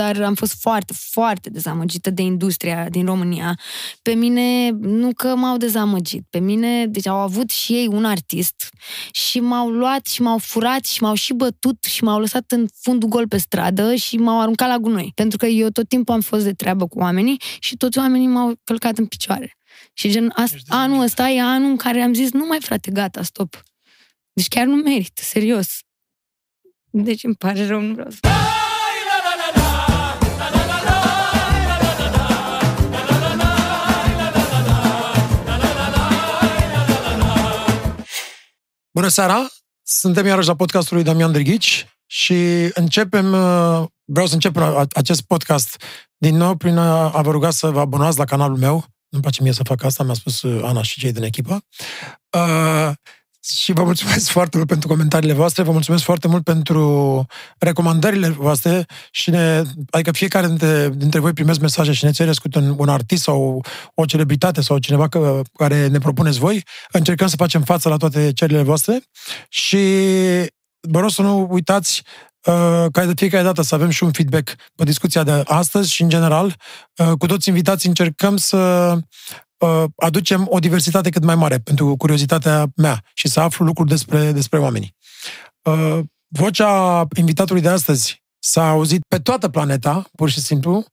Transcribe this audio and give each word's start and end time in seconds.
dar 0.00 0.22
am 0.22 0.34
fost 0.34 0.60
foarte, 0.60 0.92
foarte 0.96 1.50
dezamăgită 1.50 2.10
de 2.10 2.22
industria 2.22 2.88
din 2.88 3.04
România. 3.04 3.58
Pe 4.02 4.14
mine, 4.14 4.70
nu 4.70 5.12
că 5.12 5.34
m-au 5.36 5.56
dezamăgit, 5.56 6.26
pe 6.30 6.38
mine, 6.38 6.86
deci 6.86 7.06
au 7.06 7.18
avut 7.18 7.50
și 7.50 7.72
ei 7.72 7.86
un 7.86 8.04
artist 8.04 8.68
și 9.10 9.40
m-au 9.40 9.68
luat 9.68 10.06
și 10.06 10.22
m-au 10.22 10.38
furat 10.38 10.84
și 10.84 11.02
m-au 11.02 11.14
și 11.14 11.32
bătut 11.32 11.84
și 11.84 12.04
m-au 12.04 12.20
lăsat 12.20 12.50
în 12.50 12.66
fundul 12.80 13.08
gol 13.08 13.28
pe 13.28 13.36
stradă 13.36 13.94
și 13.94 14.16
m-au 14.16 14.40
aruncat 14.40 14.68
la 14.68 14.78
gunoi. 14.78 15.12
Pentru 15.14 15.38
că 15.38 15.46
eu 15.46 15.68
tot 15.68 15.88
timpul 15.88 16.14
am 16.14 16.20
fost 16.20 16.44
de 16.44 16.52
treabă 16.52 16.86
cu 16.86 16.98
oamenii 16.98 17.40
și 17.58 17.76
toți 17.76 17.98
oamenii 17.98 18.26
m-au 18.26 18.54
călcat 18.64 18.98
în 18.98 19.06
picioare. 19.06 19.56
Și 19.92 20.10
gen, 20.10 20.32
as, 20.34 20.52
anul 20.68 21.02
ăsta 21.02 21.28
e 21.28 21.40
anul 21.40 21.70
în 21.70 21.76
care 21.76 22.00
am 22.00 22.14
zis, 22.14 22.30
nu 22.30 22.46
mai 22.46 22.58
frate, 22.60 22.90
gata, 22.90 23.22
stop. 23.22 23.62
Deci 24.32 24.48
chiar 24.48 24.66
nu 24.66 24.74
merit, 24.74 25.18
serios. 25.22 25.78
Deci 26.90 27.24
îmi 27.24 27.34
pare 27.34 27.66
rău, 27.66 27.80
nu 27.80 27.92
vreau 27.92 28.10
să... 28.10 28.18
Bună 38.92 39.08
seara! 39.08 39.46
Suntem 39.82 40.26
iarăși 40.26 40.48
la 40.48 40.56
podcastul 40.56 40.96
lui 40.96 41.04
Damian 41.04 41.32
Drighici 41.32 41.86
și 42.06 42.70
începem, 42.74 43.32
uh, 43.32 43.84
vreau 44.04 44.26
să 44.26 44.34
încep 44.34 44.56
acest 44.94 45.22
podcast 45.22 45.82
din 46.16 46.36
nou 46.36 46.56
prin 46.56 46.76
a 46.78 47.20
vă 47.22 47.30
ruga 47.30 47.50
să 47.50 47.70
vă 47.70 47.80
abonați 47.80 48.18
la 48.18 48.24
canalul 48.24 48.56
meu. 48.56 48.84
Nu-mi 49.08 49.22
place 49.22 49.42
mie 49.42 49.52
să 49.52 49.62
fac 49.64 49.82
asta, 49.82 50.04
mi-a 50.04 50.14
spus 50.14 50.42
uh, 50.42 50.64
Ana 50.64 50.82
și 50.82 51.00
cei 51.00 51.12
din 51.12 51.22
echipă. 51.22 51.64
Uh, 53.40 53.56
și 53.56 53.72
vă 53.72 53.84
mulțumesc 53.84 54.28
foarte 54.28 54.56
mult 54.56 54.68
pentru 54.68 54.88
comentariile 54.88 55.34
voastre, 55.34 55.62
vă 55.62 55.72
mulțumesc 55.72 56.04
foarte 56.04 56.28
mult 56.28 56.44
pentru 56.44 57.26
recomandările 57.58 58.28
voastre 58.28 58.86
și 59.10 59.30
ne, 59.30 59.62
adică 59.90 60.12
fiecare 60.12 60.46
dintre, 60.46 60.88
dintre 60.88 61.18
voi 61.18 61.32
primesc 61.32 61.60
mesaje 61.60 61.92
și 61.92 62.04
ne 62.04 62.10
țineți 62.10 62.40
cu 62.40 62.48
un, 62.54 62.74
un 62.78 62.88
artist 62.88 63.22
sau 63.22 63.64
o 63.94 64.04
celebritate 64.04 64.60
sau 64.60 64.78
cineva 64.78 65.08
că, 65.08 65.40
care 65.52 65.86
ne 65.86 65.98
propuneți 65.98 66.38
voi. 66.38 66.64
Încercăm 66.92 67.26
să 67.26 67.36
facem 67.36 67.62
față 67.62 67.88
la 67.88 67.96
toate 67.96 68.32
cererile 68.32 68.64
voastre 68.64 69.02
și 69.48 69.76
vă 70.80 71.00
rog 71.00 71.10
să 71.10 71.22
nu 71.22 71.46
uitați 71.50 72.02
uh, 72.44 72.86
ca 72.92 73.04
de 73.04 73.12
fiecare 73.16 73.42
dată 73.42 73.62
să 73.62 73.74
avem 73.74 73.90
și 73.90 74.04
un 74.04 74.12
feedback 74.12 74.54
pe 74.74 74.84
discuția 74.84 75.22
de 75.22 75.42
astăzi 75.44 75.92
și 75.92 76.02
în 76.02 76.08
general 76.08 76.56
uh, 76.96 77.12
cu 77.18 77.26
toți 77.26 77.48
invitații 77.48 77.88
încercăm 77.88 78.36
să 78.36 78.92
uh, 78.96 79.02
aducem 79.96 80.46
o 80.50 80.58
diversitate 80.58 81.10
cât 81.10 81.24
mai 81.24 81.34
mare 81.34 81.58
pentru 81.58 81.96
curiozitatea 81.96 82.66
mea 82.76 83.02
și 83.14 83.28
să 83.28 83.40
aflu 83.40 83.64
lucruri 83.64 83.88
despre, 83.88 84.32
despre 84.32 84.58
oamenii. 84.58 84.96
Uh, 85.62 85.98
vocea 86.28 87.06
invitatului 87.16 87.62
de 87.62 87.68
astăzi 87.68 88.22
s-a 88.38 88.68
auzit 88.68 89.00
pe 89.08 89.18
toată 89.18 89.48
planeta, 89.48 90.04
pur 90.16 90.30
și 90.30 90.40
simplu. 90.40 90.84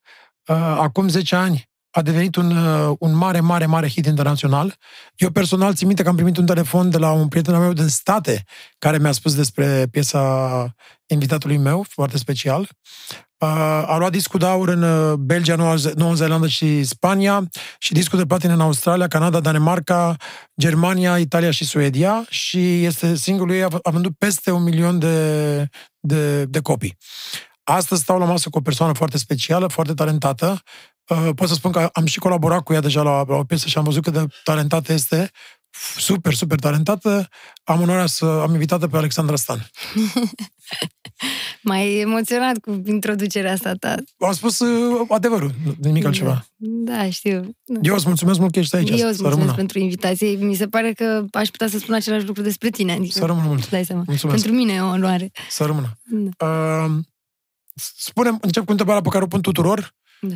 Uh, 0.48 0.56
acum 0.58 1.08
10 1.08 1.36
ani 1.36 1.70
a 1.90 2.02
devenit 2.02 2.36
un, 2.36 2.58
uh, 2.58 2.96
un 3.00 3.14
mare, 3.14 3.40
mare, 3.40 3.66
mare 3.66 3.90
hit 3.90 4.06
internațional. 4.06 4.76
Eu 5.16 5.30
personal 5.30 5.74
țin 5.74 5.88
minte 5.88 6.04
că 6.04 6.10
am 6.10 6.16
primit 6.16 6.38
un 6.38 6.46
telefon 6.46 6.90
de 6.90 6.98
la 6.98 7.12
un 7.12 7.28
prieten 7.28 7.54
al 7.54 7.62
meu 7.62 7.74
din 7.74 7.88
state 7.88 8.44
care 8.78 8.98
mi-a 8.98 9.12
spus 9.12 9.36
despre 9.36 9.88
piesa 9.92 10.76
invitatului 11.06 11.58
meu, 11.58 11.86
foarte 11.90 12.18
special. 12.18 12.70
Uh, 13.40 13.50
a 13.88 13.98
luat 13.98 14.12
discul 14.12 14.40
de 14.40 14.46
aur 14.46 14.68
în 14.68 14.82
uh, 14.82 15.14
Belgia, 15.14 15.56
Noua 15.96 16.14
Zeelandă 16.14 16.48
și 16.48 16.84
Spania 16.84 17.50
și 17.78 17.94
discul 17.94 18.18
de 18.18 18.26
platină 18.26 18.54
în 18.54 18.62
Australia, 18.62 19.08
Canada, 19.08 19.40
Danemarca, 19.40 20.16
Germania, 20.62 21.18
Italia 21.18 21.52
și 21.52 21.66
Suedia 21.66 22.26
și 22.30 22.84
este 22.84 23.16
singurul 23.16 23.54
ei 23.54 23.64
a 23.82 23.90
vândut 23.90 24.18
peste 24.18 24.52
un 24.52 24.64
milion 24.64 25.00
de, 25.00 25.68
de, 26.00 26.46
de 26.46 26.60
copii. 26.60 26.98
Astăzi 27.64 28.02
stau 28.02 28.20
la 28.20 28.26
masă 28.26 28.50
cu 28.50 28.58
o 28.58 28.62
persoană 28.62 28.94
foarte 28.94 29.18
specială, 29.18 29.68
foarte 29.68 29.94
talentată. 29.94 30.62
Uh, 31.08 31.30
pot 31.36 31.48
să 31.48 31.54
spun 31.54 31.72
că 31.72 31.90
am 31.94 32.06
și 32.06 32.20
colaborat 32.20 32.64
cu 32.64 32.74
ea 32.74 32.82
deja 32.82 33.02
la, 33.02 33.24
la 33.28 33.36
o 33.36 33.44
piesă 33.44 33.68
și 33.68 33.78
am 33.78 33.84
văzut 33.84 34.04
cât 34.04 34.14
de 34.14 34.26
talentată 34.44 34.94
este 34.94 35.32
super, 35.98 36.34
super 36.34 36.60
talentată. 36.60 37.28
Am 37.64 37.82
onoarea 37.82 38.06
să 38.06 38.26
am 38.26 38.54
invitat 38.54 38.88
pe 38.88 38.98
Alexandra 38.98 39.36
Stan. 39.36 39.70
Mai 41.68 42.00
emoționat 42.00 42.58
cu 42.58 42.82
introducerea 42.86 43.52
asta 43.52 43.74
ta. 43.74 43.96
Am 44.18 44.34
spus 44.34 44.60
uh, 44.60 45.06
adevărul, 45.10 45.52
nimic 45.82 46.02
da. 46.02 46.08
altceva. 46.08 46.46
Da, 46.58 47.10
știu. 47.10 47.56
Eu 47.82 47.96
îți 47.96 48.08
mulțumesc 48.08 48.40
mult 48.40 48.52
că 48.52 48.60
ești 48.60 48.76
aici. 48.76 48.90
Eu 48.90 48.96
îți 48.96 49.04
mulțumesc 49.04 49.36
rămână. 49.36 49.54
pentru 49.54 49.80
invitație. 49.80 50.28
Mi 50.28 50.56
se 50.56 50.68
pare 50.68 50.94
că 50.94 51.26
aș 51.32 51.50
putea 51.50 51.68
să 51.68 51.78
spun 51.78 51.94
același 51.94 52.26
lucru 52.26 52.42
despre 52.42 52.70
tine. 52.70 52.92
Adică, 52.92 53.20
să 53.20 53.26
rămână 53.26 53.48
mult. 53.48 53.70
Dai 53.70 53.86
seama. 53.86 54.04
Mulțumesc. 54.08 54.44
Pentru 54.44 54.60
mine 54.60 54.74
e 54.74 54.82
o 54.82 54.88
onoare. 54.88 55.32
Să 55.50 55.66
rămână. 55.66 55.98
Da. 56.38 56.46
Uh, 56.46 56.92
spune 57.96 58.38
încep 58.42 58.66
cu 58.66 58.72
întrebarea 58.72 59.02
pe 59.02 59.10
care 59.10 59.24
o 59.24 59.28
pun 59.28 59.42
tuturor. 59.42 59.96
Da. 60.22 60.36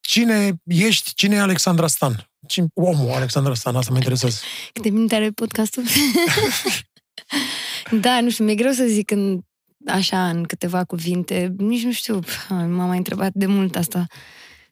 Cine 0.00 0.60
ești? 0.64 1.14
Cine 1.14 1.34
e 1.34 1.40
Alexandra 1.40 1.86
Stan? 1.86 2.30
Cine, 2.46 2.66
omul 2.74 3.10
Alexandra 3.10 3.54
Stan, 3.54 3.76
asta 3.76 3.90
mă 3.90 3.96
interesează. 3.96 4.36
Cât 4.72 4.82
de 4.82 4.90
minte 4.90 5.14
are 5.14 5.30
podcastul? 5.30 5.82
da, 8.00 8.20
nu 8.20 8.30
știu, 8.30 8.44
mi-e 8.44 8.54
greu 8.54 8.72
să 8.72 8.84
zic 8.84 9.10
în, 9.10 9.40
așa, 9.86 10.28
în 10.28 10.42
câteva 10.42 10.84
cuvinte. 10.84 11.54
Nici 11.56 11.84
nu 11.84 11.92
știu, 11.92 12.20
m-am 12.48 12.86
mai 12.86 12.96
întrebat 12.96 13.32
de 13.34 13.46
mult 13.46 13.76
asta. 13.76 14.06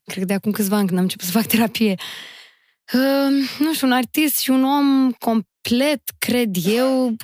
Cred 0.04 0.18
că 0.18 0.24
de 0.24 0.34
acum 0.34 0.52
câțiva 0.52 0.76
ani, 0.76 0.86
când 0.86 0.98
am 0.98 1.04
început 1.04 1.26
să 1.26 1.32
fac 1.32 1.46
terapie. 1.56 1.94
Uh, 2.94 3.48
nu 3.58 3.74
știu, 3.74 3.86
un 3.86 3.92
artist 3.92 4.38
și 4.38 4.50
un 4.50 4.64
om 4.64 5.10
complet, 5.10 6.02
cred 6.18 6.56
eu, 6.66 7.16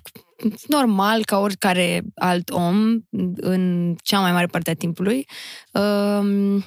normal 0.66 1.24
ca 1.24 1.38
oricare 1.38 2.02
alt 2.14 2.50
om 2.50 2.98
în 3.36 3.94
cea 4.02 4.20
mai 4.20 4.32
mare 4.32 4.46
parte 4.46 4.70
a 4.70 4.74
timpului. 4.74 5.26
Uh, 5.72 6.62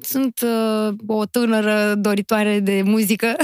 sunt 0.00 0.40
uh, 0.40 0.94
o 1.06 1.24
tânără 1.24 1.94
doritoare 1.94 2.60
de 2.60 2.82
muzică 2.84 3.36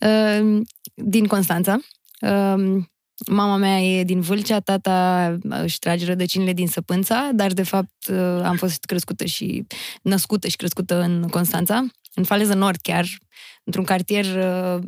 uh, 0.00 0.60
din 0.94 1.26
Constanța. 1.26 1.78
Uh, 2.20 2.82
mama 3.26 3.56
mea 3.56 3.80
e 3.80 4.04
din 4.04 4.20
Vâlcea, 4.20 4.60
tata 4.60 5.38
își 5.42 5.78
trage 5.78 6.04
rădăcinile 6.06 6.52
din 6.52 6.68
Săpânța, 6.68 7.30
dar 7.34 7.52
de 7.52 7.62
fapt 7.62 8.08
uh, 8.10 8.16
am 8.42 8.56
fost 8.56 8.84
crescută 8.84 9.24
și 9.24 9.66
născută 10.02 10.48
și 10.48 10.56
crescută 10.56 11.00
în 11.00 11.28
Constanța, 11.28 11.86
în 12.14 12.24
Faleză 12.24 12.54
Nord 12.54 12.80
chiar, 12.80 13.06
într-un 13.64 13.84
cartier 13.84 14.24
uh, 14.24 14.82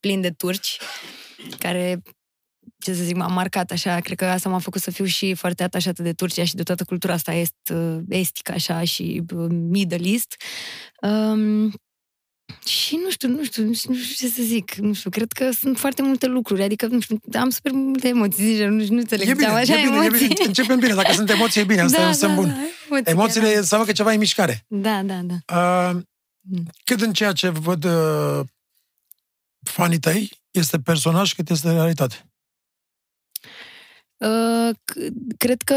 plin 0.00 0.20
de 0.20 0.30
turci, 0.30 0.78
care 1.58 2.02
ce 2.78 2.94
să 2.94 3.02
zic, 3.02 3.16
m-a 3.16 3.26
marcat 3.26 3.70
așa, 3.70 4.00
cred 4.00 4.16
că 4.16 4.24
asta 4.24 4.48
m-a 4.48 4.58
făcut 4.58 4.80
să 4.80 4.90
fiu 4.90 5.04
și 5.04 5.34
foarte 5.34 5.62
atașată 5.62 6.02
de 6.02 6.12
Turcia 6.12 6.44
și 6.44 6.54
de 6.54 6.62
toată 6.62 6.84
cultura 6.84 7.12
asta 7.12 7.32
est, 7.32 7.72
uh, 7.74 7.98
estică 8.08 8.52
așa 8.52 8.84
și 8.84 9.22
uh, 9.34 9.46
Middle 9.50 10.08
East. 10.10 10.36
Um, 11.00 11.74
și 12.66 12.96
nu 12.96 13.10
știu, 13.10 13.28
nu 13.28 13.44
știu, 13.44 13.64
nu 13.64 13.72
știu 13.72 13.94
ce 13.94 14.34
să 14.34 14.42
zic, 14.42 14.74
nu 14.74 14.92
știu, 14.92 15.10
cred 15.10 15.32
că 15.32 15.50
sunt 15.50 15.78
foarte 15.78 16.02
multe 16.02 16.26
lucruri, 16.26 16.62
adică, 16.62 16.86
nu 16.86 17.00
știu, 17.00 17.20
am 17.32 17.50
super 17.50 17.72
multe 17.72 18.08
emoții, 18.08 18.44
zice, 18.44 18.66
nu, 18.66 18.84
nu 18.88 18.98
înțeleg, 18.98 19.28
e 19.28 19.34
bine, 19.34 19.46
așa 19.46 19.78
e 19.78 19.82
bine, 19.84 19.96
emoții. 19.96 20.24
E 20.24 20.28
bine, 20.28 20.44
începem 20.46 20.78
bine, 20.78 20.94
dacă 20.94 21.12
sunt 21.12 21.30
emoții 21.30 21.60
e 21.60 21.64
bine, 21.64 21.80
asta 21.80 22.02
da, 22.02 22.10
e 22.10 22.16
da, 22.20 22.34
bun. 22.34 22.46
Da, 22.46 22.54
emoții, 22.88 23.12
Emoțiile 23.12 23.52
da. 23.52 23.58
înseamnă 23.58 23.86
că 23.86 23.92
ceva 23.92 24.12
e 24.12 24.16
mișcare. 24.16 24.64
Da, 24.68 25.02
da, 25.02 25.20
da. 25.22 25.34
Uh, 25.56 26.02
cât 26.84 27.00
în 27.00 27.12
ceea 27.12 27.32
ce 27.32 27.48
văd 27.48 27.84
uh, 27.84 28.40
fanii 29.62 29.98
tăi 29.98 30.30
este 30.50 30.78
personaj, 30.78 31.34
cât 31.34 31.50
este 31.50 31.72
realitate? 31.72 32.33
Uh, 34.16 34.70
cred 35.36 35.62
că 35.62 35.74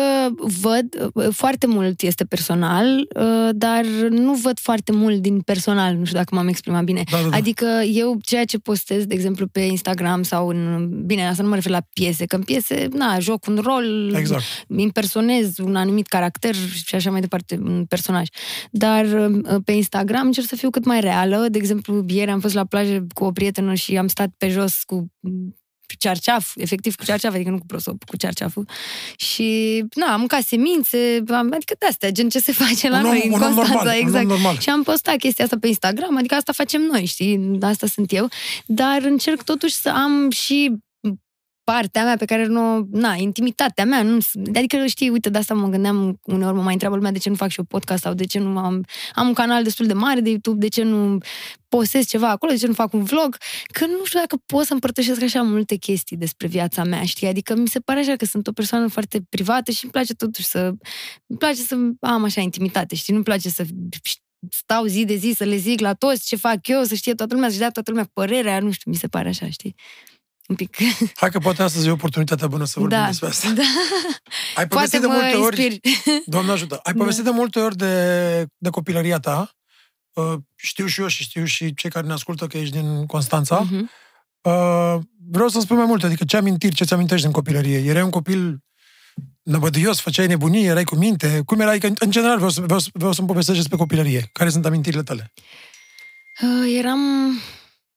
văd, 0.62 1.12
uh, 1.14 1.28
foarte 1.32 1.68
mult 1.68 2.02
este 2.02 2.26
personal, 2.26 3.08
uh, 3.16 3.50
dar 3.52 3.86
nu 4.10 4.34
văd 4.34 4.60
foarte 4.60 4.92
mult 4.92 5.22
din 5.22 5.40
personal, 5.40 5.96
nu 5.96 6.06
știu 6.06 6.18
dacă 6.18 6.36
m-am 6.36 6.48
exprimat 6.48 6.84
bine. 6.84 7.04
Da, 7.12 7.18
da, 7.22 7.30
da. 7.30 7.36
Adică 7.36 7.66
eu 7.94 8.18
ceea 8.22 8.46
ce 8.46 8.58
postez, 8.58 9.06
de 9.06 9.14
exemplu, 9.14 9.48
pe 9.48 9.60
Instagram 9.60 10.24
sau 10.24 10.48
în... 10.48 10.90
Bine, 11.06 11.28
asta 11.28 11.44
nu 11.44 11.50
mă 11.50 11.56
refer 11.56 11.72
la 11.72 11.82
piese, 11.94 12.26
că 12.26 12.36
în 12.36 12.44
piese, 12.44 12.88
na, 12.94 13.20
joc 13.20 13.46
un 13.46 13.60
rol, 13.64 14.14
exact. 14.16 14.44
impersonez 14.78 15.58
un 15.58 15.76
anumit 15.76 16.08
caracter 16.08 16.56
și 16.56 16.96
așa 16.96 17.12
mai 17.12 17.22
departe, 17.22 17.60
un 17.64 17.86
personaj. 17.86 18.28
Dar 18.72 19.32
pe 19.64 19.72
Instagram 19.72 20.26
încerc 20.26 20.48
să 20.48 20.56
fiu 20.56 20.70
cât 20.70 20.86
mai 20.86 21.00
reală. 21.00 21.46
De 21.50 21.58
exemplu, 21.58 22.06
ieri 22.08 22.32
am 22.32 22.40
fost 22.40 22.54
la 22.54 22.66
plajă 22.66 23.06
cu 23.14 23.24
o 23.24 23.32
prietenă 23.32 23.74
și 23.74 23.98
am 23.98 24.08
stat 24.08 24.30
pe 24.38 24.50
jos 24.50 24.84
cu 24.84 25.12
cearceaf, 25.96 26.54
efectiv 26.56 26.96
cu 26.96 27.04
cearceaf, 27.04 27.34
adică 27.34 27.50
nu 27.50 27.58
cu 27.58 27.66
prosop, 27.66 28.04
cu 28.04 28.18
cearceaful. 28.18 28.66
Și, 29.16 29.84
na, 29.96 30.14
am 30.14 30.20
mâncat 30.20 30.42
semințe, 30.42 31.24
am, 31.30 31.52
adică 31.54 31.76
de 31.80 31.86
astea, 31.86 32.10
gen 32.10 32.30
ce 32.30 32.40
se 32.40 32.52
face 32.52 32.90
la 32.90 32.98
un 32.98 33.04
noi 33.04 33.22
om, 33.24 33.34
în 33.34 33.40
Constanța, 33.40 33.74
normal, 33.74 33.96
exact. 34.00 34.28
Normal. 34.28 34.58
Și 34.60 34.70
am 34.70 34.84
postat 34.84 35.16
chestia 35.16 35.44
asta 35.44 35.58
pe 35.60 35.68
Instagram, 35.68 36.18
adică 36.18 36.36
asta 36.36 36.52
facem 36.52 36.82
noi, 36.82 37.06
știi, 37.06 37.58
asta 37.62 37.88
sunt 37.88 38.12
eu. 38.12 38.30
Dar 38.66 39.02
încerc 39.02 39.42
totuși 39.44 39.74
să 39.74 39.90
am 39.90 40.30
și 40.30 40.72
partea 41.72 42.04
mea 42.04 42.18
pe 42.18 42.26
care 42.26 42.46
nu, 42.46 42.88
na, 42.92 43.14
intimitatea 43.14 43.86
mea, 43.86 44.04
nu, 44.04 44.18
adică 44.56 44.86
știi, 44.86 45.10
uite, 45.10 45.30
de 45.30 45.38
asta 45.38 45.54
mă 45.54 45.68
gândeam, 45.68 46.20
uneori 46.24 46.56
mă 46.56 46.62
mai 46.62 46.74
întreabă 46.74 46.96
lumea 46.96 47.12
de 47.12 47.18
ce 47.18 47.30
nu 47.30 47.36
fac 47.36 47.50
și 47.50 47.60
eu 47.60 47.66
podcast 47.66 48.04
sau 48.04 48.14
de 48.14 48.26
ce 48.26 48.40
nu 48.40 48.58
am, 48.58 48.84
am 49.14 49.28
un 49.28 49.34
canal 49.34 49.64
destul 49.64 49.86
de 49.86 49.94
mare 49.94 50.20
de 50.20 50.30
YouTube, 50.30 50.58
de 50.58 50.68
ce 50.68 50.84
nu 50.84 51.18
postez 51.68 52.06
ceva 52.06 52.30
acolo, 52.30 52.52
de 52.52 52.58
ce 52.58 52.68
nu 52.68 52.74
fac 52.74 52.94
un 52.94 53.04
vlog, 53.04 53.38
că 53.72 53.86
nu 53.86 54.06
știu 54.06 54.20
dacă 54.20 54.42
pot 54.46 54.66
să 54.66 54.74
împărtășesc 54.74 55.22
așa 55.22 55.42
multe 55.42 55.76
chestii 55.76 56.18
despre 56.18 56.48
viața 56.48 56.84
mea, 56.84 57.04
știi, 57.04 57.28
adică 57.28 57.56
mi 57.56 57.68
se 57.68 57.80
pare 57.80 58.00
așa 58.00 58.16
că 58.16 58.26
sunt 58.26 58.48
o 58.48 58.52
persoană 58.52 58.88
foarte 58.88 59.22
privată 59.30 59.72
și 59.72 59.84
îmi 59.84 59.92
place 59.92 60.14
totuși 60.14 60.48
să, 60.48 60.60
îmi 61.28 61.40
place 61.40 61.62
să 61.62 61.76
am 62.00 62.24
așa 62.24 62.42
intimitate, 62.42 62.96
știi, 62.96 63.14
nu-mi 63.14 63.26
place 63.26 63.50
să 63.50 63.66
stau 64.50 64.86
zi 64.86 65.06
de 65.06 65.16
zi 65.16 65.34
să 65.38 65.44
le 65.44 65.56
zic 65.56 65.80
la 65.80 65.94
toți 65.94 66.28
ce 66.28 66.36
fac 66.36 66.68
eu, 66.68 66.84
să 66.84 66.96
știe 66.96 67.14
toată 67.14 67.34
lumea, 67.34 67.50
să-și 67.50 67.60
dea 67.60 67.70
toată 67.70 67.92
lumea 67.92 68.10
părerea, 68.14 68.60
nu 68.60 68.72
știu, 68.72 68.92
mi 68.92 68.98
se 68.98 69.08
pare 69.08 69.28
așa, 69.28 69.50
știi? 69.50 69.76
Un 70.48 70.56
pic. 70.56 70.76
Hai 71.16 71.30
că 71.32 71.40
poate 71.40 71.62
astăzi 71.64 71.88
e 71.88 71.92
oportunitatea 71.92 72.48
bună 72.48 72.66
să 72.66 72.80
vorbim 72.80 72.98
da, 72.98 73.06
despre 73.06 73.28
asta. 73.28 73.50
Da. 73.50 73.62
Ai 74.56 74.68
povestit 74.68 75.00
Poate 75.02 75.16
de 75.16 75.22
multe 75.22 75.38
mă 75.38 75.44
ori, 75.44 75.64
inspiri. 75.64 76.24
Doamne 76.26 76.52
ajută, 76.52 76.80
ai 76.84 76.94
povestit 76.94 77.24
de 77.24 77.30
multe 77.30 77.60
ori 77.60 77.76
de, 77.78 78.46
de 78.58 78.70
copilăria 78.70 79.20
ta. 79.20 79.52
Uh, 80.14 80.34
Știu 80.56 80.86
și 80.86 81.02
eu 81.02 81.08
și 81.08 81.24
știu 81.24 81.46
și 81.46 81.74
cei 81.74 81.90
care 81.90 82.08
ne 82.08 82.14
ascultă 82.14 82.48
că 82.48 82.58
ești 82.58 82.78
din 82.80 83.06
Constanța. 83.06 83.60
Mhm. 83.60 83.90
Uh, 84.42 84.96
vreau 85.32 85.48
să 85.48 85.60
spun 85.60 85.78
mai 85.78 85.86
multe, 85.86 86.06
adică 86.06 86.24
ce 86.26 86.38
amintiri, 86.38 86.76
ce 86.76 86.84
ți 86.84 86.94
amintești 86.94 87.24
din 87.24 87.34
copilărie? 87.34 87.78
Erai 87.78 88.02
un 88.02 88.10
copil 88.10 88.58
năbăduios, 89.44 90.00
făceai 90.00 90.28
nebunii, 90.28 90.66
erai 90.66 90.84
cu 90.84 90.96
minte? 90.96 91.42
Cum 91.46 91.60
erai? 91.60 91.80
Că, 91.80 91.88
în 92.00 92.12
general 92.12 92.36
vreau, 92.36 92.50
să, 92.52 92.62
vreau, 92.62 92.80
să- 92.80 92.90
vreau 92.94 93.12
să-mi 93.12 93.28
povestești 93.28 93.60
despre 93.60 93.78
copilărie. 93.78 94.30
Care 94.32 94.50
sunt 94.50 94.66
amintirile 94.66 95.04
tale? 95.04 95.34
Uh, 96.42 96.76
Eram, 96.78 97.00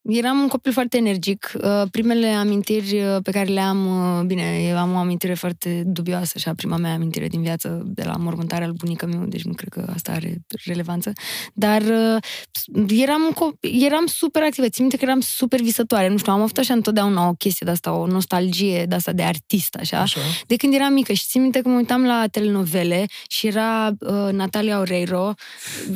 eram 0.02 0.38
un 0.38 0.48
copil 0.48 0.72
foarte 0.72 0.96
energic. 0.96 1.52
Uh, 1.62 1.82
Primele 1.90 2.26
amintiri 2.26 3.00
uh, 3.00 3.16
pe 3.22 3.30
care 3.30 3.48
le 3.48 3.60
am, 3.60 3.86
uh, 4.18 4.24
bine, 4.26 4.66
eu 4.68 4.78
am 4.78 4.94
o 4.94 4.96
amintire 4.96 5.34
foarte 5.34 5.82
dubioasă, 5.86 6.32
așa, 6.36 6.54
prima 6.54 6.76
mea 6.76 6.92
amintire 6.92 7.28
din 7.28 7.42
viață 7.42 7.82
de 7.84 8.02
la 8.04 8.16
mormântarea 8.16 8.66
al 8.66 8.72
bunica 8.72 9.06
meu, 9.06 9.24
deci 9.24 9.42
nu 9.42 9.52
cred 9.52 9.68
că 9.68 9.90
asta 9.94 10.12
are 10.12 10.40
relevanță. 10.64 11.12
Dar 11.54 11.82
uh, 11.82 12.88
eram, 12.88 13.20
un 13.22 13.32
cop- 13.32 13.84
eram 13.84 14.06
super 14.06 14.42
activă. 14.42 14.68
Țin 14.68 14.82
minte 14.82 14.96
că 14.96 15.04
eram 15.04 15.20
super 15.20 15.60
visătoare. 15.60 16.08
Nu 16.08 16.16
știu, 16.16 16.32
am 16.32 16.40
avut 16.40 16.58
așa 16.58 16.74
întotdeauna 16.74 17.28
o 17.28 17.32
chestie 17.32 17.64
de 17.64 17.72
asta, 17.72 17.92
o 17.92 18.06
nostalgie 18.06 18.84
de 18.84 18.94
asta 18.94 19.12
de 19.12 19.22
artist, 19.22 19.74
așa. 19.74 20.00
Așa. 20.00 20.20
De 20.46 20.56
când 20.56 20.74
eram 20.74 20.92
mică 20.92 21.12
și 21.12 21.24
țin 21.26 21.42
minte 21.42 21.60
că 21.60 21.68
mă 21.68 21.76
uitam 21.76 22.04
la 22.04 22.26
telenovele 22.30 23.06
și 23.28 23.46
era 23.46 23.88
uh, 24.00 24.32
Natalia 24.32 24.78
Oreiro 24.78 25.34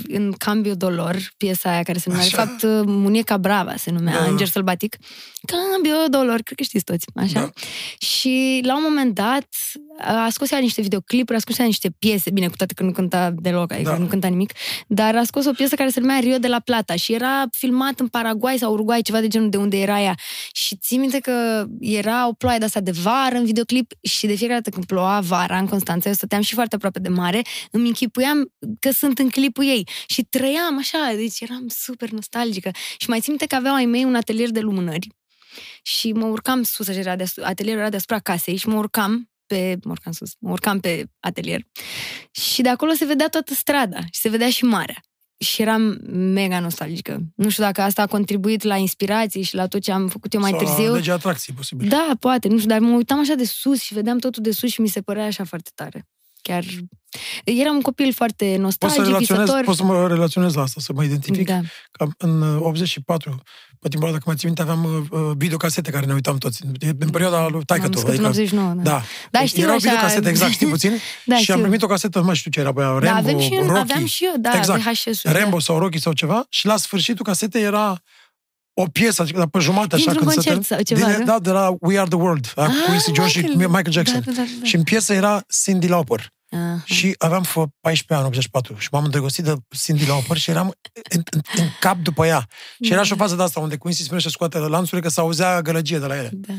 în 0.09 0.33
Cambio 0.39 0.75
Dolor, 0.75 1.17
piesa 1.37 1.71
aia 1.71 1.83
care 1.83 1.99
se 1.99 2.09
numea, 2.09 2.25
de 2.25 2.35
Așa. 2.35 2.45
fapt, 2.45 2.62
uh, 2.62 2.83
Munieca 2.87 3.37
Brava 3.37 3.77
se 3.77 3.91
numea, 3.94 4.12
Da. 4.12 4.25
Înger 4.25 4.46
Sălbatic. 4.46 4.96
Cambio 5.46 6.08
Dolor, 6.11 6.41
cred 6.41 6.56
că 6.56 6.62
știți 6.62 6.85
toți, 6.85 7.06
așa. 7.14 7.41
Da. 7.41 7.50
Și 8.06 8.61
la 8.64 8.76
un 8.76 8.82
moment 8.82 9.14
dat 9.14 9.49
a 9.99 10.29
scos 10.31 10.50
ea 10.50 10.58
niște 10.58 10.81
videoclipuri, 10.81 11.37
a 11.37 11.41
scos 11.41 11.58
ea 11.58 11.64
niște 11.64 11.91
piese, 11.99 12.31
bine, 12.31 12.49
cu 12.49 12.56
toate 12.56 12.75
că 12.75 12.82
nu 12.82 12.93
cânta 12.93 13.31
deloc, 13.31 13.73
adică 13.73 13.91
Da. 13.91 13.99
nu 13.99 14.06
cânta 14.06 14.29
nimic, 14.29 14.52
dar 14.87 15.17
a 15.17 15.25
scos 15.25 15.46
o 15.46 15.52
piesă 15.52 15.75
care 15.75 15.88
se 15.88 16.00
numea 16.00 16.19
Rio 16.19 16.38
de 16.38 16.49
la 16.49 16.61
Plata 16.61 16.96
și 16.96 17.12
era 17.12 17.44
filmat 17.50 18.00
în 18.00 18.08
Paraguay 18.08 18.58
sau 18.58 18.73
Uruguay, 18.73 19.02
ceva 19.02 19.20
de 19.20 19.29
genul 19.29 19.49
de 19.49 19.56
unde 19.56 19.81
era 19.81 20.00
ea. 20.00 20.14
Și 20.52 20.76
țin 20.76 21.00
minte 21.00 21.19
că 21.19 21.64
era 21.81 22.29
o 22.29 22.32
ploaie 22.32 22.58
de 22.58 22.64
asta 22.64 22.81
de 22.81 22.91
vară 22.91 23.37
în 23.37 23.44
videoclip 23.44 23.93
și 24.02 24.26
de 24.26 24.35
fiecare 24.35 24.58
dată 24.58 24.70
când 24.70 24.85
ploua 24.87 25.20
vara 25.20 25.58
în 25.58 25.67
Constanța, 25.67 26.08
eu 26.08 26.14
stăteam 26.14 26.43
și 26.43 26.55
foarte 26.55 26.75
aproape 26.75 26.99
de 26.99 27.08
mare, 27.08 27.43
îmi 27.70 27.87
închipuiam 27.87 28.52
că 28.81 28.91
sunt 28.91 29.19
în 29.19 29.29
clipul 29.29 29.64
ei 29.64 29.88
și 30.06 30.23
trăiam 30.23 30.79
așa, 30.79 31.12
deci 31.17 31.41
eram 31.41 31.64
super 31.69 32.11
nostalgică. 32.11 32.70
Și 32.96 33.08
mai 33.08 33.20
țin 33.20 33.29
minte 33.29 33.46
că 33.46 33.55
aveau 33.55 33.75
ai 33.75 33.85
mei 33.87 34.05
un 34.05 34.14
atelier 34.14 34.50
de 34.50 34.61
lumânări 34.61 35.08
și 35.82 36.12
mă 36.12 36.26
urcam 36.26 36.62
sus, 36.62 36.88
așa, 36.88 36.99
era 36.99 37.17
deasupra, 37.17 37.49
atelierul 37.49 37.81
era 37.81 37.91
deasupra 37.91 38.19
casei 38.19 38.56
și 38.56 38.69
mă 38.69 38.76
urcam 38.76 39.29
pe, 39.46 39.76
mă 39.85 39.91
urcam 39.91 40.12
sus, 40.12 40.31
mă 40.38 40.50
urcam 40.50 40.81
pe 40.81 41.05
atelier 41.20 41.61
și 42.31 42.62
de 42.62 42.69
acolo 42.69 42.93
se 42.93 43.05
vedea 43.05 43.29
toată 43.29 43.55
strada 43.55 43.99
și 44.00 44.20
se 44.20 44.29
vedea 44.29 44.50
și 44.50 44.64
marea. 44.64 45.00
Și 45.38 45.62
eram 45.62 45.99
mega 46.11 46.61
nostalgică. 46.61 47.20
Nu 47.35 47.49
știu 47.49 47.62
dacă 47.62 47.81
asta 47.81 48.02
a 48.02 48.06
contribuit 48.06 48.62
la 48.62 48.76
inspirație 48.76 49.43
și 49.43 49.55
la 49.55 49.67
tot 49.67 49.82
ce 49.82 49.93
am 49.93 50.08
făcut 50.08 50.32
eu 50.32 50.41
mai 50.41 50.50
Sau 50.50 50.58
târziu. 50.58 50.91
La 50.91 50.96
legea 50.96 51.12
atracției, 51.12 51.56
posibil. 51.56 51.88
Da, 51.88 52.11
poate, 52.20 52.49
nu 52.49 52.56
știu, 52.56 52.69
dar 52.69 52.79
mă 52.79 52.94
uitam 52.96 53.19
așa 53.19 53.35
de 53.35 53.44
sus 53.44 53.81
și 53.81 53.94
vedeam 53.94 54.19
totul 54.19 54.43
de 54.43 54.50
sus 54.50 54.70
și 54.70 54.81
mi 54.81 54.88
se 54.88 55.00
părea 55.00 55.25
așa 55.25 55.44
foarte 55.44 55.70
tare. 55.75 56.06
Chiar 56.49 56.64
eram 57.44 57.75
un 57.75 57.81
copil 57.81 58.12
foarte 58.12 58.44
Poți 58.44 58.55
să, 58.56 58.61
nostalgic, 58.61 59.05
relaționez, 59.05 59.43
visător. 59.44 59.64
pot 59.64 59.76
să 59.76 59.85
mă 59.85 60.06
relaționez 60.08 60.55
la 60.55 60.62
asta, 60.62 60.81
să 60.81 60.93
mă 60.94 61.05
identific. 61.05 61.46
Da. 61.46 61.61
Că 61.91 62.06
în 62.19 62.41
uh, 62.43 62.61
84, 62.61 63.43
pe 63.81 63.88
timpul 63.88 64.08
ăla, 64.08 64.17
dacă 64.17 64.25
mai 64.26 64.37
țin 64.37 64.49
minte, 64.55 64.62
aveam 64.62 64.85
uh, 64.85 65.20
uh, 65.20 65.32
videocasete 65.37 65.91
care 65.91 66.06
ne 66.06 66.12
uitam 66.12 66.38
toți. 66.38 66.62
E 66.81 66.88
În 66.99 67.11
perioada 67.11 67.49
lui 67.49 67.64
taică 67.64 67.85
Am 67.85 67.91
tu. 67.91 67.99
născut 67.99 68.19
în 68.19 68.25
89, 68.25 68.73
da. 68.76 68.82
da. 68.82 69.02
Da, 69.31 69.44
știu 69.44 69.62
Erau 69.62 69.75
așa- 69.75 69.85
videocasete, 69.88 70.29
exact, 70.29 70.52
știi 70.52 70.67
puțin? 70.67 70.91
Da, 71.26 71.37
și 71.37 71.43
știu. 71.43 71.55
am 71.55 71.61
primit 71.61 71.82
o 71.82 71.87
casetă, 71.87 72.19
nu 72.19 72.25
mai 72.25 72.35
știu 72.35 72.50
ce 72.50 72.61
era, 72.61 72.73
băia, 72.73 72.87
Rambo, 72.88 73.05
da, 73.06 73.14
avem 73.17 73.38
și 73.38 73.55
eu, 73.55 73.67
Rocky. 73.67 73.79
aveam 73.81 74.06
și 74.06 74.25
eu, 74.25 74.32
da, 74.38 74.50
exact. 74.56 74.81
VHS-ul. 74.82 75.31
Rambo 75.32 75.56
da. 75.56 75.62
sau 75.62 75.79
Rocky 75.79 75.99
sau 75.99 76.12
ceva 76.12 76.46
și 76.49 76.67
la 76.67 76.76
sfârșitul 76.76 77.25
casetei 77.25 77.62
era 77.62 78.02
o 78.75 78.85
piesă, 78.93 79.23
adică 79.23 79.38
dar 79.38 79.47
pe 79.49 79.59
jumătate 79.59 79.94
așa 79.94 80.05
Dintr-un 80.05 80.26
când 80.29 80.43
se 80.43 80.50
concert 80.50 80.67
termin- 80.67 80.87
sau 80.87 80.97
ceva, 80.97 81.11
din, 81.11 81.19
nu? 81.19 81.25
da, 81.25 81.38
de 81.38 81.50
la 81.50 81.75
We 81.81 81.99
Are 81.99 82.09
The 82.09 82.19
World, 82.19 82.53
a 82.56 82.62
Ah, 82.65 82.71
Quincy 82.87 83.12
Jones 83.15 83.31
și 83.31 83.38
Michael. 83.38 83.59
Michael 83.69 83.91
Jackson. 83.93 84.23
Da, 84.25 84.31
da, 84.32 84.37
da, 84.37 84.43
da. 84.61 84.67
Și 84.67 84.75
în 84.76 84.82
piesă 84.82 85.12
era 85.12 85.44
Cindy 85.65 85.87
Lauper. 85.87 86.32
Aha. 86.50 86.82
Și 86.85 87.15
aveam 87.19 87.43
fă 87.43 87.65
14 87.81 88.15
ani, 88.15 88.25
84, 88.26 88.76
și 88.79 88.88
m-am 88.93 89.05
îndrăgostit 89.05 89.44
de 89.44 89.55
Cindy 89.85 90.06
Lauper 90.06 90.37
și 90.37 90.50
eram 90.50 90.75
în, 91.11 91.23
în, 91.31 91.41
în 91.56 91.67
cap 91.81 91.97
după 91.97 92.26
ea. 92.26 92.47
Și 92.85 92.93
era 92.93 93.03
și 93.03 93.12
o 93.12 93.17
fază 93.17 93.35
de 93.35 93.43
asta 93.43 93.61
unde 93.61 93.76
Quincy 93.76 94.03
spune 94.03 94.21
și 94.21 94.29
scoate 94.31 94.59
lanțurile 94.59 95.00
că 95.00 95.09
s-auzea 95.09 95.62
gălăgie 95.62 95.99
de 95.99 96.06
la 96.06 96.17
ele. 96.17 96.31
Da. 96.32 96.55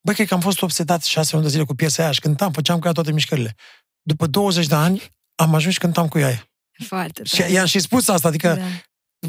Băi, 0.00 0.14
cred 0.14 0.26
că 0.26 0.34
am 0.34 0.40
fost 0.40 0.62
obsedat 0.62 1.02
șase 1.02 1.30
luni 1.32 1.44
de 1.44 1.50
zile 1.50 1.64
cu 1.64 1.74
piesa 1.74 2.02
aia 2.02 2.12
și 2.12 2.20
cântam, 2.20 2.52
făceam 2.52 2.78
cu 2.78 2.86
ea 2.86 2.92
toate 2.92 3.12
mișcările. 3.12 3.54
După 4.02 4.26
20 4.26 4.66
de 4.66 4.74
ani 4.74 5.02
am 5.34 5.54
ajuns 5.54 5.74
și 5.74 5.80
cântam 5.80 6.08
cu 6.08 6.18
ea. 6.18 6.48
Foarte 6.86 7.22
Și 7.24 7.36
tare. 7.36 7.50
i-am 7.52 7.66
și 7.66 7.78
spus 7.78 8.08
asta, 8.08 8.28
adică 8.28 8.48
Da. 8.54 8.62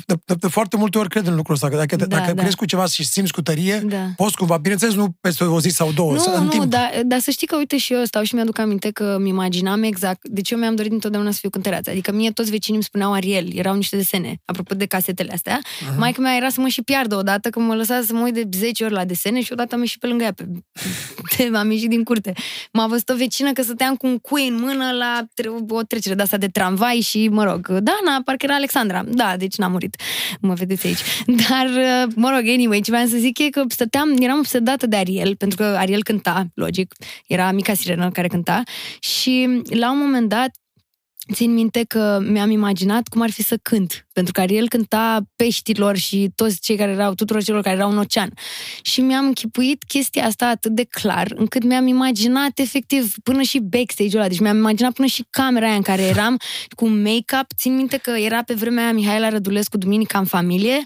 De, 0.05 0.13
de, 0.25 0.33
de 0.39 0.47
foarte 0.47 0.77
multe 0.77 0.97
ori 0.97 1.09
cred 1.09 1.27
în 1.27 1.35
lucrul 1.35 1.53
ăsta, 1.55 1.69
că 1.69 1.75
dacă, 1.75 1.95
Da, 1.95 2.05
dacă 2.05 2.33
da. 2.33 2.41
crezi 2.41 2.55
cu 2.55 2.65
ceva 2.65 2.85
și 2.85 3.05
simți 3.05 3.31
cu 3.33 3.41
tărie, 3.41 3.83
Da. 3.89 3.97
poți 4.15 4.35
cumva, 4.35 4.57
bineînțeles, 4.57 4.93
nu 4.95 5.15
peste 5.21 5.43
o 5.43 5.59
zi 5.59 5.69
sau 5.69 5.91
două, 5.91 6.17
să- 6.17 6.29
Nu, 6.29 6.35
în 6.35 6.43
nu, 6.43 6.49
timp. 6.49 6.63
dar, 6.63 6.91
dar 7.03 7.19
să 7.19 7.31
știi 7.31 7.47
că, 7.47 7.55
uite, 7.55 7.77
și 7.77 7.93
eu 7.93 8.03
stau 8.03 8.23
și 8.23 8.35
mi-aduc 8.35 8.57
aminte 8.59 8.91
că 8.91 9.17
mi 9.19 9.29
imaginam 9.29 9.83
exact, 9.83 10.27
deci 10.27 10.49
eu 10.51 10.57
mi-am 10.59 10.75
dorit 10.75 10.91
întotdeauna 10.91 11.31
să 11.31 11.37
fiu 11.41 11.49
cântăreață. 11.49 11.89
Adică 11.89 12.11
mie 12.11 12.31
toți 12.31 12.49
vecinii 12.49 12.75
îmi 12.75 12.83
spuneau 12.83 13.13
Ariel, 13.13 13.47
erau 13.57 13.75
niște 13.75 13.95
desene, 13.95 14.41
apropo 14.45 14.75
de 14.75 14.85
casetele 14.85 15.31
astea. 15.33 15.59
Mhm. 15.81 15.93
Uh-huh. 15.93 15.97
Maica 15.97 16.21
mea 16.21 16.35
era 16.35 16.49
să 16.49 16.61
mă 16.61 16.67
și 16.67 16.81
piardă 16.81 17.15
odată, 17.15 17.49
că 17.49 17.59
mă 17.59 17.75
lăsa 17.75 18.01
să 18.05 18.13
mă 18.13 18.21
uit 18.23 18.33
de 18.33 18.49
10 18.57 18.83
ori 18.83 18.93
la 18.93 19.05
desene 19.05 19.41
și 19.41 19.51
odată 19.51 19.75
am 19.75 19.81
ieșit 19.81 19.99
pe 19.99 20.07
lângă 20.07 20.23
ea, 20.23 20.33
pe, 20.33 20.45
pe, 21.37 21.49
am 21.57 21.71
ieșit 21.71 21.89
din 21.89 22.03
curte. 22.03 22.33
M-a 22.71 22.87
văzut 22.87 23.09
o 23.09 23.15
vecină 23.15 23.51
că 23.51 23.61
stăteam 23.61 23.95
cu 23.95 24.07
un 24.07 24.17
cui 24.17 24.47
în 24.47 24.59
mână 24.59 24.91
la 24.91 25.21
tre- 25.33 25.49
o 25.69 25.81
trecere 25.83 26.15
de 26.15 26.21
asta 26.21 26.37
de 26.37 26.47
tramvai 26.47 26.95
și, 26.95 27.27
mă 27.31 27.43
rog, 27.43 27.67
Dana, 27.67 28.21
parcă 28.25 28.45
era 28.45 28.55
Alexandra. 28.55 29.03
Da, 29.07 29.35
deci 29.37 29.55
n-am 29.55 29.71
murit. 29.71 29.84
Mă 30.39 30.53
vedeți 30.53 30.87
aici. 30.87 30.99
Dar, 31.49 31.65
uh, 31.65 32.13
mă 32.15 32.29
rog, 32.29 32.47
anyway, 32.47 32.81
ce 32.81 32.91
vreau 32.91 33.05
să 33.05 33.17
zic 33.17 33.39
e 33.39 33.49
că 33.49 33.63
stăteam, 33.67 34.15
eram 34.19 34.37
obsedată 34.37 34.87
de 34.87 34.95
Ariel, 34.95 35.35
pentru 35.35 35.57
că 35.57 35.63
Ariel 35.63 36.03
cânta, 36.03 36.45
logic, 36.53 36.95
era 37.27 37.51
mica 37.51 37.73
sirenă 37.73 38.11
care 38.11 38.27
cânta. 38.27 38.63
Și 38.99 39.61
la 39.69 39.91
un 39.91 39.97
moment 39.97 40.29
dat 40.29 40.49
țin 41.33 41.53
minte 41.53 41.83
că 41.87 42.19
mi-am 42.27 42.49
imaginat 42.49 43.07
cum 43.07 43.21
ar 43.21 43.29
fi 43.29 43.43
să 43.43 43.57
cânt, 43.61 44.04
pentru 44.15 44.33
că 44.33 44.41
Ariel 44.41 44.67
cânta 44.67 45.21
peștilor 45.35 45.97
și 45.97 46.31
toți 46.35 46.59
cei 46.59 46.75
care 46.75 46.91
erau, 46.91 47.13
tuturor 47.13 47.43
celor 47.43 47.61
care 47.61 47.75
erau 47.75 47.91
în 47.91 47.97
ocean. 47.97 48.33
Și 48.81 49.01
mi-am 49.01 49.25
închipuit 49.25 49.83
chestia 49.83 50.25
asta 50.25 50.47
atât 50.47 50.71
de 50.71 50.83
clar, 50.83 51.33
încât 51.35 51.63
mi-am 51.63 51.87
imaginat 51.87 52.59
efectiv 52.59 53.13
până 53.23 53.41
și 53.41 53.59
backstage-ul 53.59 54.19
ăla, 54.19 54.27
deci 54.27 54.39
mi-am 54.39 54.57
imaginat 54.57 54.93
până 54.93 55.07
și 55.07 55.25
camera 55.29 55.65
aia 55.65 55.75
în 55.75 55.81
care 55.81 56.01
eram 56.01 56.37
cu 56.75 56.87
make-up. 56.87 57.45
Țin 57.55 57.75
minte 57.75 57.97
că 57.97 58.11
era 58.11 58.43
pe 58.43 58.53
vremea 58.53 58.83
aia 58.83 58.93
Mihaela 58.93 59.29
Rădulescu 59.29 59.77
Duminica 59.77 60.19
în 60.19 60.25
familie, 60.25 60.85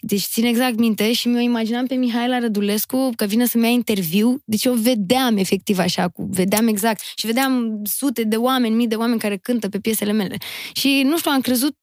deci 0.00 0.22
țin 0.22 0.44
exact 0.44 0.78
minte 0.78 1.12
și 1.12 1.28
mi-o 1.28 1.40
imaginam 1.40 1.86
pe 1.86 1.94
Mihaela 1.94 2.38
Rădulescu 2.38 3.10
că 3.16 3.24
vine 3.24 3.46
să-mi 3.46 3.64
ia 3.64 3.70
interviu, 3.70 4.42
deci 4.44 4.64
eu 4.64 4.72
vedeam 4.72 5.36
efectiv 5.36 5.78
așa, 5.78 6.08
cu, 6.08 6.28
vedeam 6.30 6.66
exact 6.66 7.02
și 7.14 7.26
vedeam 7.26 7.82
sute 7.84 8.22
de 8.24 8.36
oameni, 8.36 8.74
mii 8.74 8.86
de 8.86 8.94
oameni 8.94 9.20
care 9.20 9.36
cântă 9.36 9.68
pe 9.68 9.78
piesele 9.78 10.12
mele. 10.12 10.36
Și 10.72 11.02
nu 11.04 11.18
știu, 11.18 11.30
am 11.30 11.40
crezut 11.40 11.76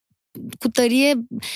cu 0.59 0.67
tărie, 0.67 1.13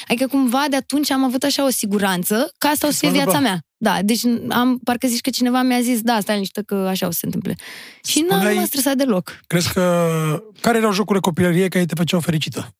adică 0.07 0.27
cumva 0.27 0.65
de 0.69 0.75
atunci 0.75 1.11
am 1.11 1.23
avut 1.23 1.43
așa 1.43 1.65
o 1.65 1.69
siguranță 1.69 2.53
că 2.57 2.67
asta 2.67 2.87
o 2.87 2.89
să 2.89 2.97
se 2.97 2.99
fie 3.07 3.09
va 3.09 3.23
viața 3.23 3.37
întâmpla. 3.37 3.49
mea. 3.49 3.59
Da, 3.77 4.01
deci 4.01 4.21
am, 4.49 4.79
parcă 4.83 5.07
zici 5.07 5.21
că 5.21 5.29
cineva 5.29 5.61
mi-a 5.61 5.81
zis, 5.81 6.01
da, 6.01 6.19
stai 6.19 6.33
liniștită 6.33 6.61
că 6.61 6.75
așa 6.75 7.07
o 7.07 7.11
să 7.11 7.17
se 7.19 7.25
întâmple. 7.25 7.55
Și 8.03 8.19
n-am 8.19 8.29
Spuneai- 8.29 8.53
nu 8.53 8.59
m-a 8.59 8.65
stresat 8.65 8.95
deloc. 8.97 9.39
Crezi 9.47 9.73
că... 9.73 10.43
Care 10.61 10.77
erau 10.77 10.91
jocurile 10.91 11.19
copilăriei 11.21 11.69
care 11.69 11.85
te 11.85 11.95
făceau 11.95 12.19
fericită? 12.19 12.75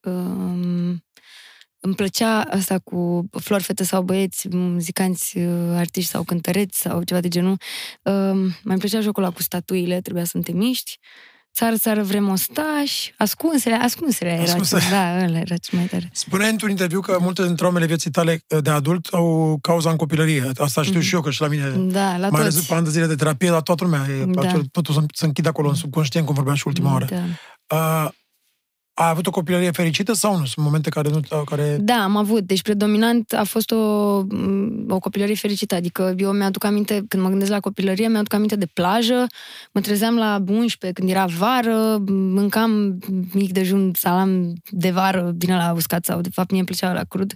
Um, 0.00 1.04
îmi 1.80 1.94
plăcea 1.96 2.40
asta 2.40 2.78
cu 2.78 3.28
flori, 3.40 3.62
fete 3.62 3.84
sau 3.84 4.02
băieți, 4.02 4.48
muzicanți, 4.48 5.38
uh, 5.38 5.74
artiști 5.76 6.10
sau 6.10 6.22
cântăreți 6.22 6.80
sau 6.80 7.02
ceva 7.02 7.20
de 7.20 7.28
genul. 7.28 7.56
Um, 8.02 8.38
mai 8.38 8.52
îmi 8.62 8.78
plăcea 8.78 9.00
jocul 9.00 9.22
ăla 9.22 9.32
cu 9.32 9.42
statuile, 9.42 10.00
trebuia 10.00 10.24
să 10.24 10.38
te 10.38 10.52
miști. 10.52 10.98
Țară, 11.54 11.76
țară 11.76 12.02
vrem 12.02 12.28
ostași, 12.28 13.14
ascunsele, 13.18 13.74
ascunsele 13.74 14.30
era, 14.30 14.42
Ascunsele. 14.42 14.82
da, 14.90 15.24
ăla 15.24 15.38
era 15.38 15.56
cel 15.56 15.78
mai 15.78 15.86
tare. 15.86 16.08
Spuneai 16.12 16.50
într-un 16.50 16.70
interviu 16.70 17.00
că 17.00 17.16
multe 17.20 17.40
dintre 17.40 17.56
traumele 17.56 17.86
vieții 17.86 18.10
tale 18.10 18.40
uh, 18.48 18.62
de 18.62 18.70
adult 18.70 19.06
au 19.12 19.58
cauza 19.62 19.90
în 19.90 19.96
copilărie. 19.96 20.50
Asta 20.56 20.82
știu 20.82 21.00
și 21.00 21.14
eu, 21.14 21.20
că 21.20 21.30
și 21.30 21.40
la 21.40 21.48
mine, 21.48 21.70
Da, 21.70 22.16
la 22.16 22.28
mai 22.28 22.40
ales 22.40 22.54
toți. 22.54 22.66
după 22.66 22.74
ani 22.74 22.84
de 22.84 22.90
zile 22.90 23.06
de 23.06 23.14
terapie, 23.14 23.50
la 23.50 23.60
toată 23.60 23.84
lumea. 23.84 24.06
E, 24.20 24.24
Da. 24.26 24.40
acel, 24.40 24.64
totul 24.72 24.94
se, 24.94 25.00
se 25.14 25.24
închide 25.26 25.48
acolo 25.48 25.68
în 25.68 25.74
subconștient, 25.74 26.26
cum 26.26 26.34
vorbeam 26.34 26.56
și 26.56 26.66
ultima 26.66 26.92
oară. 26.92 27.06
Da. 27.10 27.22
Uh, 27.76 28.08
ai 28.94 29.08
avut 29.08 29.26
o 29.26 29.30
copilărie 29.30 29.70
fericită 29.70 30.12
sau 30.12 30.38
nu? 30.38 30.44
Sunt 30.44 30.64
momente 30.64 30.88
care 30.88 31.08
nu... 31.08 31.44
Care... 31.44 31.76
Da, 31.80 32.02
am 32.02 32.16
avut. 32.16 32.40
Deci 32.40 32.62
predominant 32.62 33.32
a 33.32 33.44
fost 33.44 33.70
o, 33.70 33.76
o 34.88 34.98
copilărie 35.00 35.34
fericită. 35.34 35.74
Adică 35.74 36.14
eu 36.16 36.30
mi-aduc 36.30 36.64
aminte, 36.64 37.04
când 37.08 37.22
mă 37.22 37.28
gândesc 37.28 37.50
la 37.50 37.60
copilărie, 37.60 38.08
mi-aduc 38.08 38.32
aminte 38.32 38.56
de 38.56 38.66
plajă, 38.66 39.26
mă 39.72 39.80
trezeam 39.80 40.16
la 40.16 40.42
11 40.48 41.00
când 41.00 41.10
era 41.10 41.24
vară, 41.24 42.02
mâncam 42.08 42.98
mic 43.32 43.52
dejun, 43.52 43.90
salam 43.94 44.52
de 44.70 44.90
vară 44.90 45.30
din 45.34 45.54
la 45.54 45.72
uscat 45.76 46.04
sau 46.04 46.20
de 46.20 46.28
fapt 46.32 46.50
mie 46.50 46.58
îmi 46.58 46.68
plăcea 46.68 46.92
la 46.92 47.04
crud. 47.04 47.34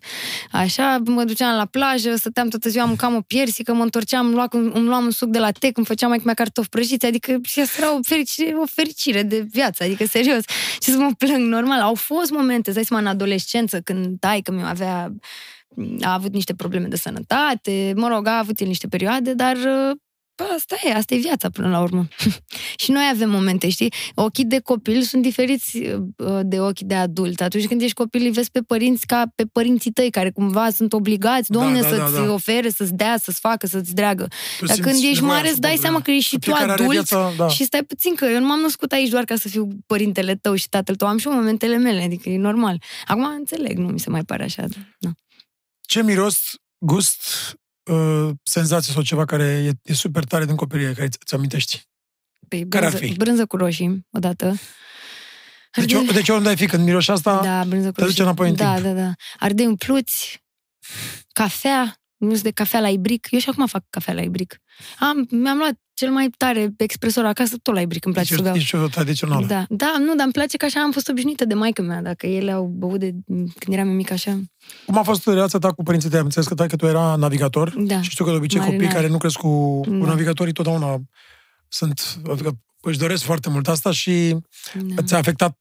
Așa, 0.52 0.98
mă 1.04 1.24
duceam 1.24 1.56
la 1.56 1.64
plajă, 1.64 2.14
stăteam 2.14 2.48
toată 2.48 2.68
ziua, 2.68 2.84
mâncam 2.84 3.14
o 3.14 3.20
piersică, 3.20 3.74
mă 3.74 3.82
întorceam, 3.82 4.26
îmi 4.26 4.34
luam, 4.34 4.48
îmi 4.74 4.86
luam 4.86 5.04
un 5.04 5.10
suc 5.10 5.28
de 5.28 5.38
la 5.38 5.50
tec, 5.50 5.76
îmi 5.76 5.86
făceam 5.86 6.08
mai 6.08 6.20
mea 6.24 6.34
cartofi 6.34 6.68
prăjiți, 6.68 7.06
adică 7.06 7.38
și 7.42 7.60
asta 7.60 7.82
era 7.82 7.94
o 7.94 7.98
fericire, 8.02 8.54
o 8.62 8.66
fericire 8.66 9.22
de 9.22 9.46
viață, 9.50 9.82
adică 9.84 10.06
serios. 10.06 10.42
Ce 10.78 10.90
să 10.90 10.98
mă 10.98 11.10
plâng, 11.18 11.48
normal. 11.49 11.81
Au 11.81 11.95
fost 11.95 12.31
momente, 12.31 12.69
îți 12.69 12.75
dai 12.75 12.85
seama, 12.85 13.02
în 13.02 13.09
adolescență, 13.09 13.81
când 13.81 14.19
tai 14.19 14.40
că 14.40 14.52
mi 14.52 14.62
avea 14.64 15.12
a 16.00 16.12
avut 16.12 16.33
niște 16.33 16.55
probleme 16.55 16.87
de 16.87 16.97
sănătate, 16.97 17.93
mă 17.97 18.09
rog, 18.09 18.26
a 18.26 18.38
avut 18.38 18.61
el 18.61 18.67
niște 18.67 18.88
perioade, 18.88 19.35
dar 19.35 19.57
bă, 19.57 19.93
asta 20.54 20.76
e, 20.85 20.92
asta 20.92 21.14
e 21.14 21.18
viața 21.18 21.49
până 21.50 21.68
la 21.68 21.80
urmă. 21.80 22.09
și 22.83 22.90
noi 22.90 23.11
avem 23.12 23.30
momente, 23.30 23.68
știi? 23.68 23.92
Ochii 24.14 24.45
de 24.45 24.59
copil 24.61 25.02
sunt 25.02 25.23
diferiți 25.23 25.76
uh, 25.76 26.40
de 26.42 26.61
ochii 26.61 26.87
de 26.87 26.95
adult. 26.95 27.40
Atunci 27.40 27.66
când 27.66 27.80
ești 27.80 27.95
copil, 27.95 28.23
îi 28.23 28.30
vezi 28.30 28.50
pe 28.50 28.61
părinți 28.61 29.07
ca 29.07 29.25
pe 29.35 29.45
părinții 29.45 29.90
tăi, 29.90 30.11
care 30.11 30.30
cumva 30.30 30.71
sunt 30.71 30.92
obligați, 30.92 31.50
domne, 31.50 31.80
Da, 31.80 31.88
da, 31.90 31.97
să-ți 31.97 32.14
da, 32.14 32.25
da. 32.25 32.33
ofere, 32.33 32.68
să-ți 32.71 32.95
dea, 32.95 33.16
să-ți 33.23 33.40
facă, 33.40 33.66
să-ți 33.66 33.95
dreagă. 33.95 34.26
Tu 34.59 34.64
Dar 34.66 34.75
simți 34.75 34.90
când 34.90 35.02
ești 35.02 35.14
nevoia 35.21 35.33
mare, 35.37 35.49
îți 35.50 35.61
dai 35.61 35.71
suportului. 35.71 35.78
seama 35.80 36.00
că 36.00 36.11
ești 36.11 36.28
și 36.28 36.35
tu 36.38 36.40
Fiecare 36.40 36.64
are 36.64 36.83
adult 36.83 36.92
viața, 36.92 37.33
da. 37.37 37.49
și 37.49 37.64
stai 37.64 37.83
puțin, 37.85 38.14
că 38.14 38.25
eu 38.25 38.40
nu 38.40 38.47
m-am 38.47 38.61
născut 38.61 38.92
aici 38.92 39.09
doar 39.09 39.25
ca 39.25 39.37
să 39.37 39.49
fiu 39.49 39.68
părintele 39.87 40.35
tău 40.35 40.54
și 40.54 40.68
tatăl 40.68 40.95
tău. 40.95 41.09
Am 41.09 41.18
și 41.18 41.26
eu 41.26 41.33
momentele 41.35 41.76
mele, 41.76 42.02
adică 42.02 42.28
e 42.28 42.38
normal. 42.38 42.83
Acum 43.07 43.25
înțeleg, 43.25 43.76
nu 43.78 43.87
mi 43.88 44.00
se 44.00 44.11
mai 44.11 44.23
pare 44.25 44.42
așa. 44.42 44.61
dar, 44.62 44.97
Nu. 44.99 45.11
Ce 45.80 46.02
miros, 46.02 46.40
gust, 46.78 47.21
uh, 47.88 48.30
senzație 48.42 48.92
sau 48.92 49.02
ceva 49.02 49.25
care 49.25 49.45
e, 49.45 49.73
e 49.83 49.95
super 49.95 50.25
tare 50.25 50.45
din 50.45 50.57
copilărie, 50.57 50.95
care 50.95 51.09
ți 51.09 51.35
amintești? 51.35 51.83
Păi, 52.49 52.68
Care 52.68 52.85
ar 52.85 52.90
brânză, 52.90 53.07
fi? 53.07 53.16
brânză 53.18 53.47
cu 53.47 53.57
roșii, 53.57 54.07
odată. 54.11 54.54
Deci, 55.73 55.92
o- 55.92 56.00
deci 56.12 56.28
oriunde 56.28 56.49
ai 56.49 56.57
fi, 56.57 56.66
când 56.66 56.85
miroși 56.85 57.11
asta, 57.11 57.42
da, 57.42 57.64
brânză 57.64 57.87
cu 57.87 57.92
te 57.92 58.00
duce 58.00 58.04
roșii. 58.07 58.23
înapoi 58.23 58.49
în 58.49 58.54
da, 58.54 58.73
timp. 58.75 58.85
Da, 58.87 58.92
da, 58.92 59.12
Ardei 59.38 59.66
umpluți, 59.66 60.45
cafea, 61.33 62.00
nu 62.18 62.34
de 62.34 62.50
cafea 62.50 62.80
la 62.80 62.88
ibric. 62.88 63.26
Eu 63.30 63.38
și 63.38 63.48
acum 63.48 63.66
fac 63.66 63.84
cafea 63.90 64.14
la 64.14 64.20
ibric. 64.20 64.58
Am, 64.98 65.26
mi-am 65.30 65.56
luat 65.58 65.72
cel 65.94 66.10
mai 66.10 66.28
tare 66.37 66.72
expresor 66.76 67.25
acasă, 67.25 67.56
tot 67.62 67.75
la 67.75 67.80
ibric, 67.80 68.04
îmi 68.04 68.14
place 68.14 68.28
deci, 68.28 68.38
să 68.38 68.42
beau. 68.44 68.56
ești 68.56 68.75
o 68.75 68.87
tradițională. 68.88 69.46
Da, 69.46 69.66
da, 69.68 69.94
nu, 69.98 70.14
dar 70.14 70.25
îmi 70.25 70.32
place 70.32 70.56
că 70.56 70.64
așa 70.64 70.80
am 70.80 70.92
fost 70.92 71.08
obișnuită 71.08 71.44
de 71.44 71.54
maică 71.54 71.82
mea, 71.82 72.02
dacă 72.02 72.26
ele 72.26 72.52
au 72.52 72.64
băut 72.64 72.98
de 73.00 73.14
când 73.58 73.76
eram 73.76 73.88
mică 73.88 74.12
așa. 74.12 74.40
Cum 74.87 74.98
a 74.98 75.02
fost 75.02 75.26
relația 75.26 75.58
ta 75.58 75.72
cu 75.72 75.82
părinții 75.82 76.10
tăi? 76.10 76.18
Am 76.18 76.25
înțeles 76.25 76.48
că 76.48 76.54
tai 76.54 76.68
că 76.68 76.76
tu 76.76 76.87
era 76.87 77.14
navigator 77.16 77.75
Da. 77.78 78.02
și 78.02 78.10
știu 78.10 78.25
că 78.25 78.30
de 78.30 78.37
obicei 78.37 78.58
Marinar. 78.58 78.78
copiii 78.80 78.96
care 79.00 79.12
nu 79.12 79.18
cresc 79.18 79.37
cu, 79.37 79.80
cu 79.80 79.90
Da. 79.90 80.06
navigatorii 80.06 80.52
totdeauna 80.52 80.96
sunt, 81.68 82.18
adică 82.30 82.58
își 82.80 82.98
doresc 82.98 83.22
foarte 83.22 83.48
mult 83.50 83.68
asta 83.68 83.90
și 83.90 84.37
Da. 84.75 85.02
ți-a 85.02 85.18
afectat 85.18 85.56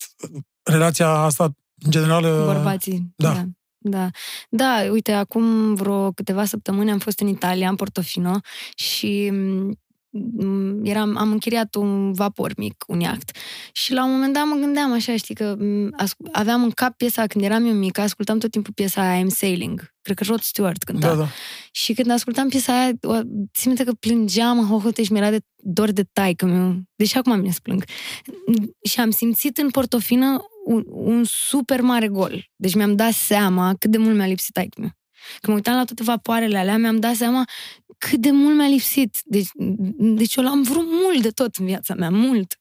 relația 0.63 1.09
asta 1.09 1.43
în 1.85 1.91
general? 1.91 2.23
uh, 2.23 2.45
Bărbații, 2.45 3.13
da. 3.15 3.33
da. 3.33 3.43
Da. 3.89 4.09
Da, 4.49 4.85
uite, 4.91 5.11
acum 5.11 5.73
vreo 5.75 6.11
câteva 6.11 6.45
săptămâni 6.45 6.91
am 6.91 6.99
fost 6.99 7.19
în 7.19 7.27
Italia, 7.27 7.69
în 7.69 7.75
Portofino 7.75 8.39
și 8.75 9.29
m, 9.31 10.85
eram, 10.85 11.17
am 11.17 11.31
închiriat 11.31 11.75
un 11.75 12.13
vapor 12.13 12.51
mic, 12.57 12.83
un 12.87 12.99
iaht. 12.99 13.31
Și 13.71 13.93
la 13.93 14.05
un 14.05 14.11
moment 14.11 14.33
dat 14.33 14.43
mă 14.45 14.55
gândeam 14.55 14.91
așa, 14.93 15.15
știi, 15.15 15.35
că 15.35 15.55
m, 15.59 15.93
ascu- 15.97 16.29
aveam 16.31 16.63
în 16.63 16.69
cap 16.71 16.97
piesa, 16.97 17.27
când 17.27 17.43
eram 17.43 17.65
eu 17.65 17.73
mică, 17.73 18.01
ascultam 18.01 18.37
tot 18.37 18.51
timpul 18.51 18.73
piesa 18.73 19.01
aia, 19.09 19.23
I'm 19.25 19.27
Sailing. 19.27 19.93
Cred 20.01 20.17
că 20.17 20.23
Rod 20.27 20.41
Stewart 20.41 20.83
cânta. 20.83 21.07
Da, 21.07 21.15
da. 21.15 21.27
Și 21.71 21.93
când 21.93 22.11
ascultam 22.11 22.47
piesa 22.49 22.79
aia, 22.79 22.91
o- 23.01 23.19
țin 23.53 23.63
minte 23.65 23.83
că 23.83 23.91
plângeam 23.93 24.59
în 24.59 24.65
hohote 24.67 25.03
și 25.03 25.11
mi-era 25.11 25.29
de 25.29 25.39
dor 25.55 25.91
de 25.91 26.03
taică 26.13 26.45
meu. 26.45 26.75
Deși 26.95 27.17
acum 27.17 27.39
mi-e 27.39 27.51
să 27.51 27.59
plâng. 27.63 27.83
Și 28.83 28.99
am 28.99 29.09
simțit 29.11 29.57
în 29.57 29.69
Portofino 29.69 30.25
un, 30.67 30.83
un 30.87 31.23
super 31.23 31.81
mare 31.81 32.07
gol. 32.07 32.45
Deci 32.55 32.73
mi-am 32.75 32.95
dat 32.95 33.11
seama 33.13 33.75
cât 33.79 33.91
de 33.91 33.97
mult 33.97 34.15
mi-a 34.15 34.25
lipsit 34.27 34.53
taică 34.53 34.75
meu. 34.81 34.89
Când 35.39 35.47
mă 35.47 35.53
uitam 35.53 35.75
la 35.75 35.83
toate 35.83 36.03
vapoarele 36.03 36.57
alea, 36.57 36.77
mi-am 36.77 36.99
dat 36.99 37.15
seama 37.15 37.45
cât 37.97 38.19
de 38.19 38.31
mult 38.31 38.55
mi-a 38.55 38.67
lipsit. 38.67 39.17
Deci, 39.25 39.47
deci 39.97 40.35
eu 40.35 40.43
l-am 40.43 40.63
vrut 40.63 40.85
mult 40.87 41.21
de 41.21 41.29
tot 41.29 41.55
în 41.55 41.65
viața 41.65 41.93
mea, 41.93 42.09
mult. 42.09 42.59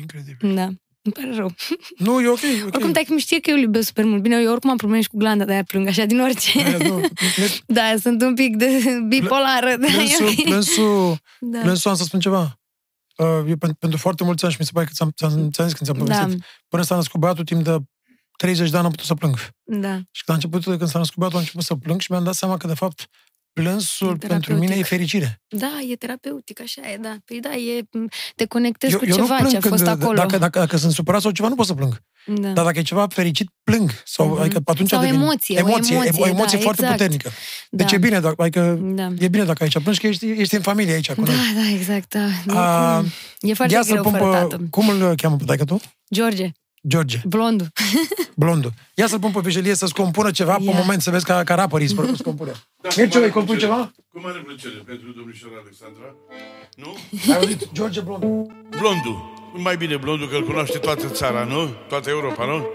Incredibil. 0.00 0.54
Da. 0.54 0.64
Îmi 1.02 1.14
pare 1.14 1.34
rău. 1.34 1.54
Nu, 1.98 2.20
e 2.20 2.28
ok. 2.28 2.42
e 2.42 2.62
ok. 2.62 2.74
Oricum, 2.74 2.92
taică 2.92 3.12
mi 3.12 3.20
știe 3.20 3.40
că 3.40 3.50
eu 3.50 3.56
îl 3.56 3.62
iubesc 3.62 3.86
super 3.86 4.04
mult. 4.04 4.22
Bine, 4.22 4.40
eu 4.40 4.50
oricum 4.50 4.70
am 4.70 4.76
probleme 4.76 5.02
și 5.02 5.08
cu 5.08 5.16
glanda, 5.16 5.44
de-aia 5.44 5.62
plâng 5.62 5.86
așa 5.86 6.04
din 6.04 6.20
orice. 6.20 6.58
Aia, 6.62 6.76
nu, 6.76 6.98
ne- 7.00 7.08
Da, 7.76 7.94
sunt 8.00 8.22
un 8.22 8.34
pic 8.34 8.56
de 8.56 8.80
bipolară. 9.08 9.76
Da, 9.76 9.86
e 9.86 9.90
Plânsul, 9.90 10.26
ok. 10.26 10.42
plânsul, 10.50 11.16
Da. 11.40 11.58
plânsul, 11.58 11.90
am 11.90 11.96
să 11.96 12.04
spun 12.04 12.20
ceva. 12.20 12.58
Uh, 13.16 13.26
eu, 13.26 13.56
pentru, 13.56 13.74
pentru 13.78 13.98
foarte 13.98 14.24
mulți 14.24 14.44
ani 14.44 14.52
și 14.52 14.58
mi 14.60 14.66
se 14.66 14.72
pare 14.74 14.86
că 14.86 14.92
ți-am, 14.94 15.10
ți-am, 15.10 15.50
ți-am 15.50 15.66
zis 15.68 15.76
când 15.76 15.90
ți-am 15.90 16.06
Da, 16.06 16.14
povestit. 16.18 16.44
Până 16.68 16.82
s-a 16.82 16.94
născut 16.94 17.20
băiatul, 17.20 17.44
timp 17.44 17.64
de 17.64 17.76
30 18.36 18.70
de 18.70 18.76
ani 18.76 18.84
am 18.84 18.90
putut 18.90 19.06
să 19.06 19.14
plâng. 19.14 19.36
da. 19.64 20.00
Și 20.10 20.22
la 20.26 20.34
începutul, 20.34 20.76
când 20.76 20.90
s-a 20.90 20.98
născut 20.98 21.16
băiatul, 21.16 21.38
am 21.38 21.44
început 21.44 21.64
să 21.66 21.74
plâng 21.74 22.00
și 22.00 22.10
mi-am 22.12 22.24
dat 22.24 22.34
seama 22.34 22.56
că, 22.56 22.66
de 22.66 22.74
fapt, 22.74 23.06
plânsul 23.52 24.14
E 24.22 24.26
pentru 24.26 24.52
mine 24.52 24.64
e 24.64 24.66
terapeutic. 24.66 24.86
fericire. 24.86 25.42
Da, 25.48 25.78
e 25.90 25.96
terapeutic, 25.96 26.60
așa 26.60 26.90
e, 26.90 26.96
da. 26.96 27.16
Păi 27.24 27.40
da, 27.40 27.54
e, 27.54 27.82
te 28.36 28.46
conectezi 28.46 28.96
cu 28.96 29.04
nu 29.04 29.14
ceva 29.14 29.36
plâng 29.36 29.50
ce 29.50 29.56
a 29.56 29.60
când- 29.60 29.72
fost 29.78 29.86
acolo. 29.86 30.14
Dacă, 30.14 30.38
dacă, 30.38 30.58
dacă 30.58 30.76
sunt 30.76 30.92
supărat 30.92 31.20
sau 31.20 31.30
ceva, 31.30 31.48
nu 31.48 31.54
pot 31.54 31.66
să 31.66 31.74
plâng. 31.74 32.00
Da. 32.26 32.48
Dar 32.48 32.64
dacă 32.64 32.78
e 32.78 32.82
ceva 32.82 33.06
fericit, 33.10 33.48
plâng. 33.64 33.90
Sau, 34.04 34.26
Mhm. 34.26 34.40
adică 34.40 34.60
atunci 34.64 34.88
Sau 34.88 35.00
devin- 35.00 35.14
emoție, 35.14 35.56
o 35.62 35.68
emoție, 35.68 35.94
emoție, 35.94 36.22
o 36.22 36.26
emoție 36.26 36.56
da, 36.58 36.62
foarte 36.62 36.82
exact. 36.82 36.98
puternică. 37.00 37.30
Deci 37.70 37.90
da. 37.90 37.94
e 37.96 37.98
bine, 37.98 38.20
dacă, 38.20 38.42
adică, 38.42 38.78
Da. 38.82 39.08
e 39.18 39.28
bine 39.28 39.44
dacă 39.44 39.62
aici 39.62 39.78
plângi, 39.82 40.00
că 40.00 40.06
ești, 40.06 40.26
ești 40.30 40.54
în 40.54 40.60
familie 40.62 40.92
aici 40.92 41.12
cu 41.12 41.22
Da, 41.22 41.32
noi. 41.32 41.40
da, 41.64 41.70
exact, 41.76 42.14
da. 42.46 42.96
A, 42.96 43.04
e 43.40 43.54
foarte 43.54 43.74
Ia 43.74 43.82
să-l 43.82 43.90
greu 43.90 44.02
pun 44.02 44.12
fără 44.12 44.30
pe... 44.30 44.36
tată. 44.38 44.60
Cum 44.70 44.88
îl 44.88 45.14
cheamă 45.16 45.36
pe 45.36 45.44
taică 45.44 45.64
tu? 45.64 45.80
George, 46.14 46.50
George, 46.88 47.20
blondul. 47.24 47.68
blondul. 48.42 48.72
Ia 48.94 49.06
să-l 49.06 49.18
pun 49.18 49.30
pe 49.30 49.40
vijelie 49.40 49.74
să-ți 49.74 49.94
compună 49.94 50.30
ceva 50.30 50.54
pe 50.56 50.62
Ia. 50.62 50.72
moment, 50.74 51.02
să 51.02 51.10
vezi 51.10 51.24
ca, 51.24 51.42
ca 51.44 51.54
raperii 51.54 51.88
să 51.88 51.94
îți 52.12 52.22
compune. 52.22 52.52
Mircea, 52.96 53.18
îi 53.18 53.30
compui 53.30 53.58
ceva? 53.58 53.92
Cu 54.12 54.20
mare 54.20 54.38
plăcere 54.38 54.82
pentru 54.86 55.12
domnișoara 55.16 55.54
Alexandra. 55.62 56.14
Nu? 56.76 56.96
Ai 57.32 57.38
auzit? 57.38 57.72
George 57.72 58.00
Blondul. 58.00 58.46
Blondul. 58.78 59.42
Mai 59.56 59.76
bine 59.76 59.96
blondul, 59.96 60.28
că 60.28 60.36
îl 60.36 60.44
cunoaște 60.44 60.78
toată 60.78 61.08
țara, 61.08 61.44
nu? 61.44 61.74
Toată 61.88 62.10
Europa, 62.10 62.44
nu? 62.44 62.68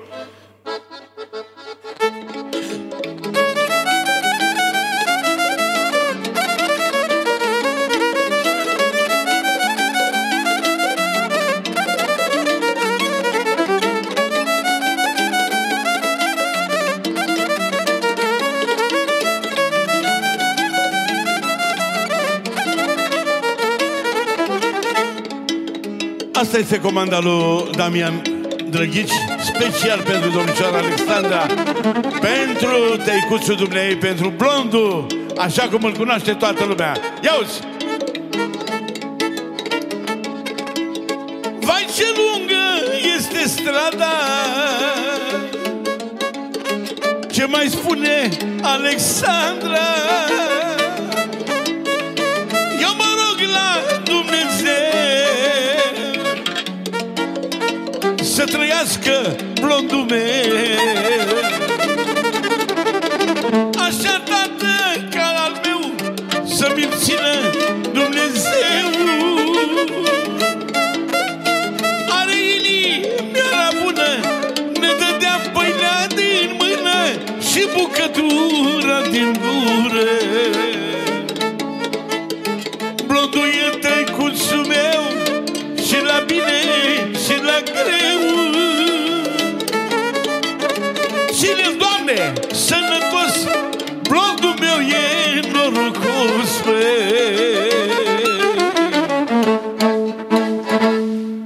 Este 26.59 26.79
comanda 26.79 27.19
lui 27.19 27.69
Damian 27.75 28.21
Drăghici, 28.69 29.11
special 29.41 29.99
pentru 29.99 30.29
domnișoara 30.29 30.77
Alexandra, 30.77 31.45
pentru 32.21 33.03
teicuțul 33.03 33.55
dumnei, 33.55 33.95
pentru 33.95 34.33
blondul, 34.37 35.05
așa 35.37 35.67
cum 35.67 35.83
îl 35.83 35.91
cunoaște 35.91 36.33
toată 36.33 36.65
lumea. 36.65 36.97
Ia 37.23 37.31
uzi! 37.41 37.59
Vai 41.59 41.87
ce 41.95 42.05
lungă 42.15 42.93
este 43.17 43.47
strada 43.47 44.13
Ce 47.31 47.45
mai 47.45 47.67
spune 47.67 48.29
Alexandra 48.61 49.87
Să 58.89 58.97
trăiască 58.97 59.35
blondul 59.61 60.05
meu 60.09 61.28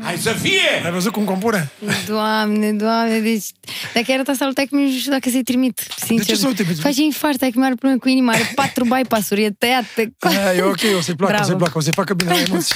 Hai 0.02 0.18
să 0.18 0.30
fie! 0.42 0.60
Ai 0.86 0.92
văzut 0.92 1.12
cum 1.12 1.24
compune? 1.24 1.72
Doamne, 2.08 2.74
doamne, 2.74 3.20
deci... 3.20 3.46
Dacă 3.94 4.12
era 4.12 4.22
asta 4.26 4.46
lui 4.46 4.54
taică, 4.54 4.76
nu 4.76 4.92
știu 4.92 5.12
dacă 5.12 5.30
să-i 5.30 5.44
trimit, 5.44 5.88
sincer. 5.98 6.26
De 6.26 6.32
ce 6.32 6.38
să 6.38 6.48
nu 6.48 6.54
trimiți? 6.54 6.82
Face 6.82 7.02
infart, 7.02 7.38
taică 7.38 7.60
mi 7.60 7.66
are 7.66 7.76
probleme 7.76 7.98
cu 8.00 8.10
inima, 8.10 8.32
are 8.32 8.52
patru 8.56 8.84
bypass-uri, 8.84 9.44
e 9.44 9.52
tăiat 9.52 9.84
pe... 9.96 10.14
Aia, 10.20 10.54
e 10.54 10.62
ok, 10.62 10.80
o 10.98 11.02
să-i 11.02 11.16
placă, 11.16 11.34
o 11.34 11.36
Bravo. 11.36 11.44
să-i 11.44 11.56
placă, 11.56 11.78
o 11.78 11.82
să-i 11.82 11.94
facă 11.96 12.14
bine 12.14 12.30
la 12.32 12.40
emoții. 12.40 12.76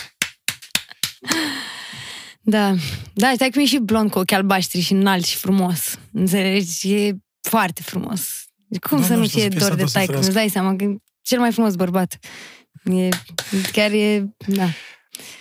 Da, 2.42 2.74
da, 3.14 3.32
stai 3.36 3.50
că 3.50 3.60
mi 3.60 3.64
e 3.64 3.68
și 3.68 3.78
blond 3.78 4.10
cu 4.12 4.20
ochi 4.20 4.32
albaștri 4.32 4.80
și 4.80 4.94
înalt 4.94 5.26
și 5.26 5.36
frumos. 5.36 5.96
Înțelegi? 6.14 6.94
E 6.94 7.16
foarte 7.50 7.82
frumos. 7.82 8.22
Deci 8.68 8.80
Cum 8.82 8.98
Doamne 8.98 9.08
să 9.08 9.14
nu 9.14 9.22
ajută 9.22 9.38
fie 9.40 9.44
să 9.44 9.50
fie 9.50 9.60
dor 9.60 9.76
de 9.76 9.86
sănătos, 9.86 9.92
să 9.92 9.98
taică? 9.98 10.12
trăiască. 10.12 10.32
Îți 10.32 10.40
dai 10.40 10.50
seama 10.50 10.76
că 10.76 10.84
e 10.84 10.96
cel 11.28 11.40
mai 11.40 11.52
frumos 11.52 11.76
bărbat. 11.76 12.20
E, 12.86 13.10
chiar 13.72 13.92
e, 13.92 14.26
da. 14.48 14.68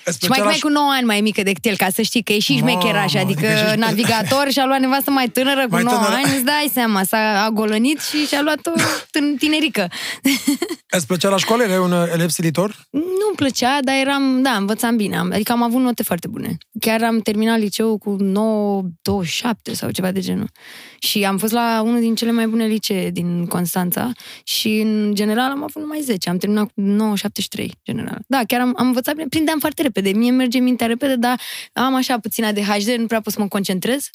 Îți 0.04 0.18
Și 0.23 0.28
mai, 0.28 0.38
plăcea 0.38 0.50
mai 0.50 0.59
cu 0.59 0.68
9 0.68 0.90
ani 0.92 1.06
mai 1.06 1.21
mică 1.21 1.42
decât 1.42 1.64
el, 1.64 1.76
ca 1.76 1.88
să 1.95 2.02
știi 2.02 2.23
că 2.23 2.33
e 2.33 2.38
și 2.38 2.52
Mamă, 2.54 2.71
șmecheraș, 2.71 3.14
adică, 3.14 3.47
adică 3.47 3.71
și- 3.73 3.78
navigator 3.78 4.47
și 4.50 4.59
a 4.59 4.66
luat 4.66 4.80
nevastă 4.80 5.11
mai 5.11 5.28
tânără 5.28 5.61
cu 5.62 5.71
Mai 5.71 5.83
9 5.83 5.97
tânără. 5.97 6.14
ani, 6.14 6.35
îți 6.35 6.45
dai 6.45 6.71
seama, 6.73 7.02
s-a 7.04 7.42
agolănit 7.45 8.00
și 8.00 8.26
și-a 8.26 8.42
luat-o 8.42 8.71
tân- 8.80 9.38
tinerică. 9.38 9.88
Îți 10.97 11.06
plăcea 11.06 11.28
la 11.28 11.37
școală? 11.37 11.62
Erai 11.62 11.78
un 11.78 11.92
uh, 11.92 12.04
elev 12.12 12.28
silitor? 12.28 12.76
Nu-mi 12.90 13.37
plăcea, 13.37 13.78
dar 13.83 13.95
eram, 13.95 14.42
da, 14.42 14.50
învățam 14.50 14.97
bine. 14.97 15.16
Am- 15.16 15.30
Adică 15.33 15.52
am 15.52 15.62
avut 15.62 15.80
note 15.80 16.02
foarte 16.02 16.28
bune. 16.28 16.56
Chiar 16.80 17.02
am 17.02 17.18
terminat 17.21 17.59
liceul 17.59 17.99
cu 17.99 18.16
9,27 18.21 19.73
sau 19.73 19.90
ceva 19.90 20.11
de 20.12 20.21
genul. 20.21 20.49
Și 20.99 21.25
am 21.25 21.38
fost 21.38 21.52
la 21.52 21.80
unul 21.85 22.00
din 22.00 22.14
cele 22.14 22.30
mai 22.30 22.47
bune 22.47 22.66
licee 22.66 23.11
din 23.11 23.47
Constanța 23.47 24.11
și 24.45 24.68
în 24.68 25.14
general 25.14 25.50
am 25.50 25.62
avut 25.62 25.83
numai 25.83 26.00
10. 26.00 26.28
Am 26.30 26.37
terminat 26.38 26.64
cu 26.75 26.80
9,73 26.80 27.66
general. 27.85 28.18
Da, 28.26 28.40
chiar 28.47 28.61
am, 28.61 28.75
am 28.78 28.87
învățat 28.87 29.14
bine, 29.14 29.26
prindeam 29.28 29.59
foarte 29.66 29.82
repede. 29.82 30.11
Mie 30.18 30.30
merge 30.30 30.58
mintea 30.58 30.87
repede, 30.87 31.16
dar 31.16 31.40
am 31.73 31.94
așa 31.94 32.18
puțin 32.18 32.44
ADHD, 32.44 32.88
nu 32.99 33.06
prea 33.06 33.20
pot 33.20 33.32
să 33.32 33.40
mă 33.40 33.49
concentrez 33.49 34.11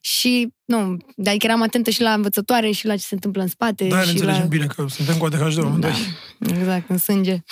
și 0.00 0.48
nu, 0.64 0.96
adică 1.26 1.46
eram 1.46 1.62
atentă 1.62 1.90
și 1.90 2.00
la 2.02 2.12
învățătoare 2.12 2.70
și 2.70 2.86
la 2.86 2.92
ce 2.96 3.02
se 3.02 3.14
întâmplă 3.14 3.42
în 3.42 3.48
spate. 3.48 3.86
Da, 3.88 3.96
ne 3.96 4.02
și 4.04 4.10
înțelegem 4.10 4.40
la... 4.40 4.46
bine 4.46 4.66
că 4.66 4.84
suntem 4.88 5.16
cu 5.16 5.24
ADHD 5.24 5.58
amândoi. 5.64 5.90
Da, 6.38 6.56
exact, 6.56 6.90
în 6.90 6.98
sânge. 6.98 7.36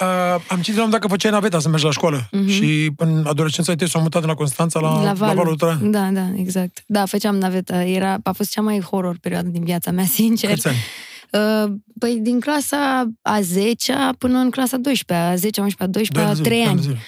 Uh, 0.00 0.06
am 0.48 0.60
citit 0.60 0.76
la 0.78 0.84
un 0.84 0.90
dat 0.90 1.00
că 1.00 1.08
făceai 1.08 1.30
naveta 1.30 1.58
să 1.58 1.68
mergi 1.68 1.84
la 1.84 1.90
școală 1.90 2.28
Mhm. 2.32 2.48
și 2.48 2.90
în 2.96 3.24
adolescența 3.26 3.70
ai 3.70 3.76
tăi 3.76 3.88
s-au 3.88 4.02
mutat 4.02 4.20
de 4.20 4.26
la 4.26 4.34
Constanța 4.34 4.80
la, 4.80 5.02
la 5.02 5.12
Valul. 5.12 5.34
Valul 5.36 5.56
Traian. 5.56 5.90
Da, 5.90 6.08
da, 6.12 6.26
exact. 6.36 6.82
Da, 6.86 7.04
făceam 7.06 7.36
naveta. 7.36 7.82
Era, 7.84 8.16
a 8.22 8.32
fost 8.32 8.50
cea 8.50 8.60
mai 8.60 8.80
horror 8.80 9.16
perioadă 9.20 9.48
din 9.48 9.64
viața 9.64 9.90
mea, 9.90 10.04
sincer. 10.18 10.50
Câți 10.50 10.68
ani? 10.68 10.76
Uh, 11.32 11.72
păi 11.98 12.18
din 12.20 12.40
clasa 12.40 13.10
a 13.22 13.40
10 13.40 13.94
până 14.18 14.38
în 14.38 14.50
clasa 14.50 14.76
12 14.76 15.26
a 15.26 15.34
10 15.34 15.60
a 15.60 15.62
11 15.62 15.82
a 15.82 15.86
12 15.86 16.40
a 16.40 16.44
3 16.44 16.58
Doi 16.58 16.66
ani. 16.68 16.76
de 16.76 16.82
zile. 16.82 16.98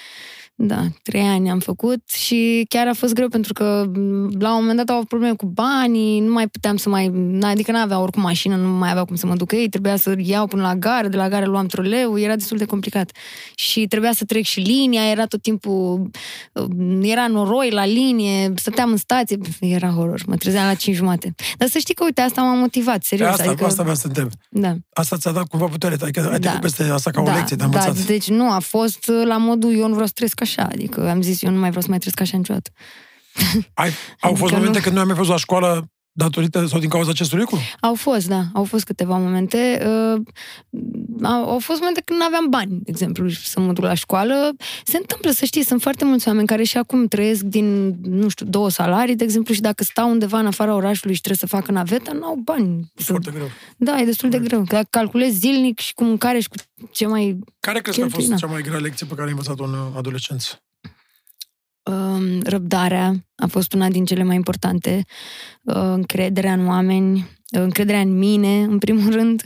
Da, 0.61 0.87
3 1.03 1.21
ani 1.23 1.50
am 1.50 1.59
făcut 1.59 2.11
și 2.11 2.65
chiar 2.69 2.87
a 2.87 2.93
fost 2.93 3.12
greu 3.15 3.29
pentru 3.29 3.53
că 3.53 3.85
m, 3.95 4.31
la 4.38 4.50
un 4.55 4.61
moment 4.61 4.77
dat 4.77 4.88
au 4.88 4.95
avut 4.97 5.09
probleme 5.09 5.35
cu 5.35 5.47
banii, 5.47 6.21
nu 6.21 6.33
mai 6.33 6.49
puteam 6.49 6.77
să 6.77 6.88
mai... 6.88 7.12
Adică 7.43 7.73
nu 7.73 7.79
aveam 7.79 8.00
oricum 8.03 8.23
mașină, 8.23 8.57
nu 8.57 8.69
mai 8.69 8.91
aveau 8.91 9.05
cum 9.05 9.17
să 9.17 9.27
mă 9.27 9.35
duc 9.37 9.53
ei, 9.53 9.69
trebuia 9.69 9.97
să 9.97 10.15
iau 10.19 10.47
până 10.47 10.62
la 10.62 10.75
gară, 10.77 11.09
de 11.09 11.17
la 11.17 11.29
gară 11.29 11.47
luam 11.47 11.67
troleu, 11.67 12.19
era 12.19 12.35
destul 12.37 12.57
de 12.59 12.65
complicat. 12.65 13.11
Și 13.55 13.87
trebuia 13.87 14.12
să 14.12 14.25
trec 14.25 14.45
și 14.45 14.61
linia, 14.61 15.11
era 15.11 15.27
tot 15.27 15.43
timpul... 15.43 16.11
uh, 16.53 16.65
Era 17.00 17.27
noroi 17.27 17.71
la 17.71 17.85
linie, 17.87 18.53
stăteam 18.57 18.91
în 18.91 18.97
stație, 18.97 19.38
era 19.61 19.88
horror, 19.88 20.23
mă 20.27 20.37
trezeam 20.37 20.67
la 20.67 20.75
5 20.75 20.97
jumate. 20.97 21.35
Dar 21.59 21.69
să 21.69 21.79
știi 21.79 21.95
că, 21.95 22.05
uite, 22.05 22.21
asta 22.21 22.43
m-a 22.43 22.55
motivat, 22.55 22.99
Pe 22.99 23.05
serios. 23.05 23.29
asta, 23.31 23.49
adică, 23.49 23.65
asta 23.65 23.83
vreau 23.83 23.97
să 23.97 24.09
te 24.09 24.21
întreb. 24.21 24.41
da. 24.49 24.75
Asta 24.93 25.17
ți-a 25.17 25.31
dat 25.31 25.47
cumva 25.49 25.67
putere, 25.67 25.97
adică 26.00 26.21
ai 26.21 26.29
Da. 26.31 26.38
trecut 26.38 26.61
peste 26.61 26.83
asta 26.83 27.11
ca 27.11 27.21
o 27.21 27.25
lecție 27.25 27.57
de 27.57 27.65
învățat. 27.65 27.95
Da, 27.97 28.03
deci 28.07 28.29
nu, 28.29 28.50
a 28.50 28.59
fost 28.59 29.09
uh, 29.09 29.23
la 29.27 29.37
modul 29.37 29.73
eu 29.77 29.87
nu 29.87 29.93
vreau 29.93 30.07
să 30.07 30.12
trăiesc 30.15 30.41
așa, 30.49 30.69
adică 30.73 31.09
am 31.11 31.23
zis 31.23 31.43
eu 31.43 31.50
nu 31.50 31.59
mai 31.59 31.69
vreau 31.69 31.83
să 31.83 31.88
mai 31.90 31.99
trăiesc 31.99 32.21
așa 32.21 32.37
niciodată. 32.37 32.71
Ai, 33.75 33.90
au 34.21 34.35
fost 34.40 34.43
Adică 34.43 34.57
momente 34.57 34.78
nu- 34.78 34.83
când 34.85 34.95
nu 34.95 35.00
ai 35.00 35.07
mai 35.07 35.17
fost 35.17 35.28
la 35.31 35.37
școală 35.37 35.90
datorită 36.19 36.67
sau 36.67 36.79
din 36.79 36.89
cauza 36.89 37.11
acestui 37.11 37.39
lucru? 37.39 37.59
Au 37.81 37.95
fost, 37.95 38.29
da, 38.29 38.43
au 38.53 38.65
fost 38.65 38.85
câteva 38.85 39.19
momente. 39.19 39.83
Uh, 39.87 40.21
au, 41.23 41.50
au 41.50 41.59
fost 41.59 41.78
momente 41.81 42.02
când 42.04 42.19
nu 42.19 42.25
aveam 42.25 42.47
bani, 42.50 42.71
de 42.71 42.91
exemplu, 42.91 43.28
să 43.31 43.61
mă 43.61 43.73
duc 43.73 43.85
la 43.85 43.95
școală. 43.95 44.50
Se 44.85 44.97
întâmplă, 44.97 45.31
să 45.31 45.45
știi, 45.45 45.65
sunt 45.65 45.81
foarte 45.81 46.04
mulți 46.04 46.28
oameni 46.28 46.47
care 46.47 46.63
și 46.63 46.76
acum 46.76 47.07
trăiesc 47.07 47.43
din, 47.43 47.97
nu 48.02 48.28
știu, 48.28 48.47
două 48.47 48.71
salarii, 48.71 49.17
de 49.17 49.25
exemplu, 49.25 49.54
și 49.54 49.61
dacă 49.61 49.85
stau 49.85 50.11
undeva 50.11 50.39
în 50.39 50.47
afara 50.47 50.75
orașului 50.75 51.15
și 51.15 51.21
trebuie 51.21 51.49
să 51.49 51.57
facă 51.57 51.73
naveta, 51.73 52.13
nu 52.13 52.25
au 52.25 52.35
bani. 52.35 52.93
Foarte 52.95 53.31
greu. 53.35 53.50
Da, 53.76 54.00
e 54.00 54.04
destul 54.04 54.28
de 54.28 54.39
greu. 54.39 54.63
Dacă 54.63 54.87
calculezi 54.91 55.39
zilnic 55.39 55.78
și 55.78 55.95
cu 55.95 56.04
mâncare 56.04 56.41
și 56.41 56.49
cu 56.49 56.57
ce 56.91 57.07
mai 57.07 57.39
Care 57.61 57.81
crezi 57.81 57.99
că 57.99 58.04
a 58.04 58.09
fost 58.09 58.26
Cheltui, 58.26 58.41
da. 58.41 58.47
cea 58.47 58.52
mai 58.52 58.63
grea 58.63 58.78
lecție 58.78 59.07
pe 59.07 59.15
care 59.15 59.26
ai 59.26 59.33
învățat-o 59.33 59.65
în 59.65 59.73
uh, 59.73 59.97
adolescență? 59.97 60.63
Um, 61.89 62.41
răbdarea 62.43 63.15
a 63.37 63.47
fost 63.47 63.73
una 63.73 63.89
din 63.89 64.05
cele 64.05 64.23
mai 64.23 64.37
importante, 64.37 65.05
uh, 65.63 65.75
încrederea 65.75 66.53
în 66.53 66.67
oameni, 66.67 67.17
uh, 67.19 67.61
încrederea 67.61 68.01
în 68.01 68.19
mine, 68.19 68.63
în 68.63 68.79
primul 68.79 69.13
rând, 69.13 69.43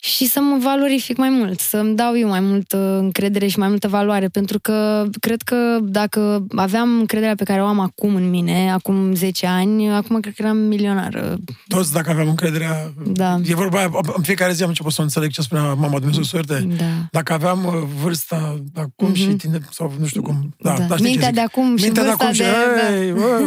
și 0.00 0.26
să 0.26 0.40
mă 0.40 0.58
valorific 0.62 1.16
mai 1.16 1.28
mult, 1.28 1.60
să-mi 1.60 1.96
dau 1.96 2.18
eu 2.18 2.28
mai 2.28 2.40
multă 2.40 2.76
încredere 2.98 3.46
și 3.46 3.58
mai 3.58 3.68
multă 3.68 3.88
valoare, 3.88 4.28
pentru 4.28 4.58
că 4.60 5.06
cred 5.20 5.42
că 5.42 5.78
dacă 5.82 6.46
aveam 6.56 6.98
încrederea 6.98 7.34
pe 7.34 7.44
care 7.44 7.62
o 7.62 7.66
am 7.66 7.80
acum 7.80 8.14
în 8.14 8.30
mine, 8.30 8.70
acum 8.72 9.14
10 9.14 9.46
ani, 9.46 9.90
acum 9.92 10.20
cred 10.20 10.34
că 10.34 10.42
eram 10.42 10.56
milionară. 10.56 11.36
Toți, 11.68 11.92
dacă 11.92 12.10
aveam 12.10 12.28
încrederea... 12.28 12.92
Da. 13.06 13.38
E 13.44 13.54
vorba 13.54 13.78
aia, 13.78 13.90
în 14.16 14.22
fiecare 14.22 14.52
zi 14.52 14.62
am 14.62 14.68
început 14.68 14.92
să 14.92 15.02
înțeleg 15.02 15.30
ce 15.30 15.42
spunea 15.42 15.74
mama 15.74 15.98
Dumnezeu 15.98 16.22
să 16.22 16.30
o 16.34 16.36
ierte. 16.36 16.74
Da. 16.76 16.84
Dacă 17.10 17.32
aveam 17.32 17.64
uh, 17.64 17.72
vârsta 18.02 18.58
de 18.72 18.80
acum 18.80 19.14
și 19.14 19.26
tine, 19.26 19.58
sau 19.70 19.94
nu 19.98 20.06
știu 20.06 20.22
cum... 20.22 20.54
Da, 20.58 20.76
Da. 20.78 20.84
da. 20.84 20.96
știi 20.96 21.04
ce 21.04 21.10
Mintea 21.10 21.26
zic. 21.28 21.34
de 21.36 21.40
acum 21.40 21.76
și 21.76 21.84
Mintea 21.84 22.02
de 22.02 22.08
vârsta 22.08 22.24
acum 22.24 22.34
și... 22.34 22.40
de- 22.40 22.80
da. 22.80 22.96
Ei, 22.96 23.12
bă. 23.12 23.40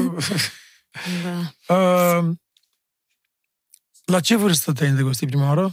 da. 1.24 1.54
Uh, 1.76 2.30
la 4.06 4.20
ce 4.20 4.36
vârstă 4.36 4.72
te-ai 4.72 4.90
îndrăgostit 4.90 5.28
prima 5.30 5.48
oară? 5.48 5.72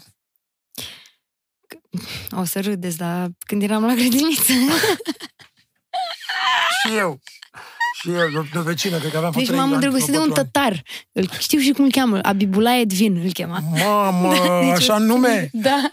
O 2.31 2.44
să 2.44 2.61
râdeți, 2.61 2.96
dar 2.96 3.29
când 3.46 3.62
eram 3.62 3.85
la 3.85 3.94
grădiniță. 3.94 4.53
Și 6.87 6.96
eu. 6.96 7.18
Și 8.01 8.09
eu, 8.11 8.29
de, 8.42 8.48
de 8.53 8.61
vecină, 8.61 8.98
cred 8.98 9.11
că 9.11 9.16
aveam 9.16 9.31
vreo 9.31 9.42
Deci 9.42 9.46
trei 9.46 9.59
m-am 9.59 9.66
ani, 9.66 9.74
îndrăgostit 9.74 10.11
de 10.12 10.16
vreo 10.18 10.29
un 10.29 10.35
patru 10.35 10.51
tătar. 10.53 10.83
Îl 11.12 11.29
știu 11.38 11.59
și 11.59 11.70
cum 11.70 11.85
îl 11.85 11.90
cheamă. 11.90 12.18
Abibulai 12.22 12.81
Edvin 12.81 13.20
îl 13.24 13.33
chema. 13.33 13.55
ani. 13.55 13.83
Mamă, 13.85 14.35
Deci 14.64 14.70
așa 14.77 14.94
o- 14.94 14.98
nume? 14.98 15.48
Da. 15.53 15.90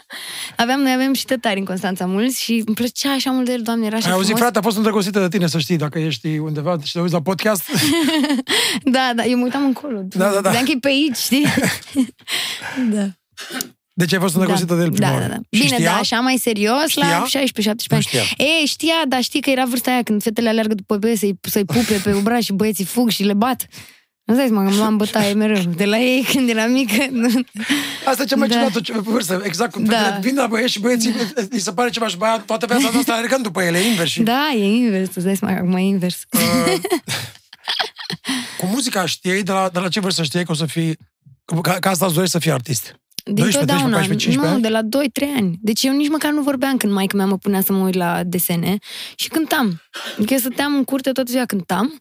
Aveam, 0.56 0.80
noi 0.80 0.92
aveam 0.92 1.12
și 1.14 1.24
tătari 1.24 1.58
în 1.58 1.64
Constanța 1.64 2.06
mulți 2.06 2.42
și 2.42 2.62
îmi 2.66 2.74
plăcea 2.74 3.12
așa 3.12 3.30
mult 3.30 3.46
de 3.46 3.52
el, 3.52 3.62
doamne, 3.62 3.86
era 3.86 3.96
așa 3.96 4.06
Ai 4.06 4.12
auzit, 4.12 4.26
frumos. 4.26 4.42
frate, 4.42 4.58
a 4.58 4.62
fost 4.62 4.76
îndrăgostită 4.76 5.20
de 5.20 5.28
tine, 5.28 5.46
să 5.46 5.58
știi, 5.58 5.76
dacă 5.76 5.98
ești 5.98 6.38
undeva 6.38 6.76
și 6.82 6.92
te 6.92 7.00
uiți 7.00 7.12
la 7.12 7.22
podcast. 7.22 7.62
Da, 8.82 9.12
da, 9.14 9.24
eu 9.24 9.36
mă 9.38 9.44
uitam 9.44 9.64
încolo. 9.64 10.00
Da, 10.02 10.24
da, 10.24 10.40
da. 10.40 10.40
Vedeam 10.40 10.64
că 10.64 10.70
e 10.70 10.78
pe 10.80 10.88
aici, 10.88 11.16
știi? 11.16 11.46
da. 12.92 13.06
Deci 13.98 14.12
ai 14.12 14.18
fost 14.18 14.34
îndrăgostită 14.34 14.74
de 14.74 14.82
el 14.82 14.90
prima 14.92 15.06
da, 15.08 15.12
oară. 15.14 15.26
da, 15.26 15.34
da. 15.34 15.40
Și 15.50 15.62
Bine, 15.62 15.74
știa? 15.74 15.90
da, 15.90 15.96
așa 15.96 16.20
mai 16.20 16.36
serios, 16.36 16.86
Știa? 16.86 17.06
la 17.08 17.24
16-17 17.26 17.64
Nu 17.64 17.96
ani. 17.96 18.02
știa. 18.02 18.20
E, 18.36 18.66
știa, 18.66 18.94
dar 19.08 19.22
știi 19.22 19.40
că 19.40 19.50
era 19.50 19.64
vârsta 19.64 19.90
aia 19.90 20.02
când 20.02 20.22
fetele 20.22 20.48
alergă 20.48 20.74
după 20.74 20.96
băieți 20.96 21.20
să-i, 21.20 21.38
să-i 21.40 21.64
pupe 21.64 22.00
pe 22.04 22.12
obraz 22.12 22.42
și 22.42 22.52
băieții 22.52 22.84
fug 22.84 23.10
și 23.10 23.22
le 23.22 23.32
bat. 23.34 23.66
Nu 24.24 24.34
dai 24.34 24.46
seama 24.46 24.62
că 24.62 24.68
îmi 24.68 24.76
luam 24.76 24.96
bătaie 24.96 25.32
mereu. 25.32 25.62
De 25.62 25.84
la 25.84 25.98
ei 25.98 26.22
când 26.32 26.48
eram 26.48 26.70
mică. 26.70 27.06
Asta 28.06 28.22
e 28.22 28.26
cea 28.26 28.36
mai 28.36 28.48
Da. 28.48 28.54
ciudată 28.54 28.80
ce- 28.80 28.98
vârstă, 28.98 29.40
exact 29.44 29.72
cum 29.72 29.84
Da. 29.84 29.92
da. 30.10 30.18
vin 30.20 30.34
la 30.34 30.46
băieți 30.46 30.72
și 30.72 30.80
băieții, 30.80 31.14
îi 31.50 31.60
se 31.60 31.72
pare 31.72 31.90
ceva 31.90 32.06
și 32.06 32.16
băia, 32.16 32.38
toată 32.46 32.66
viața 32.66 32.90
noastră 32.92 33.12
alergând 33.14 33.42
după 33.42 33.62
ele, 33.62 33.78
invers. 33.78 34.10
Și, 34.10 34.22
Da, 34.22 34.50
e 34.56 34.64
invers, 34.64 35.14
îți 35.14 35.24
dai 35.24 35.36
seama 35.36 35.54
că 35.54 35.60
acum 35.60 35.76
e 35.76 35.80
invers. 35.80 36.22
uh, 36.32 36.80
cu 38.58 38.66
muzica 38.66 39.06
știai, 39.06 39.42
de 39.42 39.52
la, 39.52 39.68
de 39.72 39.78
la 39.78 39.88
ce 39.88 40.00
vârstă 40.00 40.22
știai 40.22 40.44
că 40.44 40.52
o 40.52 40.54
să 40.54 40.66
fii, 40.66 40.98
ca, 41.62 41.72
ca 41.72 41.90
asta 41.90 42.04
îți 42.04 42.14
dorești 42.14 42.34
să 42.34 42.40
fii 42.40 42.50
artist? 42.52 42.94
Din 43.32 43.34
12, 43.34 43.58
totdeauna. 43.58 43.96
13, 43.96 44.28
14, 44.28 44.28
15 44.30 44.40
nu, 44.40 44.54
ani? 44.54 44.62
de 44.62 44.68
la 44.68 44.82
2-3 45.34 45.38
ani. 45.40 45.58
Deci 45.60 45.82
eu 45.82 45.92
nici 45.96 46.08
măcar 46.08 46.32
nu 46.32 46.42
vorbeam 46.42 46.76
când 46.76 46.92
maica 46.92 47.16
mea 47.16 47.26
mă 47.26 47.36
punea 47.36 47.60
să 47.60 47.72
mă 47.72 47.84
uit 47.84 47.94
la 47.94 48.22
desene 48.24 48.76
și 49.14 49.28
cântam. 49.28 49.82
Adică 50.16 50.32
eu 50.32 50.38
stăteam 50.38 50.74
în 50.74 50.84
curte 50.84 51.10
toată 51.10 51.30
ziua 51.30 51.44
cântam, 51.44 52.00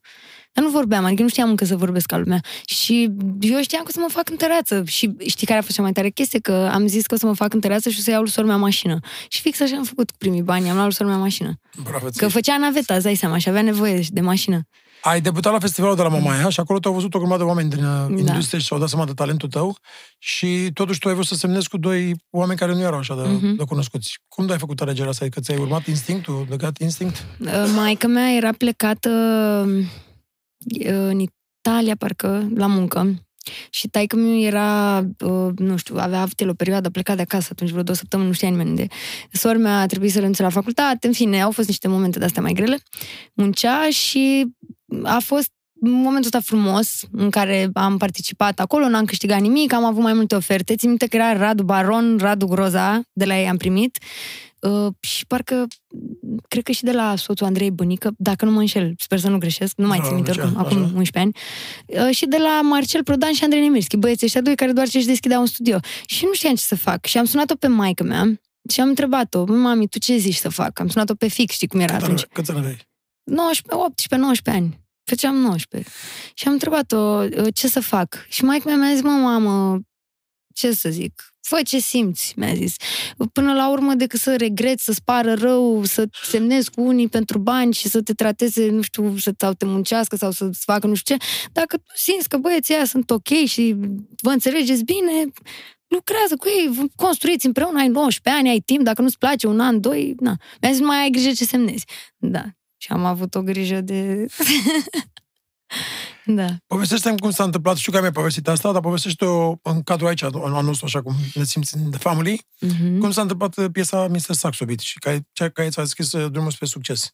dar 0.53 0.63
nu 0.63 0.69
vorbeam, 0.69 1.05
adică 1.05 1.21
nu 1.21 1.27
știam 1.27 1.49
încă 1.49 1.65
să 1.65 1.75
vorbesc 1.75 2.05
ca 2.05 2.17
lumea. 2.17 2.39
Și 2.65 3.11
eu 3.39 3.61
știam 3.61 3.81
că 3.81 3.87
o 3.89 3.91
să 3.91 3.99
mă 3.99 4.07
fac 4.09 4.23
cântăreață. 4.23 4.83
Și 4.85 5.13
știi 5.25 5.47
care 5.47 5.59
a 5.59 5.61
fost 5.61 5.75
cea 5.75 5.81
mai 5.81 5.91
tare 5.91 6.09
chestie? 6.09 6.39
Că 6.39 6.69
am 6.73 6.87
zis 6.87 7.05
că 7.05 7.13
o 7.13 7.17
să 7.17 7.25
mă 7.25 7.33
fac 7.33 7.49
cântăreață 7.49 7.89
și 7.89 7.97
o 7.99 8.01
să 8.01 8.09
iau 8.09 8.21
lui 8.21 8.29
sora 8.31 8.47
mea 8.47 8.57
mașină. 8.57 8.99
Și 9.27 9.41
fix 9.41 9.59
așa 9.59 9.75
am 9.75 9.83
făcut 9.83 10.09
cu 10.09 10.17
primii 10.17 10.41
bani, 10.41 10.67
am 10.67 10.73
luat 10.73 10.85
lui 10.85 10.93
sora 10.93 11.09
mea 11.09 11.17
mașină. 11.17 11.53
Bravo, 11.83 12.05
Că 12.05 12.11
ție. 12.11 12.27
făcea 12.27 12.57
naveta, 12.57 12.93
îți 12.93 13.03
dai 13.03 13.15
seama, 13.15 13.37
și 13.37 13.49
avea 13.49 13.61
nevoie 13.61 14.03
de 14.09 14.21
mașină. 14.21 14.59
Ai 15.07 15.21
debutat 15.21 15.51
la 15.53 15.59
festivalul 15.59 15.95
de 15.95 16.01
la 16.01 16.07
Mamaia 16.07 16.49
și 16.49 16.59
acolo 16.59 16.79
te-au 16.79 16.93
văzut 16.93 17.13
o 17.13 17.17
grămadă 17.17 17.43
de 17.43 17.47
oameni 17.47 17.69
din 17.69 17.81
da. 17.81 18.05
Da. 18.09 18.15
industrie 18.17 18.59
și 18.59 18.65
s-au 18.65 18.79
dat 18.79 18.89
seama 18.89 19.05
de 19.05 19.13
talentul 19.13 19.49
tău 19.49 19.77
și 20.17 20.69
totuși 20.73 20.99
tu 20.99 21.07
ai 21.07 21.13
vrut 21.13 21.25
să 21.25 21.35
semnezi 21.35 21.69
cu 21.69 21.77
doi 21.77 22.15
oameni 22.29 22.59
care 22.59 22.73
nu 22.73 22.79
erau 22.81 22.99
așa 22.99 23.15
de, 23.15 23.21
Mhm. 23.21 23.55
de 23.55 23.63
cunoscuți. 23.63 24.19
Cum 24.27 24.49
ai 24.49 24.57
făcut 24.57 24.81
alegerea 24.81 25.09
asta? 25.09 25.25
Adică 25.25 25.39
ți-ai 25.41 25.57
urmat 25.57 25.87
instinctul, 25.87 26.45
de 26.49 26.55
gut 26.55 26.77
instinct? 26.77 27.25
Maica 27.75 28.07
mea 28.07 28.31
era 28.35 28.51
plecată 28.51 29.09
uh, 29.67 29.85
în 30.85 31.19
Italia, 31.59 31.95
parcă, 31.95 32.47
la 32.55 32.67
muncă. 32.67 33.13
Și 33.69 33.87
taică 33.87 34.15
meu 34.15 34.39
era, 34.39 34.97
uh, 35.19 35.49
nu 35.55 35.77
știu, 35.77 35.95
avea 35.97 36.21
avut 36.21 36.39
el 36.39 36.49
o 36.49 36.53
perioadă 36.53 36.89
plecat 36.89 37.15
de 37.15 37.21
acasă 37.21 37.47
atunci 37.51 37.69
vreo 37.69 37.83
două 37.83 37.97
săptămâni, 37.97 38.27
nu 38.27 38.33
știa 38.35 38.49
nimeni 38.49 38.75
de. 38.75 38.87
Sora 39.31 39.57
mea 39.57 39.79
a 39.79 39.85
trebuit 39.85 40.11
să 40.11 40.17
renunțe 40.17 40.41
la 40.41 40.49
facultate, 40.49 41.07
în 41.07 41.13
fine, 41.13 41.41
au 41.41 41.51
fost 41.51 41.67
niște 41.67 41.87
momente 41.87 42.19
de-astea 42.19 42.41
mai 42.41 42.53
grele. 42.53 42.77
Muncea 43.33 43.89
și 43.89 44.45
a 45.03 45.19
fost 45.19 45.49
momentul 45.81 46.23
ăsta 46.25 46.39
frumos 46.39 47.01
în 47.11 47.29
care 47.29 47.69
am 47.73 47.97
participat 47.97 48.59
acolo, 48.59 48.87
n-am 48.89 49.05
câștigat 49.05 49.39
nimic, 49.39 49.73
am 49.73 49.83
avut 49.83 50.01
mai 50.03 50.13
multe 50.13 50.35
oferte. 50.35 50.75
Țin 50.75 50.89
minte 50.89 51.07
că 51.07 51.15
era 51.15 51.37
Radu 51.37 51.63
Baron, 51.63 52.17
Radu 52.17 52.45
Groza, 52.47 53.01
de 53.13 53.25
la 53.25 53.39
ei 53.39 53.47
am 53.47 53.57
primit. 53.57 53.97
Uh, 54.59 54.87
și 54.99 55.25
parcă, 55.25 55.67
cred 56.47 56.63
că 56.63 56.71
și 56.71 56.83
de 56.83 56.91
la 56.91 57.15
soțul 57.15 57.45
Andrei 57.45 57.71
Bănică, 57.71 58.11
dacă 58.17 58.45
nu 58.45 58.51
mă 58.51 58.59
înșel, 58.59 58.93
sper 58.97 59.19
să 59.19 59.29
nu 59.29 59.37
greșesc, 59.37 59.73
nu 59.77 59.87
mai 59.87 59.97
Da, 59.97 60.03
țin 60.05 60.13
minte 60.15 60.29
așa, 60.29 60.41
oricum, 60.41 60.59
acum 60.65 60.77
așa. 60.83 60.91
11 60.95 61.19
ani, 61.19 61.31
uh, 62.07 62.15
și 62.15 62.25
de 62.25 62.37
la 62.37 62.61
Marcel 62.61 63.03
Prodan 63.03 63.33
și 63.33 63.43
Andrei 63.43 63.61
Nemirski, 63.61 63.97
băieții 63.97 64.25
ăștia 64.25 64.41
doi 64.41 64.55
care 64.55 64.71
doar 64.71 64.87
ce 64.87 64.97
își 64.97 65.05
deschideau 65.07 65.39
un 65.41 65.45
studio. 65.47 65.79
Și 66.05 66.25
nu 66.25 66.33
știam 66.33 66.55
ce 66.55 66.61
să 66.63 66.75
fac. 66.75 67.05
Și 67.05 67.17
am 67.17 67.25
sunat-o 67.25 67.55
pe 67.55 67.67
maică 67.67 68.03
mea 68.03 68.39
și 68.69 68.79
am 68.81 68.87
întrebat-o, 68.87 69.43
mami, 69.47 69.87
tu 69.87 69.99
ce 69.99 70.17
zici 70.17 70.35
să 70.35 70.49
fac? 70.49 70.79
Am 70.79 70.87
sunat-o 70.87 71.13
pe 71.15 71.27
fix, 71.27 71.53
știi 71.53 71.67
cum 71.67 71.79
era 71.79 71.93
Cât 71.93 72.03
atunci. 72.03 72.19
ani- 72.21 72.29
Câți 72.33 72.49
ani 72.51 72.59
aveai? 72.59 72.77
19, 73.25 73.85
18, 73.85 74.15
19 74.15 74.63
ani. 74.63 74.83
Făceam 75.03 75.35
19. 75.35 75.91
Și 76.33 76.47
am 76.47 76.53
întrebat-o 76.53 76.97
uh, 76.97 77.47
ce 77.53 77.67
să 77.67 77.79
fac. 77.79 78.25
Și 78.29 78.43
maica 78.43 78.69
mea 78.69 78.77
mi-a 78.77 78.93
zis, 78.93 79.03
mă, 79.03 79.09
mamă, 79.09 79.79
ce 80.53 80.71
să 80.71 80.89
zic, 80.89 81.35
fă 81.41 81.59
ce 81.63 81.79
simți, 81.79 82.33
mi-a 82.35 82.53
zis. 82.53 82.75
Până 83.33 83.53
la 83.53 83.69
urmă, 83.69 83.93
decât 83.93 84.19
să 84.19 84.35
regreți, 84.35 84.83
să-ți 84.83 85.03
pară 85.03 85.33
rău, 85.33 85.83
să 85.83 86.07
semnezi 86.23 86.71
cu 86.71 86.81
unii 86.81 87.07
pentru 87.07 87.37
bani 87.37 87.73
și 87.73 87.87
să 87.87 88.01
te 88.01 88.13
trateze, 88.13 88.69
nu 88.69 88.81
știu, 88.81 89.17
să 89.17 89.33
sau 89.37 89.53
te 89.53 89.65
muncească 89.65 90.15
sau 90.15 90.31
să-ți 90.31 90.63
facă 90.63 90.87
nu 90.87 90.93
știu 90.93 91.15
ce, 91.15 91.25
dacă 91.51 91.77
tu 91.77 91.91
simți 91.95 92.29
că 92.29 92.37
băieții 92.37 92.73
ăia 92.73 92.85
sunt 92.85 93.09
ok 93.09 93.27
și 93.27 93.75
vă 94.21 94.29
înțelegeți 94.29 94.83
bine, 94.83 95.31
lucrează 95.87 96.35
cu 96.35 96.47
ei, 96.47 96.69
vă 96.71 96.83
construiți 96.95 97.45
împreună, 97.45 97.79
ai 97.79 97.87
19 97.87 98.41
ani, 98.41 98.49
ai 98.49 98.59
timp, 98.59 98.83
dacă 98.83 99.01
nu-ți 99.01 99.17
place 99.17 99.47
un 99.47 99.59
an, 99.59 99.81
doi, 99.81 100.15
na. 100.19 100.35
Mi-a 100.61 100.71
zis, 100.71 100.81
mai 100.81 100.97
ai 100.97 101.09
grijă 101.09 101.31
ce 101.31 101.45
semnezi. 101.45 101.85
Da. 102.17 102.43
Și 102.85 102.91
am 102.91 103.05
avut 103.05 103.35
o 103.35 103.41
grijă 103.41 103.81
de... 103.81 104.25
da. 106.25 106.45
Povestește-mi 106.67 107.19
cum 107.19 107.31
s-a 107.31 107.43
întâmplat, 107.43 107.75
știu 107.77 107.91
că 107.91 107.97
ai 107.97 108.03
mai 108.03 108.11
povestit 108.11 108.47
asta, 108.47 108.71
dar 108.71 108.81
povestește-o 108.81 109.55
în 109.61 109.81
cadrul 109.83 110.07
aici, 110.07 110.23
al 110.23 110.31
nostru, 110.63 110.85
așa 110.85 111.01
cum 111.01 111.13
ne 111.33 111.43
simți 111.43 111.75
în 111.77 111.89
The 111.89 111.99
Family, 111.99 112.41
Mhm. 112.59 112.99
cum 112.99 113.11
s-a 113.11 113.21
întâmplat 113.21 113.57
uh, 113.57 113.65
piesa 113.71 114.07
Mr. 114.07 114.19
Saxo 114.33 114.65
Beat 114.65 114.79
și 114.79 114.99
care, 114.99 115.27
cea 115.33 115.49
care 115.49 115.69
ți-a 115.69 115.81
deschis 115.81 116.11
uh, 116.11 116.31
drumul 116.31 116.51
spre 116.51 116.65
succes. 116.65 117.11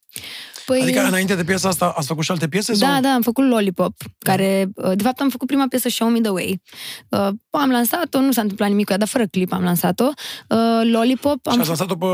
Păi, 0.66 0.82
Adică 0.82 1.00
înainte 1.02 1.36
de 1.36 1.44
piesa 1.44 1.68
asta 1.70 1.94
ați 1.98 2.08
făcut 2.08 2.24
și 2.24 2.32
alte 2.32 2.48
piese? 2.48 2.72
Da, 2.74 2.78
sau? 2.88 3.02
da, 3.02 3.10
am 3.14 3.22
făcut 3.22 3.48
Lollipop, 3.50 3.94
care, 4.18 4.70
uh, 4.76 4.92
de 4.96 5.04
fapt, 5.04 5.20
am 5.20 5.30
făcut 5.30 5.48
prima 5.48 5.66
piesă 5.68 5.90
Show 5.90 6.10
Me 6.10 6.20
The 6.20 6.32
Way. 6.32 6.62
Uh, 7.10 7.28
am 7.50 7.70
lansat-o, 7.70 8.20
nu 8.20 8.32
s-a 8.32 8.42
întâmplat 8.42 8.70
nimic 8.70 8.86
cu 8.86 8.92
ea, 8.92 8.98
dar 8.98 9.08
fără 9.08 9.26
clip 9.26 9.54
am 9.54 9.64
lansat-o. 9.64 10.04
Uh, 10.50 10.58
Lollipop 10.92 11.48
am 11.48 11.54
Și 11.54 11.60
ați 11.60 11.68
lansat-o 11.68 11.96
pe 11.96 12.06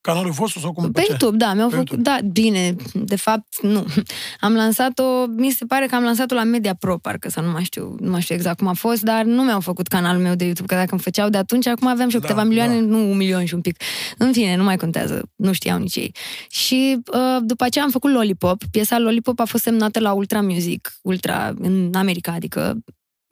canalul 0.00 0.30
vostru 0.30 0.60
sau 0.60 0.72
cum? 0.72 0.90
Pe 0.92 1.00
ce? 1.00 1.06
YouTube, 1.08 1.36
da, 1.36 1.52
mi-au 1.54 1.68
Pe 1.68 1.74
făcut, 1.74 1.90
YouTube. 1.90 2.10
da, 2.20 2.28
bine, 2.32 2.76
de 2.94 3.16
fapt, 3.16 3.60
nu. 3.62 3.84
Am 4.40 4.54
lansat-o, 4.54 5.26
mi 5.26 5.50
se 5.50 5.64
pare 5.64 5.86
că 5.86 5.94
am 5.94 6.02
lansat-o 6.02 6.34
la 6.34 6.43
Media 6.44 6.74
Pro, 6.74 6.96
parcă, 6.96 7.30
sau 7.30 7.44
nu 7.44 7.50
mai 7.50 7.64
știu, 7.64 7.96
nu 8.00 8.10
mai 8.10 8.20
știu 8.20 8.34
exact 8.34 8.58
cum 8.58 8.66
a 8.66 8.72
fost, 8.72 9.02
dar 9.02 9.24
nu 9.24 9.42
mi-au 9.42 9.60
făcut 9.60 9.86
canalul 9.86 10.22
meu 10.22 10.34
de 10.34 10.44
YouTube, 10.44 10.68
că 10.68 10.74
dacă 10.74 10.88
îmi 10.90 11.00
făceau 11.00 11.28
de 11.28 11.38
atunci, 11.38 11.66
acum 11.66 11.86
aveam 11.86 12.08
și 12.08 12.14
eu 12.14 12.20
Da, 12.20 12.26
câteva 12.26 12.46
milioane, 12.46 12.74
da. 12.74 12.80
nu 12.80 13.10
un 13.10 13.16
milion 13.16 13.44
și 13.44 13.54
un 13.54 13.60
pic. 13.60 13.76
În 14.18 14.32
fine, 14.32 14.56
nu 14.56 14.64
mai 14.64 14.76
contează, 14.76 15.30
nu 15.36 15.52
știau 15.52 15.78
nici 15.78 15.96
ei. 15.96 16.14
Și 16.50 16.98
uh, 17.12 17.42
după 17.42 17.64
aceea 17.64 17.84
am 17.84 17.90
făcut 17.90 18.12
Lollipop, 18.12 18.62
piesa 18.70 18.98
Lollipop 18.98 19.40
a 19.40 19.44
fost 19.44 19.62
semnată 19.62 20.00
la 20.00 20.12
Ultra 20.12 20.40
Music, 20.40 20.92
Ultra 21.02 21.54
în 21.58 21.90
America, 21.94 22.32
adică 22.32 22.78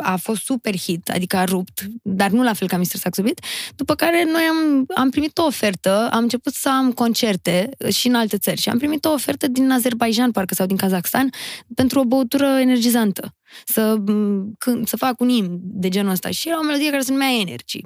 a 0.03 0.17
fost 0.17 0.43
super 0.45 0.79
hit, 0.79 1.09
adică 1.09 1.37
a 1.37 1.45
rupt, 1.45 1.87
dar 2.03 2.31
nu 2.31 2.43
la 2.43 2.53
fel 2.53 2.69
ca 2.69 2.77
Mr. 2.77 2.85
Saxo 2.85 3.23
Beat. 3.23 3.38
După 3.77 3.95
care 3.95 4.25
noi 4.25 4.43
am, 4.43 4.85
am 4.95 5.11
primit 5.11 5.38
o 5.38 5.45
ofertă, 5.45 6.09
am 6.12 6.23
început 6.23 6.55
să 6.55 6.69
am 6.69 6.93
concerte 6.93 7.69
și 7.91 8.07
în 8.07 8.15
alte 8.15 8.38
țări 8.38 8.61
și 8.61 8.69
am 8.69 8.79
primit 8.79 9.05
o 9.05 9.12
ofertă 9.12 9.49
din 9.49 9.71
Azerbaijan, 9.71 10.31
parcă, 10.31 10.55
sau 10.55 10.67
din 10.67 10.77
Kazakhstan, 10.77 11.31
pentru 11.75 12.01
o 12.01 12.05
băutură 12.05 12.47
energizantă. 12.47 13.35
Să, 13.65 13.97
m, 14.07 14.53
când, 14.59 14.88
să 14.88 14.97
fac 14.97 15.21
un 15.21 15.29
imn 15.29 15.59
de 15.62 15.88
genul 15.88 16.12
ăsta. 16.12 16.31
Și 16.31 16.49
era 16.49 16.59
o 16.59 16.62
melodie 16.62 16.91
care 16.91 17.03
se 17.03 17.12
numea 17.12 17.31
Energy. 17.41 17.81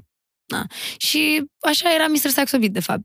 Da. 0.46 0.64
Și 0.96 1.44
așa 1.60 1.94
era 1.94 2.06
Mr. 2.06 2.30
Saxo 2.30 2.58
Beat, 2.58 2.72
de 2.72 2.80
fapt. 2.80 3.04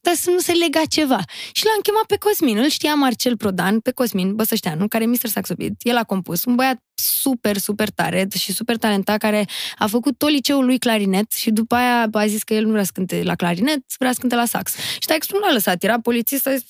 Dar 0.00 0.14
să 0.14 0.30
nu 0.30 0.38
se 0.38 0.52
lega 0.52 0.82
ceva. 0.88 1.20
Și 1.52 1.64
l-am 1.64 1.80
chemat 1.82 2.04
pe 2.06 2.16
Cosmin, 2.16 2.56
îl 2.56 2.68
știa 2.68 2.94
Marcel 2.94 3.36
Prodan, 3.36 3.80
pe 3.80 3.90
Cosmin 3.90 4.34
Băsășteanu, 4.34 4.88
care 4.88 5.04
e 5.04 5.06
Mr. 5.06 5.26
Saxo 5.28 5.54
Beat. 5.54 5.72
El 5.78 5.96
a 5.96 6.04
compus, 6.04 6.44
un 6.44 6.54
băiat 6.54 6.78
super, 6.98 7.56
super 7.56 7.90
tare 7.90 8.28
și 8.38 8.52
super 8.52 8.76
talentat, 8.76 9.18
care 9.18 9.48
a 9.78 9.86
făcut 9.86 10.18
tot 10.18 10.28
liceul 10.28 10.64
lui 10.64 10.78
clarinet 10.78 11.32
și 11.32 11.50
după 11.50 11.74
aia 11.74 12.08
a 12.12 12.26
zis 12.26 12.42
că 12.42 12.54
el 12.54 12.64
nu 12.64 12.70
vrea 12.70 12.84
să 12.84 12.90
cânte 12.94 13.22
la 13.22 13.34
clarinet, 13.34 13.78
vrea 13.98 14.12
să 14.12 14.18
cânte 14.20 14.34
la 14.34 14.44
sax. 14.44 14.76
Și 14.76 15.06
tai 15.06 15.18
nu 15.32 15.38
l-a 15.38 15.52
lăsat, 15.52 15.82
era 15.82 16.00
polițist, 16.00 16.46
a 16.46 16.54
zis, 16.54 16.64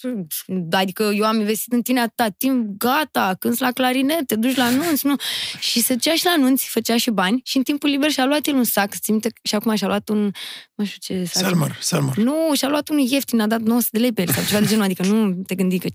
adică 0.71 1.11
eu 1.15 1.25
am 1.25 1.39
investit 1.39 1.73
în 1.73 1.83
tine 1.83 2.01
atâta 2.01 2.29
timp, 2.39 2.79
gata, 2.79 3.37
cânti 3.39 3.63
la 3.63 3.71
clarinet, 3.71 4.27
te 4.27 4.37
duci 4.37 4.57
la 4.57 4.65
anunți, 4.65 5.07
nu? 5.07 5.15
Și 5.59 5.81
se 5.81 5.95
ducea 5.95 6.15
și 6.15 6.25
la 6.25 6.31
anunți, 6.31 6.69
făcea 6.69 6.97
și 6.97 7.11
bani 7.11 7.41
și 7.45 7.57
în 7.57 7.63
timpul 7.63 7.89
liber 7.89 8.11
și-a 8.11 8.25
luat 8.25 8.47
el 8.47 8.55
un 8.55 8.65
sax, 8.65 8.99
țin 9.01 9.15
minte, 9.15 9.41
și 9.43 9.55
acum 9.55 9.75
și-a 9.75 9.87
luat 9.87 10.09
un, 10.09 10.31
nu 10.75 10.85
știu 10.85 11.15
ce 11.15 11.25
sax. 11.25 11.47
Selmer, 11.47 11.77
Selmer. 11.81 12.17
Nu, 12.17 12.55
și-a 12.55 12.69
luat 12.69 12.89
unul 12.89 13.07
ieftin, 13.11 13.41
a 13.41 13.47
dat 13.47 13.61
900 13.61 13.89
de 13.93 13.99
lei 13.99 14.13
pe 14.13 14.23
el 14.23 14.29
sau 14.29 14.45
ceva 14.45 14.61
de 14.61 14.67
genul, 14.67 14.85
adică 14.85 15.03
nu 15.03 15.43
te 15.47 15.55
gândi 15.55 15.79
că 15.79 15.89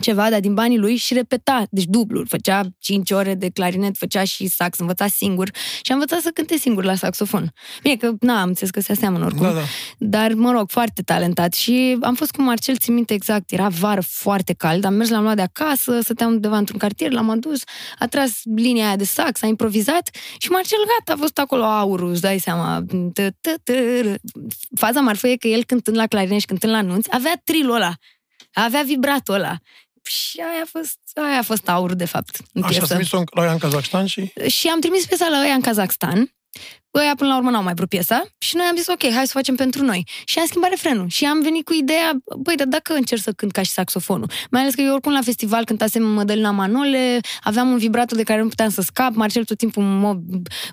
ceva, 0.00 0.30
dar 0.30 0.40
din 0.40 0.54
banii 0.54 0.78
lui 0.78 0.96
și 0.96 1.14
repeta, 1.14 1.66
deci 1.70 1.84
dublu, 1.84 2.24
făcea 2.28 2.62
5 2.78 3.10
ore 3.10 3.34
de 3.34 3.48
clarinet, 3.48 3.74
făcea 3.98 4.24
și 4.24 4.46
sax, 4.46 4.78
învăța 4.78 5.06
singur 5.06 5.50
și 5.82 5.90
a 5.90 5.94
învățat 5.94 6.20
să 6.20 6.30
cânte 6.30 6.56
singur 6.56 6.84
la 6.84 6.94
saxofon. 6.94 7.52
Bine 7.82 7.96
că, 7.96 8.12
na, 8.20 8.40
am 8.40 8.48
înțeles 8.48 8.70
că 8.70 8.80
se 8.80 8.92
aseamănă 8.92 9.24
oricum, 9.24 9.42
Da, 9.42 9.52
da. 9.52 9.60
dar, 9.98 10.32
mă 10.32 10.50
rog, 10.50 10.70
foarte 10.70 11.02
talentat 11.02 11.54
și 11.54 11.98
am 12.02 12.14
fost 12.14 12.30
cu 12.30 12.42
Marcel, 12.42 12.76
țin 12.76 12.94
minte 12.94 13.14
exact, 13.14 13.50
era 13.50 13.68
vară 13.68 14.00
foarte 14.00 14.52
cald, 14.52 14.84
am 14.84 14.94
mers, 14.94 15.10
l-am 15.10 15.22
luat 15.22 15.36
de 15.36 15.42
acasă, 15.42 16.00
stăteam 16.00 16.30
undeva 16.32 16.56
într-un 16.56 16.78
cartier, 16.78 17.10
l-am 17.12 17.30
adus, 17.30 17.62
a 17.98 18.06
tras 18.06 18.40
linia 18.54 18.86
aia 18.86 18.96
de 18.96 19.04
sax, 19.04 19.42
a 19.42 19.46
improvizat 19.46 20.10
și 20.38 20.50
Marcel, 20.50 20.78
gata, 20.98 21.12
a 21.12 21.16
fost 21.20 21.38
acolo 21.38 21.62
aurul, 21.62 22.10
îți 22.10 22.20
dai 22.20 22.38
seama. 22.38 22.84
Tă, 23.12 23.30
tă, 23.40 23.54
tă. 23.64 23.72
Faza 24.74 25.00
marfă 25.00 25.28
e 25.28 25.36
că 25.36 25.48
el 25.48 25.64
cântând 25.64 25.96
la 25.96 26.06
clarinet 26.06 26.40
și 26.40 26.46
cântând 26.46 26.72
la 26.72 26.78
anunți, 26.78 27.08
avea 27.12 27.40
trilul 27.44 27.74
ăla, 27.74 27.94
avea 28.52 28.82
vibratul 28.82 29.34
ăla. 29.34 29.56
Și 30.06 30.40
aia 30.40 30.62
a 30.62 30.66
fost, 30.70 30.98
aia 31.14 31.38
a 31.38 31.42
fost 31.42 31.68
aur, 31.68 31.94
de 31.94 32.04
fapt, 32.04 32.36
în 32.52 32.62
Așa, 32.62 32.68
ați 32.68 32.78
piesă. 32.78 32.92
trimis-o 32.94 33.18
în- 33.18 33.24
la 33.34 33.44
ea 33.44 33.52
în 33.52 33.58
Kazakhstan 33.58 34.06
și... 34.06 34.32
Și 34.46 34.68
am 34.68 34.80
trimis 34.80 35.06
piesa 35.06 35.28
la 35.28 35.40
ăia 35.40 35.54
în 35.54 35.60
Kazakhstan. 35.60 36.30
Ăia 36.94 37.12
până 37.16 37.30
la 37.30 37.36
urmă 37.36 37.50
n-au 37.50 37.62
mai 37.62 37.74
vrut 37.74 37.88
piesa 37.88 38.24
și 38.38 38.56
noi 38.56 38.66
am 38.66 38.76
zis 38.76 38.86
ok, 38.86 39.02
hai 39.02 39.12
să 39.26 39.32
o 39.34 39.38
facem 39.38 39.54
pentru 39.54 39.84
noi. 39.84 40.06
Și 40.24 40.38
am 40.38 40.46
schimbat 40.46 40.70
refrenul 40.70 41.08
și 41.08 41.24
am 41.24 41.40
venit 41.42 41.64
cu 41.64 41.72
ideea, 41.74 42.12
băi, 42.38 42.56
dar 42.56 42.66
dacă 42.66 42.92
încerc 42.94 43.20
să 43.22 43.32
cânt 43.32 43.52
ca 43.52 43.62
și 43.62 43.70
saxofonul, 43.70 44.30
mai 44.50 44.60
ales 44.60 44.74
că 44.74 44.80
eu 44.80 44.92
oricum 44.92 45.12
la 45.12 45.20
festival 45.24 45.64
cântasem 45.64 46.02
Mădălina 46.02 46.50
Manole, 46.50 47.20
aveam 47.42 47.70
un 47.70 47.78
vibrato 47.78 48.14
de 48.16 48.22
care 48.22 48.42
nu 48.42 48.48
puteam 48.48 48.70
să 48.70 48.82
scap, 48.82 49.14
Marcel 49.14 49.44
tot 49.44 49.56
timpul 49.58 49.82
mă 49.82 50.16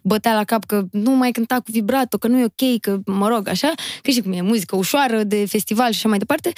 bătea 0.03 0.33
la 0.33 0.43
cap 0.43 0.65
că 0.65 0.83
nu 0.91 1.11
mai 1.11 1.31
cânta 1.31 1.55
cu 1.55 1.71
vibrato, 1.71 2.17
că 2.17 2.27
nu 2.27 2.39
e 2.39 2.43
ok, 2.43 2.79
că 2.79 2.97
mă 3.05 3.27
rog, 3.27 3.47
așa, 3.47 3.71
că 4.01 4.09
știi 4.09 4.21
cum 4.23 4.31
e, 4.31 4.41
muzică 4.41 4.75
ușoară 4.75 5.23
de 5.23 5.45
festival 5.47 5.91
și 5.91 5.97
așa 5.97 6.09
mai 6.09 6.17
departe. 6.17 6.51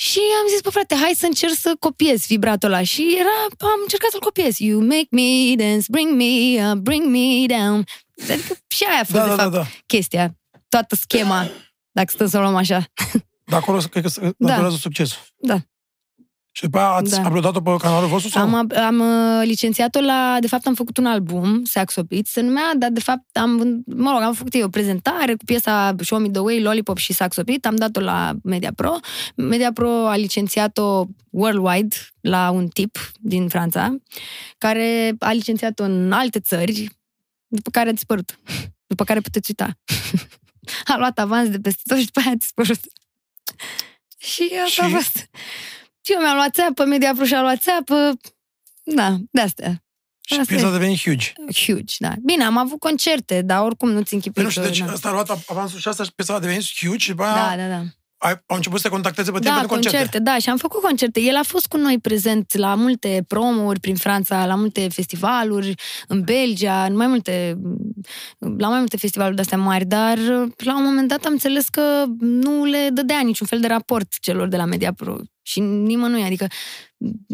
Și 0.00 0.20
am 0.42 0.48
zis, 0.48 0.60
bă, 0.60 0.70
frate, 0.70 0.94
hai 0.94 1.12
să 1.16 1.26
încerc 1.26 1.52
să 1.52 1.76
copiez 1.78 2.26
vibratul 2.26 2.68
ăla. 2.68 2.82
Și 2.82 3.16
era, 3.18 3.68
am 3.72 3.80
încercat 3.82 4.10
să-l 4.10 4.20
copiez. 4.20 4.58
You 4.58 4.80
make 4.80 5.08
me 5.10 5.54
dance, 5.56 5.86
bring 5.90 6.10
me 6.16 6.70
up, 6.70 6.78
bring 6.78 7.04
me 7.04 7.56
down. 7.56 7.84
Adică 8.30 8.56
și 8.66 8.84
aia 8.88 9.00
a 9.00 9.04
fost, 9.04 9.10
Da, 9.10 9.22
de 9.22 9.28
da, 9.28 9.36
da, 9.36 9.42
fapt, 9.42 9.54
da. 9.54 9.66
chestia. 9.86 10.36
Toată 10.68 10.94
schema, 10.94 11.48
dacă 11.90 12.10
stăm 12.14 12.28
să 12.28 12.38
o 12.38 12.40
luăm 12.40 12.54
așa. 12.56 12.86
De 13.44 13.54
acolo 13.54 13.78
cred 13.90 14.02
că 14.02 14.08
se 14.08 14.32
datorează 14.36 14.76
succesul. 14.76 15.18
Da. 15.36 15.58
Și 16.58 16.64
după 16.64 16.78
aia 16.78 16.88
ați 16.88 17.10
Da. 17.10 17.26
uploadat-o 17.26 17.60
pe 17.60 17.76
canalul 17.78 18.08
vostru? 18.08 18.30
Sau? 18.30 18.42
Am, 18.54 18.70
am 18.76 19.00
uh, 19.00 19.42
licențiat-o 19.44 20.00
la, 20.00 20.36
de 20.40 20.46
fapt 20.46 20.66
am 20.66 20.74
făcut 20.74 20.96
un 20.96 21.06
album, 21.06 21.64
Saxo 21.64 22.02
Beats, 22.02 22.30
se 22.30 22.40
numea, 22.40 22.72
dar 22.76 22.90
de 22.90 23.00
fapt 23.00 23.36
am, 23.36 23.82
mă 23.86 24.10
rog, 24.10 24.20
am 24.22 24.32
făcut 24.32 24.54
eu 24.54 24.64
o 24.64 24.68
prezentare 24.68 25.34
cu 25.34 25.44
piesa 25.44 25.94
Show 26.00 26.18
Me 26.18 26.28
The 26.28 26.40
Way, 26.40 26.60
Lollipop 26.62 26.96
și 26.96 27.12
Saxo 27.12 27.42
Beat, 27.42 27.64
am 27.64 27.76
dat-o 27.76 28.00
la 28.00 28.32
Media 28.42 28.72
Pro. 28.74 28.96
Media 29.34 29.72
Pro 29.72 30.06
a 30.06 30.16
licențiat-o 30.16 31.04
worldwide 31.30 31.96
la 32.20 32.50
un 32.50 32.68
tip 32.68 33.10
din 33.20 33.48
Franța, 33.48 33.96
care 34.58 35.14
a 35.18 35.32
licențiat-o 35.32 35.84
în 35.84 36.12
alte 36.12 36.40
țări, 36.40 36.88
după 37.46 37.70
care 37.70 37.88
a 37.88 37.92
dispărut. 37.92 38.38
După 38.86 39.04
care 39.04 39.20
puteți 39.20 39.50
uita. 39.58 39.78
a 40.92 40.96
luat 40.96 41.18
avans 41.18 41.48
de 41.48 41.58
peste 41.58 41.82
tot 41.86 41.98
și 41.98 42.04
după 42.04 42.20
aia 42.20 42.30
a 42.30 42.34
dispărut. 42.34 42.80
Și 44.32 44.50
asta 44.66 44.82
a 44.84 44.86
Și? 44.88 44.94
fost. 44.94 45.28
Și 46.08 46.14
eu 46.14 46.20
mi-am 46.20 46.34
luat 46.36 46.54
țeapă, 46.54 46.84
Media 46.84 47.12
Pro 47.16 47.24
și-a 47.24 47.40
luat 47.40 47.60
țeapă. 47.60 48.12
Da, 48.82 49.16
de-astea. 49.30 49.82
Și 50.26 50.32
Asta 50.34 50.44
piesa 50.46 50.66
e. 50.66 50.68
a 50.68 50.72
devenit 50.72 51.00
huge. 51.02 51.32
Huge, 51.66 51.94
da. 51.98 52.12
Bine, 52.24 52.44
am 52.44 52.56
avut 52.56 52.78
concerte, 52.78 53.42
dar 53.42 53.62
oricum 53.62 53.90
nu-ți 53.90 54.14
închipui 54.14 54.34
Păi 54.34 54.44
nu 54.44 54.50
știu, 54.50 54.62
că- 54.62 54.68
deci 54.68 54.78
da. 54.78 54.92
asta 54.92 55.08
a 55.08 55.12
luat 55.12 55.44
avansul 55.46 55.78
și 55.80 55.88
asta 55.88 56.04
și 56.04 56.12
piesa 56.14 56.34
a 56.34 56.38
devenit 56.38 56.62
huge 56.80 56.98
și 56.98 57.08
după 57.10 57.22
aia 57.22 57.56
da, 57.56 57.62
da, 57.62 57.68
da. 57.68 57.82
ai, 58.18 58.42
au 58.46 58.56
început 58.56 58.78
să 58.80 58.84
te 58.86 58.92
contacteze 58.92 59.30
pe 59.30 59.38
tine 59.38 59.50
Da, 59.50 59.56
pentru 59.56 59.74
concerte. 59.74 59.96
concerte, 59.98 60.30
da, 60.30 60.38
și 60.38 60.48
am 60.48 60.56
făcut 60.56 60.80
concerte. 60.82 61.20
El 61.20 61.36
a 61.36 61.42
fost 61.42 61.66
cu 61.66 61.76
noi 61.76 61.98
prezent 61.98 62.56
la 62.56 62.74
multe 62.74 63.24
promouri 63.28 63.80
prin 63.80 63.96
Franța, 63.96 64.46
la 64.46 64.54
multe 64.54 64.88
festivaluri, 64.88 65.74
în 66.08 66.20
Belgia, 66.20 66.84
în 66.84 66.96
mai 66.96 67.06
multe, 67.06 67.58
la 68.58 68.68
mai 68.68 68.78
multe 68.78 68.96
festivaluri 68.96 69.34
de-astea 69.36 69.58
mari, 69.58 69.84
dar 69.84 70.18
la 70.56 70.76
un 70.76 70.84
moment 70.84 71.08
dat 71.08 71.24
am 71.24 71.32
înțeles 71.32 71.68
că 71.68 72.04
nu 72.18 72.64
le 72.64 72.88
dădea 72.92 73.20
niciun 73.20 73.46
fel 73.46 73.60
de 73.60 73.66
raport 73.66 74.14
celor 74.20 74.48
de 74.48 74.56
la 74.56 74.64
Media 74.64 74.92
Pro 74.92 75.16
și 75.48 75.60
nimănui, 75.60 76.22
adică 76.22 76.46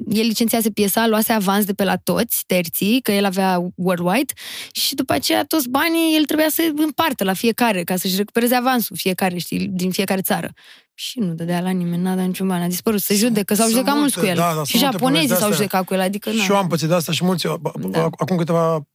el 0.09 0.27
licențiase 0.27 0.70
piesa, 0.70 1.07
luase 1.07 1.33
avans 1.33 1.64
de 1.64 1.72
pe 1.72 1.85
la 1.85 1.96
toți 1.96 2.42
terții, 2.46 3.00
că 3.00 3.12
el 3.12 3.24
avea 3.24 3.61
worldwide 3.74 4.33
și 4.72 4.94
după 4.94 5.12
aceea 5.12 5.44
toți 5.44 5.68
banii 5.68 6.16
el 6.16 6.24
trebuia 6.24 6.48
să 6.50 6.72
împartă 6.77 7.24
la 7.24 7.33
fiecare 7.33 7.83
ca 7.85 7.96
să-și 7.96 8.16
recupereze 8.16 8.55
avansul 8.55 8.96
fiecare, 8.96 9.38
știi, 9.38 9.66
din 9.68 9.90
fiecare 9.90 10.20
țară. 10.20 10.53
Și 10.96 11.18
nu 11.18 11.33
dădea 11.35 11.61
la 11.61 11.70
nimeni, 11.70 12.03
n-a 12.03 12.14
dat 12.14 12.27
niciun 12.27 12.46
bani, 12.48 12.64
a 12.64 12.68
dispărut. 12.68 13.00
Se 13.00 13.14
Sunt- 13.14 13.18
judecă, 13.29 13.55
s-au 13.55 13.64
sunt 13.66 13.77
judecat 13.79 13.98
mulți 13.98 14.14
cu 14.14 14.20
multe, 14.20 14.35
el. 14.35 14.40
da, 14.46 14.55
da, 14.57 14.64
și 14.64 14.70
sunt 14.70 14.83
multe 14.83 14.96
japonezii 14.96 15.27
povesti 15.29 15.29
s-au 15.29 15.38
de-astea. 15.48 15.57
judecat 15.66 15.85
cu 15.85 15.94
el, 15.94 16.00
adică 16.00 16.31
Și 16.31 16.37
na. 16.37 16.44
eu 16.48 16.57
am 16.57 16.66
pățit 16.68 16.88
de 16.88 16.94
asta 16.94 17.12
și 17.12 17.24
mulți. 17.24 17.46
Da. 17.90 18.03
Acum 18.18 18.37
câteva 18.37 18.87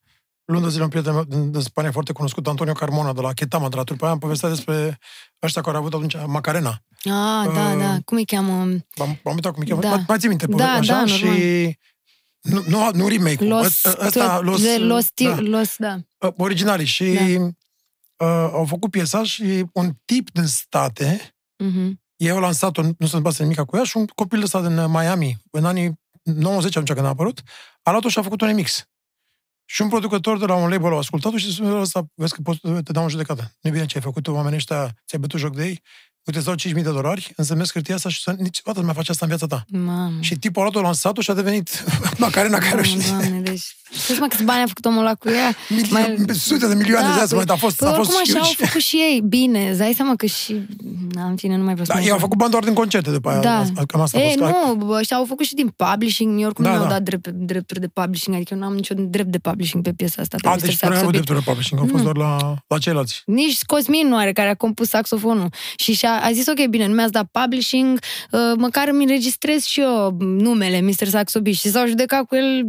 luni 0.49 0.63
de 0.63 0.69
zile 0.69 0.83
un 0.83 0.89
prieten 0.89 1.13
meu 1.13 1.23
din, 1.23 1.51
din 1.51 1.62
Spania 1.62 1.91
foarte 1.91 2.12
cunoscut, 2.12 2.47
Antonio 2.47 2.73
Carmona, 2.73 3.13
de 3.13 3.21
la 3.21 3.33
Chetama, 3.33 3.69
de 3.69 3.75
la 3.75 3.83
Turpa, 3.83 4.09
am 4.09 4.17
povestit 4.19 4.49
despre 4.49 4.99
ăștia 5.43 5.62
care 5.62 5.75
au 5.75 5.81
avut 5.81 5.93
atunci 5.93 6.15
Macarena. 6.25 6.69
Ah, 6.69 7.49
da, 7.53 7.71
Uh, 7.73 7.77
da, 7.79 7.97
cum 8.05 8.17
îi 8.17 8.25
cheamă? 8.25 8.51
M-am, 8.97 9.19
am 9.23 9.33
uitat 9.33 9.51
cum 9.53 9.62
îi 9.62 9.67
cheamă. 9.67 9.81
Da. 9.81 9.89
Da. 9.89 10.03
Mai 10.07 10.17
țin 10.19 10.29
minte, 10.29 10.45
Da, 10.47 10.71
așa, 10.71 10.93
da, 10.93 11.05
și... 11.05 11.23
normal. 11.23 11.75
Nu, 12.41 12.63
nu, 12.67 12.89
nu 12.93 13.07
remake-ul. 13.07 13.47
Los, 13.49 13.65
Ăsta- 13.85 13.97
ăsta, 14.05 14.38
tot- 14.39 14.43
los, 14.45 14.62
de 14.62 14.77
Los, 14.77 15.07
da, 15.13 15.29
da. 15.29 15.41
Los, 15.41 15.75
da. 15.77 15.97
uh, 16.27 16.33
originalii. 16.38 16.85
Și 16.85 17.03
Da. 17.13 18.25
uh, 18.25 18.49
au 18.53 18.65
făcut 18.65 18.91
piesa 18.91 19.23
și 19.23 19.65
un 19.73 19.93
tip 20.05 20.29
din 20.31 20.45
state, 20.45 21.35
Mhm. 21.63 22.01
ei 22.15 22.29
au 22.29 22.39
lansat-o, 22.39 22.81
nu 22.81 22.89
se 22.97 23.03
întâmplase 23.03 23.43
nimic 23.43 23.59
cu 23.59 23.77
ea, 23.77 23.83
și 23.83 23.97
un 23.97 24.05
copil 24.05 24.41
ăsta 24.41 24.62
din 24.67 24.77
uh, 24.77 24.85
Miami, 24.89 25.38
în 25.51 25.65
anii 25.65 25.99
90, 26.23 26.71
atunci 26.75 26.93
când 26.93 27.05
a 27.05 27.09
apărut, 27.09 27.41
a 27.83 27.91
luat-o 27.91 28.09
și 28.09 28.19
a 28.19 28.21
făcut 28.21 28.41
un 28.41 28.47
remix. 28.47 28.83
Și 29.71 29.82
un 29.82 29.89
producător 29.89 30.39
de 30.39 30.45
la 30.45 30.55
un 30.55 30.69
label 30.69 30.93
a 30.93 30.97
ascultat-o 30.97 31.38
și 31.38 31.45
zis, 31.45 31.60
ăsta, 31.60 32.05
vezi 32.15 32.34
că 32.34 32.41
poți, 32.41 32.60
te 32.60 32.91
dau 32.91 33.03
în 33.03 33.10
judecată. 33.10 33.41
Nu 33.62 33.69
e 33.69 33.73
bine 33.73 33.86
ce 33.86 33.97
ai 33.97 34.03
făcut, 34.03 34.23
tu, 34.23 34.32
oamenii 34.32 34.58
ăștia, 34.58 34.86
ți-ai 35.08 35.21
bătut 35.21 35.39
joc 35.39 35.55
de 35.55 35.65
ei, 35.65 35.82
uite, 36.29 36.37
îți 36.37 36.45
dau 36.45 36.55
5.000 36.77 36.83
de 36.83 36.91
dolari, 36.91 37.33
însemnezi 37.35 37.71
hârtia 37.71 37.95
asta 37.95 38.09
și 38.09 38.21
să 38.21 38.35
niciodată 38.37 38.79
nu 38.79 38.85
mai 38.85 38.95
faci 38.95 39.09
asta 39.09 39.25
în 39.25 39.35
viața 39.37 39.47
ta. 39.55 39.65
Mamă. 39.69 40.11
Și 40.19 40.35
tipul 40.35 40.61
a 40.61 40.63
luat-o, 40.63 40.81
lansat-o 40.81 41.21
și 41.21 41.31
a 41.31 41.33
devenit 41.33 41.83
Macarena 42.17 42.57
care 42.57 42.79
o 42.79 42.81
Doamne, 42.81 43.01
știe. 43.01 43.11
Doamne, 43.17 43.39
deci... 43.39 43.73
Știți 44.03 44.19
mă 44.19 44.27
câți 44.27 44.43
bani 44.43 44.61
a 44.63 44.65
făcut 44.67 44.85
omul 44.85 44.99
ăla 44.99 45.13
cu 45.15 45.29
ea? 45.29 45.55
Mai- 45.89 46.15
Sute 46.33 46.67
de 46.67 46.73
milioane 46.75 47.13
de 47.13 47.19
azi, 47.19 47.33
păi- 47.33 47.35
mai, 47.35 47.45
a 47.47 47.55
fost, 47.55 47.75
păi 47.77 47.87
a 47.87 47.91
fost 47.93 48.09
oricum 48.15 48.21
așa 48.35 48.39
au 48.39 48.45
huge. 48.53 48.65
făcut 48.65 48.81
și 48.81 48.95
ei. 48.95 49.21
Bine, 49.21 49.69
îți 49.69 49.77
dai 49.77 49.93
seama 49.95 50.15
că 50.15 50.25
și... 50.25 50.55
Na, 51.11 51.25
în 51.29 51.35
fine, 51.35 51.55
nu 51.57 51.63
mai 51.63 51.71
vreau 51.73 51.85
să 51.85 51.91
Da, 51.91 51.97
mai 51.97 52.03
ei 52.03 52.09
au 52.11 52.15
zic. 52.17 52.23
făcut 52.25 52.37
bani 52.37 52.51
doar 52.51 52.63
din 52.63 52.73
concerte 52.73 53.11
după 53.11 53.29
aia. 53.29 53.39
Da. 53.39 53.65
Cam 53.87 54.01
asta 54.01 54.17
a 54.17 54.21
Ei, 54.21 54.35
fost. 54.39 54.51
nu, 54.65 54.75
bă, 54.75 54.97
ăștia 54.99 55.17
au 55.17 55.25
făcut 55.25 55.45
și 55.45 55.53
din 55.53 55.73
publishing. 55.75 56.39
Eu 56.39 56.45
oricum 56.45 56.63
Da, 56.63 56.69
nu 56.69 56.75
mi-au 56.75 56.87
da. 56.89 56.93
dat 56.95 57.03
drept, 57.03 57.27
drepturi 57.27 57.79
de 57.79 57.87
publishing, 57.87 58.35
adică 58.35 58.53
eu 58.53 58.59
nu 58.59 58.65
am 58.65 58.73
niciun 58.75 59.09
drept 59.09 59.29
de 59.29 59.37
publishing 59.39 59.83
pe 59.83 59.91
piesa 59.93 60.21
asta. 60.21 60.37
Pe 60.41 60.47
A, 60.47 60.51
Mr. 60.53 60.59
deci 60.59 60.69
nu 60.81 60.87
au 60.87 60.93
Saxo 60.93 60.99
avut 60.99 61.11
Beat. 61.11 61.11
dreptul 61.25 61.35
de 61.35 61.41
publishing, 61.49 61.79
au 61.79 61.85
fost 61.91 62.03
Nu. 62.03 62.11
doar 62.11 62.17
la, 62.27 62.55
la 62.67 62.77
ceilalți. 62.77 63.21
Nici 63.25 63.63
Cosmin 63.65 64.07
nu 64.07 64.17
are, 64.17 64.31
care 64.33 64.49
a 64.49 64.55
compus 64.55 64.87
saxofonul. 64.89 65.49
Și 65.75 65.93
și-a, 65.93 66.18
a 66.21 66.32
zis, 66.32 66.47
ok, 66.47 66.65
bine, 66.65 66.86
nu 66.88 66.93
mi-ați 66.93 67.12
dat 67.12 67.27
publishing, 67.32 67.99
uh, 68.32 68.39
măcar 68.58 68.88
îmi 68.88 69.03
înregistrez 69.03 69.63
și 69.63 69.79
eu 69.79 70.17
numele 70.19 70.82
Mr. 70.82 71.08
Saxo 71.08 71.39
Beat. 71.39 71.55
Și 71.55 71.69
s-au 71.69 71.88
judecat 71.88 72.25
cu 72.25 72.36
el 72.36 72.65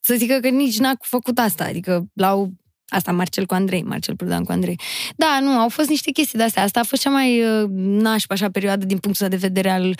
să 0.00 0.14
zică 0.14 0.38
că 0.40 0.48
nici 0.48 0.78
n-a 0.78 0.92
făcut 1.00 1.38
asta. 1.38 1.64
Adică 1.64 2.06
l-au 2.14 2.52
Asta 2.90 3.12
Marcel 3.12 3.46
cu 3.46 3.54
Andrei, 3.54 3.82
Marcel 3.82 4.16
Prodan 4.16 4.44
cu 4.44 4.52
Andrei. 4.52 4.80
Da, 5.16 5.38
nu, 5.40 5.50
au 5.50 5.68
fost 5.68 5.88
niște 5.88 6.10
chestii 6.10 6.38
de-astea. 6.38 6.62
Asta 6.62 6.80
a 6.80 6.82
fost 6.82 7.02
cea 7.02 7.10
mai 7.10 7.42
uh, 7.44 7.68
nașpa 7.76 8.34
așa 8.34 8.50
perioadă 8.50 8.84
din 8.86 8.98
punctul 8.98 9.26
ăsta 9.26 9.36
de 9.36 9.46
vedere 9.46 9.70
al, 9.70 9.98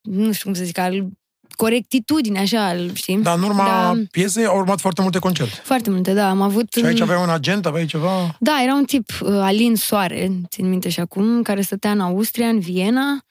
nu 0.00 0.32
știu 0.32 0.44
cum 0.44 0.58
să 0.58 0.64
zic, 0.64 0.78
al 0.78 1.08
corectitudine, 1.54 2.38
așa, 2.38 2.66
al, 2.66 2.94
știi? 2.94 3.16
Dar 3.16 3.36
în 3.36 3.42
urma 3.42 3.64
Da. 3.64 3.94
piesei 4.10 4.44
au 4.44 4.56
urmat 4.58 4.80
foarte 4.80 5.02
multe 5.02 5.18
concerte. 5.18 5.60
Foarte 5.64 5.90
multe, 5.90 6.12
da. 6.12 6.28
Am 6.28 6.40
avut... 6.42 6.72
Și 6.72 6.84
aici 6.84 7.00
aveai 7.00 7.22
un 7.22 7.30
agent, 7.30 7.66
aveai 7.66 7.86
ceva... 7.86 8.36
Da, 8.40 8.62
era 8.62 8.74
un 8.74 8.84
tip, 8.84 9.10
uh, 9.20 9.28
Alin 9.28 9.74
Soare, 9.76 10.30
țin 10.48 10.68
minte 10.68 10.88
și 10.88 11.00
acum, 11.00 11.42
care 11.42 11.60
stătea 11.60 11.90
în 11.90 12.00
Austria, 12.00 12.48
în 12.48 12.58
Viena. 12.60 13.24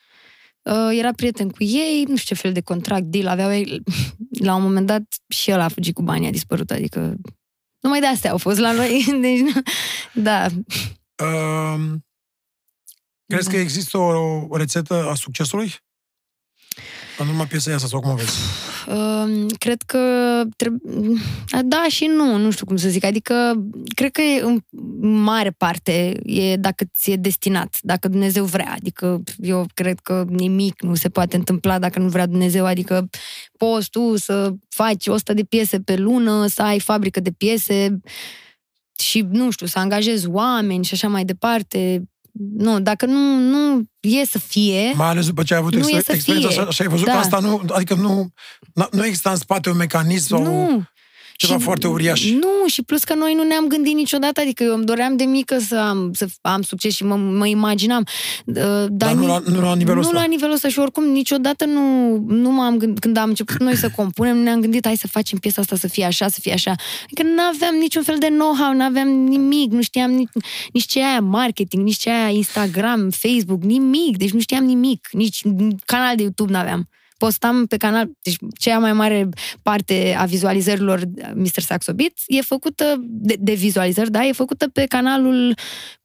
Uh, 0.62 0.98
era 0.98 1.12
prieten 1.12 1.48
cu 1.48 1.62
ei, 1.64 2.04
nu 2.08 2.16
știu 2.16 2.34
ce 2.34 2.42
fel 2.42 2.52
de 2.52 2.60
contract, 2.60 3.02
deal 3.04 3.26
aveau 3.28 3.52
ei. 3.52 3.82
La 4.44 4.54
un 4.54 4.62
moment 4.62 4.86
dat 4.86 5.02
și 5.28 5.50
el 5.50 5.60
a 5.60 5.68
fugit 5.68 5.94
cu 5.94 6.02
banii, 6.02 6.28
a 6.28 6.30
dispărut, 6.30 6.70
adică... 6.70 7.14
Numai 7.80 8.00
de 8.00 8.06
astea 8.06 8.30
au 8.30 8.38
fost 8.38 8.58
la 8.58 8.72
noi, 8.72 9.04
deci... 9.20 9.38
nu- 9.40 9.62
Da, 10.12 10.46
Uh, 11.22 11.80
crezi 13.26 13.44
Da. 13.46 13.50
că 13.54 13.56
există 13.56 13.98
o, 13.98 14.12
o 14.48 14.56
rețetă 14.56 15.08
a 15.10 15.14
succesului? 15.14 15.74
În 17.18 17.28
urma 17.28 17.44
piesei 17.44 17.72
asta, 17.74 17.88
sau 17.88 18.00
cum 18.00 18.10
o 18.10 18.14
vezi? 18.14 18.38
Uh, 18.88 19.46
cred 19.58 19.82
că 19.82 19.98
treb- 20.56 20.80
da 21.64 21.84
și 21.88 22.04
nu, 22.04 22.36
nu 22.36 22.50
știu 22.50 22.66
cum 22.66 22.76
să 22.76 22.88
zic. 22.88 23.04
Adică, 23.04 23.64
cred 23.94 24.10
că 24.10 24.20
e 24.20 24.42
în 24.42 24.62
mare 25.22 25.50
parte 25.50 26.20
e 26.24 26.56
dacă 26.56 26.84
ți 26.94 27.10
e 27.10 27.16
destinat, 27.16 27.78
dacă 27.82 28.08
Dumnezeu 28.08 28.44
vrea. 28.44 28.72
Adică, 28.76 29.22
eu 29.38 29.66
cred 29.74 29.98
că 30.00 30.24
nimic 30.28 30.82
nu 30.82 30.94
se 30.94 31.08
poate 31.08 31.36
întâmpla 31.36 31.78
dacă 31.78 31.98
nu 31.98 32.08
vrea 32.08 32.26
Dumnezeu. 32.26 32.64
Adică, 32.66 33.08
poți 33.56 33.90
tu 33.90 34.16
să 34.16 34.52
faci 34.68 35.06
100 35.06 35.32
de 35.32 35.42
piese 35.42 35.80
pe 35.80 35.96
lună, 35.96 36.46
să 36.46 36.62
ai 36.62 36.80
fabrică 36.80 37.20
de 37.20 37.30
piese 37.30 38.00
și, 38.98 39.26
nu 39.30 39.50
știu, 39.50 39.66
să 39.66 39.78
angajezi 39.78 40.28
oameni 40.28 40.84
și 40.84 40.94
așa 40.94 41.08
mai 41.08 41.24
departe. 41.24 42.02
Nu, 42.38 42.80
dacă 42.80 43.06
nu, 43.06 43.38
nu 43.38 43.86
e 44.00 44.24
să 44.24 44.38
fie... 44.38 44.92
Mai 44.96 45.08
ales 45.08 45.26
după 45.26 45.42
ce 45.42 45.54
ai 45.54 45.60
avut 45.60 45.72
Nu 45.74 45.78
exper- 45.78 45.96
e 45.98 46.00
să 46.02 46.12
experiența 46.12 46.48
fie. 46.48 46.60
așa, 46.60 46.70
și 46.70 46.82
ai 46.82 46.88
văzut 46.88 47.06
Da. 47.06 47.12
că 47.12 47.18
asta 47.18 47.38
nu... 47.38 47.62
Adică 47.68 47.94
nu, 47.94 48.28
n- 48.84 48.88
nu 48.90 49.04
există 49.04 49.30
în 49.30 49.36
spate 49.36 49.70
un 49.70 49.76
mecanism 49.76 50.26
sau 50.26 50.42
Nu. 50.42 50.82
Ceva 51.36 51.56
Și- 51.56 51.62
foarte 51.62 51.86
uriaș. 51.86 52.30
Nu, 52.30 52.66
și 52.66 52.82
plus 52.82 53.04
că 53.04 53.14
noi 53.14 53.34
nu 53.34 53.42
ne-am 53.42 53.66
gândit 53.66 53.94
niciodată, 53.94 54.40
adică 54.40 54.62
eu 54.62 54.74
îmi 54.74 54.84
doream 54.84 55.16
de 55.16 55.24
mică 55.24 55.58
să 55.58 55.76
am, 55.76 56.10
să 56.12 56.26
am 56.40 56.62
succes 56.62 56.94
și 56.94 57.04
mă, 57.04 57.16
mă 57.16 57.46
imaginam. 57.46 58.04
Uh, 58.44 58.54
Dar, 58.54 58.88
Dar 58.90 59.12
nu 59.12 59.26
la, 59.26 59.42
nu 59.46 59.60
la 59.60 59.74
nivelul 59.74 60.00
nu 60.02 60.08
ăsta. 60.08 60.20
la 60.20 60.24
nivelul 60.26 60.54
ăsta 60.54 60.68
și 60.68 60.78
oricum 60.78 61.04
niciodată 61.04 61.64
nu, 61.64 62.16
nu 62.28 62.50
m-am 62.50 62.76
gândit, 62.76 62.98
când 62.98 63.16
am 63.16 63.28
început 63.28 63.60
noi 63.60 63.76
să 63.76 63.90
compunem, 63.96 64.36
ne-am 64.38 64.60
gândit, 64.60 64.84
hai 64.86 64.96
să 64.96 65.06
facem 65.08 65.38
piesa 65.38 65.60
asta 65.60 65.76
să 65.76 65.88
fie 65.88 66.04
așa, 66.04 66.28
să 66.28 66.38
fie 66.42 66.52
așa. 66.52 66.74
Adică 67.04 67.22
nu 67.22 67.42
aveam 67.54 67.74
niciun 67.74 68.02
fel 68.02 68.16
de 68.18 68.26
know-how, 68.26 68.72
nu 68.72 68.82
aveam 68.84 69.08
nimic, 69.08 69.72
nu 69.72 69.82
știam 69.82 70.10
nici, 70.10 70.28
nici 70.72 70.84
ce 70.86 70.98
e 71.00 71.04
aia 71.04 71.20
marketing, 71.20 71.82
nici 71.82 71.96
ce 71.96 72.08
e 72.08 72.12
aia 72.12 72.28
Instagram, 72.28 73.10
Facebook, 73.10 73.62
nimic, 73.62 74.16
deci 74.16 74.30
nu 74.30 74.40
știam 74.40 74.64
nimic, 74.64 75.08
nici 75.12 75.42
canal 75.84 76.16
de 76.16 76.22
YouTube 76.22 76.52
nu 76.52 76.58
aveam. 76.58 76.88
Postam 77.18 77.66
pe 77.66 77.76
canal, 77.76 78.10
deci 78.22 78.36
cea 78.58 78.78
mai 78.78 78.92
mare 78.92 79.28
parte 79.62 80.14
a 80.18 80.24
vizualizărilor 80.24 81.00
Mr. 81.34 81.60
Saxo 81.60 81.92
Beat 81.92 82.12
e 82.26 82.40
făcută, 82.40 82.94
de, 83.00 83.36
de 83.38 83.54
vizualizări, 83.54 84.10
da, 84.10 84.24
e 84.24 84.32
făcută 84.32 84.68
pe 84.68 84.86
canalul 84.86 85.54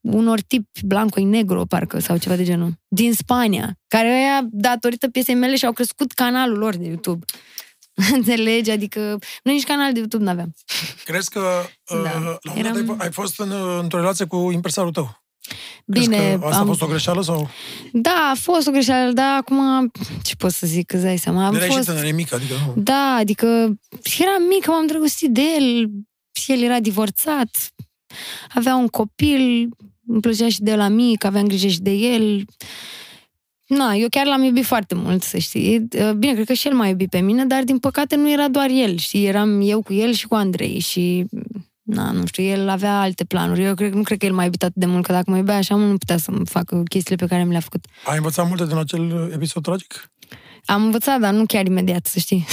unor 0.02 0.42
tip 0.42 0.68
blanco 0.86 1.22
negro, 1.26 1.66
parcă, 1.66 2.00
sau 2.00 2.18
ceva 2.18 2.36
de 2.36 2.44
genul, 2.44 2.72
din 2.88 3.14
Spania, 3.14 3.78
care 3.88 4.08
ăia, 4.08 4.48
datorită 4.52 5.08
piesei 5.08 5.36
mele, 5.36 5.56
și-au 5.56 5.72
crescut 5.72 6.12
canalul 6.12 6.58
lor 6.58 6.76
de 6.76 6.86
YouTube. 6.86 7.26
Înțelegi? 8.16 8.72
Adică 8.72 9.00
noi 9.44 9.54
nici 9.54 9.64
canal 9.64 9.94
de 9.94 10.00
YouTube 10.00 10.24
n-aveam. 10.24 10.54
Crezi 11.06 11.30
că 11.30 11.40
Da. 11.40 11.96
uh, 11.96 12.04
la 12.04 12.18
un 12.18 12.54
moment 12.56 12.66
dat 12.66 12.76
Eram- 12.84 12.90
ai, 13.00 13.06
ai 13.06 13.12
fost 13.12 13.40
în, 13.40 13.52
uh, 13.52 13.80
într-o 13.82 14.00
relație 14.00 14.26
cu 14.26 14.52
impresarul 14.52 14.92
tău? 14.92 15.24
Crezi 15.92 16.10
Bine, 16.10 16.38
că 16.40 16.46
asta 16.46 16.62
a 16.62 16.66
fost 16.66 16.82
o 16.82 16.86
greșeală 16.88 17.22
sau... 17.22 17.50
Da, 17.92 18.30
a 18.32 18.36
fost 18.36 18.68
o 18.68 18.72
greșeală, 18.72 19.12
dar 19.12 19.38
acum, 19.38 19.92
ce 20.24 20.36
pot 20.36 20.52
să 20.52 20.68
zic, 20.68 20.94
îți 20.94 21.04
dai 21.04 21.18
seama, 21.18 21.46
am 21.46 21.54
Am 21.54 21.60
fost... 21.60 21.78
și 21.78 21.86
tânăr, 21.86 22.04
e 22.04 22.12
mic, 22.12 22.34
adică 22.34 22.54
nu... 22.66 22.82
Da, 22.82 23.16
adică 23.20 23.46
eram 24.20 24.44
mică, 24.50 24.72
m-am 24.72 24.88
drăgostit 24.88 25.30
de 25.30 25.42
el, 25.42 25.90
și 26.32 26.52
el 26.52 26.62
era 26.62 26.80
divorțat, 26.80 27.74
avea 28.56 28.76
un 28.76 28.88
copil, 28.88 29.70
îmi 30.08 30.22
plăcea 30.22 30.50
și 30.50 30.62
de 30.62 30.76
la 30.76 30.88
mic, 30.88 31.24
aveam 31.24 31.48
grijă 31.48 31.68
și 31.68 31.80
de 31.80 31.92
el. 31.92 32.46
Na, 33.68 33.94
eu 33.94 34.08
chiar 34.10 34.26
l-am 34.26 34.44
iubit 34.44 34.66
foarte 34.66 34.96
mult, 34.96 35.24
să 35.24 35.38
știi. 35.38 35.88
Bine, 36.18 36.34
cred 36.34 36.46
că 36.46 36.54
și 36.54 36.68
el 36.68 36.74
m-a 36.74 36.88
iubit 36.88 37.10
pe 37.10 37.20
mine, 37.20 37.46
dar 37.46 37.64
din 37.64 37.78
păcate 37.78 38.16
nu 38.16 38.32
era 38.32 38.48
doar 38.48 38.70
el, 38.70 38.98
știi, 38.98 39.26
eram 39.26 39.62
eu 39.62 39.82
cu 39.82 39.94
el 39.94 40.12
și 40.12 40.28
cu 40.28 40.36
Andrei 40.36 40.80
și 40.80 41.26
na, 41.90 42.12
nu 42.12 42.26
știu, 42.26 42.44
el 42.44 42.70
avea 42.70 43.00
alte 43.00 43.24
planuri. 43.24 43.64
Eu 43.64 43.74
cred, 43.76 43.94
nu 43.94 44.02
cred 44.02 44.18
că 44.18 44.26
el 44.26 44.34
m-a 44.34 44.44
iubit 44.44 44.64
atât 44.64 44.76
de 44.76 44.86
mult, 44.86 45.06
că 45.06 45.12
dacă 45.12 45.32
mă 45.32 45.38
iubea 45.38 45.58
așa, 45.58 45.76
mult 45.76 45.90
nu 45.90 45.98
putea 45.98 46.18
să-mi 46.18 46.46
facă 46.46 46.84
chestiile 46.88 47.26
pe 47.26 47.28
care 47.30 47.44
mi 47.44 47.52
le-a 47.52 47.60
făcut. 47.60 47.86
Ai 48.06 48.16
învățat 48.18 48.48
multe 48.48 48.66
din 48.66 48.78
acel 48.78 49.02
uh, 49.24 49.34
episod 49.34 49.64
tragic? 49.64 50.12
Am 50.66 50.84
învățat, 50.84 51.20
dar 51.20 51.34
nu 51.34 51.46
chiar 51.46 51.66
imediat, 51.66 52.06
să 52.06 52.20
știi. 52.20 52.46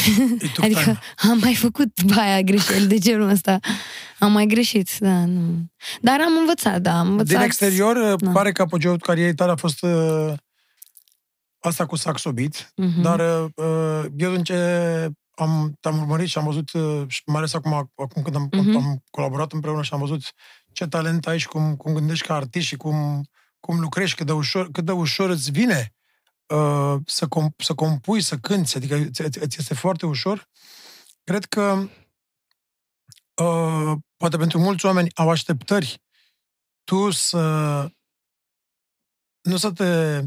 It 0.43 0.53
took 0.53 0.65
Adică 0.65 0.81
time. 0.81 0.99
am 1.17 1.39
mai 1.39 1.55
făcut 1.55 1.89
după 1.95 2.21
aia 2.21 2.41
greșeli 2.41 2.87
de 2.87 2.99
genul 2.99 3.29
ăsta. 3.29 3.59
Am 4.19 4.33
mai 4.33 4.47
greșit, 4.47 4.91
da, 4.99 5.25
nu. 5.27 5.65
Dar 6.01 6.21
am 6.21 6.33
învățat, 6.41 6.81
da, 6.81 6.99
am 6.99 7.09
învățat. 7.09 7.33
Din 7.37 7.45
exterior, 7.45 7.97
uh, 7.97 8.15
Da. 8.21 8.31
pare 8.31 8.53
că 8.53 8.63
apogeul 8.63 8.99
carierei 8.99 9.35
tale 9.35 9.51
a 9.53 9.57
fost 9.57 9.83
uh, 9.83 10.33
asta 11.61 11.87
cu 11.87 11.97
Saxobit, 11.97 12.73
Mhm. 12.77 13.03
dar 13.03 13.21
uh, 13.55 14.05
eu 14.17 14.33
din 14.35 14.43
ce 14.43 14.55
am, 15.39 15.77
te-am 15.81 15.99
urmărit 15.99 16.29
și 16.29 16.39
am 16.39 16.45
văzut, 16.45 16.73
uh, 16.73 17.05
și 17.09 17.23
mai 17.27 17.37
ales 17.37 17.55
acum, 17.55 17.73
acum 17.73 18.23
când 18.23 18.35
am, 18.37 18.49
Mhm. 18.53 18.77
am 18.77 19.03
colaborat 19.11 19.53
împreună 19.53 19.83
și 19.83 19.93
am 19.93 20.01
văzut 20.01 20.23
ce 20.73 20.87
talent 20.87 21.27
ai 21.27 21.39
și 21.39 21.47
cum, 21.47 21.77
cum 21.77 21.93
gândești 21.95 22.27
ca 22.27 22.35
artist 22.35 22.67
și 22.67 22.77
cum, 22.77 23.25
cum 23.61 23.81
lucrezi, 23.81 24.15
cât 24.15 24.27
de 24.27 24.33
ușor, 24.33 24.71
cât 24.71 24.85
de 24.85 24.93
ușor 24.93 25.31
îți 25.31 25.51
vine 25.51 25.95
uh, 26.47 26.97
să, 27.07 27.27
comp- 27.27 27.57
să 27.65 27.75
compui, 27.75 28.21
să 28.21 28.37
cânti, 28.37 28.77
adică 28.77 28.95
îți, 28.95 29.21
îți 29.21 29.57
este 29.59 29.75
foarte 29.75 30.07
ușor, 30.07 30.49
cred 31.25 31.45
că 31.45 31.89
uh, 33.43 33.93
poate 34.17 34.37
pentru 34.37 34.59
mulți 34.59 34.87
oameni 34.87 35.11
au 35.15 35.31
așteptări 35.31 36.03
tu 36.85 37.11
să 37.11 37.41
nu 39.41 39.57
să 39.57 39.73
te 39.73 40.21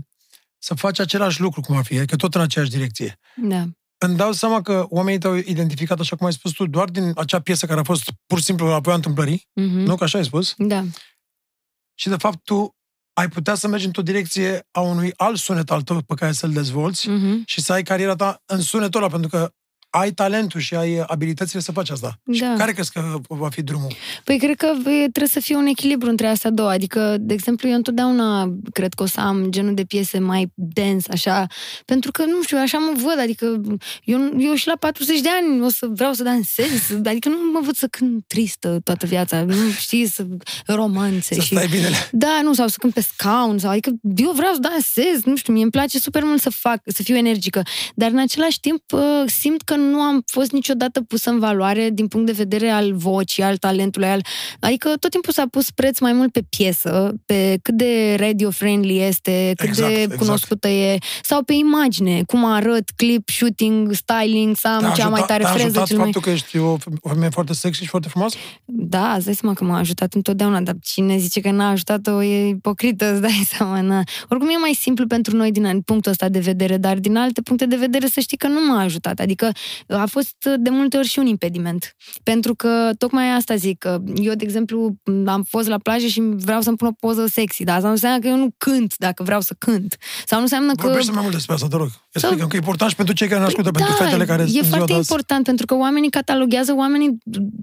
să 0.57 0.73
faci 0.73 0.99
același 0.99 1.41
lucru 1.41 1.61
cum 1.61 1.77
ar 1.77 1.83
fi, 1.85 1.97
adică 1.97 2.15
tot 2.15 2.35
în 2.35 2.41
aceeași 2.41 2.71
direcție. 2.71 3.19
Da. 3.35 3.65
Îmi 4.05 4.15
dau 4.15 4.31
seama 4.31 4.61
că 4.61 4.85
oamenii 4.89 5.19
te-au 5.19 5.35
identificat, 5.35 5.99
așa 5.99 6.15
cum 6.15 6.25
ai 6.25 6.33
spus 6.33 6.51
tu, 6.51 6.67
doar 6.67 6.89
din 6.89 7.11
acea 7.15 7.39
piesă 7.41 7.65
care 7.65 7.79
a 7.79 7.83
fost 7.83 8.11
pur 8.25 8.37
și 8.37 8.43
simplu 8.43 8.67
la 8.67 8.79
voia 8.79 8.95
întâmplării, 8.95 9.37
Mm-hmm. 9.39 9.85
nu? 9.85 9.95
Că 9.95 10.03
așa 10.03 10.17
ai 10.17 10.25
spus? 10.25 10.53
Da. 10.57 10.83
Și 11.95 12.09
de 12.09 12.15
fapt 12.17 12.43
tu 12.43 12.75
ai 13.13 13.29
putea 13.29 13.55
să 13.55 13.67
mergi 13.67 13.85
într-o 13.85 14.01
direcție 14.01 14.67
a 14.71 14.79
unui 14.79 15.13
alt 15.15 15.37
sunet 15.37 15.71
al 15.71 15.81
tău 15.81 16.01
pe 16.01 16.13
care 16.13 16.31
să-l 16.31 16.51
dezvolți 16.51 17.07
Mm-hmm. 17.09 17.45
și 17.45 17.61
să 17.61 17.73
ai 17.73 17.83
cariera 17.83 18.15
ta 18.15 18.41
în 18.45 18.61
sunetul 18.61 19.01
ăla, 19.01 19.11
pentru 19.11 19.29
că 19.29 19.51
ai 19.89 20.11
talentul 20.11 20.59
și 20.59 20.75
ai 20.75 21.03
abilitățile 21.07 21.61
să 21.61 21.71
faci 21.71 21.89
asta. 21.89 22.19
Și 22.31 22.39
Da. 22.41 22.53
care 22.57 22.71
crezi 22.71 22.91
că 22.91 23.19
va 23.27 23.49
fi 23.49 23.61
drumul? 23.61 23.93
Păi 24.23 24.37
cred 24.37 24.55
că 24.55 24.65
e, 24.65 24.91
trebuie 24.91 25.27
să 25.27 25.39
fie 25.39 25.55
un 25.55 25.65
echilibru 25.65 26.09
între 26.09 26.27
astea 26.27 26.49
două. 26.49 26.69
Adică, 26.69 27.15
de 27.19 27.33
exemplu, 27.33 27.69
eu 27.69 27.75
întotdeauna 27.75 28.55
cred 28.73 28.93
că 28.93 29.03
o 29.03 29.05
să 29.05 29.19
am 29.19 29.45
genul 29.49 29.73
de 29.73 29.83
piese 29.83 30.19
mai 30.19 30.51
dance, 30.55 31.11
așa, 31.11 31.47
pentru 31.85 32.11
că, 32.11 32.25
nu 32.25 32.41
știu, 32.43 32.57
așa 32.57 32.77
mă 32.77 32.93
văd, 32.95 33.19
adică 33.19 33.61
eu, 34.03 34.19
eu 34.37 34.53
și 34.53 34.67
la 34.67 34.73
40 34.79 35.19
de 35.21 35.29
ani 35.41 35.61
o 35.61 35.69
să 35.69 35.87
vreau 35.89 36.13
să 36.13 36.23
dansez, 36.23 36.91
adică 37.05 37.29
nu 37.29 37.37
mă 37.53 37.59
văd 37.63 37.75
să 37.75 37.87
cânt 37.87 38.23
tristă 38.27 38.79
toată 38.83 39.05
viața, 39.05 39.43
nu 39.43 39.69
știi, 39.77 40.07
să 40.07 40.25
romanțe 40.65 41.33
Să 41.33 41.41
și... 41.41 41.53
stai 41.55 41.67
bine. 41.67 41.89
Da, 42.11 42.39
nu, 42.43 42.53
sau 42.53 42.67
să 42.67 42.75
cânt 42.79 42.93
pe 42.93 43.01
scaun, 43.01 43.57
sau, 43.57 43.71
adică 43.71 43.91
eu 44.15 44.31
vreau 44.31 44.53
să 44.53 44.59
dansez, 44.59 45.23
nu 45.23 45.35
știu, 45.35 45.53
mie 45.53 45.61
îmi 45.61 45.71
place 45.71 45.99
super 45.99 46.23
mult 46.23 46.41
să 46.41 46.49
fac, 46.49 46.81
să 46.85 47.03
fiu 47.03 47.15
energică, 47.15 47.61
dar 47.95 48.11
în 48.11 48.19
același 48.19 48.59
timp 48.59 48.91
uh, 48.91 49.23
simt 49.25 49.61
că 49.61 49.75
nu 49.79 49.99
am 50.01 50.23
fost 50.25 50.51
niciodată 50.51 51.01
pusă 51.01 51.29
în 51.29 51.39
valoare 51.39 51.89
din 51.93 52.07
punct 52.07 52.25
de 52.25 52.31
vedere 52.31 52.69
al 52.69 52.93
vocii, 52.93 53.43
al 53.43 53.57
talentului, 53.57 54.07
al... 54.07 54.21
adică 54.59 54.89
tot 54.99 55.11
timpul 55.11 55.33
s-a 55.33 55.45
pus 55.51 55.71
preț 55.71 55.99
mai 55.99 56.13
mult 56.13 56.31
pe 56.31 56.41
piesă, 56.49 57.13
pe 57.25 57.59
cât 57.61 57.75
de 57.75 58.15
radio-friendly 58.19 59.01
este, 59.01 59.53
cât 59.55 59.67
Exact, 59.67 59.93
de 59.93 60.01
exact. 60.01 60.19
cunoscută 60.19 60.67
e, 60.67 60.97
sau 61.23 61.43
pe 61.43 61.53
imagine, 61.53 62.23
cum 62.27 62.45
arăt, 62.45 62.89
clip, 62.95 63.29
shooting, 63.29 63.93
styling, 63.93 64.55
să 64.55 64.67
am 64.67 64.79
Te-a 64.79 64.89
cea 64.89 65.03
mai 65.09 65.19
ajutat- 65.19 65.27
tare 65.27 65.43
te-a 65.43 65.51
freză, 65.51 65.65
ajutat 65.67 65.87
cel 65.87 65.97
mai... 65.97 66.05
faptul 66.05 66.21
că 66.21 66.29
ești 66.29 66.57
o, 66.57 66.77
o 67.01 67.09
femeie 67.09 67.29
foarte 67.29 67.53
sexy 67.53 67.81
și 67.81 67.87
foarte 67.87 68.07
frumoasă? 68.09 68.37
Da, 68.65 69.13
îți 69.13 69.25
dai 69.25 69.33
seama 69.35 69.55
că 69.55 69.63
m-a 69.63 69.77
ajutat 69.77 70.13
întotdeauna, 70.13 70.61
dar 70.61 70.75
cine 70.83 71.17
zice 71.17 71.39
că 71.39 71.51
n-a 71.51 71.69
ajutat-o 71.69 72.23
e 72.23 72.47
ipocrită, 72.47 73.11
îți 73.11 73.21
dai 73.21 73.47
seama. 73.55 73.81
Na. 73.81 74.03
Oricum 74.29 74.49
e 74.49 74.57
mai 74.59 74.73
simplu 74.79 75.07
pentru 75.07 75.35
noi 75.35 75.51
din 75.51 75.81
punctul 75.81 76.11
ăsta 76.11 76.29
de 76.29 76.39
vedere, 76.39 76.77
dar 76.77 76.97
din 76.97 77.15
alte 77.17 77.41
puncte 77.41 77.65
de 77.65 77.75
vedere 77.75 78.07
să 78.07 78.19
știi 78.19 78.37
că 78.37 78.47
nu 78.47 78.65
m-a 78.67 78.81
ajutat. 78.81 79.19
Adică 79.19 79.51
a 79.87 80.05
fost 80.05 80.35
de 80.57 80.69
multe 80.69 80.97
ori 80.97 81.07
și 81.07 81.19
un 81.19 81.25
impediment. 81.25 81.95
Pentru 82.23 82.55
că 82.55 82.89
tocmai 82.97 83.29
asta 83.29 83.55
zic, 83.55 83.77
că 83.77 84.01
eu, 84.15 84.33
de 84.33 84.43
exemplu, 84.43 84.95
am 85.25 85.43
fost 85.43 85.67
la 85.67 85.77
plajă 85.77 86.07
și 86.07 86.21
vreau 86.21 86.61
să-mi 86.61 86.77
pun 86.77 86.87
o 86.87 86.91
poză 87.07 87.25
sexy, 87.25 87.63
dar 87.63 87.75
asta 87.75 87.87
nu 87.87 87.93
înseamnă 87.93 88.19
că 88.19 88.27
eu 88.27 88.37
nu 88.37 88.49
cânt 88.57 88.93
dacă 88.97 89.23
vreau 89.23 89.41
să 89.41 89.55
cânt. 89.57 89.97
Sau 90.25 90.37
nu 90.37 90.43
înseamnă 90.43 90.73
că... 90.73 90.87
Vorbește 90.87 91.11
mai 91.11 91.21
mult 91.21 91.33
despre 91.33 91.53
asta, 91.53 91.67
te 91.67 91.75
rog. 91.75 91.89
Explică 92.11 92.47
că 92.47 92.55
e 92.55 92.57
important 92.57 92.89
și 92.89 92.95
pentru 92.95 93.13
cei 93.15 93.27
care 93.27 93.39
ne 93.39 93.45
ascultă, 93.45 93.71
Păi 93.71 93.81
pentru 93.81 94.03
fetele 94.03 94.25
care 94.25 94.41
e 94.41 94.45
în 94.45 94.49
ziua 94.49 94.63
foarte 94.63 94.85
de 94.85 94.93
azi- 94.93 95.01
important 95.01 95.45
pentru 95.45 95.65
că 95.65 95.75
oamenii 95.75 96.09
cataloghează 96.09 96.73
oamenii, 96.75 97.17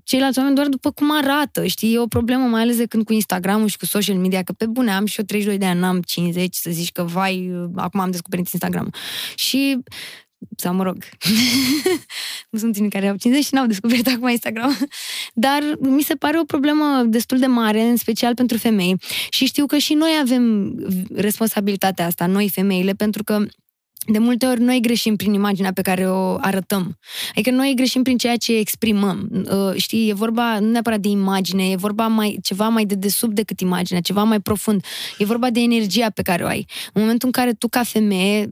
ceilalți 0.05 0.39
oameni 0.39 0.57
doar 0.57 0.69
după 0.69 0.91
cum 0.91 1.17
arată, 1.17 1.67
știi? 1.67 1.95
E 1.95 1.99
o 1.99 2.07
problemă 2.07 2.45
mai 2.45 2.63
ales 2.63 2.77
de 2.77 2.87
când 2.87 3.05
cu 3.05 3.13
Instagram 3.13 3.67
și 3.67 3.77
cu 3.77 3.85
social 3.85 4.17
media, 4.17 4.43
că 4.43 4.53
pe 4.53 4.67
bune 4.67 4.91
am 4.91 5.07
și 5.07 5.19
eu 5.19 5.25
32 5.25 5.59
de 5.59 5.67
ani, 5.67 5.81
n-am 5.81 6.01
50, 6.01 6.55
să 6.55 6.71
zici 6.71 6.93
că 6.93 7.03
vai, 7.03 7.53
acum 7.77 8.01
am 8.01 8.11
descoperit 8.11 8.49
Instagram. 8.53 8.93
Și 9.35 9.79
sau 10.57 10.75
mă 10.75 10.83
rog, 10.83 10.97
nu 12.51 12.59
sunt 12.59 12.77
unii 12.77 12.91
care 12.91 13.09
au 13.09 13.17
50 13.17 13.45
și 13.45 13.55
n-au 13.55 13.67
descoperit 13.67 14.07
acum 14.07 14.29
Instagram, 14.29 14.77
dar 15.35 15.63
mi 15.79 16.03
se 16.03 16.15
pare 16.15 16.39
o 16.39 16.45
problemă 16.45 17.03
destul 17.07 17.39
de 17.39 17.47
mare, 17.47 17.83
în 17.83 17.97
special 17.97 18.35
pentru 18.35 18.59
femei. 18.59 18.97
Și 19.31 19.47
știu 19.47 19.67
că 19.67 19.79
și 19.79 19.95
noi 19.95 20.11
avem 20.21 20.75
responsabilitatea 21.15 22.07
asta, 22.07 22.27
noi 22.27 22.49
femeile, 22.49 22.93
pentru 22.93 23.25
că 23.25 23.47
de 24.09 24.19
multe 24.19 24.47
ori 24.47 24.61
noi 24.61 24.81
greșim 24.81 25.17
prin 25.17 25.33
imaginea 25.33 25.73
pe 25.73 25.83
care 25.83 26.11
o 26.11 26.37
arătăm. 26.41 26.99
Adică 27.31 27.51
noi 27.51 27.73
greșim 27.77 28.03
prin 28.03 28.17
ceea 28.17 28.37
ce 28.37 28.57
exprimăm. 28.57 29.29
Uh, 29.33 29.77
știi, 29.77 30.09
e 30.09 30.13
vorba 30.13 30.59
nu 30.59 30.71
neapărat 30.71 31.01
de 31.01 31.09
imagine, 31.09 31.71
e 31.71 31.77
vorba 31.77 32.07
mai, 32.07 32.39
ceva 32.43 32.69
mai 32.69 32.85
de 32.85 32.95
desubt 32.95 33.35
decât 33.35 33.61
imaginea, 33.61 34.01
ceva 34.01 34.23
mai 34.23 34.41
profund. 34.41 34.85
E 35.19 35.25
vorba 35.25 35.51
de 35.51 35.61
energia 35.61 36.11
pe 36.11 36.23
care 36.23 36.43
o 36.43 36.47
ai. 36.47 36.67
În 36.93 37.03
momentul 37.03 37.27
în 37.27 37.33
care 37.33 37.53
tu, 37.53 37.69
ca 37.69 37.83
femeie, 37.83 38.51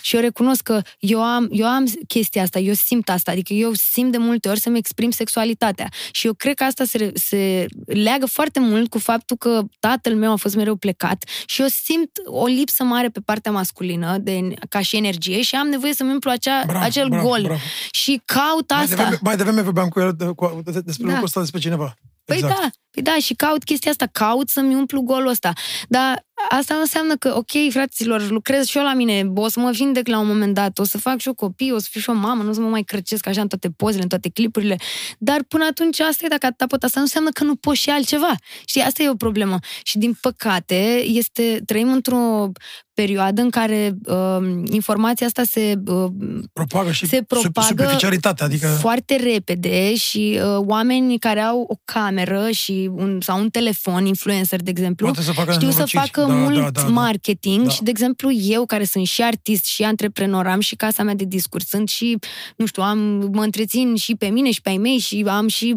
și 0.00 0.14
eu 0.16 0.20
recunosc 0.20 0.62
că 0.62 0.80
eu 0.98 1.22
am, 1.22 1.48
eu 1.52 1.66
am 1.66 1.84
chestia 2.08 2.42
asta, 2.42 2.58
eu 2.58 2.72
simt 2.72 3.08
asta, 3.08 3.30
adică 3.30 3.52
eu 3.52 3.72
simt 3.72 4.12
de 4.12 4.18
multe 4.18 4.48
ori 4.48 4.60
să-mi 4.60 4.78
exprim 4.78 5.10
sexualitatea. 5.10 5.88
Și 6.10 6.26
eu 6.26 6.32
cred 6.34 6.54
că 6.54 6.64
asta 6.64 6.84
se, 6.84 7.12
se 7.14 7.66
leagă 7.86 8.26
foarte 8.26 8.60
mult 8.60 8.90
cu 8.90 8.98
faptul 8.98 9.36
că 9.36 9.62
tatăl 9.78 10.14
meu 10.14 10.32
a 10.32 10.36
fost 10.36 10.54
mereu 10.54 10.76
plecat 10.76 11.24
și 11.46 11.60
eu 11.60 11.66
simt 11.66 12.10
o 12.24 12.46
lipsă 12.46 12.84
mare 12.84 13.08
pe 13.08 13.20
partea 13.24 13.52
masculină, 13.52 14.18
de, 14.18 14.54
ca 14.68 14.80
și 14.80 14.96
energie, 14.96 15.42
și 15.42 15.54
am 15.54 15.66
nevoie 15.68 15.94
să-mi 15.94 16.10
umplu 16.12 16.30
acea, 16.30 16.62
Bravo, 16.66 16.84
acel 16.84 17.08
bravo, 17.08 17.28
gol. 17.28 17.40
bravo. 17.42 17.60
Și 17.90 18.20
caut 18.24 18.70
Mai 18.70 18.82
asta. 18.82 18.94
devreme, 18.96 19.18
mai 19.22 19.36
devreme 19.36 19.60
vorbeam 19.62 19.88
cu 19.88 20.00
el 20.00 20.14
de, 20.16 20.24
cu, 20.24 20.60
de, 20.64 20.70
despre 20.80 21.04
Da. 21.04 21.08
lucrul 21.08 21.24
ăsta 21.24 21.40
despre 21.40 21.60
cineva. 21.60 21.94
Păi 22.24 22.36
exact. 22.38 22.60
da, 22.60 22.70
păi 22.90 23.02
da, 23.02 23.16
și 23.20 23.34
caut 23.34 23.64
chestia 23.64 23.90
asta, 23.90 24.06
caut 24.12 24.48
să-mi 24.48 24.74
umplu 24.74 25.00
golul 25.00 25.28
ăsta. 25.28 25.52
Dar 25.88 26.24
asta 26.48 26.74
nu 26.74 26.80
înseamnă 26.80 27.16
că, 27.16 27.34
ok, 27.36 27.70
fraților, 27.70 28.30
lucrez 28.30 28.66
și 28.66 28.76
eu 28.76 28.82
la 28.84 28.94
mine, 28.94 29.30
o 29.34 29.48
să 29.48 29.60
mă 29.60 29.70
vindec 29.70 30.06
la 30.06 30.18
un 30.18 30.26
moment 30.26 30.54
dat, 30.54 30.78
o 30.78 30.84
să 30.84 30.98
fac 30.98 31.18
și 31.18 31.26
eu 31.26 31.34
copii, 31.34 31.72
o 31.72 31.78
să 31.78 31.86
fiu 31.90 32.00
și 32.00 32.10
o 32.10 32.12
mamă, 32.12 32.42
nu 32.42 32.50
o 32.50 32.52
să 32.52 32.60
mă 32.60 32.68
mai 32.68 32.82
crăcesc 32.82 33.26
așa 33.26 33.40
în 33.40 33.48
toate 33.48 33.70
pozele, 33.70 34.02
în 34.02 34.08
toate 34.08 34.28
clipurile. 34.28 34.76
Dar 35.18 35.42
până 35.48 35.64
atunci 35.70 36.00
asta 36.00 36.24
e 36.24 36.28
dacă 36.28 36.46
atâta 36.46 36.66
pot, 36.66 36.82
asta 36.82 36.98
nu 36.98 37.04
înseamnă 37.04 37.30
că 37.30 37.44
nu 37.44 37.54
poți 37.54 37.80
și 37.80 37.90
altceva. 37.90 38.34
Știi, 38.64 38.80
asta 38.80 39.02
e 39.02 39.08
o 39.08 39.14
problemă. 39.14 39.58
Și 39.82 39.98
din 39.98 40.18
păcate, 40.20 41.02
este, 41.06 41.62
trăim 41.66 41.92
într-o 41.92 42.50
perioadă 42.94 43.42
în 43.42 43.50
care 43.50 43.96
uh, 44.04 44.62
informația 44.70 45.26
asta 45.26 45.42
se 45.42 45.74
uh, 45.86 46.10
Propagă 46.52 46.90
și 46.90 47.06
se 47.06 47.22
propagă 47.22 47.66
superficialitatea, 47.68 48.46
adică... 48.46 48.66
foarte 48.66 49.16
repede 49.16 49.94
și 49.94 50.40
uh, 50.42 50.64
oameni 50.66 51.18
care 51.18 51.40
au 51.40 51.64
o 51.68 51.74
cameră 51.84 52.50
și 52.50 52.79
un, 52.94 53.18
sau 53.20 53.38
un 53.40 53.48
telefon, 53.50 54.06
influencer, 54.06 54.60
de 54.62 54.70
exemplu, 54.70 55.06
Poate 55.06 55.22
să 55.22 55.32
facă 55.32 55.52
știu 55.52 55.70
să 55.70 55.72
nenorociri. 55.72 56.02
facă 56.02 56.20
Da, 56.28 56.34
mult 56.34 56.54
da, 56.54 56.70
da, 56.70 56.80
da. 56.82 56.88
marketing 56.88 57.64
Da. 57.64 57.70
și, 57.70 57.82
de 57.82 57.90
exemplu, 57.90 58.32
eu, 58.32 58.66
care 58.66 58.84
sunt 58.84 59.06
și 59.06 59.22
artist 59.22 59.64
și 59.64 59.82
antreprenor, 59.82 60.46
am 60.46 60.60
și 60.60 60.74
casa 60.76 61.02
mea 61.02 61.14
de 61.14 61.24
discurs, 61.24 61.66
sunt 61.68 61.88
și, 61.88 62.18
nu 62.56 62.66
știu, 62.66 62.82
am, 62.82 62.98
mă 63.32 63.42
întrețin 63.42 63.94
și 63.96 64.14
pe 64.14 64.26
mine 64.26 64.50
și 64.50 64.60
pe 64.60 64.68
ai 64.68 64.76
mei 64.76 64.98
și 64.98 65.24
am 65.28 65.48
și, 65.48 65.76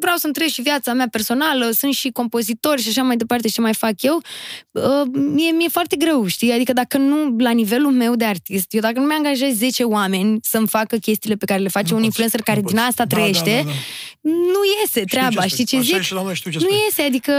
vreau 0.00 0.16
să-mi 0.16 0.32
trăiesc 0.32 0.54
și 0.54 0.62
viața 0.62 0.92
mea 0.92 1.08
personală, 1.10 1.70
sunt 1.70 1.92
și 1.94 2.10
compozitor 2.10 2.78
și 2.78 2.88
așa 2.88 3.02
mai 3.02 3.16
departe 3.16 3.48
și 3.48 3.54
ce 3.54 3.60
mai 3.60 3.74
fac 3.74 4.02
eu, 4.02 4.20
uh, 4.70 4.82
mie, 5.12 5.50
mi-e 5.50 5.68
foarte 5.68 5.96
greu, 5.96 6.26
știi? 6.26 6.52
Adică 6.52 6.72
dacă 6.72 6.98
nu, 6.98 7.36
la 7.38 7.50
nivelul 7.50 7.92
meu 7.92 8.14
de 8.14 8.24
artist, 8.24 8.74
eu 8.74 8.80
dacă 8.80 8.98
nu 9.00 9.06
mi-angajez 9.06 9.56
10 9.56 9.82
oameni 9.82 10.38
să-mi 10.42 10.66
facă 10.66 10.96
chestiile 10.96 11.36
pe 11.36 11.44
care 11.44 11.60
le 11.60 11.68
face 11.68 11.86
Nu 11.90 11.96
un 11.96 12.02
poți, 12.02 12.06
influencer 12.06 12.38
nu 12.38 12.44
care 12.44 12.60
poți. 12.60 12.74
din 12.74 12.82
asta 12.82 13.04
Da, 13.04 13.16
trăiește, 13.16 13.50
da, 13.50 13.56
da, 13.56 13.62
da. 13.62 14.30
nu 14.30 14.60
iese 14.80 14.90
Știu 15.00 15.04
treaba, 15.04 15.42
ce 15.42 15.48
știi 15.48 15.64
ce 15.64 15.76
spui. 15.76 15.88
Așa 15.88 15.96
zic? 15.96 16.01
E 16.02 16.06
și 16.06 16.12
la 16.12 16.22
noi 16.22 16.34
știu 16.34 16.50
ce 16.50 16.58
Nu 16.58 16.64
spui. 16.64 16.76
iese, 16.84 17.02
adică 17.02 17.32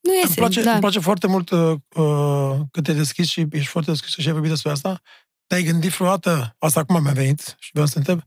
nu 0.00 0.12
iese, 0.14 0.26
Îmi 0.26 0.34
place, 0.34 0.62
da. 0.62 0.70
îmi 0.70 0.80
place 0.80 0.98
foarte 0.98 1.26
mult 1.26 1.50
uh, 1.50 1.72
uh, 1.96 2.56
că 2.70 2.80
te-ai 2.82 2.96
deschis 2.96 3.28
și 3.28 3.46
ești 3.50 3.66
foarte 3.70 3.90
deschis 3.90 4.14
și 4.14 4.26
ai 4.26 4.32
vorbit 4.32 4.50
despre 4.50 4.70
asta. 4.70 5.00
Te-ai 5.46 5.62
gândit 5.62 5.90
vreodată, 5.90 6.54
asta 6.58 6.80
acum 6.80 7.02
mi-a 7.02 7.12
venit 7.12 7.56
și 7.58 7.70
vreau 7.72 7.86
să 7.86 7.92
te 7.92 7.98
întreb, 7.98 8.20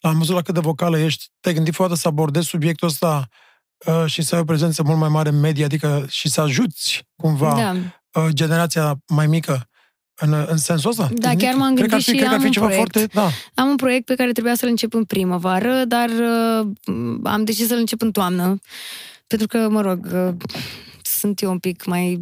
am 0.00 0.18
văzut 0.18 0.34
la 0.34 0.42
cât 0.42 0.54
de 0.54 0.60
vocală 0.60 0.98
ești, 0.98 1.24
te-ai 1.40 1.54
gândit 1.54 1.74
vreodată 1.74 2.00
să 2.00 2.08
abordezi 2.08 2.46
subiectul 2.48 2.88
ăsta 2.88 3.28
uh, 3.86 4.04
și 4.06 4.22
să 4.22 4.34
ai 4.34 4.40
o 4.40 4.44
prezență 4.44 4.82
mult 4.82 4.98
mai 4.98 5.08
mare 5.08 5.28
în 5.28 5.40
media, 5.40 5.64
adică 5.64 6.06
și 6.08 6.28
să 6.28 6.40
ajuți 6.40 7.06
cumva 7.16 7.54
Da. 7.54 7.74
uh, 8.22 8.28
generația 8.32 8.94
mai 9.08 9.26
mică 9.26 9.68
în, 10.20 10.44
în 10.48 10.56
sensul 10.56 10.90
ăsta? 10.90 11.08
Da, 11.12 11.20
Te-ai 11.20 11.36
chiar 11.36 11.54
m-am 11.54 11.74
Cred 11.74 11.88
că 11.88 11.94
ar 11.94 12.00
gândit 12.00 12.04
fi, 12.04 12.10
și 12.10 12.16
cred 12.16 12.22
că 12.22 12.28
ar 12.28 12.34
am 12.34 12.40
fi 12.40 12.46
un 12.46 12.52
ceva 12.52 12.66
proiect. 12.66 12.92
foarte... 12.92 13.12
Da. 13.14 13.62
Am 13.62 13.68
un 13.68 13.76
proiect 13.76 14.04
pe 14.04 14.14
care 14.14 14.32
trebuia 14.32 14.54
să-l 14.54 14.68
încep 14.68 14.94
în 14.94 15.04
primăvară, 15.04 15.84
dar 15.84 16.08
uh, 16.08 16.66
am 17.24 17.44
decis 17.44 17.66
să-l 17.66 17.78
încep 17.78 18.00
în 18.02 18.10
toamnă. 18.12 18.58
Pentru 19.26 19.46
că, 19.46 19.68
mă 19.68 19.80
rog, 19.80 20.08
uh, 20.12 20.34
sunt 21.02 21.40
eu 21.40 21.50
un 21.50 21.58
pic 21.58 21.84
mai... 21.84 22.20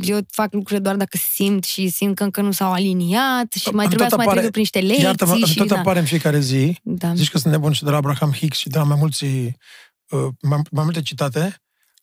Eu 0.00 0.18
fac 0.30 0.52
lucrurile 0.52 0.78
doar 0.80 0.96
dacă 0.96 1.16
simt 1.16 1.64
și 1.64 1.88
simt 1.88 2.16
că 2.16 2.22
încă 2.24 2.40
nu 2.40 2.50
s-au 2.52 2.72
aliniat 2.72 3.52
și 3.52 3.68
mai 3.68 3.84
Îmi 3.84 3.94
trebuia 3.94 4.08
tot 4.08 4.10
să 4.10 4.16
mai 4.16 4.24
apare- 4.24 4.30
trec 4.40 4.44
eu 4.44 4.50
prin 4.50 4.60
niște 4.60 4.80
lecții 4.80 5.04
Iartă-mă, 5.04 5.32
îmi 5.32 5.42
și... 5.44 5.54
tot 5.56 5.66
da. 5.68 5.78
apare 5.78 5.98
în 5.98 6.04
fiecare 6.04 6.40
zi. 6.40 6.78
Da. 6.82 7.14
Zici 7.14 7.30
că 7.30 7.38
sunt 7.38 7.52
nebun 7.52 7.72
și 7.72 7.84
de 7.84 7.90
la 7.90 7.96
Abraham 7.96 8.32
Hicks 8.32 8.58
și 8.58 8.68
de 8.68 8.78
la 8.78 8.84
mai 8.84 8.96
mulți, 8.98 9.24
uh, 9.24 10.28
mai, 10.40 10.60
mai 10.70 10.84
multe 10.84 11.02
citate. 11.02 11.56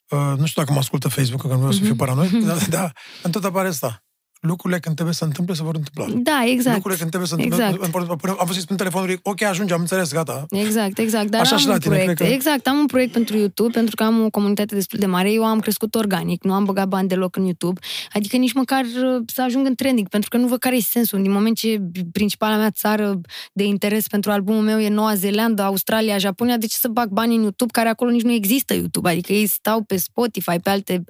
Uh, 0.10 0.34
nu 0.38 0.46
știu 0.46 0.62
dacă 0.62 0.74
mă 0.74 0.80
ascultă 0.80 1.08
Facebook, 1.08 1.42
că 1.42 1.48
nu 1.48 1.56
vreau 1.58 1.72
să 1.72 1.80
fiu 1.80 1.88
Mhm. 1.88 1.98
paranoid, 1.98 2.44
dar 2.48 2.68
da, 2.70 2.92
îmi 3.24 3.34
tot 3.34 3.44
apare 3.44 3.68
asta. 3.68 4.04
Lucrurile 4.42 4.80
când 4.80 4.94
trebuie 4.96 5.16
să 5.16 5.20
se 5.24 5.26
întâmple, 5.30 5.54
se 5.56 5.64
vor 5.64 5.76
întâmpla. 5.76 6.22
Da, 6.32 6.44
exact. 6.48 6.76
Lucrurile 6.76 7.00
când 7.00 7.10
trebuie 7.10 7.30
să 7.30 7.36
se 7.36 7.42
întâmple, 7.42 7.66
Exact. 7.68 8.40
am 8.40 8.46
fost 8.48 8.70
în 8.70 8.76
telefonul, 8.78 9.20
ok, 9.24 9.42
ajunge, 9.42 9.74
am 9.74 9.80
înțeles, 9.80 10.14
gata. 10.14 10.46
Exact, 10.50 10.98
exact. 10.98 11.30
Dar 11.30 11.42
Așa 11.42 11.54
am 11.56 11.60
și 11.60 11.68
la 11.68 11.74
un 11.74 11.80
tine, 11.80 11.94
proiect. 11.96 12.16
cred 12.16 12.28
că- 12.28 12.34
Exact, 12.34 12.68
am 12.68 12.78
un 12.78 12.86
proiect 12.86 13.12
pentru 13.12 13.38
YouTube, 13.38 13.72
pentru 13.72 13.96
că 13.96 14.04
am 14.04 14.24
o 14.24 14.30
comunitate 14.30 14.76
destul 14.76 15.00
de 15.00 15.06
mare. 15.06 15.32
Eu 15.32 15.46
am 15.46 15.60
crescut 15.60 15.96
organic, 15.96 16.44
nu 16.44 16.54
am 16.54 16.64
băgat 16.66 16.88
bani 16.88 17.08
deloc 17.08 17.36
în 17.36 17.44
YouTube. 17.44 17.80
Adică 18.14 18.38
nici 18.38 18.54
măcar 18.54 18.84
uh, 18.84 19.24
să 19.26 19.42
ajung 19.42 19.66
în 19.68 19.76
trending, 19.76 20.08
pentru 20.08 20.30
că 20.30 20.38
nu 20.38 20.48
văd 20.48 20.60
care 20.60 20.76
e 20.76 20.82
sensul. 20.82 21.22
Din 21.22 21.32
moment 21.32 21.58
ce 21.58 21.82
principala 22.12 22.56
mea 22.58 22.72
țară 22.72 23.22
de 23.54 23.64
interes 23.64 24.08
pentru 24.08 24.32
albumul 24.32 24.62
meu 24.64 24.80
e 24.80 24.90
Noua 24.90 25.16
Zeelandă, 25.16 25.62
Australia, 25.62 26.18
Japonia, 26.18 26.58
de 26.58 26.66
ce 26.66 26.76
să 26.76 26.88
bag 26.88 27.10
bani 27.10 27.36
în 27.36 27.42
YouTube, 27.42 27.72
care 27.72 27.90
acolo 27.90 28.12
nici 28.12 28.22
nu 28.24 28.32
există 28.32 28.74
YouTube? 28.74 29.10
Adică 29.10 29.34
ei 29.34 29.48
stau 29.48 29.82
pe 29.82 29.98
Spotify, 29.98 30.60
pe 30.64 30.70
alte 30.70 31.04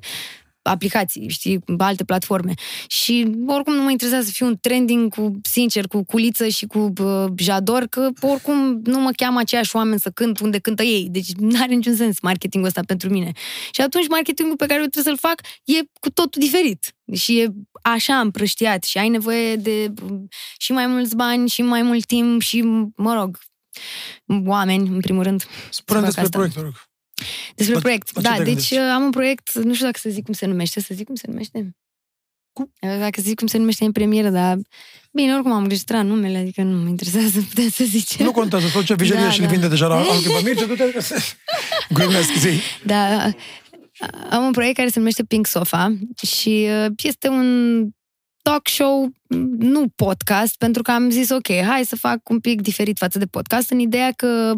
aplicații, 0.61 1.29
știi, 1.29 1.59
pe 1.59 1.83
alte 1.83 2.03
platforme. 2.03 2.53
Și 2.87 3.35
oricum 3.47 3.73
nu 3.73 3.81
mă 3.81 3.91
interesează 3.91 4.25
să 4.25 4.31
fiu 4.31 4.45
un 4.45 4.57
trending 4.61 5.13
cu, 5.13 5.31
sincer, 5.43 5.87
cu 5.87 6.03
culiță 6.03 6.47
și 6.47 6.65
cu 6.65 6.93
uh, 7.01 7.25
jador, 7.37 7.83
că 7.83 8.09
oricum 8.21 8.81
nu 8.83 8.99
mă 8.99 9.11
cheamă 9.15 9.39
aceiași 9.39 9.75
oameni 9.75 9.99
să 9.99 10.09
cânt 10.09 10.39
unde 10.39 10.59
cântă 10.59 10.83
ei. 10.83 11.07
Deci 11.11 11.31
nu 11.31 11.59
are 11.61 11.73
niciun 11.73 11.95
sens 11.95 12.19
marketingul 12.21 12.67
ăsta 12.67 12.81
pentru 12.85 13.09
mine. 13.09 13.31
Și 13.71 13.81
atunci 13.81 14.07
marketingul 14.07 14.55
pe 14.55 14.65
care 14.65 14.79
eu 14.79 14.85
trebuie 14.85 15.13
să-l 15.13 15.29
fac 15.29 15.41
e 15.63 15.79
cu 15.99 16.09
totul 16.09 16.41
diferit. 16.41 16.95
Și 17.13 17.39
e 17.39 17.53
așa 17.81 18.19
împrăștiat 18.19 18.83
și 18.83 18.97
ai 18.97 19.09
nevoie 19.09 19.55
de 19.55 19.93
uh, 20.03 20.19
și 20.57 20.71
mai 20.71 20.87
mulți 20.87 21.15
bani 21.15 21.49
și 21.49 21.61
mai 21.61 21.81
mult 21.81 22.05
timp 22.05 22.41
și, 22.41 22.61
mă 22.95 23.13
rog, 23.13 23.39
oameni, 24.45 24.87
în 24.87 24.99
primul 24.99 25.23
rând. 25.23 25.45
Spune 25.69 25.99
fac 25.99 26.05
despre 26.05 26.23
asta. 26.23 26.37
proiect, 26.37 26.55
te 26.55 26.61
rog. 26.61 26.90
Despre 27.55 27.75
La- 27.75 27.81
proiect. 27.81 28.09
la 28.15 28.21
ce 28.21 28.27
Da, 28.27 28.33
te 28.35 28.43
deci 28.43 28.45
gândești? 28.53 28.73
uh, 28.77 28.81
am 28.93 29.03
un 29.03 29.09
proiect, 29.11 29.53
nu 29.53 29.73
știu 29.73 29.85
dacă 29.85 29.99
să 30.01 30.09
zic 30.09 30.23
cum 30.25 30.33
se 30.33 30.45
numește, 30.45 30.81
să 30.81 30.93
zic 30.93 31.05
cum 31.05 31.15
se 31.15 31.25
numește. 31.27 31.75
Cum? 32.53 32.71
Uh, 32.81 32.97
Dacă 32.99 33.21
zic 33.21 33.35
cum 33.37 33.47
se 33.47 33.57
numește 33.57 33.85
în 33.85 33.91
premieră, 33.91 34.29
dar 34.29 34.57
bine, 35.11 35.33
oricum 35.33 35.51
am 35.51 35.63
registrat 35.67 36.05
numele, 36.05 36.37
adică 36.37 36.61
nu 36.61 36.77
mă 36.83 36.89
interesează, 36.89 37.39
putem 37.49 37.69
să 37.69 37.83
zicem. 37.83 38.25
Nu 38.25 38.31
contează, 38.31 38.65
tot 38.73 38.83
ce 38.85 38.93
vijerie 38.95 39.23
Da, 39.23 39.31
și 39.31 39.39
le 39.39 39.45
da. 39.45 39.51
vinde 39.51 39.67
deja 39.67 39.87
la 39.87 39.95
altul. 39.95 40.31
Bă, 40.31 40.39
Mircea, 40.43 40.65
du-te, 40.65 40.83
glumesc, 41.89 42.33
zi. 42.37 42.49
Da, 42.85 43.31
am 44.29 44.43
un 44.45 44.51
proiect 44.51 44.75
care 44.77 44.89
se 44.89 44.99
numește 44.99 45.23
Pink 45.23 45.47
Sofa 45.47 45.97
și 46.27 46.67
uh, 46.85 46.91
este 47.03 47.27
un 47.27 47.87
talk 48.51 48.67
show, 48.67 49.09
nu 49.57 49.87
podcast, 49.95 50.57
pentru 50.57 50.81
că 50.81 50.91
am 50.91 51.09
zis, 51.09 51.29
ok, 51.29 51.51
hai 51.51 51.85
să 51.85 51.95
fac 51.95 52.29
un 52.29 52.39
pic 52.39 52.61
diferit 52.61 52.97
față 52.97 53.19
de 53.19 53.25
podcast, 53.25 53.71
în 53.71 53.79
ideea 53.79 54.11
că 54.11 54.53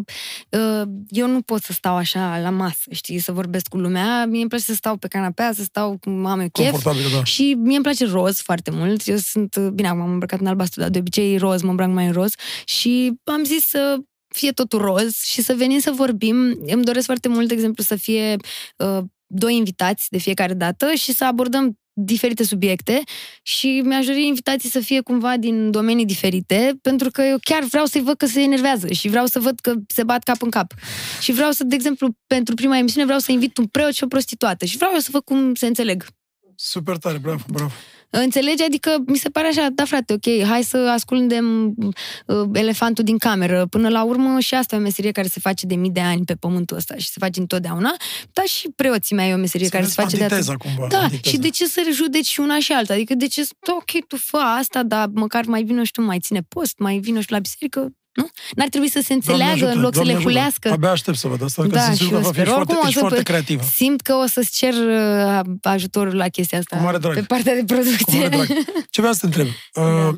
uh, 0.48 0.82
eu 1.08 1.26
nu 1.28 1.40
pot 1.40 1.62
să 1.62 1.72
stau 1.72 1.96
așa 1.96 2.38
la 2.38 2.50
masă, 2.50 2.76
știi, 2.90 3.18
să 3.18 3.32
vorbesc 3.32 3.68
cu 3.68 3.76
lumea. 3.76 4.26
Mie 4.26 4.40
îmi 4.40 4.48
place 4.48 4.64
să 4.64 4.74
stau 4.74 4.96
pe 4.96 5.08
canapea, 5.08 5.52
să 5.52 5.62
stau 5.62 5.98
cum 6.00 6.26
am 6.26 6.40
eu 6.40 6.48
chef. 6.52 6.70
Confortabil, 6.70 7.10
da. 7.12 7.24
Și 7.24 7.54
mie 7.58 7.74
îmi 7.74 7.84
place 7.84 8.06
roz 8.06 8.40
foarte 8.40 8.70
mult. 8.70 9.06
Eu 9.06 9.16
sunt, 9.16 9.58
bine, 9.58 9.88
acum 9.88 10.00
am 10.00 10.10
îmbrăcat 10.10 10.40
în 10.40 10.46
albastru, 10.46 10.80
dar 10.80 10.90
de 10.90 10.98
obicei 10.98 11.36
roz, 11.36 11.62
mă 11.62 11.70
îmbrac 11.70 11.88
mai 11.88 12.06
în 12.06 12.12
roz. 12.12 12.32
Și 12.64 13.12
am 13.24 13.44
zis 13.44 13.68
să 13.68 13.96
fie 14.34 14.50
totul 14.50 14.78
roz 14.78 15.16
și 15.22 15.42
să 15.42 15.54
venim 15.54 15.78
să 15.78 15.90
vorbim. 15.90 16.36
Îmi 16.66 16.84
doresc 16.84 17.06
foarte 17.06 17.28
mult, 17.28 17.48
de 17.48 17.54
exemplu, 17.54 17.82
să 17.82 17.96
fie 17.96 18.36
uh, 18.76 18.98
doi 19.26 19.56
invitați 19.56 20.06
de 20.10 20.18
fiecare 20.18 20.54
dată 20.54 20.92
și 20.94 21.12
să 21.12 21.24
abordăm 21.24 21.78
diferite 21.94 22.44
subiecte 22.44 23.02
și 23.42 23.82
mi-aș 23.84 24.06
dori 24.06 24.26
invitații 24.26 24.70
să 24.70 24.80
fie 24.80 25.00
cumva 25.00 25.36
din 25.36 25.70
domenii 25.70 26.04
diferite, 26.04 26.72
pentru 26.82 27.10
că 27.10 27.22
eu 27.22 27.36
chiar 27.42 27.62
vreau 27.62 27.84
să-i 27.84 28.02
văd 28.02 28.16
că 28.16 28.26
se 28.26 28.40
enervează 28.40 28.92
și 28.92 29.08
vreau 29.08 29.26
să 29.26 29.40
văd 29.40 29.60
că 29.60 29.74
se 29.86 30.04
bat 30.04 30.22
cap 30.22 30.42
în 30.42 30.50
cap. 30.50 30.72
Și 31.20 31.32
vreau 31.32 31.50
să, 31.50 31.64
de 31.64 31.74
exemplu, 31.74 32.16
pentru 32.26 32.54
prima 32.54 32.78
emisiune 32.78 33.04
vreau 33.04 33.20
să 33.20 33.32
invit 33.32 33.56
un 33.56 33.66
preot 33.66 33.92
și 33.92 34.04
o 34.04 34.06
prostituată 34.06 34.64
și 34.64 34.76
vreau 34.76 34.92
eu 34.94 35.00
să 35.00 35.08
văd 35.12 35.22
cum 35.22 35.54
se 35.54 35.66
înțeleg. 35.66 36.06
Super 36.54 36.96
tare, 36.96 37.18
bravo, 37.18 37.44
bravo. 37.48 37.72
Înțelegi? 38.22 38.62
Adică 38.62 38.90
mi 39.06 39.16
se 39.16 39.28
pare 39.28 39.46
așa, 39.46 39.68
da 39.74 39.84
frate, 39.84 40.12
ok, 40.12 40.46
hai 40.46 40.62
să 40.62 40.76
ascundem 40.76 41.74
uh, 42.26 42.48
elefantul 42.52 43.04
din 43.04 43.18
cameră. 43.18 43.66
Până 43.70 43.88
la 43.88 44.02
urmă 44.02 44.40
și 44.40 44.54
asta 44.54 44.76
e 44.76 44.78
o 44.78 44.82
meserie 44.82 45.10
care 45.10 45.26
se 45.26 45.40
face 45.40 45.66
de 45.66 45.74
mii 45.74 45.90
de 45.90 46.00
ani 46.00 46.24
pe 46.24 46.34
pământul 46.34 46.76
ăsta 46.76 46.96
și 46.96 47.06
se 47.06 47.16
face 47.18 47.40
întotdeauna, 47.40 47.94
dar 48.32 48.44
și 48.44 48.68
preoții 48.76 49.16
mei 49.16 49.30
e 49.30 49.34
o 49.34 49.36
meserie 49.36 49.68
care 49.68 49.84
se 49.84 49.92
face 50.02 50.16
de 50.16 50.24
atât. 50.24 50.36
antiteza, 50.36 50.56
cumva. 50.56 50.86
Da, 50.88 50.98
antiteza. 50.98 51.30
și 51.30 51.38
de 51.38 51.48
ce 51.48 51.66
să 51.66 51.82
judeci 51.92 52.26
și 52.26 52.40
una 52.40 52.58
și 52.58 52.72
alta? 52.72 52.92
Adică 52.92 53.14
de 53.14 53.26
ce 53.26 53.44
să, 53.44 53.52
da, 53.66 53.72
ok, 53.72 54.06
tu 54.08 54.16
fă 54.16 54.36
asta, 54.36 54.82
dar 54.82 55.08
măcar 55.14 55.44
mai 55.44 55.62
vină 55.62 55.82
și 55.82 55.92
tu, 55.92 56.02
mai 56.02 56.18
ține 56.18 56.40
post, 56.48 56.78
mai 56.78 56.98
vină 56.98 57.20
și 57.20 57.26
tu 57.26 57.32
la 57.32 57.38
biserică, 57.38 57.92
nu? 58.14 58.28
N-ar 58.56 58.68
trebui 58.68 58.88
să 58.88 59.00
se 59.00 59.14
Doamne 59.14 59.44
înțeleagă 59.44 59.52
ajută, 59.64 59.70
în 59.76 59.80
loc 59.80 59.94
să 59.94 60.00
Doamne 60.02 60.12
le 60.12 60.16
ajută. 60.18 60.32
hulească. 60.32 60.70
Abia 60.70 60.90
aștept 60.90 61.16
să 61.16 61.28
văd 61.28 61.42
asta, 61.42 61.62
că 61.62 61.68
Da, 61.68 61.80
sunt 61.84 61.96
și 61.96 62.02
sigur 62.02 62.18
că 62.18 62.24
eu 62.24 62.30
va 62.30 62.32
fi 62.32 62.34
sper. 62.40 62.46
foarte, 62.52 62.72
Oricum 62.72 62.84
o 62.84 62.88
ești 62.88 62.92
să 62.94 62.98
foarte 63.00 63.16
pe- 63.22 63.30
creativă. 63.30 63.62
Simt 63.62 64.00
că 64.00 64.12
o 64.14 64.26
să-ți 64.26 64.50
cer 64.58 64.74
uh, 64.74 65.40
ajutorul 65.62 66.14
la 66.16 66.28
chestia 66.28 66.58
asta. 66.58 66.76
Cu 66.76 66.82
mare 66.82 66.98
drag. 66.98 67.14
Pe 67.14 67.22
partea 67.22 67.54
de 67.54 67.60
Cu 67.60 67.64
producție. 67.66 68.18
mare 68.18 68.28
drag. 68.28 68.46
Ce 68.90 69.00
vreau 69.00 69.12
să 69.12 69.20
te 69.20 69.26
întreb? 69.26 69.46
Da. 69.72 69.82
Uh, 69.82 70.14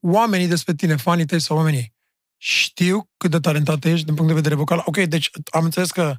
oamenii 0.00 0.46
despre 0.46 0.74
tine, 0.74 0.96
fanii 0.96 1.24
tăi 1.24 1.40
sau 1.40 1.56
oamenii, 1.56 1.94
știu 2.36 3.08
cât 3.16 3.30
de 3.30 3.38
talentat 3.38 3.84
ești 3.84 4.04
din 4.04 4.14
punct 4.14 4.28
de 4.28 4.34
vedere 4.36 4.54
vocal? 4.54 4.82
Ok, 4.84 4.96
deci 4.98 5.30
am 5.50 5.64
înțeles 5.64 5.90
că 5.90 6.14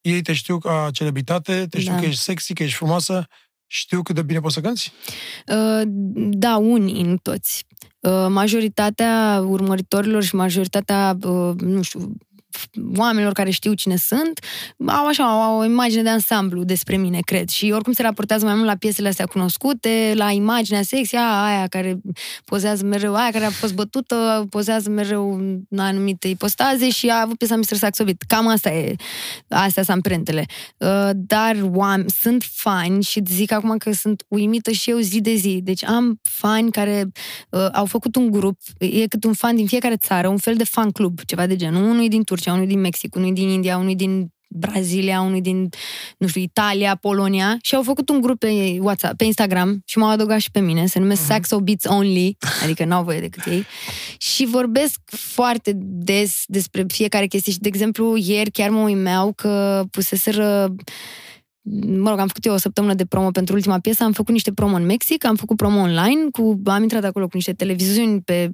ei 0.00 0.22
te 0.22 0.32
știu 0.32 0.58
ca 0.58 0.88
celebritate, 0.92 1.66
te 1.70 1.80
știu 1.80 1.92
Da. 1.92 1.98
că 1.98 2.04
ești 2.06 2.20
sexy, 2.22 2.52
că 2.52 2.62
ești 2.62 2.76
frumoasă, 2.76 3.26
știu 3.66 4.02
cât 4.02 4.14
de 4.14 4.22
bine 4.22 4.40
poți 4.40 4.54
să 4.54 4.60
cânti? 4.60 4.92
Uh, 5.46 5.82
Da, 6.30 6.56
unii, 6.56 7.02
nu 7.02 7.16
toți. 7.22 7.64
Uh, 8.00 8.26
Majoritatea 8.28 9.42
urmăritorilor 9.46 10.22
și 10.22 10.34
majoritatea, 10.34 11.16
uh, 11.22 11.54
nu 11.60 11.82
știu, 11.82 12.12
oamenilor 12.96 13.32
care 13.32 13.50
știu 13.50 13.72
cine 13.74 13.96
sunt, 13.96 14.44
au 14.86 15.06
așa, 15.06 15.24
au 15.24 15.58
o 15.58 15.64
imagine 15.64 16.02
de 16.02 16.08
ansamblu 16.08 16.64
despre 16.64 16.96
mine, 16.96 17.20
cred. 17.20 17.48
Și 17.48 17.70
oricum 17.74 17.92
se 17.92 18.02
raportează 18.02 18.44
mai 18.44 18.54
mult 18.54 18.66
la 18.66 18.76
piesele 18.76 19.08
astea 19.08 19.26
cunoscute, 19.26 20.12
la 20.14 20.30
imaginea 20.30 20.82
sexy, 20.82 21.16
a, 21.16 21.44
aia 21.44 21.66
care 21.66 22.00
pozează 22.44 22.84
mereu, 22.84 23.14
aia 23.14 23.30
care 23.30 23.44
a 23.44 23.50
fost 23.50 23.74
bătută, 23.74 24.46
pozează 24.50 24.90
mereu 24.90 25.34
în 25.34 25.78
anumite 25.78 26.28
ipostaze 26.28 26.90
și 26.90 27.08
a 27.08 27.20
avut 27.20 27.38
piesa 27.38 27.56
Mr. 27.56 27.76
Saxobit. 27.76 28.22
Cam 28.22 28.48
asta 28.48 28.70
e, 28.70 28.94
astea 29.48 29.82
sunt 29.82 29.96
amprentele. 29.96 30.46
Uh, 30.76 31.10
Dar 31.14 31.56
oameni, 31.72 32.10
sunt 32.10 32.44
fani 32.52 33.02
și 33.02 33.22
zic 33.26 33.52
acum 33.52 33.76
că 33.76 33.92
sunt 33.92 34.24
uimită 34.28 34.70
și 34.70 34.90
eu 34.90 34.98
zi 34.98 35.20
de 35.20 35.34
zi. 35.34 35.60
Deci 35.62 35.84
am 35.84 36.20
fani 36.22 36.70
care 36.70 37.12
uh, 37.50 37.68
au 37.72 37.84
făcut 37.84 38.16
un 38.16 38.30
grup, 38.30 38.58
e 38.78 39.06
cât 39.06 39.24
un 39.24 39.32
fan 39.32 39.56
din 39.56 39.66
fiecare 39.66 39.96
țară, 39.96 40.28
un 40.28 40.36
fel 40.36 40.54
de 40.54 40.64
fan 40.64 40.90
club, 40.90 41.20
ceva 41.24 41.46
de 41.46 41.56
genul. 41.56 41.82
Unul 41.82 42.04
e 42.04 42.08
din 42.08 42.22
Turcia, 42.24 42.45
unul 42.52 42.64
e 42.64 42.68
din 42.68 42.80
Mexic, 42.80 43.14
unul 43.14 43.28
e 43.28 43.32
din 43.32 43.48
India, 43.48 43.76
unul 43.76 43.90
e 43.90 43.94
din 43.94 44.30
Brazilia, 44.48 45.20
unul 45.20 45.36
e 45.36 45.40
din, 45.40 45.68
nu 46.18 46.26
știu, 46.26 46.40
Italia, 46.40 46.94
Polonia 46.94 47.56
și 47.62 47.74
au 47.74 47.82
făcut 47.82 48.08
un 48.08 48.20
grup 48.20 48.38
pe 48.38 48.78
WhatsApp, 48.80 49.16
pe 49.16 49.24
Instagram 49.24 49.82
și 49.84 49.98
m-au 49.98 50.10
adăugat 50.10 50.40
și 50.40 50.50
pe 50.50 50.60
mine, 50.60 50.86
se 50.86 50.98
numesc 50.98 51.22
uh-huh. 51.22 51.26
Saxo 51.26 51.60
Beats 51.60 51.84
Only, 51.84 52.36
adică 52.62 52.84
n-au 52.84 53.04
voie 53.04 53.20
decât 53.20 53.46
ei. 53.46 53.66
Și 54.18 54.46
vorbesc 54.46 55.00
foarte 55.06 55.72
des 55.76 56.42
despre 56.46 56.84
fiecare 56.88 57.26
chestie 57.26 57.52
și, 57.52 57.58
de 57.58 57.68
exemplu, 57.68 58.16
ieri 58.16 58.50
chiar 58.50 58.70
mă 58.70 58.80
uimeau 58.80 59.32
că 59.32 59.84
puseseră 59.90 60.74
mă 61.96 62.10
rog, 62.10 62.18
am 62.18 62.26
făcut 62.26 62.44
eu 62.44 62.52
o 62.52 62.56
săptămână 62.56 62.94
de 62.94 63.04
promo 63.04 63.30
pentru 63.30 63.54
ultima 63.54 63.78
piesă, 63.78 64.04
am 64.04 64.12
făcut 64.12 64.32
niște 64.32 64.52
promo 64.52 64.76
în 64.76 64.86
Mexic, 64.86 65.24
am 65.24 65.36
făcut 65.36 65.56
promo 65.56 65.80
online, 65.80 66.30
cu, 66.32 66.60
am 66.64 66.82
intrat 66.82 67.04
acolo 67.04 67.24
cu 67.24 67.30
niște 67.34 67.52
televiziuni 67.52 68.20
pe, 68.20 68.50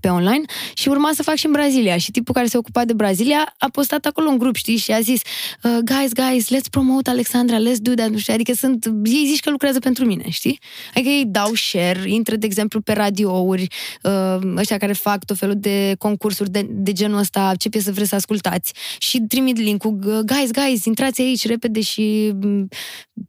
pe 0.00 0.08
online 0.08 0.42
și 0.74 0.88
urma 0.88 1.10
să 1.14 1.22
fac 1.22 1.34
și 1.34 1.46
în 1.46 1.52
Brazilia. 1.52 1.96
Și 1.96 2.10
tipul 2.10 2.34
care 2.34 2.46
se 2.46 2.56
ocupa 2.56 2.84
de 2.84 2.92
Brazilia 2.92 3.54
a 3.58 3.68
postat 3.72 4.04
acolo 4.04 4.28
un 4.28 4.38
grup, 4.38 4.54
știi, 4.54 4.76
și 4.76 4.92
a 4.92 5.00
zis 5.00 5.20
uh, 5.62 5.78
guys, 5.84 6.12
guys, 6.12 6.46
let's 6.54 6.70
promote 6.70 7.10
Alexandra, 7.10 7.58
let's 7.58 7.80
do 7.80 7.94
that, 7.94 8.10
nu 8.10 8.18
știu, 8.18 8.34
adică 8.34 8.52
sunt, 8.52 8.84
ei 9.04 9.26
zici 9.26 9.40
că 9.40 9.50
lucrează 9.50 9.78
pentru 9.78 10.04
mine, 10.04 10.24
știi? 10.28 10.60
Adică 10.94 11.08
ei 11.08 11.24
dau 11.26 11.54
share, 11.54 12.10
intră, 12.10 12.36
de 12.36 12.46
exemplu, 12.46 12.80
pe 12.80 12.92
radiouri, 12.92 13.66
uh, 14.02 14.38
ăștia 14.56 14.76
care 14.76 14.92
fac 14.92 15.24
tot 15.24 15.38
felul 15.38 15.56
de 15.58 15.94
concursuri 15.98 16.50
de, 16.50 16.66
de 16.70 16.92
genul 16.92 17.18
ăsta, 17.18 17.52
ce 17.58 17.68
piesă 17.68 17.92
vreți 17.92 18.08
să 18.08 18.14
ascultați 18.14 18.72
și 18.98 19.20
trimit 19.20 19.58
link-ul, 19.58 19.98
guys, 20.24 20.50
guys, 20.50 20.84
intrați 20.84 21.20
aici 21.20 21.46
repede 21.46 21.80
și 21.80 22.32
m, 22.56 22.68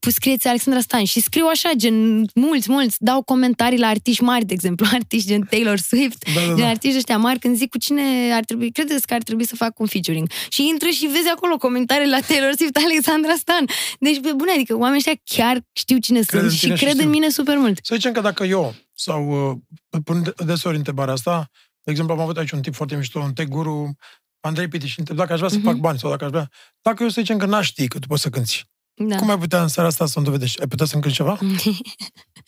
scrieți 0.09 0.47
Alexandra 0.47 0.81
Stan 0.81 1.03
și 1.03 1.19
scriu 1.21 1.45
așa, 1.45 1.71
gen, 1.75 2.25
mulți, 2.35 2.71
mulți, 2.71 2.95
dau 2.99 3.21
comentarii 3.23 3.79
la 3.79 3.87
artiști 3.87 4.23
mari, 4.23 4.45
de 4.45 4.53
exemplu, 4.53 4.85
artiști 4.93 5.27
gen 5.27 5.41
Taylor 5.49 5.77
Swift, 5.77 6.25
Da, 6.35 6.39
da, 6.41 6.45
gen 6.47 6.55
da. 6.57 6.67
artiști 6.67 6.97
ăștia 6.97 7.17
mari, 7.17 7.39
când 7.39 7.55
zic 7.57 7.69
cu 7.69 7.77
cine 7.77 8.33
ar 8.33 8.43
trebui, 8.43 8.71
credeți 8.71 9.07
că 9.07 9.13
ar 9.13 9.23
trebui 9.23 9.45
să 9.45 9.55
fac 9.55 9.79
un 9.79 9.85
featuring. 9.85 10.29
Și 10.49 10.67
intră 10.67 10.87
și 10.89 11.05
vezi 11.05 11.27
acolo 11.35 11.57
comentarii 11.57 12.09
la 12.09 12.19
Taylor 12.19 12.51
Swift, 12.55 12.75
Alexandra 12.85 13.33
Stan. 13.35 13.65
Deci, 13.99 14.19
pe 14.21 14.31
bune, 14.35 14.51
adică 14.51 14.73
oamenii 14.77 14.97
ăștia 15.07 15.21
chiar 15.43 15.61
știu 15.73 15.97
cine 15.97 16.19
Cred 16.21 16.39
sunt 16.39 16.51
în 16.51 16.57
și 16.57 16.63
tine 16.63 16.75
și 16.75 16.81
cred 16.83 16.93
în 16.93 16.99
știu. 16.99 17.11
mine 17.11 17.29
super 17.29 17.57
mult. 17.57 17.79
Să 17.83 17.95
zicem 17.95 18.11
că 18.11 18.21
dacă 18.21 18.43
eu, 18.43 18.75
sau 18.93 19.49
uh, 19.49 19.99
pun 20.03 20.23
de- 20.23 20.33
deseori 20.45 20.77
întrebarea 20.77 21.13
asta, 21.13 21.49
de 21.83 21.91
exemplu, 21.91 22.13
am 22.15 22.19
avut 22.21 22.37
aici 22.37 22.51
un 22.51 22.61
tip 22.61 22.75
foarte 22.75 22.95
mișto, 22.95 23.19
un 23.19 23.33
tech 23.33 23.49
guru, 23.49 23.95
Andrei 24.39 24.67
Pitiș, 24.67 24.91
și 24.91 24.99
întreb 24.99 25.17
dacă 25.17 25.31
aș 25.33 25.37
vrea 25.37 25.49
să 25.49 25.55
Mhm. 25.57 25.65
fac 25.65 25.75
bani 25.75 25.99
sau 25.99 26.09
dacă 26.09 26.23
aș 26.23 26.29
vrea... 26.29 26.49
Dacă 26.81 27.03
eu 27.03 27.09
să 27.09 27.21
zicem 27.21 27.37
că 27.37 27.45
n-aș 27.45 27.65
ști 27.65 27.87
că 27.87 27.99
tu 27.99 28.07
poți 28.07 28.21
să 28.21 28.29
cânti, 28.29 28.63
Da. 28.99 29.15
cum 29.15 29.29
ai 29.29 29.37
putea 29.37 29.61
în 29.61 29.67
seara 29.67 29.89
asta 29.89 30.05
să-mi 30.05 30.25
dovedești? 30.25 30.61
Ai 30.61 30.67
putea 30.67 30.85
să-mi 30.85 31.01
cânti 31.01 31.17
ceva? 31.17 31.37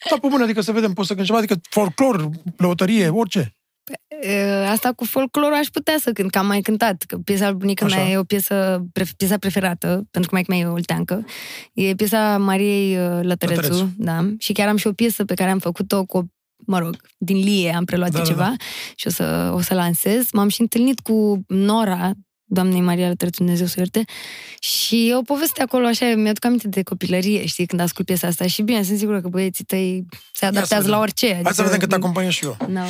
Da, 0.09 0.15
pe 0.21 0.27
bune, 0.27 0.43
adică 0.43 0.61
să 0.61 0.71
vedem, 0.71 0.93
poți 0.93 1.07
să 1.07 1.13
cânti 1.13 1.27
ceva, 1.27 1.41
adică 1.43 1.59
folclor, 1.69 2.29
lăutărie, 2.57 3.07
orice. 3.09 3.55
uh, 4.23 4.67
asta 4.69 4.91
cu 4.95 5.05
folclorul 5.05 5.53
aș 5.57 5.67
putea 5.67 5.95
să 5.99 6.11
cânt, 6.11 6.31
că 6.31 6.37
am 6.37 6.45
mai 6.47 6.61
cântat, 6.61 7.03
că 7.07 7.17
piesa 7.17 7.49
lui 7.49 7.57
bunica 7.57 7.85
Așa. 7.85 7.95
mea 7.95 8.09
e 8.09 8.17
o 8.17 8.23
piesă, 8.23 8.85
pref- 8.99 9.15
piesa 9.17 9.37
preferată, 9.37 9.87
pentru 10.11 10.29
că 10.29 10.35
mai 10.35 10.45
mea 10.47 10.57
e 10.57 10.65
olteancă. 10.65 11.25
E 11.73 11.93
piesa 11.95 12.37
Mariei 12.37 12.97
uh, 12.97 13.19
Lătărețu, 13.21 13.61
Lătărețu. 13.61 13.91
da, 13.97 14.25
și 14.37 14.53
chiar 14.53 14.67
am 14.67 14.75
și 14.77 14.87
o 14.87 14.91
piesă 14.93 15.25
pe 15.25 15.33
care 15.33 15.49
am 15.49 15.59
făcut-o 15.59 16.05
cu 16.05 16.17
o 16.17 16.21
mă 16.65 16.79
rog, 16.79 16.95
din 17.17 17.37
Lie 17.37 17.73
am 17.75 17.85
preluat 17.85 18.11
Da, 18.11 18.17
da, 18.17 18.23
da, 18.23 18.29
ceva 18.29 18.43
da. 18.43 18.55
și 18.95 19.07
o 19.07 19.09
să, 19.09 19.51
o 19.53 19.61
să 19.61 19.73
lansez. 19.73 20.31
M-am 20.31 20.47
și 20.49 20.61
întâlnit 20.61 20.99
cu 20.99 21.43
Nora, 21.47 22.11
doamnei 22.49 22.81
Maria 22.81 23.07
Lătărețu, 23.07 23.37
Dumnezeu 23.37 23.65
să 23.65 23.73
o 23.77 23.79
ierte, 23.81 24.03
și 24.59 25.07
e 25.09 25.15
o 25.15 25.21
poveste 25.21 25.61
acolo, 25.61 25.85
așa, 25.85 26.05
mi-aduc 26.15 26.45
aminte 26.45 26.67
de 26.67 26.83
copilărie, 26.83 27.45
știi, 27.45 27.65
când 27.65 27.81
ascult 27.81 28.05
piesa 28.07 28.27
asta. 28.27 28.47
Și 28.47 28.61
bine, 28.61 28.83
sunt 28.83 28.97
sigură 28.97 29.21
că 29.21 29.27
băieții 29.27 29.63
tăi 29.63 30.05
se 30.33 30.45
adaptează 30.45 30.83
vedem. 30.83 30.97
la 30.97 31.01
orice. 31.01 31.25
Adică, 31.25 31.41
Hai 31.43 31.53
să 31.53 31.63
vedem 31.63 31.79
cât 31.79 31.91
acompanie 31.93 32.29
și 32.29 32.45
eu. 32.45 32.57
n-au... 32.67 32.87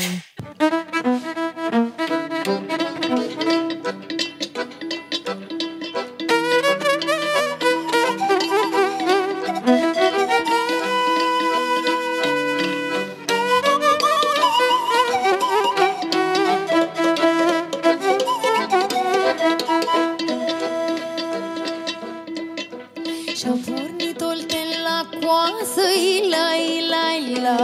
Și-a 23.40 23.58
pornit 23.66 24.22
olten 24.22 24.70
la 24.84 25.10
coasă, 25.20 25.82
ila, 26.16 26.48
ila, 26.78 27.06
ila 27.30 27.58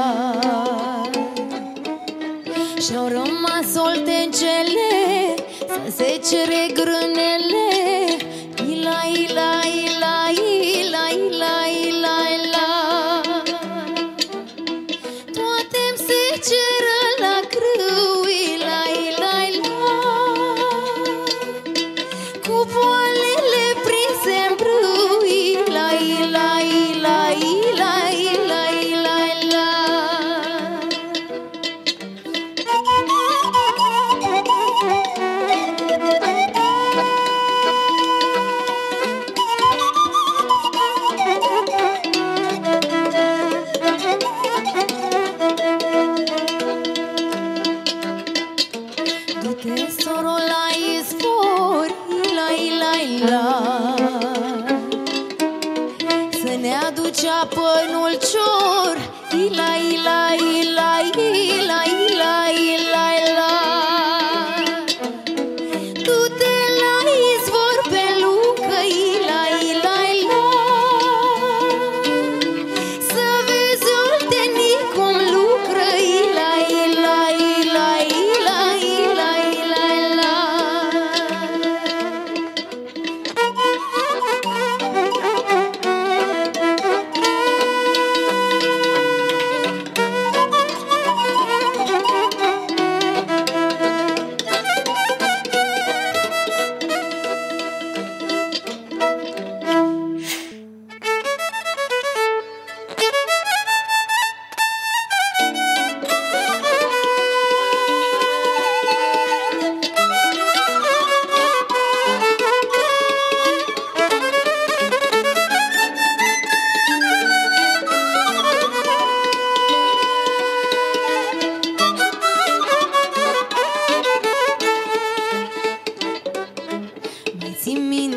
Și-au 2.82 3.08
rămas 3.08 3.76
oltencele 3.76 4.92
să 5.68 5.92
se 5.96 6.22
cere 6.30 6.68
grânele 6.74 7.68
Ila, 8.70 9.00
ila, 9.18 9.60
ila, 9.64 9.64
ila, 9.66 9.85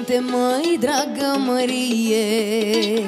ții 0.08 0.20
minte, 0.20 0.36
măi, 0.36 0.78
dragă 0.80 1.38
Mărie 1.46 3.04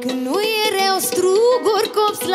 Când 0.00 0.26
nu 0.26 0.40
erau 0.66 0.98
struguri 0.98 1.90
copți 1.94 2.28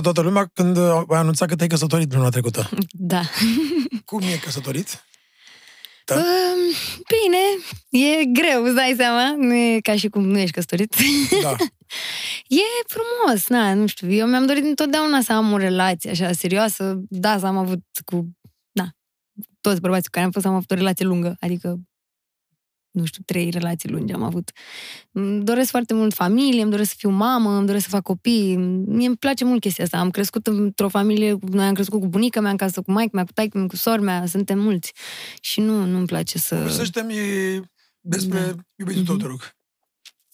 pe 0.00 0.06
toată 0.06 0.20
lumea 0.20 0.50
când 0.54 0.76
ai 1.08 1.18
anunțat 1.18 1.48
că 1.48 1.56
te-ai 1.56 1.68
căsătorit 1.68 2.14
luna 2.14 2.28
trecută. 2.28 2.68
Da. 2.90 3.22
Cum 4.04 4.20
e 4.20 4.36
căsătorit? 4.44 5.04
Da. 6.04 6.14
Um, 6.14 6.22
Bine, 7.12 7.42
e 8.06 8.24
greu, 8.24 8.64
îți 8.64 8.74
dai 8.74 8.94
seama? 8.96 9.34
Nu 9.36 9.54
e 9.54 9.80
ca 9.80 9.96
și 9.96 10.08
cum 10.08 10.24
nu 10.24 10.38
ești 10.38 10.52
căsătorit. 10.52 10.94
Da. 11.42 11.50
e 12.62 12.84
frumos, 12.86 13.48
na, 13.48 13.74
nu 13.74 13.86
știu. 13.86 14.10
Eu 14.10 14.26
mi-am 14.26 14.46
dorit 14.46 14.64
întotdeauna 14.64 15.20
să 15.20 15.32
am 15.32 15.52
o 15.52 15.56
relație 15.56 16.10
așa 16.10 16.32
serioasă. 16.32 17.00
Da, 17.08 17.38
să 17.38 17.46
am 17.46 17.56
avut 17.56 17.82
cu, 18.04 18.30
da, 18.72 18.88
toți 19.60 19.80
bărbații 19.80 20.04
cu 20.04 20.10
care 20.10 20.24
am 20.24 20.30
fost 20.30 20.46
am 20.46 20.54
avut 20.54 20.70
o 20.70 20.74
relație 20.74 21.04
lungă, 21.04 21.36
adică 21.40 21.76
nu 22.90 23.04
știu, 23.04 23.22
trei 23.26 23.50
relații 23.50 23.88
lungi 23.90 24.12
am 24.12 24.22
avut. 24.22 24.50
Îmi 25.12 25.44
doresc 25.44 25.70
foarte 25.70 25.94
mult 25.94 26.14
familie, 26.14 26.62
îmi 26.62 26.70
doresc 26.70 26.90
să 26.90 26.96
fiu 26.98 27.10
mamă, 27.10 27.56
îmi 27.56 27.66
doresc 27.66 27.84
să 27.84 27.90
fac 27.90 28.02
copii. 28.02 28.56
Mie 28.86 29.06
îmi 29.06 29.16
place 29.16 29.44
mult 29.44 29.60
chestia 29.60 29.84
asta. 29.84 29.98
Am 29.98 30.10
crescut 30.10 30.46
într-o 30.46 30.88
familie, 30.88 31.36
noi 31.50 31.66
am 31.66 31.74
crescut 31.74 32.00
cu 32.00 32.08
bunica 32.08 32.40
mea 32.40 32.50
în 32.50 32.56
casă, 32.56 32.80
cu 32.82 32.92
maică 32.92 33.10
mea, 33.12 33.24
cu 33.24 33.32
taică 33.32 33.58
mea, 33.58 33.66
cu 33.66 33.76
sora 33.76 34.00
mea, 34.00 34.26
suntem 34.26 34.58
mulți. 34.58 34.92
Și 35.40 35.60
nu, 35.60 35.84
nu-mi 35.84 36.06
place 36.06 36.38
să... 36.38 36.54
Povestește-mi 36.56 37.14
despre 38.00 38.38
Da. 38.40 38.54
iubitul 38.76 39.04
tău, 39.04 39.14
Mhm. 39.14 39.22
te 39.24 39.28
rog. 39.30 39.40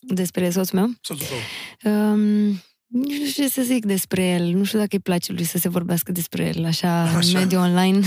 Despre 0.00 0.50
soțul 0.50 0.78
meu? 0.78 0.88
Soțul 1.00 1.26
tău. 1.26 1.92
Um, 1.92 2.46
nici 2.86 3.18
nu 3.20 3.26
știu 3.26 3.42
ce 3.42 3.48
să 3.48 3.62
zic 3.62 3.84
despre 3.84 4.26
el. 4.26 4.44
Nu 4.54 4.64
știu 4.64 4.78
dacă 4.78 4.90
îi 4.92 5.00
place 5.00 5.32
lui 5.32 5.44
să 5.44 5.58
se 5.58 5.68
vorbească 5.68 6.12
despre 6.12 6.52
el 6.56 6.64
așa, 6.64 7.02
așa. 7.02 7.16
Așa. 7.16 7.28
în 7.38 7.44
mediul 7.44 7.60
online. 7.60 7.98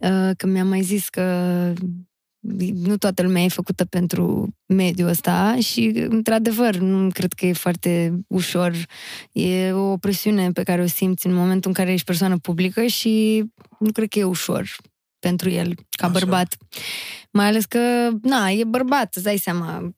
Uh, 0.00 0.30
că 0.38 0.46
mi-a 0.46 0.64
mai 0.64 0.82
zis 0.82 1.08
că 1.08 1.22
nu 2.74 2.96
toată 2.96 3.22
lumea 3.22 3.42
e 3.42 3.48
făcută 3.48 3.84
pentru 3.84 4.54
mediul 4.66 5.08
ăsta 5.08 5.56
și, 5.60 5.92
într-adevăr, 6.08 6.76
nu 6.76 7.10
cred 7.10 7.32
că 7.32 7.46
e 7.46 7.52
foarte 7.52 8.18
ușor. 8.28 8.72
E 9.32 9.72
o 9.72 9.96
presiune 9.96 10.52
pe 10.52 10.62
care 10.62 10.82
o 10.82 10.86
simți 10.86 11.26
în 11.26 11.34
momentul 11.34 11.70
în 11.70 11.72
care 11.72 11.92
ești 11.92 12.06
persoană 12.06 12.38
publică 12.38 12.86
și 12.86 13.44
nu 13.78 13.92
cred 13.92 14.08
că 14.08 14.18
e 14.18 14.24
ușor 14.24 14.76
pentru 15.18 15.50
el, 15.50 15.74
ca 15.74 16.06
Așa. 16.06 16.12
bărbat. 16.12 16.56
Mai 17.30 17.46
ales 17.46 17.64
că, 17.64 18.10
na, 18.22 18.48
e 18.48 18.64
bărbat, 18.64 19.14
îți 19.14 19.24
dai 19.24 19.36
seama. 19.36 19.94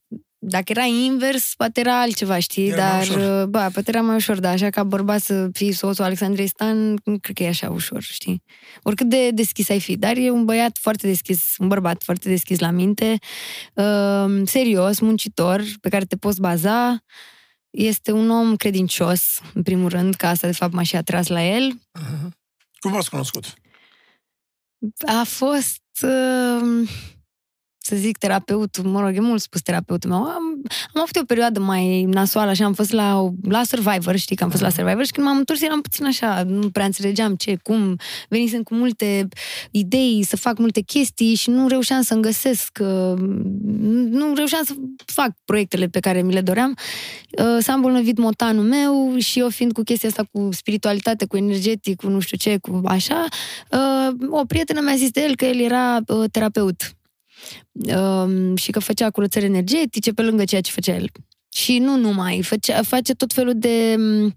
Dacă 0.46 0.64
era 0.66 0.82
invers, 0.84 1.54
poate 1.56 1.80
era 1.80 2.00
altceva, 2.00 2.38
știi? 2.38 2.68
Era 2.68 2.88
mai 2.88 3.06
Dar, 3.08 3.16
ușor. 3.16 3.46
ba, 3.46 3.68
poate 3.70 3.90
era 3.90 4.00
mai 4.00 4.14
ușor, 4.16 4.40
dar 4.40 4.52
așa 4.52 4.70
ca 4.70 4.84
bărbat 4.84 5.20
să 5.20 5.48
fii 5.52 5.72
soțul 5.72 6.04
Alexandrei 6.04 6.46
Stan, 6.46 7.00
nu 7.04 7.18
cred 7.18 7.36
că 7.36 7.42
e 7.42 7.48
așa 7.48 7.70
ușor, 7.70 8.02
știi? 8.02 8.42
Oricât 8.82 9.08
de 9.08 9.30
deschis 9.30 9.68
ai 9.68 9.80
fi, 9.80 9.96
dar 9.96 10.16
e 10.16 10.30
un 10.30 10.44
băiat 10.44 10.78
foarte 10.80 11.06
deschis, 11.06 11.54
un 11.58 11.68
bărbat 11.68 12.02
foarte 12.02 12.28
deschis 12.28 12.58
la 12.58 12.70
minte, 12.70 13.18
uh, 13.74 14.42
serios, 14.44 14.98
muncitor, 15.00 15.62
pe 15.80 15.88
care 15.88 16.04
te 16.04 16.16
poți 16.16 16.40
baza, 16.40 17.04
este 17.70 18.12
un 18.12 18.30
om 18.30 18.56
credincios, 18.56 19.40
în 19.54 19.62
primul 19.62 19.88
rând, 19.88 20.14
că 20.14 20.26
asta 20.26 20.46
de 20.46 20.52
fapt 20.52 20.72
m-a 20.72 20.82
și 20.82 20.96
atras 20.96 21.26
la 21.26 21.42
el. 21.44 21.80
Mhm. 21.92 22.34
Cum 22.78 22.92
v-ați 22.92 23.10
cunoscut? 23.10 23.44
A 25.06 25.22
fost, 25.26 25.82
uh, 26.02 26.88
să 27.86 27.96
zic, 27.96 28.18
terapeutul, 28.18 28.84
mă 28.84 29.00
rog, 29.00 29.16
e 29.16 29.20
mult 29.20 29.40
spus 29.40 29.60
terapeutul 29.60 30.10
meu. 30.10 30.18
Am, 30.18 30.62
am 30.94 31.00
avut 31.00 31.16
o 31.16 31.24
perioadă 31.24 31.60
mai 31.60 32.02
nasoală, 32.02 32.50
așa, 32.50 32.64
am 32.64 32.72
fost 32.72 32.92
la, 32.92 33.32
la 33.48 33.62
Survivor, 33.64 34.16
știi 34.16 34.36
că 34.36 34.44
am 34.44 34.50
fost 34.50 34.62
la 34.62 34.68
Survivor 34.68 35.04
și 35.04 35.12
când 35.12 35.26
m-am 35.26 35.36
întors 35.36 35.62
eram 35.62 35.80
puțin 35.80 36.04
așa, 36.04 36.42
nu 36.42 36.70
prea 36.70 36.84
înțelegeam 36.84 37.34
ce, 37.34 37.56
cum, 37.62 37.96
venisem 38.28 38.62
cu 38.62 38.74
multe 38.74 39.28
idei 39.70 40.24
să 40.28 40.36
fac 40.36 40.58
multe 40.58 40.80
chestii 40.80 41.34
și 41.34 41.50
nu 41.50 41.68
reușeam 41.68 42.02
să-mi 42.02 42.22
găsesc, 42.22 42.78
uh, 42.80 43.18
nu 44.10 44.34
reușeam 44.34 44.64
să 44.64 44.74
fac 45.04 45.30
proiectele 45.44 45.86
pe 45.86 46.00
care 46.00 46.22
mi 46.22 46.32
le 46.32 46.40
doream. 46.40 46.76
Uh, 47.38 47.56
S-a 47.58 47.72
îmbolnăvit 47.72 48.18
motanul 48.18 48.64
meu 48.64 49.16
și 49.18 49.38
eu 49.38 49.48
fiind 49.48 49.72
cu 49.72 49.82
chestia 49.82 50.08
asta 50.08 50.28
cu 50.32 50.48
spiritualitate, 50.52 51.26
cu 51.26 51.36
energetic, 51.36 51.96
cu 51.96 52.08
nu 52.08 52.20
știu 52.20 52.36
ce, 52.36 52.58
cu 52.58 52.80
așa, 52.84 53.24
uh, 53.70 54.30
o 54.30 54.44
prietenă 54.44 54.80
mi-a 54.80 54.96
zis 54.96 55.10
de 55.10 55.20
el 55.20 55.36
că 55.36 55.44
el 55.44 55.60
era 55.60 55.96
uh, 56.06 56.24
terapeut 56.30 56.94
um, 57.72 58.56
și 58.56 58.70
că 58.70 58.78
făcea 58.78 59.10
curățări 59.10 59.44
energetice 59.44 60.12
pe 60.12 60.22
lângă 60.22 60.44
ceea 60.44 60.60
ce 60.60 60.70
făcea 60.70 60.94
el. 60.94 61.08
Și 61.48 61.78
nu 61.78 61.96
numai, 61.96 62.42
face, 62.42 62.72
face 62.72 63.14
tot 63.14 63.32
felul 63.32 63.52
de... 63.56 63.94
m, 63.98 64.36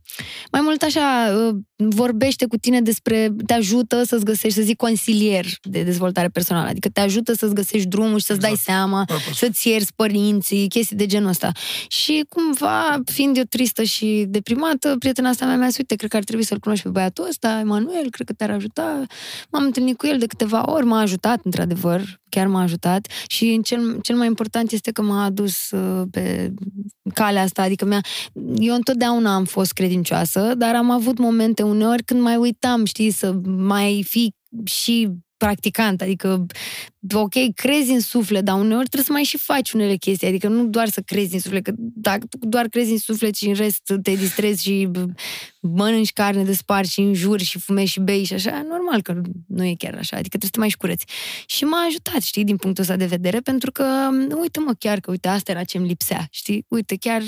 Mai 0.51 0.61
mult 0.61 0.81
așa, 0.81 1.35
uh, 1.37 1.55
vorbește 1.77 2.45
cu 2.45 2.57
tine 2.57 2.81
despre... 2.81 3.33
Te 3.45 3.53
ajută 3.53 4.03
să-ți 4.03 4.25
găsești, 4.25 4.57
să 4.57 4.63
zic, 4.63 4.77
consilier 4.77 5.45
de 5.61 5.83
dezvoltare 5.83 6.27
personală. 6.27 6.67
Adică 6.67 6.89
te 6.89 6.99
ajută 6.99 7.33
să-ți 7.33 7.53
găsești 7.53 7.87
drumul 7.87 8.19
și 8.19 8.25
să-ți 8.25 8.39
dai 8.39 8.49
Exact. 8.49 8.69
seama, 8.69 9.03
Purpose. 9.05 9.45
să-ți 9.45 9.67
ierți 9.69 9.93
părinții, 9.95 10.67
chestii 10.67 10.95
de 10.95 11.05
genul 11.05 11.29
ăsta. 11.29 11.51
Și 11.87 12.25
cumva, 12.29 13.01
fiind 13.05 13.37
eu 13.37 13.43
tristă 13.43 13.83
și 13.83 14.25
deprimată, 14.27 14.95
prietena 14.99 15.29
asta 15.29 15.45
mea 15.45 15.57
mi-a 15.57 15.67
zis, 15.67 15.77
uite, 15.77 15.95
cred 15.95 16.09
că 16.09 16.17
ar 16.17 16.23
trebui 16.23 16.43
să-l 16.43 16.59
cunoști 16.59 16.83
pe 16.83 16.89
băiatul 16.89 17.25
ăsta, 17.29 17.59
Emanuel, 17.59 18.09
cred 18.09 18.27
că 18.27 18.33
te-ar 18.33 18.49
ajuta. 18.51 19.05
M-am 19.51 19.63
întâlnit 19.63 19.97
cu 19.97 20.07
el 20.07 20.17
de 20.17 20.25
câteva 20.25 20.71
ori, 20.71 20.85
m-a 20.85 20.99
ajutat, 20.99 21.39
într-adevăr, 21.43 22.19
chiar 22.29 22.47
m-a 22.47 22.61
ajutat 22.61 23.07
și 23.27 23.45
în 23.45 23.61
cel, 23.61 23.99
cel 24.01 24.15
mai 24.15 24.27
important 24.27 24.71
este 24.71 24.91
că 24.91 25.01
m-a 25.01 25.23
adus 25.23 25.71
uh, 25.71 26.03
pe 26.11 26.53
calea 27.13 27.41
asta, 27.41 27.61
adică 27.61 27.85
mi-a, 27.85 28.01
eu 28.57 28.75
întotdeauna 28.75 29.35
am 29.35 29.45
fost 29.45 29.71
credincioasă, 29.71 30.53
dar 30.57 30.75
am 30.75 30.91
avut 30.91 31.17
momente 31.17 31.63
uneori 31.67 32.03
când 32.03 32.21
mai 32.21 32.35
uitam, 32.35 32.85
știi, 32.85 33.11
să 33.11 33.33
mai 33.45 34.05
fi 34.07 34.33
și 34.63 35.09
practicant, 35.37 36.01
adică 36.01 36.45
ok, 37.13 37.33
crezi 37.55 37.91
în 37.91 37.99
suflet, 37.99 38.43
dar 38.43 38.55
uneori 38.55 38.87
trebuie 38.87 39.03
să 39.03 39.11
mai 39.11 39.23
și 39.23 39.37
faci 39.37 39.71
unele 39.71 39.95
chestii, 39.95 40.27
adică 40.27 40.47
nu 40.47 40.65
doar 40.65 40.87
să 40.89 41.01
crezi 41.01 41.33
în 41.33 41.39
suflet, 41.39 41.63
că 41.63 41.71
dacă 41.77 42.25
tu 42.25 42.37
doar 42.47 42.67
crezi 42.67 42.91
în 42.91 42.97
suflet 42.97 43.35
și 43.35 43.47
în 43.47 43.53
rest 43.53 43.81
te 44.01 44.13
distrezi 44.13 44.63
și 44.63 44.87
b- 44.91 45.13
mănânci 45.61 46.13
carne 46.13 46.43
de 46.43 46.53
spart 46.53 46.87
și 46.87 46.99
înjuri 46.99 47.43
și 47.43 47.59
fumezi 47.59 47.91
și 47.91 47.99
bei 47.99 48.23
și 48.23 48.33
așa, 48.33 48.65
normal 48.69 49.01
că 49.01 49.21
nu 49.47 49.65
e 49.65 49.75
chiar 49.77 49.93
așa, 49.93 50.17
adică 50.17 50.37
trebuie 50.37 50.49
să 50.49 50.51
te 50.51 50.59
mai 50.59 50.69
și 50.69 50.77
cureți. 50.77 51.05
Și 51.45 51.63
m-a 51.63 51.85
ajutat, 51.87 52.21
știi, 52.21 52.43
din 52.43 52.57
punctul 52.57 52.83
ăsta 52.83 52.95
de 52.95 53.05
vedere, 53.05 53.39
pentru 53.39 53.71
că, 53.71 54.09
uite 54.41 54.59
mă, 54.59 54.73
chiar 54.79 54.99
că, 54.99 55.11
uite, 55.11 55.27
asta 55.27 55.51
era 55.51 55.63
ce 55.63 55.77
îmi 55.77 55.87
lipsea, 55.87 56.27
știi, 56.29 56.65
uite, 56.67 56.95
chiar 56.95 57.23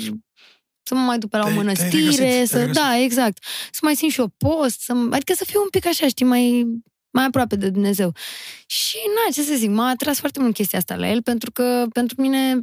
să 0.82 0.94
mă 0.94 1.00
mai 1.00 1.18
duc 1.18 1.30
pe 1.30 1.36
la 1.36 1.42
o 1.42 1.46
Te-ai- 1.46 1.56
te-ai 1.56 1.64
mănăstire, 1.66 2.00
regăsit, 2.02 2.18
te-ai 2.20 2.46
să, 2.46 2.58
regăsit. 2.58 2.82
da, 2.82 2.96
exact, 2.98 3.44
să 3.70 3.78
mai 3.82 3.94
țin 3.94 4.08
și 4.08 4.20
o 4.20 4.26
post, 4.28 4.80
să, 4.80 4.92
adică 5.10 5.32
să 5.36 5.44
fiu 5.44 5.60
un 5.62 5.68
pic 5.68 5.86
așa, 5.86 6.08
știi, 6.08 6.26
mai, 6.26 6.66
mai 7.10 7.24
aproape 7.24 7.56
de 7.56 7.70
Dumnezeu. 7.70 8.12
Și, 8.66 8.96
na, 9.06 9.32
ce 9.32 9.42
să 9.42 9.54
zic, 9.54 9.70
m-a 9.70 9.88
atras 9.88 10.18
foarte 10.18 10.40
mult 10.40 10.54
chestia 10.54 10.78
asta 10.78 10.96
la 10.96 11.08
el, 11.08 11.22
pentru 11.22 11.50
că, 11.52 11.86
pentru 11.92 12.20
mine, 12.20 12.60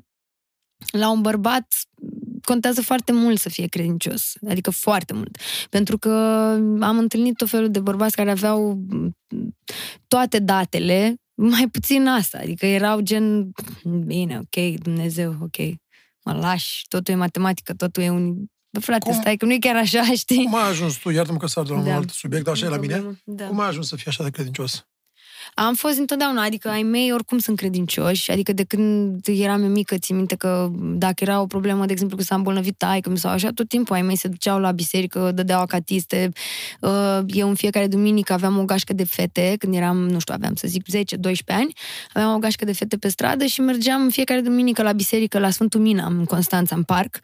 la 0.91 1.09
un 1.11 1.21
bărbat, 1.21 1.75
contează 2.43 2.81
foarte 2.81 3.11
mult 3.11 3.39
să 3.39 3.49
fie 3.49 3.67
credincios, 3.67 4.33
adică 4.49 4.69
foarte 4.71 5.13
mult. 5.13 5.37
Pentru 5.69 5.97
că 5.97 6.09
am 6.79 6.97
întâlnit 6.97 7.35
tot 7.35 7.49
felul 7.49 7.71
de 7.71 7.79
bărbați 7.79 8.15
care 8.15 8.31
aveau 8.31 8.79
toate 10.07 10.39
datele, 10.39 11.15
mai 11.35 11.67
puțin 11.71 12.07
asta, 12.07 12.37
adică 12.41 12.65
erau 12.65 12.99
gen, 12.99 13.51
bine, 14.05 14.37
ok, 14.39 14.79
Dumnezeu, 14.81 15.35
ok, 15.41 15.57
mă 16.33 16.39
lași, 16.39 16.85
totul 16.87 17.13
e 17.13 17.17
matematică, 17.17 17.73
totul 17.73 18.03
e 18.03 18.09
un... 18.09 18.35
Bă, 18.69 18.79
frate, 18.79 19.09
Cum- 19.09 19.19
stai 19.19 19.35
că 19.37 19.45
nu 19.45 19.53
e 19.53 19.57
chiar 19.57 19.75
așa, 19.75 20.03
știi? 20.23 20.43
Cum 20.43 20.55
ai 20.55 20.69
ajuns 20.69 20.95
tu, 20.97 21.09
iartă-mă 21.09 21.37
că 21.37 21.47
s-a 21.47 21.63
de 21.63 21.71
la 21.71 21.77
un 21.77 21.83
Da. 21.83 21.95
alt 21.95 22.09
subiect, 22.09 22.47
așa 22.47 22.65
e 22.65 22.69
la 22.69 22.77
mine, 22.77 22.93
Problemă. 22.93 23.17
Da. 23.23 23.45
cum 23.47 23.59
ai 23.59 23.67
ajuns 23.67 23.87
să 23.87 23.95
fii 23.95 24.05
așa 24.07 24.23
de 24.23 24.29
credincios? 24.29 24.87
Am 25.59 25.73
fost 25.73 25.97
întotdeauna, 25.97 26.43
adică 26.43 26.69
ai 26.69 26.83
mei 26.83 27.11
oricum 27.11 27.37
sunt 27.37 27.57
credincioși, 27.57 28.31
adică 28.31 28.53
de 28.53 28.63
când 28.63 29.27
eram 29.27 29.63
eu 29.63 29.69
mică, 29.69 29.97
țin 29.97 30.15
minte 30.15 30.35
că 30.35 30.69
dacă 30.79 31.23
era 31.23 31.41
o 31.41 31.45
problemă, 31.45 31.85
de 31.85 31.91
exemplu, 31.91 32.17
că 32.17 32.23
s-a 32.23 32.35
îmbolnăvit 32.35 32.77
taică 32.77 33.15
sau 33.15 33.31
așa, 33.31 33.49
tot 33.49 33.67
timpul 33.67 33.95
ai 33.95 34.01
mei 34.01 34.17
se 34.17 34.27
duceau 34.27 34.59
la 34.59 34.71
biserică, 34.71 35.31
dădeau 35.33 35.61
acatiste. 35.61 36.31
Uh, 36.81 37.19
Eu 37.27 37.47
în 37.47 37.55
fiecare 37.55 37.87
duminică 37.87 38.33
aveam 38.33 38.57
o 38.57 38.65
gașcă 38.65 38.93
de 38.93 39.03
fete, 39.03 39.55
când 39.59 39.75
eram, 39.75 39.97
nu 39.97 40.19
știu, 40.19 40.33
aveam 40.33 40.55
să 40.55 40.67
zic 40.67 40.83
10-12 40.83 40.99
ani, 41.45 41.73
aveam 42.13 42.33
o 42.33 42.37
gașcă 42.37 42.65
de 42.65 42.73
fete 42.73 42.97
pe 42.97 43.07
stradă 43.07 43.45
și 43.45 43.61
mergeam 43.61 44.01
în 44.01 44.09
fiecare 44.09 44.41
duminică 44.41 44.83
la 44.83 44.91
biserică, 44.91 45.39
la 45.39 45.49
Sfântul 45.49 45.79
Mina, 45.79 46.05
în 46.05 46.25
Constanța, 46.25 46.75
în 46.75 46.83
parc. 46.83 47.19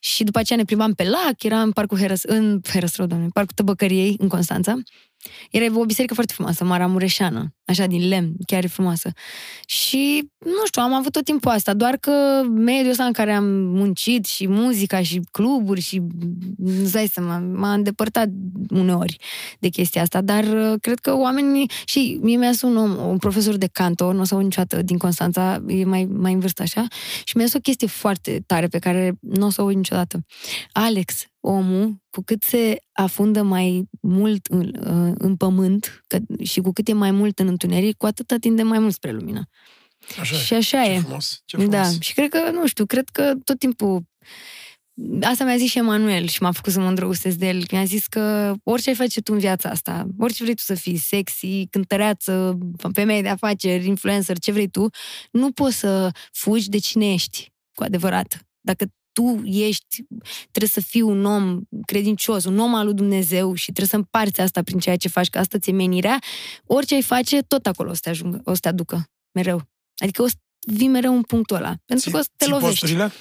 Și 0.00 0.24
după 0.24 0.38
aceea 0.38 0.58
ne 0.58 0.64
plimbam 0.64 0.92
pe 0.92 1.04
lac, 1.04 1.42
era 1.42 1.60
în 1.60 1.72
parcul 1.72 1.98
Herăs, 1.98 2.22
în 2.22 2.60
Herăsrău, 2.68 3.06
doamne, 3.06 3.24
în 3.24 3.30
parcul 3.30 3.54
Tăbăcăriei, 3.54 4.16
în 4.18 4.28
Constanța. 4.28 4.74
Era 5.50 5.78
o 5.78 5.84
biserică 5.84 6.14
foarte 6.14 6.32
frumoasă, 6.32 6.64
Maramureșeană, 6.64 7.54
așa 7.64 7.86
din 7.86 8.08
lemn, 8.08 8.32
chiar 8.46 8.64
e 8.64 8.66
frumoasă. 8.66 9.12
Și, 9.66 10.28
nu 10.38 10.66
știu, 10.66 10.82
am 10.82 10.92
avut 10.92 11.12
tot 11.12 11.24
timpul 11.24 11.50
asta, 11.50 11.74
doar 11.74 11.96
că 11.96 12.42
mediul 12.48 12.90
ăsta 12.90 13.04
în 13.04 13.12
care 13.12 13.32
am 13.32 13.44
muncit 13.50 14.26
și 14.26 14.48
muzica 14.48 15.02
și 15.02 15.20
cluburi 15.30 15.80
și, 15.80 16.02
îți 16.64 16.92
dai 16.92 17.06
seama, 17.06 17.38
m-a 17.38 17.72
îndepărtat 17.72 18.28
uneori 18.70 19.16
de 19.58 19.68
chestia 19.68 20.02
asta, 20.02 20.20
dar 20.20 20.44
uh, 20.44 20.74
cred 20.80 20.98
că 20.98 21.16
oamenii, 21.16 21.70
și 21.84 22.18
mie 22.22 22.36
mi-a 22.36 22.50
un 22.62 22.76
om, 22.76 23.08
un 23.08 23.18
profesor 23.18 23.56
de 23.56 23.68
canto, 23.72 24.12
nu 24.12 24.20
o 24.20 24.24
să 24.24 24.34
aud 24.34 24.44
niciodată 24.44 24.82
din 24.82 24.98
Constanța, 24.98 25.62
e 25.66 25.84
mai, 25.84 26.04
mai 26.04 26.32
în 26.32 26.40
vârstă 26.40 26.62
așa, 26.62 26.86
și 27.24 27.36
mi-a 27.36 27.44
zis 27.44 27.54
o 27.54 27.58
chestie 27.58 27.86
foarte 27.86 28.42
tare 28.46 28.66
pe 28.66 28.78
care 28.78 29.18
nu 29.20 29.46
o 29.46 29.50
să 29.50 29.60
o 29.60 29.64
aud 29.64 29.74
niciodată. 29.74 30.24
Alex, 30.72 31.27
omul, 31.50 32.02
cu 32.10 32.22
cât 32.22 32.42
se 32.42 32.76
afundă 32.92 33.42
mai 33.42 33.88
mult 34.00 34.46
în, 34.46 34.60
uh, 34.60 35.14
în 35.18 35.36
pământ 35.36 36.02
că, 36.06 36.18
și 36.42 36.60
cu 36.60 36.72
cât 36.72 36.88
e 36.88 36.92
mai 36.92 37.10
mult 37.10 37.38
în 37.38 37.46
întuneric, 37.46 37.96
cu 37.96 38.06
atât 38.06 38.30
atinde 38.30 38.62
mai 38.62 38.78
mult 38.78 38.92
spre 38.92 39.12
lumină. 39.12 39.48
Așa 40.20 40.36
Și 40.36 40.54
așa 40.54 40.82
ce 40.82 40.90
e. 40.90 40.98
frumos, 40.98 41.42
ce 41.44 41.56
frumos. 41.56 41.74
Da, 41.74 41.90
și 42.00 42.14
cred 42.14 42.28
că, 42.28 42.50
nu 42.50 42.66
știu, 42.66 42.86
cred 42.86 43.08
că 43.08 43.34
tot 43.44 43.58
timpul 43.58 44.02
Asta 45.22 45.44
mi-a 45.44 45.56
zis 45.56 45.70
și 45.70 45.78
Emanuel 45.78 46.26
și 46.26 46.42
m-a 46.42 46.52
făcut 46.52 46.72
să 46.72 46.80
mă 46.80 46.88
îndrăgostesc 46.88 47.36
de 47.36 47.46
el. 47.46 47.64
Mi-a 47.70 47.84
zis 47.84 48.06
că 48.06 48.54
orice 48.64 48.88
ai 48.88 48.94
face 48.94 49.20
tu 49.20 49.32
în 49.32 49.38
viața 49.38 49.68
asta, 49.68 50.06
orice 50.18 50.42
vrei 50.42 50.54
tu 50.54 50.62
să 50.62 50.74
fii, 50.74 50.96
sexy, 50.96 51.66
cântăreață, 51.66 52.58
femeie 52.92 53.22
de 53.22 53.28
afaceri, 53.28 53.86
influencer, 53.86 54.38
ce 54.38 54.52
vrei 54.52 54.68
tu, 54.68 54.88
nu 55.30 55.52
poți 55.52 55.76
să 55.76 56.10
fugi 56.32 56.68
de 56.68 56.78
cine 56.78 57.12
ești, 57.12 57.52
cu 57.74 57.82
adevărat. 57.82 58.46
Dacă 58.60 58.86
tu 59.18 59.42
ești, 59.44 60.02
trebuie 60.50 60.70
să 60.70 60.80
fii 60.80 61.00
un 61.00 61.24
om 61.24 61.60
credincios, 61.86 62.44
un 62.44 62.58
om 62.58 62.74
al 62.74 62.84
lui 62.84 62.94
Dumnezeu 62.94 63.54
și 63.54 63.64
trebuie 63.64 63.86
să 63.86 63.96
împarți 63.96 64.40
asta 64.40 64.62
prin 64.62 64.78
ceea 64.78 64.96
ce 64.96 65.08
faci, 65.08 65.28
că 65.28 65.38
asta 65.38 65.58
ți-e 65.58 65.72
menirea, 65.72 66.18
orice 66.64 66.94
ai 66.94 67.02
face, 67.02 67.38
tot 67.42 67.66
acolo 67.66 67.90
o 67.90 67.94
să 67.94 68.00
te, 68.02 68.08
ajungă, 68.08 68.40
o 68.44 68.54
să 68.54 68.60
te 68.60 68.68
aducă, 68.68 69.04
mereu. 69.32 69.62
Adică 69.96 70.22
o 70.22 70.26
să 70.28 70.34
vii 70.66 70.88
mereu 70.88 71.14
în 71.14 71.22
punctul 71.22 71.56
ăla. 71.56 71.74
Pentru 71.84 72.08
Ții- 72.08 72.12
că 72.12 72.18
o 72.18 72.22
să 72.22 72.28
te 72.36 72.44
ții 72.44 72.52
lovești. 72.52 72.78
posturile? 72.80 73.12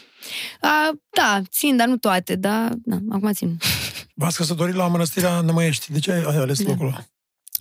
A, 0.62 0.92
da, 1.10 1.42
țin, 1.50 1.78
dar 1.78 1.88
nu 1.88 1.98
toate, 1.98 2.36
dar 2.36 2.74
da, 2.84 2.98
acum 3.10 3.32
țin. 3.32 3.58
V-ați 4.16 4.38
căsătorit 4.38 4.76
la 4.76 4.88
Mănăstirea 4.88 5.42
Nămăiești. 5.42 5.92
De 5.92 6.00
ce 6.00 6.12
ai 6.12 6.36
ales 6.36 6.64
Da. 6.64 6.70
locul 6.70 6.86
ăla? 6.88 7.06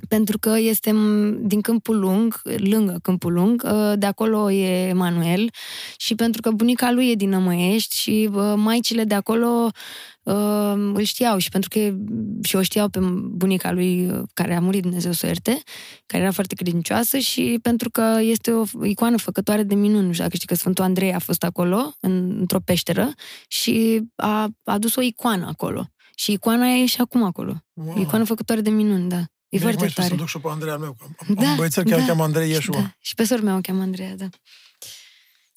Pentru 0.08 0.38
că 0.38 0.58
este 0.58 0.92
m, 0.92 1.38
din 1.46 1.60
Câmpul 1.60 1.98
Lung, 1.98 2.40
lângă 2.56 2.98
Câmpul 3.02 3.32
Lung, 3.32 3.62
uh, 3.64 3.92
de 3.98 4.06
acolo 4.06 4.50
e 4.50 4.88
Emanuel 4.88 5.50
și 5.96 6.14
pentru 6.14 6.40
că 6.40 6.50
bunica 6.50 6.92
lui 6.92 7.10
e 7.10 7.14
din 7.14 7.28
Nămăiești 7.28 7.96
și 7.96 8.28
uh, 8.32 8.52
maicile 8.56 9.04
de 9.04 9.14
acolo 9.14 9.70
uh, 10.22 10.72
îl 10.92 11.02
știau 11.02 11.38
și 11.38 11.48
pentru 11.48 11.68
că 11.68 11.78
e- 11.78 11.96
și 12.42 12.56
o 12.56 12.62
știau 12.62 12.88
pe 12.88 12.98
bunica 13.22 13.72
lui 13.72 14.10
uh, 14.10 14.22
care 14.34 14.54
a 14.54 14.60
murit, 14.60 14.82
Dumnezeu 14.82 15.12
să 15.12 15.20
o 15.24 15.28
ierte, 15.28 15.62
care 16.06 16.22
era 16.22 16.32
foarte 16.32 16.54
credincioasă 16.54 17.18
și 17.18 17.58
pentru 17.62 17.90
că 17.90 18.18
este 18.20 18.52
o 18.52 18.64
icoană 18.84 19.16
făcătoare 19.16 19.62
de 19.62 19.74
minuni. 19.74 20.06
Nu 20.06 20.12
știu 20.12 20.24
dacă 20.24 20.36
știi 20.36 20.48
că 20.48 20.54
Sfântul 20.54 20.84
Andrei 20.84 21.14
a 21.14 21.18
fost 21.18 21.44
acolo, 21.44 21.94
în, 22.00 22.36
într-o 22.38 22.60
peșteră 22.64 23.12
și 23.48 24.02
a, 24.16 24.42
a 24.42 24.72
adus 24.72 24.96
o 24.96 25.00
icoană 25.00 25.46
acolo. 25.46 25.86
Și 26.14 26.32
icoana 26.32 26.66
e 26.66 26.86
și 26.86 27.00
acum 27.00 27.22
acolo. 27.22 27.56
Wow. 27.72 28.00
Icoană 28.00 28.24
făcătoare 28.24 28.60
de 28.60 28.70
minuni, 28.70 29.08
da. 29.08 29.24
E 29.56 29.58
Bine, 29.58 29.70
foarte 29.70 29.78
mai 29.80 29.88
știu 29.90 30.02
tare. 30.02 30.14
să 30.14 30.20
duc 30.20 30.28
și 30.28 30.38
pe 30.38 30.48
Andrei 30.50 30.72
al 30.72 30.78
meu. 30.78 30.92
că 30.98 31.04
Am, 31.28 31.34
da, 31.34 31.48
un 31.50 31.56
băiețel 31.56 31.82
care 31.84 31.96
da. 31.96 32.00
îl 32.02 32.08
cheamă 32.08 32.22
Andrei 32.22 32.46
Și, 32.48 32.52
Ieșua. 32.52 32.80
da. 32.80 32.90
și 33.00 33.14
pe 33.14 33.24
sora 33.24 33.42
mea 33.42 33.56
o 33.56 33.60
cheamă 33.60 33.82
Andreea, 33.82 34.14
da. 34.16 34.28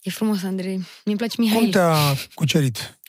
E 0.02 0.10
frumos, 0.10 0.44
Andrei. 0.44 0.82
Mi-mi 1.06 1.18
place 1.18 1.36
Cum 1.36 1.44
Mihail. 1.46 1.72
te-a 1.72 1.96
cucerit? 2.34 3.00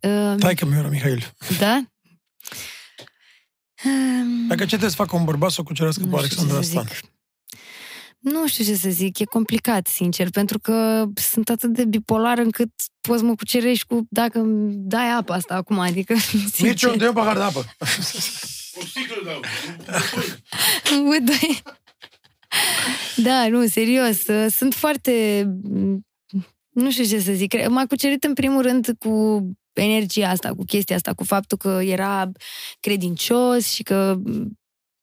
Uh, 0.00 0.34
Taică 0.38 0.64
mi 0.66 0.74
era 0.76 0.88
Mihail. 0.88 1.32
da? 1.58 1.82
Um, 3.84 4.46
Dacă 4.48 4.60
ce 4.60 4.66
trebuie 4.66 4.90
să 4.90 4.96
facă 4.96 5.16
un 5.16 5.24
bărbat 5.24 5.50
să 5.50 5.60
o 5.60 5.64
cucerească 5.64 6.02
nu 6.04 6.16
pe 6.16 6.16
știu 6.22 6.28
ce 6.28 6.34
Alexandra 6.40 6.62
să 6.62 6.70
Stan? 6.70 6.84
zic. 6.94 7.10
Nu 8.18 8.48
știu 8.48 8.64
ce 8.64 8.74
să 8.74 8.88
zic, 8.90 9.18
e 9.18 9.24
complicat, 9.24 9.86
sincer, 9.86 10.30
pentru 10.30 10.58
că 10.58 11.04
sunt 11.14 11.48
atât 11.48 11.72
de 11.72 11.84
bipolar 11.84 12.38
încât 12.38 12.70
poți 13.00 13.18
să 13.20 13.24
mă 13.24 13.34
cucerești 13.34 13.86
cu 13.86 14.06
dacă 14.10 14.38
îmi 14.38 14.72
dai 14.76 15.10
apa 15.10 15.34
asta 15.34 15.54
acum, 15.54 15.78
adică, 15.78 16.14
sincer. 16.28 16.66
Mircea, 16.66 16.88
îmi 16.88 16.98
dă 16.98 17.08
un 17.08 17.14
pahar 17.14 17.36
de 17.36 17.42
apă. 17.42 17.64
O 18.80 18.84
sticlă 18.84 19.22
dau. 19.24 19.40
Bă, 21.08 21.16
doi. 21.22 21.62
Da, 23.16 23.48
nu, 23.48 23.66
serios. 23.66 24.26
uh, 24.26 24.46
Sunt 24.50 24.74
foarte... 24.74 25.44
Nu 26.70 26.90
știu 26.90 27.04
ce 27.04 27.20
să 27.20 27.32
zic. 27.32 27.48
Cre- 27.48 27.66
M-a 27.66 27.86
cucerit 27.86 28.24
în 28.24 28.34
primul 28.34 28.62
rând 28.62 28.88
cu 28.98 29.40
energia 29.72 30.28
asta, 30.28 30.54
cu 30.54 30.64
chestia 30.64 30.96
asta, 30.96 31.12
cu 31.14 31.24
faptul 31.24 31.58
că 31.58 31.80
era 31.82 32.30
credincios 32.80 33.72
și 33.72 33.82
că 33.82 34.16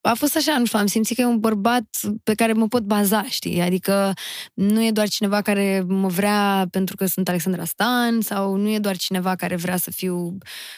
a 0.02 0.14
fost 0.14 0.36
așa, 0.36 0.58
nu 0.58 0.66
știu, 0.66 0.80
am 0.80 0.86
simțit 0.86 1.16
că 1.16 1.22
e 1.22 1.26
un 1.26 1.40
bărbat 1.40 1.86
pe 2.24 2.34
care 2.34 2.54
mă 2.54 2.68
pot 2.68 2.84
baza, 2.84 3.24
știi? 3.24 3.62
Adică 3.62 4.14
nu 4.54 4.84
e 4.84 4.92
doar 4.92 5.10
cineva 5.10 5.42
care 5.42 5.84
mă 5.88 6.08
vrea 6.08 6.68
pentru 6.72 6.96
că 6.96 7.06
sunt 7.06 7.28
Alexandra 7.30 7.66
Stan 7.66 8.22
sau 8.22 8.56
nu 8.56 8.70
e 8.70 8.80
doar 8.80 8.98
cineva 8.98 9.36
care 9.36 9.56
vrea 9.56 9.78
să 9.78 9.92
fiu, 9.92 10.38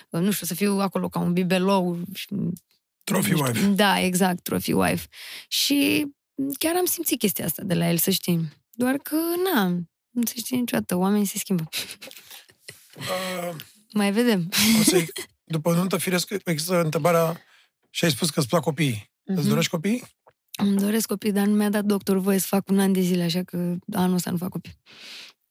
nu 0.09 0.31
știu, 0.31 0.45
să 0.45 0.53
fiu 0.53 0.79
acolo 0.79 1.09
ca 1.09 1.19
un 1.19 1.33
bibelou 1.33 1.99
și 2.13 2.27
Trophy 3.03 3.29
nu 3.31 3.35
știu, 3.37 3.47
wife. 3.47 3.67
Da, 3.67 3.99
exact, 3.99 4.43
trophy 4.43 4.71
wife. 4.73 5.07
Și 5.47 6.05
chiar 6.59 6.75
am 6.75 6.85
simțit 6.85 7.19
chestia 7.19 7.45
asta 7.45 7.63
de 7.63 7.73
la 7.73 7.89
el, 7.89 7.97
să 7.97 8.11
știi. 8.11 8.49
Doar 8.71 8.97
că, 8.97 9.15
na, 9.53 9.67
nu 10.09 10.25
se 10.25 10.33
știe 10.35 10.57
niciodată, 10.57 10.95
oamenii 10.95 11.25
se 11.25 11.37
schimbă. 11.37 11.69
Uh, 12.97 13.55
Mai 13.93 14.11
vedem. 14.11 14.49
o 14.79 14.83
să 14.83 15.05
după 15.43 15.73
nuntă 15.73 15.97
firesc, 15.97 16.29
există 16.45 16.81
întrebarea 16.81 17.41
și 17.89 18.05
ai 18.05 18.11
spus 18.11 18.29
că 18.29 18.39
îți 18.39 18.47
plac 18.49 18.61
copiii. 18.61 19.11
Îți 19.23 19.39
Mhm. 19.39 19.47
dorești 19.49 19.71
copii? 19.71 20.03
Îmi 20.57 20.77
doresc 20.77 21.07
copii, 21.07 21.31
dar 21.31 21.45
nu 21.45 21.55
mi-a 21.55 21.69
dat 21.69 21.83
doctorul 21.83 22.21
voie 22.21 22.37
să 22.39 22.47
fac 22.49 22.69
un 22.69 22.79
an 22.79 22.93
de 22.93 23.01
zile, 23.01 23.23
așa 23.23 23.43
că 23.43 23.75
anul 23.93 24.15
ăsta 24.15 24.31
nu 24.31 24.37
fac 24.37 24.49
copii. 24.49 24.73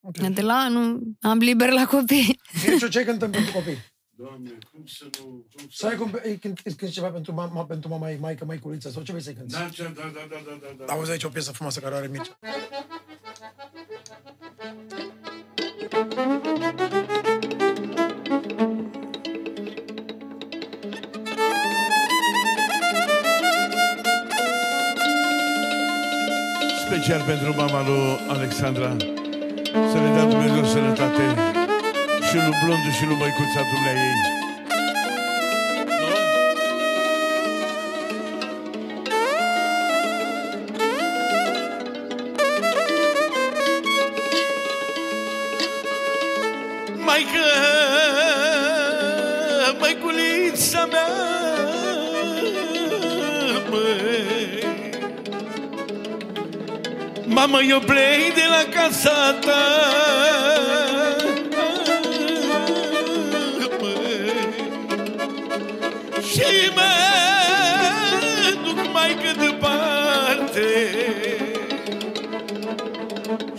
Okay. 0.00 0.30
De 0.30 0.40
la 0.40 0.54
anul 0.54 1.02
am 1.20 1.38
liber 1.38 1.70
la 1.70 1.86
copii. 1.86 2.40
Mircea, 2.66 2.88
ce 2.88 3.04
cântăm 3.04 3.30
pentru 3.30 3.52
copii? 3.52 3.76
Doamne, 4.22 4.50
cum 4.72 4.86
să 4.86 5.04
nu... 5.18 5.24
Cum 5.24 5.68
Să 5.70 5.86
ai 5.86 5.96
cum, 5.96 6.20
ei, 6.24 6.36
când, 6.36 6.58
îți 6.64 6.76
cânti 6.76 6.94
ceva 6.94 7.10
pentru 7.10 7.32
mama, 7.32 7.64
pentru 7.64 7.88
mama, 7.88 8.08
maică, 8.18 8.44
maiculiță, 8.44 8.90
sau 8.90 9.02
ce 9.02 9.10
vrei 9.12 9.24
să-i 9.24 9.34
cânti? 9.34 9.52
Da, 9.52 9.68
da, 9.76 9.84
da, 9.94 10.10
da, 10.14 10.26
da, 10.30 10.58
da, 10.60 10.84
da. 10.84 10.92
Auzi 10.92 11.10
aici 11.10 11.24
o 11.24 11.28
piesă 11.28 11.52
frumoasă 11.52 11.80
care 11.80 11.94
o 11.94 11.96
are 11.96 12.06
Mircea. 12.06 12.38
Special 26.86 27.22
pentru 27.26 27.54
mama 27.56 27.86
lui 27.86 28.18
Alexandra. 28.28 28.96
Să 29.90 29.98
le 29.98 30.10
dea 30.14 30.24
Dumnezeu 30.24 30.64
sănătate. 30.64 31.49
Și 32.30 32.36
lui 32.36 32.56
Blondu 32.64 32.90
și 32.90 33.04
lui 33.04 33.16
Măicuța 33.16 33.60
dumnea 33.70 33.92
ei. 33.92 34.14
Nu? 35.86 36.14
Maică, 47.04 47.46
măiculița 49.78 50.88
mea, 50.90 51.08
măi. 53.70 54.64
Mamă, 57.24 57.58
eu 57.68 57.78
plec 57.78 58.34
de 58.34 58.44
la 58.50 58.80
casa 58.80 59.38
ta 59.40 60.29
Și 66.60 66.68
mă 66.74 68.56
duc 68.64 68.92
mai 68.92 69.16
că 69.22 69.30
departe. 69.40 70.68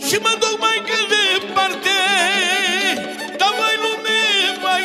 Și 0.06 0.16
mă 0.20 0.36
duc 0.40 0.58
mai 0.58 0.82
că 0.86 0.98
departe 1.14 1.98
Dar 3.36 3.52
mai 3.58 3.74
lume 3.84 4.20
mai 4.62 4.84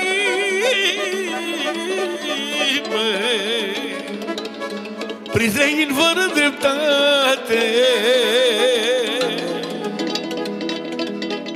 măi 2.89 3.95
Prizdreghin 5.31 5.91
fără 5.93 6.31
dreptate. 6.33 7.63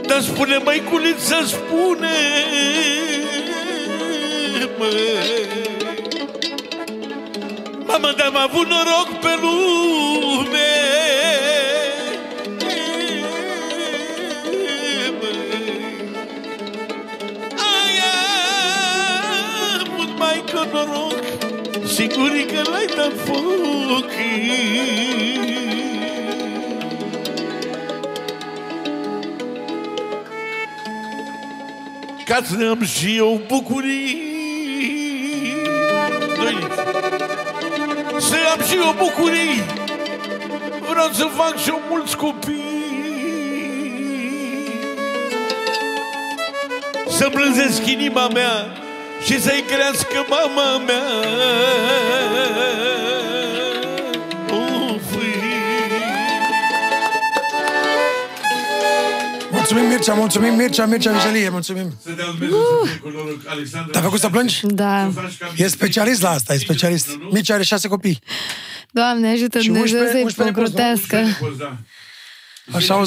Dar 0.08 0.22
spune 0.22 0.58
măiculiță, 0.58 1.44
spune 1.46 2.18
măi 4.78 5.41
Mamă, 8.02 8.14
dar 8.18 8.28
am 8.28 8.38
avut 8.38 8.68
noroc 8.68 9.20
pe 9.20 9.34
lume. 9.42 10.72
Ai 17.58 18.00
avut 19.80 20.18
mai 20.18 20.44
că 20.52 20.66
noroc 20.74 21.24
Sigur 21.86 22.30
că 22.30 22.70
l-ai 22.70 22.86
dat 22.96 23.14
foc. 23.26 24.10
Ca 32.26 32.42
să 32.44 32.68
am 32.70 32.86
și 32.86 33.18
eu 33.18 33.42
bucurii. 33.48 34.30
Doi. 36.36 36.54
litri. 36.54 36.76
Să 36.76 36.81
am 38.52 38.64
și 38.68 38.76
eu 38.76 38.96
bucurii. 38.98 39.64
Vreau 40.90 41.10
să 41.12 41.26
fac 41.36 41.58
și 41.58 41.70
eu 41.70 41.82
mulți 41.90 42.18
copii. 42.18 42.72
Să 47.10 47.30
blânzesc 47.34 47.86
inima 47.88 48.28
mea 48.28 48.68
Și 49.24 49.42
să-i 49.42 49.64
crească 49.68 50.26
mama 50.30 50.78
mea 50.78 51.02
Mulțumim, 59.72 59.96
Mircea, 59.98 60.14
mulțumim, 60.14 60.54
Mircea, 60.56 60.86
Mircea 60.86 61.12
Vigelie, 61.12 61.50
mulțumim. 61.50 61.94
Să 62.04 62.12
dea 62.12 62.26
Dumnezeu 62.26 62.58
să 62.84 62.88
fie 62.90 63.00
cu 63.00 63.10
noroc, 63.10 63.42
Alexandra. 63.48 63.92
Te-a 63.92 64.02
făcut 64.02 64.20
să 64.20 64.30
plângi? 64.30 64.66
Da. 64.66 65.10
Să 65.14 65.20
faci 65.20 65.38
ca 65.38 65.46
E 65.48 65.52
mine. 65.56 65.68
specialist 65.68 66.22
la 66.22 66.30
asta, 66.30 66.54
e 66.54 66.58
specialist. 66.58 67.08
Nu, 67.08 67.24
nu? 67.24 67.30
Mircea 67.32 67.54
are 67.54 67.64
șase 67.64 67.88
copii. 67.88 68.20
Doamne, 68.92 69.30
ajută 69.30 69.60
Și 69.60 69.66
Dumnezeu 69.68 70.00
11 70.00 70.12
să-i 70.12 70.24
11 70.24 70.44
nepoți, 70.44 70.74
nu? 70.74 70.82
pocrotească. 70.82 71.38
Poți, 71.40 71.58
da. 71.58 71.78
Așa 72.78 72.98
o, 72.98 73.06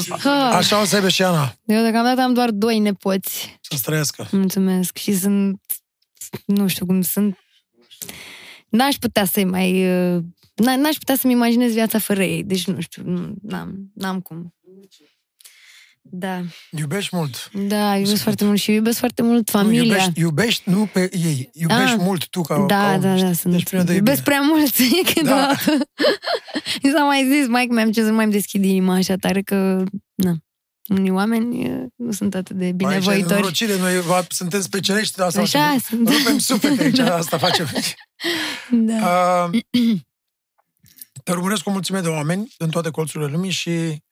așa 0.55 0.81
o 0.81 0.85
să 0.85 0.95
aibă 0.95 1.09
și 1.09 1.23
Ana. 1.23 1.55
Eu 1.65 1.81
deocamdată 1.81 2.21
am 2.21 2.33
doar 2.33 2.51
doi 2.51 2.79
nepoți. 2.79 3.59
Să 3.61 3.79
trăiască. 3.83 4.27
Mulțumesc. 4.31 4.97
Și 4.97 5.17
sunt, 5.17 5.61
nu 6.45 6.67
știu 6.67 6.85
cum 6.85 7.01
sunt, 7.01 7.37
n-aș 8.69 8.95
putea 8.95 9.25
să-i 9.25 9.43
mai, 9.45 9.71
uh, 10.15 10.21
n-aș 10.55 10.95
putea 10.95 11.15
să-mi 11.15 11.33
imaginez 11.33 11.73
viața 11.73 11.99
fără 11.99 12.23
ei. 12.23 12.43
Deci 12.43 12.67
nu 12.67 12.81
știu, 12.81 13.03
nu, 13.05 13.33
n-am, 13.41 13.91
n-am 13.93 14.19
cum. 14.19 14.53
Da. 16.09 16.41
Iubești 16.71 17.15
mult. 17.15 17.49
Da, 17.53 17.93
iubesc 17.93 18.07
Sunt 18.09 18.19
foarte 18.19 18.45
mult 18.45 18.59
și 18.59 18.71
iubesc 18.71 18.97
foarte 18.99 19.21
mult 19.21 19.49
familia. 19.49 19.81
Nu, 19.81 19.87
iubești, 19.87 20.19
iubești 20.19 20.69
nu 20.69 20.89
pe 20.93 21.09
ei, 21.13 21.49
iubești 21.53 21.91
ah, 21.91 21.99
mult 21.99 22.27
tu 22.27 22.41
ca 22.41 22.65
Da, 22.67 22.91
ca 22.91 22.97
da, 22.97 23.15
da, 23.15 23.33
sunt. 23.33 23.53
Deci 23.53 23.85
de 23.85 23.93
iubesc 23.93 24.23
prea 24.23 24.41
mult 24.41 24.75
câteodată. 25.13 25.61
Da. 25.65 25.73
Mi 26.83 26.91
s-a 26.95 27.03
mai 27.03 27.27
zis, 27.31 27.47
mai 27.47 27.67
mi-am 27.69 27.91
ce 27.91 28.03
să 28.03 28.11
mai 28.11 28.29
deschid 28.29 28.63
inima 28.63 28.95
așa 28.95 29.15
tare 29.15 29.41
că, 29.41 29.83
na, 30.13 30.35
unii 30.87 31.11
oameni 31.11 31.71
nu 31.95 32.11
sunt 32.11 32.35
atât 32.35 32.55
de 32.55 32.71
binevoitori. 32.71 33.43
Aici, 33.43 33.63
noi 33.63 34.01
va, 34.01 34.25
suntem 34.29 34.61
specialiști 34.61 35.21
asta. 35.21 35.41
Așa 35.41 35.59
facem. 35.59 35.79
sunt. 35.79 36.09
Rupem 36.09 36.37
suflete 36.37 36.83
aici, 36.83 36.97
da. 37.05 37.15
asta 37.15 37.37
facem. 37.37 37.67
Da. 38.71 39.49
Uh, 39.51 39.59
te 41.23 41.31
urmăresc 41.31 41.67
o 41.67 41.71
mulțime 41.71 41.99
de 41.99 42.07
oameni 42.07 42.53
în 42.57 42.69
toate 42.69 42.89
colțurile 42.89 43.31
lumii 43.31 43.51
și 43.51 44.03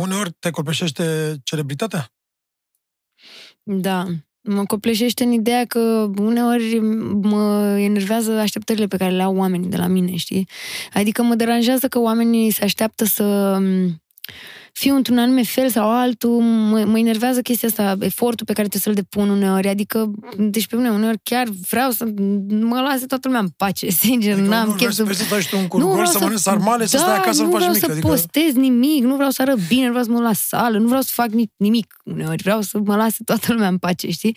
Uneori 0.00 0.30
te 0.38 0.50
copleșește 0.50 1.36
celebritatea? 1.44 2.12
Da. 3.62 4.06
Mă 4.40 4.64
copleșește 4.64 5.24
în 5.24 5.32
ideea 5.32 5.64
că 5.64 6.10
uneori 6.18 6.78
mă 7.22 7.76
enervează 7.78 8.32
așteptările 8.32 8.86
pe 8.86 8.96
care 8.96 9.10
le 9.10 9.22
au 9.22 9.36
oamenii 9.36 9.68
de 9.68 9.76
la 9.76 9.86
mine, 9.86 10.16
știi? 10.16 10.48
Adică 10.92 11.22
mă 11.22 11.34
deranjează 11.34 11.88
că 11.88 11.98
oamenii 11.98 12.50
se 12.50 12.64
așteaptă 12.64 13.04
să 13.04 13.58
fiu 14.80 14.94
într-un 14.94 15.18
anume 15.18 15.42
fel 15.42 15.68
sau 15.68 15.90
altul, 15.90 16.40
mă, 16.40 16.84
mă 16.84 16.98
enervează 16.98 17.40
chestia 17.40 17.68
asta, 17.68 17.96
efortul 18.00 18.46
pe 18.46 18.52
care 18.52 18.68
trebuie 18.68 18.94
să-l 18.94 19.04
depun 19.04 19.28
uneori. 19.28 19.68
Adică, 19.68 20.10
deci 20.36 20.66
pe 20.66 20.76
mine, 20.76 20.90
uneori 20.90 21.18
chiar 21.22 21.48
vreau 21.68 21.90
să 21.90 22.04
mă 22.48 22.80
lase 22.80 23.06
toată 23.06 23.28
lumea 23.28 23.40
în 23.40 23.48
pace, 23.48 23.90
sincer, 24.04 24.32
adică 24.32 24.48
n-am 24.48 24.74
chef 24.74 24.92
să... 24.92 25.04
să 25.12 25.24
faci 25.24 25.48
tu 25.48 25.56
un 25.58 25.66
curgol, 25.66 26.06
să, 26.06 26.12
să 26.12 26.18
mănânci 26.18 26.40
sarmale, 26.40 26.84
da, 26.84 26.86
să 26.86 26.96
stai 26.96 27.16
acasă, 27.16 27.42
nu, 27.42 27.48
nu 27.48 27.52
faci 27.52 27.62
nimic. 27.62 27.80
Nu 27.80 27.86
vreau 27.86 27.90
să 27.90 27.92
adică... 27.92 28.08
postez 28.08 28.52
nimic, 28.54 29.02
nu 29.04 29.14
vreau 29.14 29.30
să 29.30 29.42
arăt 29.42 29.58
bine, 29.68 29.84
nu 29.84 29.90
vreau 29.90 30.04
să 30.04 30.10
mă 30.10 30.20
las 30.20 30.46
sală, 30.46 30.78
nu 30.78 30.86
vreau 30.86 31.02
să 31.02 31.10
fac 31.14 31.28
nimic 31.56 31.96
uneori, 32.04 32.42
vreau 32.42 32.60
să 32.60 32.78
mă 32.84 32.96
lase 32.96 33.18
toată 33.24 33.52
lumea 33.52 33.68
în 33.68 33.78
pace, 33.78 34.10
știi? 34.10 34.36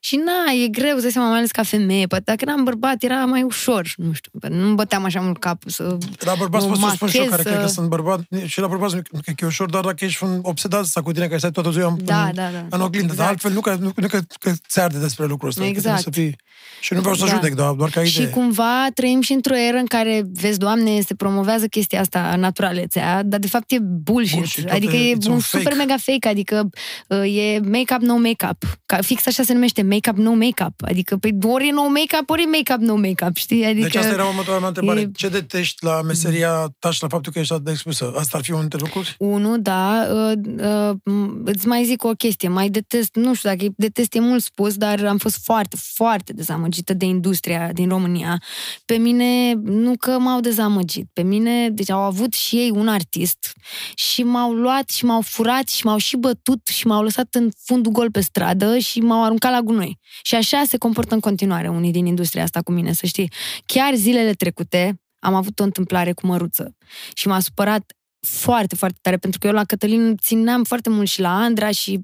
Și 0.00 0.16
na, 0.16 0.52
e 0.64 0.68
greu 0.68 0.98
să 0.98 1.08
seama, 1.10 1.28
mai 1.28 1.38
ales 1.38 1.50
ca 1.50 1.62
femeie. 1.62 2.06
Poate 2.06 2.24
dacă 2.26 2.44
eram 2.46 2.64
bărbat, 2.64 3.02
era 3.02 3.24
mai 3.24 3.42
ușor, 3.42 3.92
nu 3.96 4.12
știu, 4.12 4.30
nu 4.48 4.74
băteam 4.74 5.04
așa 5.04 5.20
mult 5.20 5.38
capul 5.38 5.70
să 5.70 5.98
La 6.18 6.34
bărbați 6.38 6.66
pot 6.66 6.78
să 6.78 6.90
spun 6.94 7.08
și 7.08 7.16
eu, 7.16 7.24
care 7.24 7.42
să... 7.42 7.48
cred 7.48 7.60
că 7.60 7.66
sunt 7.66 7.88
bărbat, 7.88 8.20
și 8.46 8.60
la 8.60 8.66
bărbați 8.66 8.94
nu 8.94 9.20
cred 9.20 9.34
că 9.34 9.44
e 9.44 9.46
ușor, 9.46 9.70
doar 9.70 9.84
dacă 9.84 10.04
ești 10.04 10.24
un 10.24 10.38
obsedat 10.42 10.84
să 10.84 11.00
cu 11.00 11.12
tine, 11.12 11.26
care 11.26 11.38
stai 11.38 11.50
toată 11.50 11.70
ziua 11.70 11.96
da, 12.02 12.24
în, 12.24 12.34
da, 12.34 12.48
da. 12.52 12.76
în 12.76 12.80
oglindă, 12.80 13.12
exact. 13.12 13.18
dar 13.18 13.28
altfel 13.28 13.52
nu 13.52 13.60
că, 13.60 13.76
nu, 13.80 13.92
nu 13.96 14.06
că, 14.06 14.20
că 14.40 14.52
ți 14.68 14.80
arde 14.80 14.98
despre 14.98 15.26
lucrul 15.26 15.48
ăsta. 15.48 15.64
Exact. 15.64 16.00
Să 16.00 16.10
fii... 16.10 16.36
Și 16.80 16.94
nu 16.94 17.00
vreau 17.00 17.14
să 17.14 17.24
da. 17.24 17.30
judec, 17.30 17.54
doar, 17.54 17.72
doar 17.72 17.90
ca 17.90 18.00
idee. 18.00 18.10
Și 18.26 18.30
cumva 18.30 18.86
trăim 18.94 19.20
și 19.20 19.32
într-o 19.32 19.56
eră 19.56 19.76
în 19.76 19.86
care, 19.86 20.22
vezi, 20.32 20.58
Doamne, 20.58 21.00
se 21.00 21.14
promovează 21.14 21.66
chestia 21.66 22.00
asta, 22.00 22.34
naturalețea, 22.36 23.22
dar 23.22 23.40
de 23.40 23.46
fapt 23.46 23.70
e 23.70 23.78
bullshit. 23.80 24.36
bullshit 24.36 24.70
adică 24.70 24.96
e 24.96 25.16
un, 25.26 25.32
un 25.32 25.40
super 25.40 25.74
mega 25.76 25.96
fake, 25.96 26.28
adică 26.28 26.70
uh, 27.08 27.36
e 27.36 27.58
make-up, 27.58 28.00
no 28.00 28.16
make-up. 28.16 28.78
Ca, 28.86 28.96
fix 28.96 29.26
așa 29.26 29.42
se 29.42 29.52
numește, 29.52 29.82
make-up, 29.88 30.16
no 30.16 30.32
make-up. 30.32 30.74
Adică, 30.80 31.16
pe 31.16 31.28
păi, 31.38 31.50
ori 31.50 31.68
e 31.68 31.72
no 31.72 31.88
make-up, 31.88 32.30
ori 32.30 32.42
e 32.42 32.46
make-up, 32.46 32.80
no 32.80 32.94
make-up, 32.94 33.36
știi? 33.36 33.64
Adică, 33.64 33.82
deci 33.82 33.96
asta 33.96 34.12
era 34.12 34.24
următoarea 34.24 34.58
mea 34.58 34.68
întrebare. 34.68 35.00
E... 35.00 35.10
Ce 35.16 35.28
detești 35.28 35.84
la 35.84 36.02
meseria 36.02 36.74
ta 36.78 36.90
și 36.90 37.02
la 37.02 37.08
faptul 37.08 37.32
că 37.32 37.38
ești 37.38 37.52
atât 37.52 37.64
de 37.64 37.70
expusă? 37.70 38.12
Asta 38.16 38.36
ar 38.36 38.44
fi 38.44 38.50
unul 38.50 38.68
dintre 38.68 38.86
lucruri? 38.86 39.14
Unu, 39.18 39.58
da. 39.58 40.06
Uh, 40.12 40.32
uh, 40.60 40.96
îți 41.44 41.66
mai 41.66 41.84
zic 41.84 42.04
o 42.04 42.10
chestie. 42.10 42.48
Mai 42.48 42.68
detest, 42.68 43.14
nu 43.14 43.34
știu 43.34 43.48
dacă 43.48 43.64
detest 43.76 44.14
e 44.14 44.20
mult 44.20 44.42
spus, 44.42 44.76
dar 44.76 45.04
am 45.04 45.18
fost 45.18 45.44
foarte, 45.44 45.76
foarte 45.94 46.32
dezamăgită 46.32 46.94
de 46.94 47.04
industria 47.04 47.72
din 47.72 47.88
România. 47.88 48.42
Pe 48.84 48.94
mine, 48.94 49.52
nu 49.62 49.96
că 49.96 50.10
m-au 50.18 50.40
dezamăgit. 50.40 51.08
Pe 51.12 51.22
mine, 51.22 51.70
deci 51.70 51.90
au 51.90 52.00
avut 52.00 52.32
și 52.34 52.56
ei 52.56 52.70
un 52.70 52.88
artist 52.88 53.52
și 53.94 54.22
m-au 54.22 54.52
luat 54.52 54.90
și 54.90 55.04
m-au 55.04 55.20
furat 55.20 55.68
și 55.68 55.86
m-au 55.86 55.98
și 55.98 56.16
bătut 56.16 56.66
și 56.66 56.86
m-au 56.86 57.02
lăsat 57.02 57.34
în 57.34 57.48
fundul 57.64 57.92
gol 57.92 58.10
pe 58.10 58.20
stradă 58.20 58.78
și 58.78 59.00
m-au 59.00 59.24
aruncat 59.24 59.52
la 59.52 59.60
gunoi. 59.60 59.77
Și 60.22 60.34
așa 60.34 60.62
se 60.66 60.76
comportă 60.76 61.14
în 61.14 61.20
continuare 61.20 61.68
unii 61.68 61.92
din 61.92 62.06
industria 62.06 62.42
asta 62.42 62.60
cu 62.60 62.72
mine, 62.72 62.92
să 62.92 63.06
știi. 63.06 63.32
Chiar 63.66 63.94
zilele 63.94 64.32
trecute 64.32 65.00
am 65.18 65.34
avut 65.34 65.60
o 65.60 65.62
întâmplare 65.62 66.12
cu 66.12 66.26
măruță 66.26 66.76
și 67.14 67.28
m-a 67.28 67.40
supărat 67.40 67.92
foarte, 68.26 68.74
foarte 68.74 68.98
tare, 69.02 69.16
pentru 69.16 69.38
că 69.38 69.46
eu 69.46 69.52
la 69.52 69.64
Cătălin 69.64 70.16
țineam 70.16 70.64
foarte 70.64 70.90
mult 70.90 71.08
și 71.08 71.20
la 71.20 71.36
Andra 71.36 71.70
și 71.70 72.00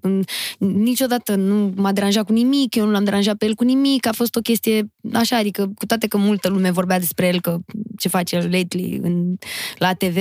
niciodată 0.58 1.34
nu 1.34 1.72
m-a 1.76 1.92
deranjat 1.92 2.26
cu 2.26 2.32
nimic, 2.32 2.74
eu 2.74 2.84
nu 2.84 2.90
l-am 2.90 3.04
deranjat 3.04 3.36
pe 3.36 3.44
el 3.46 3.54
cu 3.54 3.64
nimic, 3.64 4.06
a 4.06 4.12
fost 4.12 4.36
o 4.36 4.40
chestie 4.40 4.86
așa, 5.12 5.36
adică 5.36 5.70
cu 5.74 5.86
toate 5.86 6.06
că 6.06 6.16
multă 6.16 6.48
lume 6.48 6.70
vorbea 6.70 6.98
despre 6.98 7.26
el, 7.26 7.40
că 7.40 7.58
ce 7.98 8.08
face 8.08 8.36
el 8.36 8.50
lately 8.50 8.98
în, 9.02 9.36
la 9.78 9.92
TV 9.92 10.16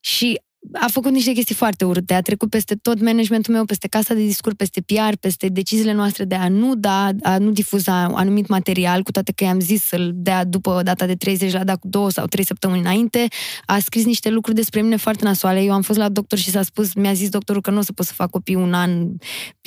și 0.00 0.40
a 0.72 0.86
făcut 0.90 1.12
niște 1.12 1.32
chestii 1.32 1.54
foarte 1.54 1.84
urâte. 1.84 2.14
A 2.14 2.20
trecut 2.20 2.50
peste 2.50 2.74
tot 2.74 3.00
managementul 3.00 3.54
meu, 3.54 3.64
peste 3.64 3.88
casa 3.88 4.14
de 4.14 4.20
discurs, 4.20 4.54
peste 4.54 4.80
PR, 4.80 5.16
peste 5.20 5.48
deciziile 5.48 5.92
noastre 5.92 6.24
de 6.24 6.34
a 6.34 6.48
nu 6.48 6.74
da, 6.74 7.10
a 7.22 7.38
nu 7.38 7.50
difuza 7.50 8.04
anumit 8.04 8.48
material, 8.48 9.02
cu 9.02 9.10
toate 9.10 9.32
că 9.32 9.44
i-am 9.44 9.60
zis 9.60 9.84
să-l 9.84 10.12
dea 10.14 10.44
după 10.44 10.80
data 10.84 11.06
de 11.06 11.14
30, 11.14 11.52
la 11.52 11.64
da 11.64 11.76
cu 11.76 11.88
două 11.88 12.10
sau 12.10 12.26
trei 12.26 12.44
săptămâni 12.44 12.80
înainte. 12.80 13.26
A 13.64 13.78
scris 13.78 14.04
niște 14.04 14.30
lucruri 14.30 14.56
despre 14.56 14.80
mine 14.80 14.96
foarte 14.96 15.24
nasoale. 15.24 15.62
Eu 15.62 15.72
am 15.72 15.82
fost 15.82 15.98
la 15.98 16.08
doctor 16.08 16.38
și 16.38 16.50
s-a 16.50 16.62
spus, 16.62 16.94
mi-a 16.94 17.12
zis 17.12 17.28
doctorul 17.28 17.62
că 17.62 17.70
nu 17.70 17.78
o 17.78 17.82
să 17.82 17.92
pot 17.92 18.06
să 18.06 18.12
fac 18.12 18.30
copii 18.30 18.54
un 18.54 18.74
an 18.74 19.06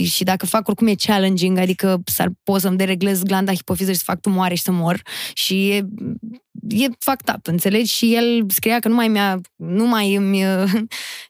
și 0.03 0.23
dacă 0.23 0.45
fac 0.45 0.67
oricum 0.67 0.87
e 0.87 0.95
challenging, 0.95 1.57
adică 1.57 2.01
s-ar 2.05 2.31
pot 2.43 2.61
să-mi 2.61 2.77
dereglez 2.77 3.23
glanda 3.23 3.53
hipofiză 3.53 3.91
și 3.91 3.97
să 3.97 4.03
fac 4.05 4.19
tumoare 4.19 4.53
și 4.53 4.63
să 4.63 4.71
mor. 4.71 5.01
Și 5.33 5.69
e 5.69 5.85
e 6.67 6.87
fucked 6.99 7.35
up, 7.35 7.47
înțelegi? 7.47 7.93
Și 7.93 8.15
el 8.15 8.45
scria 8.47 8.79
că 8.79 8.87
nu 8.87 8.95
mai 8.95 9.07
mi-a, 9.07 9.41
nu 9.55 9.87
mai 9.87 10.15
îmi, 10.15 10.43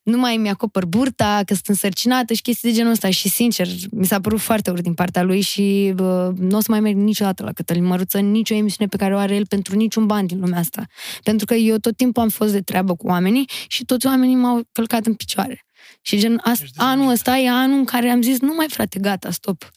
nu 0.03 0.17
mai 0.17 0.37
mi 0.37 0.49
acopăr 0.49 0.85
burta, 0.85 1.41
că 1.45 1.53
sunt 1.53 1.67
însărcinată 1.67 2.33
și 2.33 2.41
chestii 2.41 2.69
de 2.69 2.75
genul 2.75 2.91
ăsta. 2.91 3.09
Și 3.09 3.29
sincer, 3.29 3.67
mi 3.91 4.05
s-a 4.05 4.19
părut 4.19 4.39
foarte 4.39 4.71
urât 4.71 4.83
din 4.83 4.93
partea 4.93 5.23
lui 5.23 5.41
și 5.41 5.91
bă, 5.95 6.33
nu 6.37 6.57
o 6.57 6.59
să 6.59 6.67
mai 6.69 6.79
merg 6.79 6.95
niciodată 6.95 7.43
la 7.43 7.51
Cătălin 7.51 7.85
Măruță, 7.85 8.19
nicio 8.19 8.53
emisiune 8.53 8.89
pe 8.89 8.97
care 8.97 9.15
o 9.15 9.17
are 9.17 9.35
el 9.35 9.47
pentru 9.47 9.75
niciun 9.75 10.05
ban 10.05 10.25
din 10.25 10.39
lumea 10.39 10.59
asta. 10.59 10.85
Pentru 11.23 11.45
că 11.45 11.53
eu 11.53 11.77
tot 11.77 11.97
timpul 11.97 12.23
am 12.23 12.29
fost 12.29 12.51
de 12.51 12.61
treabă 12.61 12.95
cu 12.95 13.07
oamenii 13.07 13.49
și 13.67 13.85
toți 13.85 14.05
oamenii 14.05 14.35
m-au 14.35 14.61
călcat 14.71 15.05
în 15.05 15.13
picioare. 15.13 15.65
Și 16.01 16.17
gen, 16.17 16.41
asta, 16.43 16.65
anul 16.75 17.11
ăsta 17.11 17.37
e 17.37 17.49
anul 17.49 17.77
în 17.77 17.85
care 17.85 18.09
am 18.09 18.21
zis, 18.21 18.39
nu 18.39 18.53
mai 18.53 18.65
frate, 18.69 18.99
gata, 18.99 19.31
stop. 19.31 19.71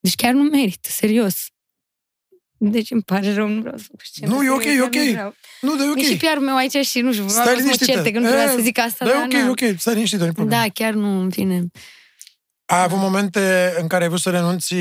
Deci 0.00 0.14
chiar 0.14 0.32
nu 0.32 0.42
merit, 0.42 0.84
serios. 0.84 1.46
Deci 2.62 2.90
îmi 2.90 3.02
pare 3.02 3.34
rău, 3.34 3.48
nu 3.48 3.60
vreau 3.60 3.76
să 3.76 3.86
știu. 4.02 4.28
Nu, 4.28 4.42
e 4.42 4.50
ok, 4.50 4.64
e 4.64 4.82
ok. 4.82 4.94
Nu, 5.60 5.76
dar 5.76 5.86
e 5.86 5.90
ok. 5.90 6.00
E 6.00 6.02
și 6.02 6.16
pr 6.16 6.38
meu 6.38 6.56
aici 6.56 6.86
și 6.86 7.00
nu 7.00 7.12
știu, 7.12 7.24
vreau 7.24 7.56
să 7.56 7.64
mă 7.64 7.84
certe, 7.84 8.10
că 8.10 8.18
nu 8.18 8.26
trebuia 8.26 8.48
să 8.50 8.58
zic 8.60 8.78
asta. 8.78 9.04
Da, 9.04 9.38
e 9.38 9.48
ok, 9.48 9.50
ok, 9.50 9.78
stai 9.78 9.94
liniștită, 9.94 10.32
nu 10.36 10.44
Da, 10.44 10.64
chiar 10.74 10.92
nu, 10.92 11.20
în 11.20 11.30
fine. 11.30 11.66
Ai 12.64 12.82
avut 12.82 12.98
momente 12.98 13.74
în 13.80 13.86
care 13.86 14.02
ai 14.02 14.08
vrut 14.08 14.20
să 14.20 14.30
renunți 14.30 14.74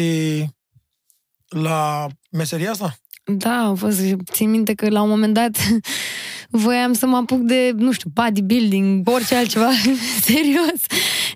la 1.48 2.08
meseria 2.32 2.72
asta? 2.72 2.96
Da, 3.24 3.56
au 3.56 3.76
fost, 3.76 4.00
țin 4.32 4.50
minte 4.50 4.74
că 4.74 4.90
la 4.90 5.02
un 5.02 5.10
moment 5.10 5.34
dat 5.34 5.58
voiam 6.50 6.94
să 6.94 7.06
mă 7.06 7.18
apuc 7.18 7.40
de, 7.40 7.72
nu 7.76 7.92
știu, 7.92 8.10
bodybuilding, 8.14 9.10
orice 9.10 9.36
altceva, 9.36 9.70
serios. 10.22 10.82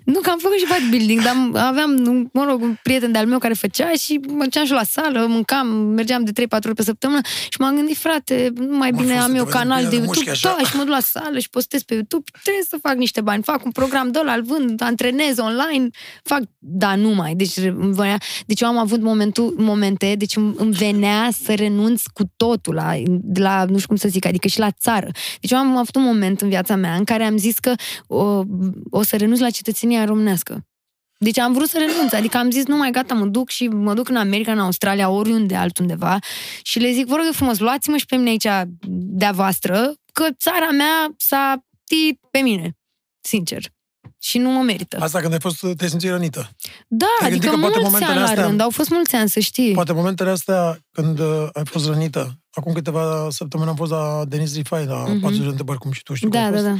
Nu 0.04 0.20
că 0.20 0.30
am 0.30 0.38
făcut 0.38 0.58
și 0.58 0.66
bodybuilding, 0.68 1.22
dar 1.22 1.64
aveam, 1.66 1.90
mă 2.32 2.44
rog, 2.48 2.62
un 2.62 2.76
prieten 2.82 3.12
de-al 3.12 3.26
meu 3.26 3.38
care 3.38 3.54
făcea 3.54 3.92
și 3.92 4.20
mergeam 4.38 4.64
și 4.64 4.72
la 4.72 4.82
sală, 4.82 5.26
mâncam, 5.28 5.66
mergeam 5.68 6.24
de 6.24 6.46
3-4 6.46 6.46
ori 6.64 6.74
pe 6.74 6.82
săptămână 6.82 7.20
și 7.24 7.60
m-am 7.60 7.74
gândit, 7.74 7.96
frate, 7.96 8.52
nu 8.56 8.76
mai 8.76 8.90
bine 8.90 9.18
am 9.18 9.34
eu 9.34 9.44
canal 9.44 9.88
de 9.88 9.96
YouTube, 9.96 10.32
da, 10.42 10.56
și 10.64 10.76
mă 10.76 10.82
duc 10.82 10.92
la 10.92 11.00
sală 11.00 11.38
și 11.38 11.50
postez 11.50 11.82
pe 11.82 11.94
YouTube, 11.94 12.30
trebuie 12.42 12.64
să 12.68 12.78
fac 12.82 12.94
niște 12.94 13.20
bani, 13.20 13.42
fac 13.42 13.64
un 13.64 13.70
program 13.70 14.10
de 14.10 14.18
ăla, 14.18 14.32
îl 14.32 14.42
vând, 14.42 14.82
antrenez 14.82 15.38
online, 15.38 15.88
fac, 16.22 16.42
da, 16.58 16.94
nu 16.94 17.08
mai. 17.08 17.34
Deci, 17.34 17.54
deci 18.46 18.60
eu 18.60 18.68
am 18.68 18.78
avut 18.78 19.00
momentul, 19.00 19.54
momente, 19.58 20.14
deci 20.18 20.36
îmi 20.36 20.72
venea 20.72 21.28
să 21.44 21.54
renunț 21.54 22.02
cu 22.12 22.22
totul 22.36 22.74
la, 22.74 22.92
la, 23.34 23.64
nu 23.64 23.76
știu 23.76 23.88
cum 23.88 23.96
să 23.96 24.08
zic, 24.08 24.26
adică 24.26 24.48
și 24.48 24.58
la 24.58 24.70
țară. 24.70 25.08
Deci 25.40 25.50
eu 25.50 25.58
am 25.58 25.76
avut 25.76 25.96
un 25.96 26.02
moment 26.02 26.40
în 26.40 26.48
viața 26.48 26.76
mea 26.76 26.94
în 26.94 27.04
care 27.04 27.22
am 27.22 27.36
zis 27.36 27.58
că 27.58 27.74
o, 28.06 28.42
o 28.90 29.02
să 29.02 29.16
renunț 29.16 29.38
la 29.38 29.50
cetățenie 29.50 29.93
cetățenia 29.94 30.04
românească. 30.04 30.66
Deci 31.18 31.38
am 31.38 31.52
vrut 31.52 31.68
să 31.68 31.78
renunț, 31.78 32.12
adică 32.12 32.36
am 32.36 32.50
zis, 32.50 32.66
nu 32.66 32.76
mai 32.76 32.90
gata, 32.90 33.14
mă 33.14 33.26
duc 33.26 33.48
și 33.48 33.68
mă 33.68 33.94
duc 33.94 34.08
în 34.08 34.16
America, 34.16 34.52
în 34.52 34.58
Australia, 34.58 35.08
oriunde 35.08 35.54
altundeva 35.54 36.18
și 36.62 36.78
le 36.78 36.92
zic, 36.92 37.06
vă 37.06 37.14
rog 37.14 37.24
frumos, 37.32 37.58
luați-mă 37.58 37.96
și 37.96 38.06
pe 38.06 38.16
mine 38.16 38.30
aici 38.30 38.68
de-a 38.88 39.32
voastră, 39.32 39.92
că 40.12 40.26
țara 40.38 40.70
mea 40.70 41.14
s-a 41.16 41.64
tit 41.84 42.20
pe 42.30 42.38
mine, 42.38 42.76
sincer. 43.20 43.62
Și 44.18 44.38
nu 44.38 44.50
mă 44.50 44.62
merită. 44.62 44.96
Asta 45.00 45.20
când 45.20 45.32
ai 45.32 45.40
fost, 45.40 45.66
te 45.76 45.88
simți 45.88 46.08
rănită. 46.08 46.50
Da, 46.88 47.06
te 47.18 47.24
adică 47.24 47.48
că 47.48 47.56
mulți 47.56 47.78
ani 48.04 48.18
la 48.18 48.24
astea, 48.24 48.46
rând, 48.46 48.60
au 48.60 48.70
fost 48.70 48.90
mulți 48.90 49.14
ani, 49.14 49.28
să 49.28 49.40
știi. 49.40 49.72
Poate 49.72 49.92
momentele 49.92 50.30
astea, 50.30 50.78
când 50.90 51.18
uh, 51.18 51.48
ai 51.52 51.64
fost 51.64 51.86
rănită, 51.86 52.38
acum 52.50 52.72
câteva 52.72 53.28
săptămâni 53.30 53.70
am 53.70 53.76
fost 53.76 53.90
la 53.90 54.24
Denis 54.28 54.54
Rifai, 54.54 54.86
la 54.86 55.04
mm-hmm. 55.04 55.20
40 55.20 55.38
de 55.38 55.48
întrebări, 55.48 55.78
cum 55.78 55.92
și 55.92 56.02
tu 56.02 56.14
știi 56.14 56.28
da, 56.28 56.50
da, 56.50 56.60
da 56.60 56.74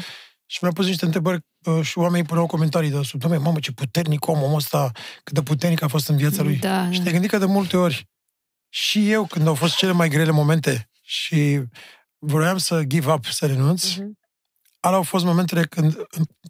și 0.46 0.58
mi-a 0.62 0.72
pus 0.72 0.86
niște 0.86 1.04
întrebări 1.04 1.40
uh, 1.64 1.80
și 1.82 1.98
oamenii 1.98 2.26
puneau 2.26 2.46
comentarii 2.46 2.90
de 2.90 3.02
sub, 3.02 3.20
"Doamne, 3.20 3.38
mamă, 3.38 3.58
ce 3.58 3.72
puternic 3.72 4.26
om, 4.26 4.42
omul 4.42 4.56
ăsta, 4.56 4.90
cât 5.22 5.34
de 5.34 5.42
puternic 5.42 5.82
a 5.82 5.88
fost 5.88 6.08
în 6.08 6.16
viața 6.16 6.42
lui. 6.42 6.56
Da, 6.56 6.90
Și 6.90 6.98
da. 6.98 7.04
te 7.04 7.10
gândi 7.10 7.28
că 7.28 7.38
de 7.38 7.44
multe 7.44 7.76
ori 7.76 8.08
și 8.68 9.10
eu, 9.10 9.26
când 9.26 9.46
au 9.46 9.54
fost 9.54 9.76
cele 9.76 9.92
mai 9.92 10.08
grele 10.08 10.30
momente 10.30 10.90
și 11.02 11.62
vroiam 12.18 12.58
să 12.58 12.82
give 12.82 13.12
up, 13.12 13.24
să 13.24 13.46
renunț, 13.46 13.94
Mhm. 13.94 14.18
Alea 14.84 14.96
au 14.96 15.02
fost 15.02 15.24
momentele 15.24 15.62
când, 15.62 15.96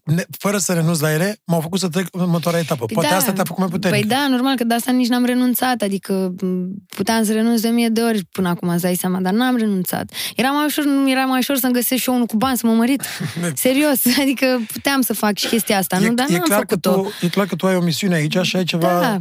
ne, 0.05 0.25
fără 0.39 0.59
să 0.59 0.73
renunț 0.73 1.01
la 1.01 1.13
ele, 1.13 1.37
m-au 1.45 1.61
făcut 1.61 1.79
să 1.79 1.89
trec 1.89 2.07
în 2.11 2.21
următoarea 2.21 2.61
etapă. 2.61 2.85
Poate 2.85 3.09
da. 3.09 3.17
asta 3.17 3.33
te-a 3.33 3.45
făcut 3.45 3.61
mai 3.61 3.69
puternic. 3.69 4.01
Păi 4.01 4.09
da, 4.09 4.27
normal, 4.29 4.57
că 4.57 4.65
de 4.65 4.75
asta 4.75 4.93
nici 4.93 5.09
n-am 5.09 5.25
renunțat, 5.25 5.83
adică 5.83 6.35
m, 6.41 6.69
puteam 6.97 7.25
să 7.25 7.33
renunț 7.33 7.61
de 7.61 7.69
mie 7.69 7.89
de 7.89 8.01
ori 8.01 8.25
până 8.25 8.49
acum, 8.49 8.69
îți 8.69 8.83
dai 8.83 8.95
seama, 8.95 9.21
dar 9.21 9.33
n-am 9.33 9.57
renunțat. 9.57 10.13
Era 10.37 10.51
mai 10.51 10.65
ușor, 10.65 10.85
era 11.07 11.25
mai 11.25 11.39
ușor 11.39 11.57
să-mi 11.57 11.73
găsesc 11.73 12.03
și 12.03 12.09
eu 12.09 12.15
unul 12.15 12.27
cu 12.27 12.37
bani 12.37 12.57
să 12.57 12.67
mă 12.67 12.73
mărit. 12.73 13.03
Serios, 13.55 14.03
adică 14.23 14.61
puteam 14.73 15.01
să 15.01 15.15
fac 15.15 15.37
și 15.39 15.47
chestia 15.47 15.79
asta, 15.79 15.99
nu? 15.99 16.15
Dar 16.15 16.27
e, 16.29 16.33
n-am 16.33 16.43
clar 16.43 16.65
că 16.65 16.77
făcut-o. 16.81 17.03
tu, 17.03 17.25
e 17.27 17.29
clar 17.29 17.47
că 17.47 17.55
tu 17.55 17.67
ai 17.67 17.77
o 17.77 17.81
misiune 17.81 18.15
aici 18.15 18.39
și 18.43 18.57
ai 18.57 18.65
ceva... 18.65 19.01
Da. 19.01 19.17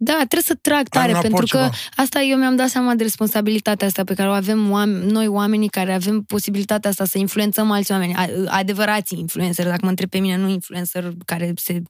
Da, 0.00 0.12
trebuie 0.16 0.42
să 0.42 0.54
trag 0.60 0.88
tare, 0.88 1.08
un 1.10 1.14
aport 1.16 1.34
pentru 1.34 1.56
că 1.56 1.62
ceva. 1.62 1.74
asta 1.96 2.20
eu 2.22 2.38
mi-am 2.38 2.56
dat 2.56 2.68
seama 2.68 2.94
de 2.94 3.02
responsabilitatea 3.02 3.86
asta 3.86 4.04
pe 4.04 4.14
care 4.14 4.28
o 4.28 4.32
avem 4.32 4.70
oam- 4.70 5.02
noi 5.10 5.26
oamenii 5.26 5.68
care 5.68 5.94
avem 5.94 6.22
posibilitatea 6.22 6.90
asta 6.90 7.04
să 7.04 7.18
influențăm 7.18 7.70
alți 7.70 7.92
oameni, 7.92 8.14
a- 8.14 8.28
adevărații 8.46 9.18
influencer, 9.18 9.64
dacă 9.66 9.78
mă 9.82 9.88
întreb 9.88 10.08
pe 10.08 10.18
mine, 10.18 10.36
nu 10.36 10.48
influencer 10.48 11.12
care 11.24 11.52
se 11.56 11.82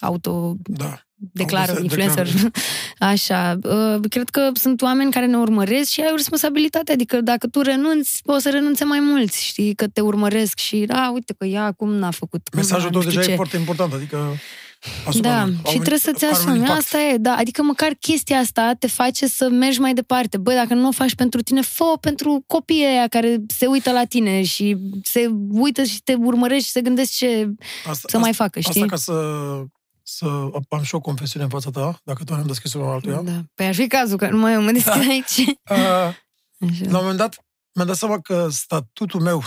auto 0.00 0.54
Da. 0.64 1.00
declară 1.14 1.72
Auto- 1.72 1.82
influencer. 1.82 2.24
declară. 2.26 2.50
Așa. 3.12 3.58
uh, 3.62 4.00
Cred 4.08 4.28
că 4.28 4.50
sunt 4.54 4.82
oameni 4.82 5.10
care 5.12 5.26
ne 5.26 5.36
urmăresc 5.36 5.90
și 5.90 6.00
ai 6.00 6.08
o 6.12 6.16
responsabilitate. 6.16 6.92
Adică 6.92 7.20
dacă 7.20 7.46
tu 7.46 7.60
renunți, 7.60 8.20
poți 8.24 8.42
să 8.42 8.50
renunțe 8.50 8.84
mai 8.84 9.00
mulți. 9.00 9.44
Știi 9.44 9.74
că 9.74 9.86
te 9.88 10.00
urmăresc 10.00 10.58
și, 10.58 10.84
a, 10.88 11.10
uite 11.10 11.34
că 11.38 11.44
ea 11.46 11.64
acum 11.64 11.92
n-a 11.92 12.10
făcut. 12.10 12.48
cum 12.48 12.58
Mesajul 12.58 12.84
nu 12.84 12.90
tău 12.90 13.00
știu 13.00 13.12
deja 13.12 13.26
ce. 13.26 13.32
e 13.32 13.36
foarte 13.36 13.56
important, 13.56 13.92
adică 13.92 14.16
asupra 14.16 14.38
Da, 15.20 15.44
lor. 15.44 15.54
și 15.54 15.60
Au 15.64 15.72
un- 15.72 15.78
trebuie 15.78 15.98
să-ți 15.98 16.24
are 16.24 16.34
un 16.34 16.40
asumi. 16.40 16.56
impact. 16.56 16.78
Asta 16.78 16.98
e, 17.00 17.16
da. 17.16 17.34
Adică 17.36 17.62
măcar 17.62 17.92
chestia 18.00 18.38
asta 18.38 18.72
te 18.78 18.86
face 18.86 19.26
să 19.26 19.48
mergi 19.48 19.80
mai 19.80 19.94
departe. 19.94 20.36
Băi, 20.38 20.54
dacă 20.54 20.74
nu 20.74 20.88
o 20.88 20.92
faci 20.92 21.14
pentru 21.14 21.40
tine, 21.42 21.60
fă 21.60 21.84
pentru 22.00 22.44
copiii 22.46 22.84
aia 22.84 23.08
care 23.08 23.36
se 23.56 23.66
uită 23.66 23.92
la 23.92 24.04
tine 24.04 24.42
și 24.42 24.76
se 25.02 25.26
uită 25.50 25.82
și 25.84 26.02
te 26.02 26.14
urmărești 26.14 26.64
și 26.66 26.70
se 26.70 26.80
gândesc 26.80 27.12
ce 27.12 27.48
Asta, 27.86 28.08
să 28.10 28.18
mai 28.18 28.32
facă, 28.32 28.60
știi? 28.60 28.82
Asta 28.82 28.86
ca 28.86 28.96
să, 28.96 29.12
să 30.02 30.26
am 30.68 30.82
și 30.82 30.94
o 30.94 31.00
confesiune 31.00 31.44
în 31.44 31.50
fața 31.50 31.70
ta, 31.70 32.00
dacă 32.04 32.24
tu 32.24 32.34
am 32.34 32.46
deschis-o 32.46 32.78
la 32.78 32.90
altuia. 32.90 33.20
Da. 33.24 33.40
Păi 33.54 33.66
ar 33.66 33.74
fi 33.74 33.86
cazul 33.86 34.18
că 34.18 34.28
nu 34.30 34.38
mai 34.38 34.58
mă 34.58 34.70
deschid 34.70 34.92
Da. 35.02 35.08
aici. 35.08 35.38
Uh, 35.70 36.66
Așa. 36.70 36.82
la 36.84 36.86
un 36.86 36.90
moment 37.04 37.16
dat, 37.16 37.36
mi-am 37.74 37.86
dat 37.86 37.96
seama 37.96 38.20
că 38.20 38.48
statutul 38.50 39.20
meu, 39.20 39.42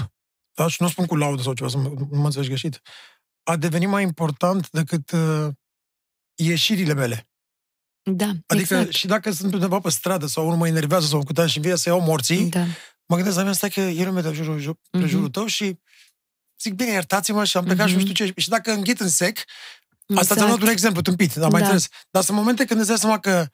da, 0.53 0.67
și 0.67 0.75
nu 0.79 0.85
o 0.87 0.89
spun 0.89 1.05
cu 1.05 1.15
laudă 1.15 1.41
sau 1.41 1.53
ceva, 1.53 1.69
să 1.69 1.77
mă, 1.77 1.91
nu 2.11 2.19
mă 2.19 2.25
înțelegi 2.25 2.49
greșit, 2.49 2.81
a 3.43 3.55
devenit 3.55 3.89
mai 3.89 4.03
important 4.03 4.69
decât 4.69 5.11
uh, 5.11 5.47
ieșirile 6.35 6.93
mele. 6.93 7.27
Da, 8.11 8.31
Adică 8.47 8.73
exact. 8.75 8.93
și 8.93 9.07
dacă 9.07 9.31
sunt 9.31 9.53
undeva 9.53 9.79
pe 9.79 9.89
stradă 9.89 10.25
sau 10.25 10.45
unul 10.45 10.57
mă 10.57 10.67
enervează 10.67 11.07
sau 11.07 11.23
cu 11.23 11.45
și 11.45 11.59
vine 11.59 11.75
să 11.75 11.89
iau 11.89 12.01
morții, 12.01 12.49
Da. 12.49 12.65
mă 13.05 13.15
gândesc 13.15 13.35
la 13.35 13.41
mine, 13.41 13.53
stai 13.53 13.69
că 13.69 13.79
e 13.79 14.05
lumea 14.05 14.21
de 14.21 14.31
jurul, 14.33 14.59
jur, 14.59 14.77
Mhm. 14.91 15.03
pe 15.03 15.09
jurul 15.09 15.29
tău 15.29 15.45
și 15.45 15.79
zic, 16.61 16.73
bine, 16.73 16.91
iertați-mă 16.91 17.43
și 17.43 17.57
am 17.57 17.63
plecat 17.63 17.87
și 17.87 17.93
nu 17.93 17.99
Mhm. 18.01 18.09
știu 18.09 18.25
ce. 18.25 18.33
Și 18.35 18.49
dacă 18.49 18.71
înghit 18.71 18.99
în 18.99 19.09
sec, 19.09 19.37
Asta 19.37 20.19
exact. 20.21 20.33
ți-am 20.37 20.47
luat 20.47 20.61
un 20.61 20.67
exemplu 20.67 21.01
tâmpit, 21.01 21.33
dar 21.33 21.51
mai 21.51 21.61
Da. 21.61 21.67
înțeles. 21.67 21.87
Dar 22.11 22.23
sunt 22.23 22.37
momente 22.37 22.65
când 22.65 22.79
îți 22.79 22.89
dai 22.89 22.97
seama 22.97 23.19
că 23.19 23.47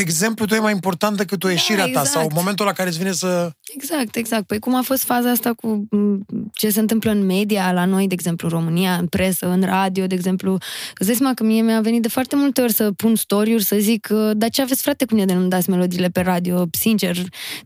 exemplul 0.00 0.48
tău 0.48 0.56
e 0.56 0.60
mai 0.60 0.72
important 0.72 1.16
decât 1.16 1.44
o 1.44 1.48
ieșirea 1.48 1.82
ta 1.82 1.88
exact. 1.88 2.08
sau 2.08 2.30
momentul 2.34 2.66
la 2.66 2.72
care 2.72 2.88
îți 2.88 2.98
vine 2.98 3.12
să... 3.12 3.50
Exact, 3.74 4.16
exact. 4.16 4.46
Păi 4.46 4.58
cum 4.58 4.74
a 4.74 4.82
fost 4.82 5.04
faza 5.04 5.30
asta 5.30 5.52
cu 5.52 5.86
m, 5.90 6.24
ce 6.52 6.70
se 6.70 6.80
întâmplă 6.80 7.10
în 7.10 7.26
media 7.26 7.72
la 7.72 7.84
noi, 7.84 8.06
de 8.06 8.14
exemplu, 8.14 8.48
în 8.48 8.58
România, 8.58 8.94
în 8.94 9.06
presă, 9.06 9.46
în 9.48 9.62
radio, 9.62 10.06
de 10.06 10.14
exemplu. 10.14 10.58
Îți 10.94 11.06
dai 11.06 11.14
seama 11.14 11.34
că 11.34 11.44
mie 11.44 11.62
mi-a 11.62 11.80
venit 11.80 12.02
de 12.02 12.08
foarte 12.08 12.36
multe 12.36 12.60
ori 12.60 12.72
să 12.72 12.92
pun 12.92 13.14
story-uri, 13.14 13.64
să 13.64 13.76
zic, 13.78 14.08
uh, 14.10 14.30
dar 14.36 14.50
ce 14.50 14.62
aveți 14.62 14.82
frate 14.82 15.04
cu 15.04 15.14
mine 15.14 15.26
de 15.26 15.32
nu 15.32 15.48
dați 15.48 15.70
melodiile 15.70 16.08
pe 16.08 16.20
radio, 16.20 16.66
sincer? 16.70 17.16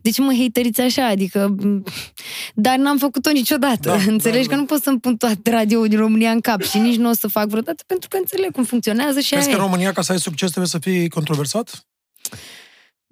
De 0.00 0.10
ce 0.10 0.22
mă 0.22 0.34
hateriți 0.38 0.80
așa? 0.80 1.06
Adică, 1.06 1.54
m, 1.58 1.84
dar 2.54 2.76
n-am 2.76 2.98
făcut-o 2.98 3.30
niciodată. 3.30 3.88
Da, 3.88 3.98
Înțelegi 4.12 4.48
da, 4.48 4.48
că 4.48 4.54
da. 4.54 4.60
nu 4.60 4.64
pot 4.64 4.82
să-mi 4.82 5.00
pun 5.00 5.16
toate 5.16 5.50
radio 5.50 5.86
din 5.86 5.98
România 5.98 6.30
în 6.30 6.40
cap 6.40 6.62
și 6.62 6.78
nici 6.78 6.96
nu 6.96 7.08
o 7.08 7.12
să 7.12 7.28
fac 7.28 7.48
vreodată 7.48 7.82
pentru 7.86 8.08
că 8.08 8.16
înțeleg 8.16 8.52
cum 8.52 8.64
funcționează 8.64 9.20
și 9.20 9.30
Crezi 9.30 9.46
aia 9.46 9.56
că 9.56 9.60
e. 9.60 9.64
în 9.64 9.70
România, 9.70 9.92
ca 9.92 10.02
să 10.02 10.12
ai 10.12 10.18
succes, 10.18 10.48
trebuie 10.48 10.68
să 10.68 10.78
fii 10.78 11.08
controversat? 11.08 11.86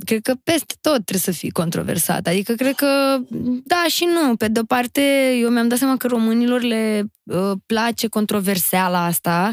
Cred 0.04 0.22
că 0.22 0.34
peste 0.42 0.74
tot 0.80 0.92
trebuie 0.92 1.20
să 1.20 1.30
fii 1.30 1.50
controversat. 1.50 2.26
Adică 2.26 2.52
cred 2.52 2.74
că 2.74 3.18
da 3.64 3.84
și 3.88 4.04
nu. 4.04 4.36
Pe 4.36 4.48
de-o 4.48 4.64
parte, 4.64 5.36
eu 5.40 5.50
mi-am 5.50 5.68
dat 5.68 5.78
seama 5.78 5.96
că 5.96 6.06
românilor 6.06 6.62
le 6.62 7.04
uh, 7.24 7.52
place 7.66 8.06
controverseala 8.06 9.04
asta, 9.04 9.52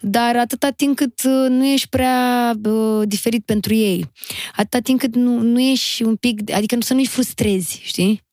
dar 0.00 0.36
atâta 0.36 0.70
timp 0.70 0.96
cât 0.96 1.22
uh, 1.24 1.46
nu 1.48 1.64
ești 1.64 1.88
prea 1.88 2.52
uh, 2.64 3.08
diferit 3.08 3.44
pentru 3.44 3.74
ei, 3.74 4.10
atâta 4.56 4.78
timp 4.78 4.98
cât 4.98 5.14
nu, 5.14 5.40
nu 5.40 5.60
ești 5.60 6.02
un 6.02 6.16
pic, 6.16 6.52
adică 6.54 6.76
să 6.80 6.94
nu-i 6.94 7.06
frustrezi, 7.06 7.80
știi? 7.82 8.23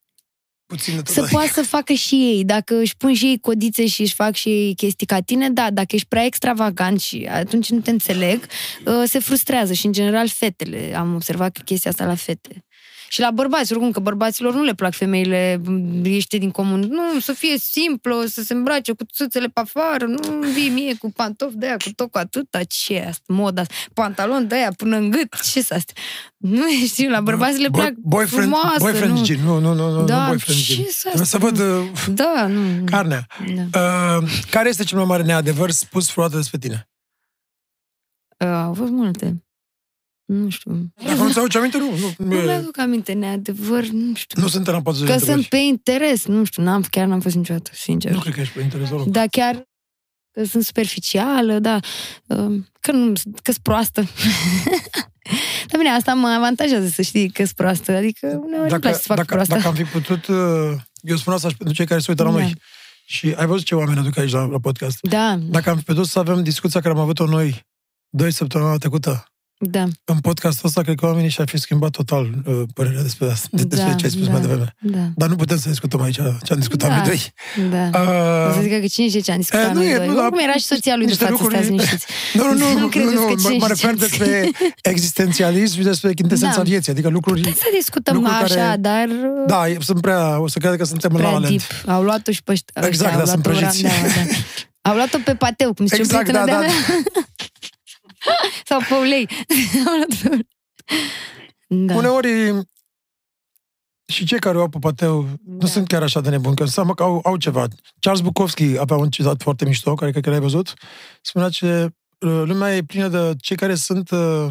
Puțin 0.72 0.96
de 0.96 1.02
tot. 1.02 1.14
Să 1.14 1.20
adică. 1.20 1.36
poată 1.36 1.52
să 1.54 1.64
facă 1.64 1.94
și 1.94 2.16
ei. 2.16 2.44
Dacă 2.46 2.80
își 2.80 2.98
pun 2.98 3.14
și 3.14 3.26
ei 3.26 3.40
codițe 3.40 3.88
și 3.88 4.02
își 4.02 4.14
fac 4.14 4.36
și 4.36 4.50
ei 4.50 4.76
chestii 4.76 5.06
ca 5.06 5.20
tine, 5.20 5.50
da, 5.50 5.72
dacă 5.72 5.96
ești 5.96 6.08
prea 6.08 6.26
extravagant 6.26 7.02
și 7.02 7.28
atunci 7.32 7.70
nu 7.70 7.80
te 7.80 7.90
înțeleg, 7.90 8.46
uh, 8.86 9.04
se 9.06 9.20
frustrează 9.20 9.74
și 9.74 9.86
în 9.86 9.92
general 9.92 10.28
fetele. 10.28 10.94
Am 10.98 11.16
observat 11.16 11.52
că 11.52 11.62
chestia 11.66 11.92
asta 11.92 12.06
la 12.06 12.16
fete. 12.16 12.66
Și 13.12 13.20
la 13.20 13.32
bărbați, 13.32 13.72
oricum, 13.74 13.92
că 13.92 14.00
bărbaților 14.00 14.54
nu 14.54 14.64
le 14.64 14.74
plac 14.74 14.94
femeile 14.94 15.62
m, 15.66 16.06
ieșite 16.06 16.38
din 16.38 16.52
comun. 16.52 16.80
Nu, 16.80 17.20
să 17.20 17.34
fie 17.34 17.58
simplu, 17.58 18.26
să 18.26 18.42
se 18.42 18.54
îmbrace 18.54 18.92
cu 18.92 19.04
țâțele 19.14 19.48
pe 19.48 19.60
afară, 19.60 20.06
nu 20.06 20.20
vii 20.54 20.70
mie 20.70 20.96
cu 20.96 21.12
pantofi 21.12 21.56
de 21.58 21.66
aia, 21.66 21.78
cu 21.78 21.90
tot 21.96 22.12
cu 22.12 22.18
atâta, 22.18 22.64
ce 22.64 22.94
e 22.94 23.08
asta, 23.08 23.24
moda 23.28 23.62
asta, 23.62 23.74
pantalon 23.94 24.48
de 24.48 24.56
aia 24.56 24.72
până 24.78 24.98
în 24.98 25.10
gât, 25.10 25.42
ce 25.52 25.62
să 25.62 25.74
asta? 25.74 25.94
Nu 26.38 26.64
știu, 26.86 27.10
la 27.10 27.22
bărbați 27.22 27.60
le 27.60 27.68
Boy- 27.68 27.72
plac 27.72 27.94
boyfriend, 27.94 28.44
frumoasă, 28.44 28.78
boyfriend 28.80 29.18
nu. 29.18 29.24
gin. 29.24 29.40
Nu, 29.44 29.60
nu, 29.60 29.74
nu, 29.74 29.90
nu, 29.92 30.06
Da, 30.06 30.22
nu 30.22 30.28
boyfriend 30.28 30.62
ce 30.62 30.74
gin. 30.74 30.86
să 30.90 31.02
Trebuie 31.08 31.26
să 31.26 31.38
văd 31.38 31.60
uh, 31.60 31.92
Da, 32.08 32.48
nu. 32.48 32.84
carnea. 32.86 33.28
Da. 33.72 33.80
Uh, 34.18 34.30
care 34.52 34.70
este 34.70 34.84
cel 34.84 34.98
mai 34.98 35.08
mare 35.08 35.24
neadevăr 35.24 35.70
spus 35.70 36.12
vreodată 36.12 36.38
despre 36.38 36.58
tine? 36.58 36.90
Uh, 38.38 38.48
au 38.48 38.74
fost 38.74 38.92
multe. 38.92 39.44
Nu 40.34 40.50
știu. 40.50 40.94
Dacă 41.06 41.18
nu-ți 41.24 41.38
aduci 41.40 41.56
aminte, 41.56 41.78
nu. 41.78 41.90
Nu, 41.90 42.14
nu, 42.18 42.26
Nu 42.26 42.36
e- 42.42 42.44
mi-aduc 42.46 42.78
aminte 42.80 43.14
neadevăr, 43.14 43.86
nu 43.86 44.14
știu. 44.16 44.42
nu 44.42 44.48
sunt 44.48 44.68
în 44.68 44.82
40 44.82 45.00
de 45.00 45.06
că 45.14 45.14
întrebări. 45.20 45.40
sunt 45.40 45.46
pe 45.50 45.58
interes, 45.58 46.26
nu 46.26 46.44
știu, 46.44 46.64
n-am, 46.64 46.82
chiar 46.90 47.08
n-am 47.08 47.20
fost 47.20 47.36
niciodată, 47.36 47.72
sincer. 47.74 48.12
Nu 48.12 48.20
cred 48.20 48.34
că 48.34 48.40
ești 48.40 48.54
pe 48.54 48.62
interes, 48.62 48.90
rog. 48.90 49.08
Da, 49.08 49.24
chiar 49.32 49.64
că 50.32 50.44
sunt 50.44 50.64
superficială, 50.64 51.60
da, 51.60 51.80
uh, 52.28 52.60
că 52.80 52.92
nu, 52.92 53.14
că 53.44 53.52
sunt 53.52 53.58
proastă. 53.64 54.02
Dar 55.68 55.78
bine, 55.80 55.90
asta 55.90 56.14
mă 56.14 56.28
avantajează 56.28 56.88
să 56.88 57.02
știi 57.02 57.30
că 57.30 57.44
sunt 57.44 57.56
proastă, 57.56 57.92
adică 57.92 58.28
uneori 58.46 58.72
îmi 58.72 58.80
place 58.80 58.96
să 58.98 59.04
fac 59.06 59.16
dacă, 59.18 59.34
proastă. 59.34 59.54
dacă 59.56 59.68
am 59.68 59.74
fi 59.74 59.84
putut, 59.84 60.28
uh, 60.28 60.38
eu 61.02 61.16
spun 61.16 61.34
asta 61.34 61.50
și 61.50 61.56
pentru 61.58 61.76
cei 61.76 61.86
care 61.86 62.00
se 62.00 62.06
uită 62.10 62.24
la 62.24 62.32
Da. 62.32 62.38
noi. 62.38 62.56
Și 63.06 63.34
ai 63.38 63.46
văzut 63.46 63.66
ce 63.66 63.76
oameni 63.76 64.00
aduc 64.00 64.18
aici 64.18 64.32
la, 64.32 64.46
la 64.46 64.60
podcast. 64.60 64.98
Da, 65.02 65.38
Dacă 65.42 65.70
am 65.70 65.78
fi 65.78 65.84
putut 65.84 66.06
să 66.08 66.20
avem 66.20 66.44
discuția 66.44 66.80
care 66.82 66.94
am 66.94 67.00
avut-o 67.00 67.26
noi 67.26 67.66
doi 68.10 68.32
săptămâna 68.32 68.78
trecută, 68.78 69.26
da, 69.64 69.84
în 70.06 70.20
podcastul 70.20 70.68
ăsta, 70.68 70.82
cred 70.82 70.96
că 70.96 71.06
oamenii 71.06 71.30
și-ar 71.30 71.48
fi 71.50 71.58
schimbat 71.58 71.90
total 71.90 72.30
uh, 72.46 72.62
părerea 72.74 73.02
despre, 73.02 73.30
asta, 73.32 73.48
de, 73.52 73.64
despre 73.64 73.90
da, 73.90 73.94
ce 73.96 74.06
ai 74.06 74.12
spus 74.12 74.26
da, 74.26 74.32
mai 74.32 74.42
devreme. 74.42 74.76
da, 74.80 75.00
Dar 75.16 75.30
nu 75.30 75.36
putem 75.36 75.58
să 75.58 75.70
discutăm 75.70 76.02
aici 76.02 76.16
ce 76.16 76.54
am 76.54 76.58
discutat 76.60 76.90
Da. 76.90 76.96
noi 76.96 77.06
doi. 77.06 77.34
da. 77.70 78.00
O 78.00 78.52
să 78.52 78.58
Uh, 78.58 78.64
zică 78.64 78.78
că 78.80 78.86
cine 78.88 79.08
știe 79.08 79.20
ce 79.20 79.32
am 79.32 79.38
discutat 79.38 79.66
Eh, 79.66 79.72
nu 79.74 79.80
noi 79.80 79.92
e, 79.92 79.96
doi. 79.96 80.08
nu, 80.08 80.14
dar 80.14 80.24
Oricum 80.24 80.40
era 80.40 80.54
și 80.54 80.64
soția 80.66 80.96
lui 80.96 81.06
de 81.06 81.10
niște 81.10 81.24
față, 81.26 81.36
lucruri- 81.38 81.54
stați 81.56 81.70
liniștiți. 81.70 82.06
nu, 82.38 82.44
nu, 82.44 82.54
nu, 82.54 82.74
Nu 82.74 82.80
nu, 82.80 82.88
credeți 82.88 83.14
nu, 83.14 83.22
că 83.22 83.34
mă, 83.34 83.36
cine 83.50 83.58
mă 83.58 83.74
știe 83.74 83.90
refer 83.90 83.90
ce- 83.94 84.00
despre 84.06 84.50
existențialism 84.82 85.76
și 85.78 85.84
despre 85.84 86.14
chintesența 86.14 86.56
Da. 86.56 86.62
vieții, 86.64 86.92
adică 86.92 87.10
lucruri... 87.10 87.40
Putem 87.40 87.56
să 87.58 87.70
discutăm 87.78 88.16
lucruri 88.16 88.36
așa, 88.44 88.56
care- 88.56 88.78
dar 88.78 89.08
Da, 89.48 89.70
e- 89.70 89.78
sunt 89.80 90.02
prea, 90.02 90.40
o 90.40 90.48
să 90.48 90.60
cred 90.60 90.76
că 90.78 90.84
suntem 90.84 91.10
în 91.14 91.18
prea 91.18 91.30
la 91.32 91.40
deep. 91.40 91.62
land. 91.86 91.98
Au 91.98 92.04
luat-o 92.04 92.32
și 92.32 92.44
pe 92.44 92.52
ăștia. 92.52 92.82
Exact, 92.88 92.94
ăștia, 92.94 93.12
da, 93.12 93.20
au 93.20 93.26
sunt 93.26 93.46
luat-o 93.46 93.60
prăjiți. 93.60 93.84
randeaua, 93.84 94.26
da. 94.82 94.90
Au 94.90 94.96
luat-o 94.96 95.18
pe 95.26 95.36
pateu, 95.36 95.74
cum 95.74 95.86
zice 95.86 96.02
Exact, 96.02 96.28
o 96.28 96.32
prietenă 96.32 96.52
da, 96.52 96.60
de-a 96.60 96.68
da. 96.70 96.74
mea. 98.26 98.36
Sau 98.66 98.80
pe 98.90 98.94
ulei. 98.94 99.28
Au 99.88 99.96
luat-o 99.96 100.30
pe- 100.30 100.46
da. 101.68 101.96
Uneori 101.96 102.62
și 104.06 104.26
cei 104.26 104.40
care 104.40 104.58
o 104.58 104.62
au 104.62 104.70
pe 104.70 104.78
pateu 104.80 105.22
nu 105.46 105.58
Da. 105.58 105.68
sunt 105.68 105.88
chiar 105.88 106.04
așa 106.04 106.22
de 106.22 106.30
nebuni, 106.30 106.56
că 106.56 106.64
înseamnă 106.64 106.94
că 106.94 107.04
au, 107.04 107.20
au 107.24 107.38
ceva. 107.38 107.68
Charles 108.00 108.22
Bukowski 108.24 108.78
avea 108.78 108.98
un 108.98 109.10
citat 109.10 109.42
foarte 109.42 109.66
mișto, 109.66 109.94
care 109.96 110.12
cred 110.12 110.24
că 110.24 110.30
l-ai 110.30 110.40
văzut. 110.40 110.74
Spunea 111.22 111.50
că 111.60 111.90
uh, 112.20 112.42
lumea 112.46 112.76
e 112.76 112.84
plină 112.84 113.08
de 113.08 113.36
cei 113.42 113.56
care 113.56 113.76
sunt 113.76 114.10
uh, 114.12 114.48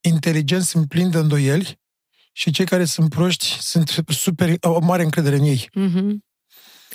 inteligenți, 0.00 0.68
sunt 0.68 0.88
plini 0.88 1.10
de 1.10 1.18
îndoieli 1.18 1.78
și 2.32 2.50
cei 2.50 2.64
care 2.66 2.84
sunt 2.84 3.08
proști 3.10 3.46
sunt 3.60 4.04
super, 4.08 4.54
au 4.60 4.74
o 4.74 4.80
mare 4.84 5.02
încredere 5.02 5.36
în 5.36 5.42
ei. 5.44 5.68
Mhm. 5.72 6.24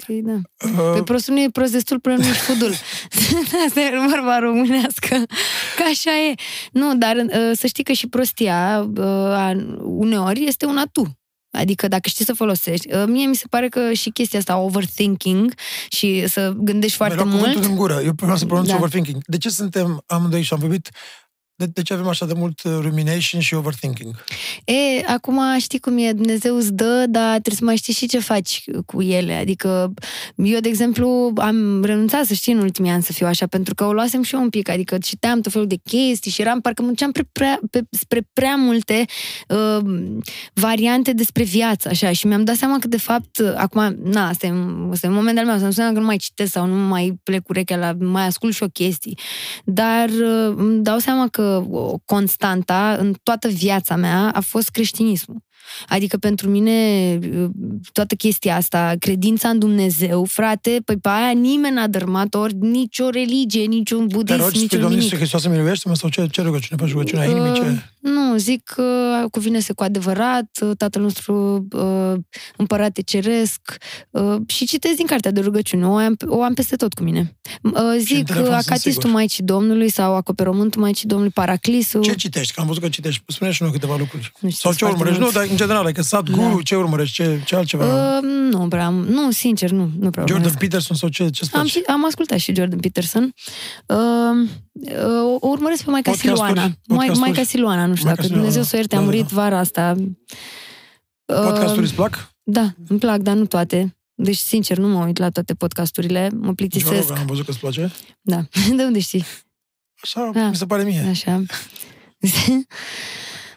Păi 0.05 0.21
da. 0.23 0.33
Uh, 0.33 0.91
Păi 0.91 1.03
prostul 1.03 1.33
nu 1.33 1.41
e 1.41 1.49
prost 1.51 1.71
destul 1.71 1.99
până 1.99 2.15
nu 2.15 2.23
ești 2.25 2.41
fudul. 2.41 2.71
Asta 3.67 3.81
e 3.81 3.91
vorba 4.09 4.39
românească. 4.39 5.15
Că 5.75 5.83
așa 5.91 6.11
e. 6.11 6.33
Nu, 6.71 6.95
dar 6.95 7.15
uh, 7.15 7.51
să 7.53 7.67
știi 7.67 7.83
că 7.83 7.91
și 7.91 8.07
prostia 8.07 8.87
uh, 8.97 9.03
a- 9.05 9.77
uneori 9.83 10.43
este 10.47 10.65
un 10.65 10.77
atu. 10.77 11.17
Adică 11.57 11.87
dacă 11.87 12.09
știi 12.09 12.25
să 12.25 12.33
folosești. 12.33 12.93
Uh, 12.93 13.03
Mie 13.07 13.25
mi 13.25 13.35
se 13.35 13.45
pare 13.49 13.69
că 13.69 13.91
și 13.93 14.09
chestia 14.09 14.39
asta, 14.39 14.57
overthinking 14.57 15.53
și 15.89 16.27
să 16.27 16.53
gândești 16.57 16.95
foarte 16.97 17.15
Mi-ai 17.15 17.25
luat 17.27 17.39
mult. 17.39 17.47
cuvântul 17.53 17.71
în 17.71 17.77
gură. 17.77 18.01
Eu 18.05 18.11
vreau 18.15 18.37
să 18.37 18.45
pronunț 18.45 18.67
Da. 18.67 18.75
overthinking. 18.75 19.17
De 19.25 19.37
ce 19.37 19.49
suntem 19.49 20.03
amândoi 20.07 20.41
și 20.41 20.53
am 20.53 20.59
vorbit 20.59 20.89
de, 21.55 21.65
de 21.65 21.81
ce 21.81 21.93
avem 21.93 22.07
așa 22.07 22.25
de 22.25 22.33
mult 22.35 22.63
uh, 22.63 22.71
rumination 22.79 23.41
și 23.41 23.53
overthinking? 23.53 24.23
E, 24.65 25.03
acum 25.07 25.39
știi 25.59 25.79
cum 25.79 25.97
e, 25.97 26.11
Dumnezeu 26.11 26.55
îți 26.55 26.73
dă, 26.73 27.05
dar 27.09 27.29
trebuie 27.29 27.55
să 27.55 27.63
mai 27.63 27.75
știi 27.75 27.93
și 27.93 28.07
ce 28.07 28.19
faci 28.19 28.63
cu 28.85 29.01
ele. 29.01 29.33
Adică 29.33 29.93
eu, 30.35 30.59
de 30.59 30.69
exemplu, 30.69 31.33
am 31.35 31.83
renunțat 31.83 32.25
să 32.25 32.33
știi 32.33 32.53
în 32.53 32.59
ultimii 32.59 32.91
ani 32.91 33.03
să 33.03 33.11
fiu 33.11 33.27
așa, 33.27 33.47
pentru 33.47 33.75
că 33.75 33.83
o 33.83 33.93
luasem 33.93 34.23
și 34.23 34.35
eu 34.35 34.41
un 34.41 34.49
pic, 34.49 34.69
adică 34.69 34.97
citeam 34.97 35.41
tot 35.41 35.51
felul 35.51 35.67
de 35.67 35.77
chestii 35.83 36.31
și 36.31 36.41
eram, 36.41 36.61
parcă 36.61 36.81
munceam 36.81 37.11
pre, 37.11 37.23
prea, 37.31 37.59
pe, 37.69 37.81
spre 37.89 38.27
prea 38.33 38.55
multe 38.55 39.05
uh, 39.47 39.85
variante 40.53 41.13
despre 41.13 41.43
viață, 41.43 41.89
așa, 41.89 42.11
și 42.11 42.27
mi-am 42.27 42.43
dat 42.43 42.55
seama 42.55 42.79
că, 42.79 42.87
de 42.87 42.97
fapt, 42.97 43.39
acum, 43.55 43.97
na, 44.03 44.27
asta 44.27 44.47
e, 44.47 44.53
asta 44.91 45.07
e 45.07 45.09
un 45.09 45.15
moment 45.15 45.37
al 45.37 45.45
meu, 45.45 45.55
să 45.55 45.61
nu 45.61 45.65
înseamnă 45.65 45.93
că 45.93 45.99
nu 45.99 46.05
mai 46.05 46.17
citesc 46.17 46.51
sau 46.51 46.65
nu 46.65 46.87
mai 46.87 47.19
plec 47.23 47.49
urechea 47.49 47.75
la, 47.75 47.93
mai 47.99 48.25
ascult 48.25 48.53
și 48.53 48.63
o 48.63 48.67
chestii, 48.67 49.17
dar 49.65 50.09
uh, 50.09 50.53
îmi 50.55 50.83
dau 50.83 50.97
seama 50.97 51.27
că 51.27 51.41
o 51.41 51.42
constanta 52.05 52.95
în 52.99 53.13
toată 53.23 53.47
viața 53.47 53.95
mea 53.95 54.31
a 54.33 54.39
fost 54.39 54.69
creștinismul. 54.69 55.37
Adică 55.87 56.17
pentru 56.17 56.49
mine 56.49 56.71
uh, 57.35 57.49
toată 57.91 58.15
chestia 58.15 58.55
asta, 58.55 58.93
credința 58.99 59.49
în 59.49 59.59
Dumnezeu, 59.59 60.23
frate, 60.23 60.81
păi 60.85 60.97
pe 60.97 61.09
aia 61.09 61.31
nimeni 61.31 61.75
n-a 61.75 61.87
dărmat 61.87 62.33
ori 62.33 62.53
nicio 62.59 63.09
religie, 63.09 63.65
niciun 63.65 64.07
Te 64.07 64.15
budism, 64.15 64.39
rogi 64.39 64.49
spre 64.49 64.61
niciun 64.61 64.79
Domnul 64.79 64.97
nimic. 64.97 65.03
Iisus 65.03 65.17
Hristos 65.17 65.41
să 65.41 65.49
miluiește-mă 65.49 65.95
sau 65.95 66.09
ce, 66.09 66.27
ce 66.31 66.41
rugăciune 66.41 66.81
faci 66.81 66.91
rugăciunea 66.91 67.25
inimii? 67.25 67.49
Uh, 67.49 67.55
Ce? 67.55 67.83
Nu, 67.99 68.37
zic 68.37 68.63
că 68.63 69.25
cuvine-se 69.31 69.73
cu 69.73 69.83
adevărat, 69.83 70.49
uh, 70.61 70.71
Tatăl 70.77 71.01
nostru 71.01 71.67
uh, 71.71 72.13
împărate 72.57 73.01
ceresc 73.01 73.75
uh, 74.09 74.35
și 74.47 74.65
citesc 74.65 74.95
din 74.95 75.05
cartea 75.05 75.31
de 75.31 75.39
rugăciune, 75.39 75.87
o 75.87 75.95
am, 75.95 76.15
o 76.25 76.41
am 76.43 76.53
peste 76.53 76.75
tot 76.75 76.93
cu 76.93 77.03
mine. 77.03 77.37
Uh, 77.61 77.71
în 77.73 77.99
zic 77.99 78.25
telefon, 78.25 78.45
sunt 78.45 78.55
Acatistul 78.55 78.93
sigur. 78.93 79.09
Maicii 79.11 79.43
Domnului 79.43 79.89
sau 79.89 80.15
Acoperământul 80.15 80.81
Maicii 80.81 81.07
Domnului, 81.07 81.33
Paraclisul. 81.33 82.01
Ce 82.01 82.13
citești? 82.15 82.53
Că 82.53 82.61
am 82.61 82.67
văzut 82.67 82.81
că 82.81 82.89
citești. 82.89 83.23
Spune 83.27 83.51
și 83.51 83.61
noi 83.61 83.71
câteva 83.71 83.95
lucruri. 83.97 84.31
Nu 84.39 84.49
știu, 84.49 84.61
sau 84.61 84.71
sunt 84.71 84.77
ce 84.77 84.85
foarte 84.85 85.01
urmărești? 85.01 85.19
Nu, 85.19 85.29
mulți. 85.33 85.49
dar 85.49 85.52
în 85.53 85.59
general, 85.59 85.91
că 85.91 86.01
sat 86.01 86.29
guru, 86.29 86.61
ce 86.61 86.75
urmărești? 86.75 87.13
Ce, 87.15 87.41
ce 87.45 87.55
altceva? 87.55 88.17
Uh, 88.17 88.23
nu 88.23 88.67
prea, 88.67 88.85
am- 88.85 89.05
nu, 89.05 89.31
sincer, 89.31 89.69
nu, 89.69 89.81
nu 89.99 90.09
prea 90.09 90.23
Jordan 90.27 90.35
urmăresc. 90.35 90.57
Peterson 90.57 90.95
sau 90.95 91.09
ce, 91.09 91.29
ce 91.29 91.41
Am, 91.53 91.59
faci? 91.59 91.69
și- 91.69 91.83
am 91.87 92.05
ascultat 92.05 92.37
și 92.39 92.55
Jordan 92.55 92.79
Peterson. 92.79 93.33
Uh, 93.85 93.97
uh, 94.73 95.37
o 95.39 95.47
urmăresc 95.47 95.83
pe 95.83 95.89
Maica 95.89 96.11
Podcasturi? 96.11 96.37
Siluana. 96.49 96.61
Mai, 96.61 96.77
Podcasturi? 96.87 97.19
Maica 97.19 97.43
Siluana, 97.43 97.85
nu 97.85 97.93
știu 97.95 98.05
Maica 98.05 98.21
dacă 98.21 98.21
Siluana, 98.21 98.35
Dumnezeu 98.35 98.63
să 98.63 98.71
o 98.73 98.77
ierte, 98.77 98.95
a 98.95 98.97
da, 98.97 99.03
da, 99.05 99.09
murit 99.11 99.27
da. 99.27 99.35
vara 99.41 99.57
asta. 99.59 99.95
Uh, 101.25 101.35
Podcasturi 101.43 101.81
îți 101.85 101.93
plac? 101.93 102.31
Da, 102.43 102.73
îmi 102.87 102.99
plac, 102.99 103.17
dar 103.19 103.35
nu 103.35 103.45
toate. 103.45 103.95
Deci, 104.15 104.37
sincer, 104.37 104.77
nu 104.77 104.87
mă 104.87 105.05
uit 105.05 105.17
la 105.17 105.29
toate 105.29 105.53
podcasturile, 105.53 106.19
mă 106.21 106.27
Nici 106.29 106.39
mă 106.41 106.45
rog, 106.45 106.55
plictisesc. 106.55 107.11
am 107.11 107.25
văzut 107.25 107.45
că 107.45 107.51
îți 107.51 107.59
place. 107.59 107.91
Da, 108.21 108.41
de 108.77 108.83
unde 108.83 108.99
știi? 108.99 109.25
Așa 110.03 110.29
Da. 110.33 110.47
mi 110.47 110.55
se 110.55 110.65
pare 110.65 110.83
mie. 110.83 111.05
Așa. 111.09 111.41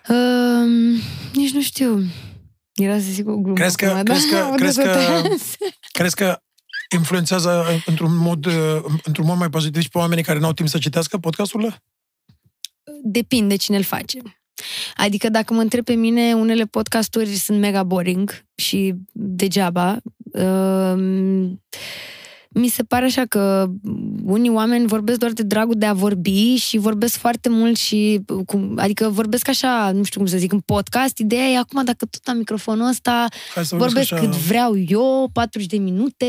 um, 0.09 0.93
nici 1.35 1.51
nu 1.53 1.61
știu. 1.61 2.03
Era 2.75 2.95
să 2.99 3.07
zic 3.11 3.29
o 3.29 3.37
glumă. 3.37 3.55
Crezi 3.55 3.77
că- 3.77 3.87
acum, 3.87 4.03
crezi 4.03 4.29
că- 4.31 4.37
am 4.37 4.55
crezi 4.55 4.81
văzut-o. 4.81 4.99
că- 4.99 5.29
Crezi 5.93 6.15
că 6.15 6.41
influențează 6.95 7.65
într-un 7.87 8.17
mod, 8.17 8.45
uh, 8.47 8.53
într-un 9.05 9.27
mod 9.27 9.37
mai 9.39 9.51
pozitiv 9.51 9.83
și 9.83 9.89
pe 9.89 9.99
oamenii 9.99 10.25
care 10.25 10.39
n-au 10.39 10.53
timp 10.53 10.69
să 10.69 10.79
citească 10.79 11.19
podcasturile? 11.19 11.83
Depinde 13.03 13.57
cine 13.57 13.77
îl 13.77 13.83
face. 13.83 14.19
Adică 14.95 15.29
dacă 15.29 15.55
mă 15.55 15.61
întreb 15.61 15.85
pe 15.85 15.95
mine, 15.95 16.35
unele 16.35 16.65
podcasturi 16.65 17.35
sunt 17.35 17.59
mega 17.59 17.83
boring 17.83 18.45
și 18.55 18.95
degeaba. 19.13 19.97
Um, 20.33 21.63
mi 22.59 22.69
se 22.69 22.83
pare 22.83 23.05
așa 23.05 23.23
că 23.29 23.67
unii 24.25 24.51
oameni 24.51 24.87
vorbesc 24.87 25.19
doar 25.19 25.33
de 25.33 25.43
dragul 25.43 25.75
de 25.79 25.87
a 25.87 25.93
vorbi 25.93 26.55
și 26.55 26.79
vorbesc 26.79 27.17
foarte 27.17 27.49
mult 27.49 27.77
și, 27.77 28.21
cum, 28.47 28.73
adică 28.77 29.09
vorbesc 29.09 29.49
așa, 29.49 29.91
nu 29.95 30.03
știu 30.03 30.21
cum 30.21 30.29
să 30.29 30.37
zic, 30.37 30.53
în 30.53 30.61
podcast. 30.61 31.19
Ideea 31.19 31.47
e 31.47 31.59
acum, 31.59 31.85
dacă 31.85 32.07
tot 32.11 32.21
am 32.25 32.37
microfonul 32.37 32.89
ăsta, 32.89 33.27
Hai 33.55 33.65
să 33.65 33.77
vorbesc 33.77 34.13
așa... 34.13 34.23
cât 34.23 34.35
vreau 34.35 34.79
eu, 34.89 35.31
40 35.33 35.69
de 35.69 35.77
minute, 35.77 36.27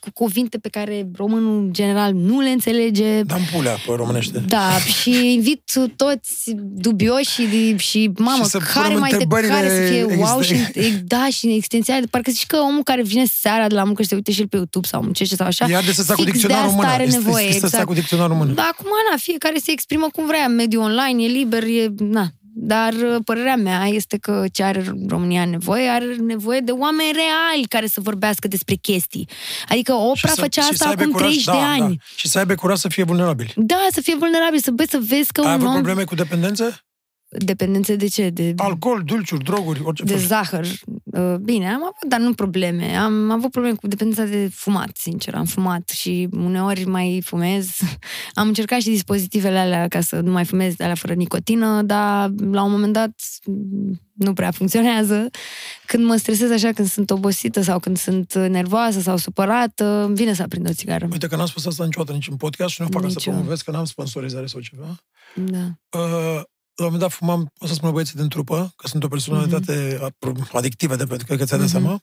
cu 0.00 0.08
cuvinte 0.12 0.58
pe 0.58 0.68
care 0.68 1.08
românul 1.16 1.58
în 1.58 1.72
general 1.72 2.12
nu 2.14 2.40
le 2.40 2.48
înțelege. 2.48 3.22
Dam 3.22 3.40
pulea 3.52 3.72
pe 3.86 3.92
românește. 3.96 4.38
Da, 4.48 4.78
și 4.78 5.32
invit 5.34 5.72
toți 5.96 6.52
dubioși 6.56 7.24
și, 7.30 7.76
și 7.76 8.10
mamă, 8.18 8.42
Și 8.42 8.48
să 8.50 8.58
care 8.58 8.84
punem 8.84 8.98
mai 8.98 9.10
de 9.10 9.14
întrebările 9.14 9.52
care 9.52 9.68
să 9.68 9.92
fie 9.92 10.04
wow 10.04 10.40
existen- 10.42 10.82
și 10.82 10.92
da, 11.04 11.26
și 11.30 11.46
existențiale. 11.46 12.06
Parcă 12.10 12.30
zici 12.30 12.46
că 12.46 12.56
omul 12.56 12.82
care 12.82 13.02
vine 13.02 13.24
seara 13.24 13.66
de 13.68 13.74
la 13.74 13.84
muncă 13.84 14.02
și 14.02 14.08
se 14.08 14.14
uite 14.14 14.32
și 14.32 14.40
el 14.40 14.48
pe 14.48 14.56
YouTube 14.56 14.86
sau 14.86 15.02
muncește 15.02 15.34
sau 15.34 15.46
așa, 15.46 15.66
Ia 15.70 15.80
de 15.80 15.92
să 15.92 16.02
stea 16.02 16.14
cu 16.14 16.20
fix 16.22 16.32
dicționarul 16.32 16.68
de 16.68 16.72
în 16.74 16.78
asta 16.78 16.86
mână. 16.86 16.94
are 16.94 17.04
Este- 17.06 17.18
nevoie, 17.18 17.46
este 17.46 17.58
să 17.58 17.66
stea 17.66 17.78
exact. 17.78 17.86
cu 17.86 17.94
dicționarul 18.00 18.32
în 18.32 18.38
mână. 18.38 18.52
Da, 18.52 18.68
acum, 18.72 18.90
na, 19.10 19.16
fiecare 19.16 19.58
se 19.58 19.70
exprimă 19.70 20.06
cum 20.12 20.26
vrea, 20.26 20.44
în 20.44 20.54
mediul 20.54 20.82
online, 20.82 21.24
e 21.24 21.26
liber, 21.26 21.62
e, 21.62 21.86
na. 21.98 22.26
Dar 22.62 22.92
uh, 22.92 23.16
părerea 23.24 23.56
mea 23.56 23.86
este 23.86 24.16
că 24.16 24.44
ce 24.52 24.62
are 24.62 24.84
România 25.08 25.44
nevoie, 25.44 25.88
are 25.88 26.14
nevoie 26.14 26.60
de 26.60 26.70
oameni 26.70 27.10
reali 27.12 27.66
care 27.68 27.86
să 27.86 28.00
vorbească 28.00 28.48
despre 28.48 28.74
chestii. 28.74 29.28
Adică 29.68 29.92
Și 29.92 29.98
Oprah 30.00 30.32
să- 30.34 30.40
făcea 30.40 30.62
și 30.62 30.68
asta 30.72 30.84
să 30.84 30.90
aibă 30.90 31.02
acum 31.02 31.12
curaj- 31.12 31.26
30 31.26 31.44
da, 31.44 31.52
de 31.52 31.58
ani. 31.58 31.80
Da. 31.96 32.04
Și 32.16 32.28
să 32.28 32.38
aibă 32.38 32.54
curaj 32.54 32.78
să 32.78 32.88
fie 32.88 33.04
vulnerabil. 33.04 33.52
Da, 33.56 33.86
să 33.90 34.00
fie 34.00 34.14
vulnerabil, 34.18 34.58
să, 34.60 34.70
băi, 34.70 34.88
să 34.88 34.98
vezi 35.08 35.32
că 35.32 35.40
Ai 35.40 35.46
un 35.46 35.52
avut 35.52 35.66
om... 35.66 35.72
probleme 35.72 36.04
cu 36.04 36.14
dependențe? 36.14 36.78
Dependențe 37.38 37.96
de 37.96 38.06
ce? 38.06 38.28
De, 38.28 38.54
Alcool, 38.56 39.02
dulciuri, 39.04 39.44
droguri, 39.44 39.80
orice 39.84 40.02
de 40.04 40.12
fel. 40.16 40.26
zahăr. 40.26 40.66
Uh, 41.12 41.34
Bine, 41.40 41.68
am 41.68 41.82
avut, 41.82 42.04
dar 42.08 42.20
nu 42.20 42.34
probleme. 42.34 42.96
Am 42.96 43.30
avut 43.30 43.50
probleme 43.50 43.76
cu 43.76 43.86
dependența 43.86 44.24
de 44.24 44.48
fumat, 44.52 44.96
sincer. 44.96 45.34
Am 45.34 45.44
fumat 45.44 45.88
și 45.88 46.28
uneori 46.32 46.84
mai 46.84 47.20
fumez. 47.24 47.76
Am 48.34 48.46
încercat 48.46 48.80
și 48.80 48.88
dispozitivele 48.88 49.58
alea 49.58 49.88
ca 49.88 50.00
să 50.00 50.20
nu 50.20 50.30
mai 50.30 50.44
fumez 50.44 50.74
alea 50.80 50.94
fără 50.94 51.14
nicotină, 51.14 51.82
dar 51.82 52.30
la 52.50 52.62
un 52.62 52.70
moment 52.70 52.92
dat 52.92 53.12
m, 53.46 54.00
nu 54.12 54.32
prea 54.32 54.50
funcționează. 54.50 55.30
Când 55.86 56.04
mă 56.04 56.16
stresez 56.16 56.50
așa, 56.50 56.72
când 56.72 56.88
sunt 56.88 57.10
obosită 57.10 57.60
sau 57.62 57.78
când 57.78 57.96
sunt 57.98 58.34
nervoasă 58.34 59.00
sau 59.00 59.16
supărată, 59.16 59.84
îmi 59.84 60.14
vine 60.14 60.32
să 60.32 60.42
aprind 60.42 60.68
o 60.68 60.72
țigară. 60.72 61.08
Uite 61.12 61.26
că 61.26 61.36
n-am 61.36 61.46
spus 61.46 61.66
asta 61.66 61.84
niciodată 61.84 62.12
nici 62.12 62.28
în 62.28 62.36
podcast 62.36 62.74
și 62.74 62.80
nu 62.82 62.88
fac 62.90 63.02
ca 63.02 63.08
să 63.08 63.14
Nici 63.14 63.26
eu. 63.26 63.32
promovez, 63.32 63.60
că 63.62 63.70
n-am 63.70 63.84
sponsorizare 63.84 64.46
sau 64.46 64.60
ceva. 64.60 64.96
Da. 65.34 65.98
Uh, 65.98 66.42
la 66.80 66.86
un 66.86 66.92
moment 66.92 67.00
dat 67.10 67.18
fumam, 67.18 67.52
o 67.58 67.66
să 67.66 67.74
spun 67.74 67.90
băieții 67.92 68.14
din 68.14 68.28
trupă, 68.28 68.72
că 68.76 68.86
sunt 68.88 69.04
o 69.04 69.08
personalitate 69.08 69.96
mm-hmm. 69.98 70.50
adictivă, 70.52 70.96
de 70.96 71.06
pentru 71.06 71.26
că 71.26 71.44
ți-ai 71.44 71.58
dat 71.58 71.68
Mhm. 71.68 71.78
seama. 71.78 72.02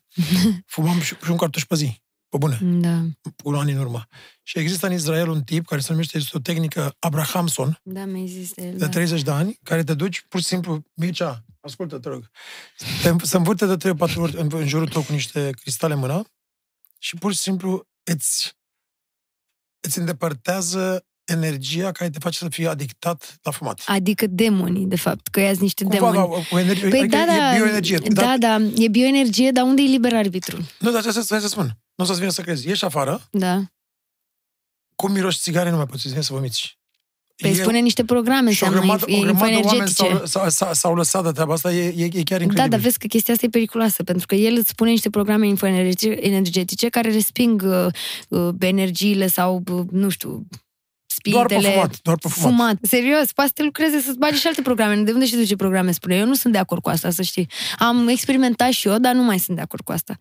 Fumam 0.66 1.00
și, 1.02 1.16
și 1.24 1.32
un 1.32 1.38
cartuș 1.38 1.66
pe 1.66 1.76
zi, 1.76 2.02
pe 2.30 2.38
bune, 2.38 2.60
Da. 2.62 3.02
cu 3.44 3.50
ani 3.50 3.72
în 3.72 3.78
urmă. 3.80 4.06
Și 4.44 4.60
există 4.60 4.86
în 4.88 4.94
Israel 4.94 5.30
un 5.30 5.44
tip 5.44 5.66
care 5.66 5.82
se 5.82 5.92
numește, 5.92 6.18
este 6.18 6.38
o 6.38 6.40
tehnică 6.40 6.96
Abrahamson, 7.00 7.80
Da, 7.84 8.06
mi-ai 8.06 8.28
zis 8.28 8.54
de 8.54 8.62
el. 8.66 8.72
de 8.72 8.78
Da. 8.78 8.90
30 8.90 9.22
de 9.22 9.32
ani, 9.32 9.60
care 9.64 9.84
te 9.84 9.94
duci 9.94 10.26
pur 10.30 10.40
și 10.40 10.46
simplu, 10.46 10.84
Mircea, 10.94 11.46
ascultă, 11.60 11.98
te 12.00 12.10
rog, 12.10 12.30
te, 13.02 13.14
se 13.26 13.38
învârte 13.38 13.66
de 13.66 13.78
3-4 13.78 14.22
ori 14.22 14.36
în, 14.38 14.50
în 14.54 14.68
jurul 14.68 14.88
tău 14.88 15.02
cu 15.02 15.12
niște 15.12 15.50
cristale 15.62 15.94
în 15.94 16.00
mână 16.00 16.24
și 17.00 17.16
pur 17.16 17.34
și 17.34 17.40
simplu 17.40 17.88
îți, 18.04 18.58
îți 19.80 20.00
îndepărtează 20.00 21.06
energia 21.28 21.92
care 21.92 22.10
te 22.10 22.20
face 22.20 22.38
să 22.38 22.50
fii 22.50 22.68
adictat 22.68 23.38
la 23.44 23.52
fumat. 23.52 23.82
Adică 23.86 24.26
demonii, 24.30 24.86
de 24.86 24.96
fapt, 24.96 25.28
că 25.28 25.40
iați 25.40 25.62
niște 25.62 25.84
Cumva, 25.84 26.12
demoni. 26.12 26.16
da, 26.50 26.56
o 26.56 26.60
energie, 26.60 26.88
Păi 26.90 27.00
adică 27.00 27.16
da, 27.18 27.26
da, 27.26 27.54
e 27.56 27.58
bioenergie. 27.58 27.98
da, 28.10 28.36
da, 28.40 28.58
e 28.76 28.88
bioenergie, 28.88 29.52
dar 29.52 29.64
unde 29.64 29.82
e 29.82 29.86
liber 29.86 30.16
arbitru? 30.16 30.58
Nu, 30.80 30.92
dar 30.92 31.06
asta 31.06 31.22
să, 31.22 31.38
să 31.40 31.48
spun. 31.48 31.78
Nu 31.96 32.04
o 32.04 32.08
să-ți 32.08 32.20
vină 32.20 32.32
să 32.32 32.42
crezi. 32.42 32.68
Ieși 32.68 32.86
afară, 32.86 33.28
Da. 33.32 33.62
cum 34.96 35.12
miroși 35.12 35.40
țigare, 35.40 35.70
nu 35.70 35.76
mai 35.76 35.86
poți 35.86 36.02
să 36.02 36.08
vine 36.10 36.22
să 36.22 36.34
vomiți. 36.34 36.76
Păi 37.42 37.54
spune 37.56 37.80
niște 37.80 38.06
programe, 38.06 38.52
și 38.52 38.64
o 38.64 38.66
înseamnă 38.66 38.96
grămadă, 38.96 39.18
o 39.18 39.22
grămadă 39.22 39.50
de 39.50 39.68
oameni 39.68 39.90
s-au, 39.90 40.06
energetice. 40.06 40.38
s-au, 40.38 40.50
s-au, 40.50 40.74
s-au 40.74 40.96
lăsat 40.96 41.24
de 41.24 41.32
treaba 41.32 41.54
asta, 41.54 41.74
e, 41.74 41.86
e, 41.86 42.04
e 42.04 42.08
chiar 42.08 42.20
incredibil. 42.20 42.56
Da, 42.56 42.68
dar 42.68 42.80
vezi 42.80 42.98
că 42.98 43.08
chestia 43.08 43.34
asta 43.34 43.46
e 43.46 43.50
periculoasă, 43.50 44.04
pentru 44.04 44.26
că 44.26 44.36
el 44.36 44.56
îți 44.58 44.70
spune 44.70 44.90
niște 44.90 45.10
programe 45.10 45.48
infoenergetice 45.48 46.90
care 46.90 47.12
resping 47.12 47.62
uh, 47.66 47.86
uh, 48.30 48.54
energiile 48.60 49.28
sau, 49.28 49.64
uh, 49.72 49.84
nu 49.92 50.10
știu, 50.10 50.48
doar 51.22 51.46
pe 51.46 51.54
spiritele. 51.54 51.74
fumat, 51.74 52.02
doar 52.02 52.18
pe 52.18 52.28
fumat. 52.28 52.52
Fumat. 52.52 52.78
Serios, 52.82 53.32
poate 53.32 53.50
să 53.50 53.54
te 53.56 53.64
lucreze 53.64 54.00
să-ți 54.00 54.18
bagi 54.18 54.40
și 54.40 54.48
alte 54.48 54.62
programe. 54.62 54.96
De 54.96 55.12
unde 55.12 55.26
știi 55.26 55.38
tu 55.38 55.46
ce 55.46 55.56
programe 55.56 55.92
spune? 55.92 56.16
Eu 56.16 56.26
nu 56.26 56.34
sunt 56.34 56.54
de 56.54 56.60
acord 56.60 56.82
cu 56.82 56.90
asta, 56.90 57.10
să 57.10 57.22
știi. 57.22 57.50
Am 57.78 58.08
experimentat 58.08 58.72
și 58.72 58.88
eu, 58.88 58.98
dar 58.98 59.14
nu 59.14 59.24
mai 59.24 59.40
sunt 59.40 59.56
de 59.58 59.64
acord 59.64 59.84
cu 59.84 59.92
asta. 59.92 60.18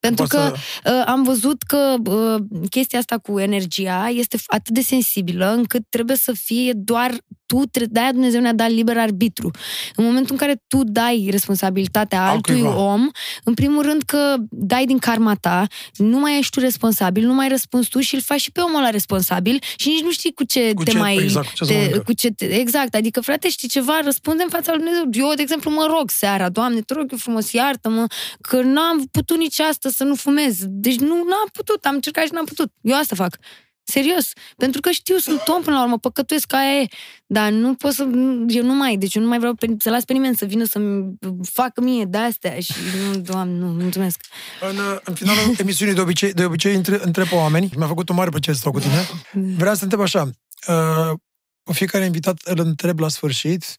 Pentru 0.00 0.26
Poate 0.26 0.50
că 0.50 0.56
uh, 0.90 1.02
am 1.06 1.22
văzut 1.22 1.62
că 1.62 1.94
uh, 2.10 2.42
chestia 2.70 2.98
asta 2.98 3.18
cu 3.18 3.38
energia 3.38 4.08
este 4.08 4.36
f- 4.36 4.44
atât 4.46 4.74
de 4.74 4.80
sensibilă 4.80 5.52
încât 5.52 5.82
trebuie 5.88 6.16
să 6.16 6.32
fie 6.32 6.72
doar 6.74 7.14
tu, 7.46 7.62
de-aia 7.88 8.12
Dumnezeu 8.12 8.40
ne-a 8.40 8.52
dat 8.54 8.70
liber 8.70 8.98
arbitru. 8.98 9.50
În 9.96 10.04
momentul 10.04 10.32
în 10.32 10.38
care 10.38 10.62
tu 10.66 10.80
dai 10.84 11.28
responsabilitatea 11.30 12.22
altui 12.28 12.54
Altcuiva. 12.54 12.76
om, 12.92 13.08
în 13.44 13.54
primul 13.54 13.82
rând 13.82 14.02
că 14.02 14.34
dai 14.50 14.84
din 14.86 14.98
karma 14.98 15.34
ta, 15.34 15.66
nu 15.96 16.18
mai 16.18 16.38
ești 16.38 16.50
tu 16.50 16.60
responsabil, 16.60 17.26
nu 17.26 17.34
mai 17.34 17.48
răspunzi 17.48 17.88
tu 17.88 18.00
și 18.00 18.14
îl 18.14 18.20
faci 18.20 18.40
și 18.40 18.50
pe 18.52 18.60
omul 18.60 18.76
ăla 18.78 18.90
responsabil 18.90 19.58
și 19.76 19.88
nici 19.88 20.02
nu 20.02 20.10
știi 20.10 20.32
cu 20.32 20.44
ce 20.44 20.72
Cu 20.74 20.82
te 20.82 20.90
ce- 20.90 20.98
mai... 20.98 21.16
exact, 21.16 21.46
cu 21.48 21.54
ce 21.54 21.64
să 21.64 21.72
mă 21.72 21.78
te, 21.78 21.84
îngăr. 21.84 22.02
cu 22.02 22.12
ce 22.12 22.28
te, 22.30 22.44
exact, 22.44 22.94
adică 22.94 23.20
frate, 23.20 23.48
știi 23.48 23.68
ceva, 23.68 24.00
răspunde 24.04 24.42
în 24.42 24.48
fața 24.48 24.72
lui 24.74 24.82
Dumnezeu. 24.82 25.28
Eu, 25.28 25.34
de 25.34 25.42
exemplu, 25.42 25.70
mă 25.70 25.86
rog 25.98 26.10
seara, 26.10 26.48
Doamne, 26.48 26.80
te 26.80 26.94
rog 26.94 27.08
eu 27.12 27.18
frumos, 27.18 27.52
iartă-mă, 27.52 28.06
că 28.40 28.60
n-am 28.62 29.04
putut 29.10 29.36
nici 29.36 29.60
astăzi 29.60 29.96
să 29.96 30.04
nu 30.04 30.14
fumez. 30.14 30.56
Deci 30.66 30.98
nu 30.98 31.14
n-am 31.14 31.48
putut, 31.52 31.84
am 31.84 31.94
încercat 31.94 32.24
și 32.24 32.32
n-am 32.32 32.44
putut. 32.44 32.72
Eu 32.80 32.96
asta 32.96 33.14
fac. 33.14 33.36
Serios. 33.84 34.32
Pentru 34.56 34.80
că 34.80 34.90
știu, 34.90 35.16
sunt 35.16 35.42
om 35.48 35.62
până 35.62 35.76
la 35.76 35.82
urmă, 35.82 35.98
păcătuiesc 35.98 36.46
ca 36.46 36.56
aia 36.56 36.80
e. 36.80 36.86
Dar 37.26 37.50
nu 37.50 37.74
pot 37.74 37.92
să... 37.92 38.02
Eu 38.48 38.64
nu 38.64 38.74
mai, 38.74 38.96
deci 38.96 39.14
eu 39.14 39.22
nu 39.22 39.28
mai 39.28 39.38
vreau 39.38 39.54
pe, 39.54 39.66
să 39.78 39.90
las 39.90 40.04
pe 40.04 40.12
nimeni 40.12 40.36
să 40.36 40.44
vină 40.44 40.64
să-mi 40.64 41.14
facă 41.42 41.80
mie 41.80 42.04
de 42.04 42.18
astea 42.18 42.60
și 42.60 42.72
nu, 43.06 43.18
doamne, 43.18 43.58
nu, 43.58 43.66
mulțumesc. 43.66 44.20
În, 44.60 44.76
uh, 44.76 44.98
în 45.04 45.14
finalul 45.14 45.54
emisiunii 45.58 45.94
de 45.94 46.00
obicei, 46.00 46.32
de 46.32 46.44
obicei 46.44 46.74
între, 46.74 46.98
întreb 47.02 47.28
pe 47.28 47.34
oameni, 47.34 47.70
mi-a 47.76 47.86
făcut 47.86 48.08
o 48.08 48.14
mare 48.14 48.30
plăcere 48.30 48.52
să 48.52 48.60
stau 48.60 48.72
cu 48.72 48.80
tine, 48.80 49.08
vreau 49.56 49.72
să 49.72 49.78
te 49.78 49.84
întreb 49.84 50.00
așa, 50.00 50.30
uh, 50.68 51.18
cu 51.62 51.72
fiecare 51.72 52.04
invitat 52.04 52.40
îl 52.44 52.58
întreb 52.60 52.98
la 52.98 53.08
sfârșit 53.08 53.78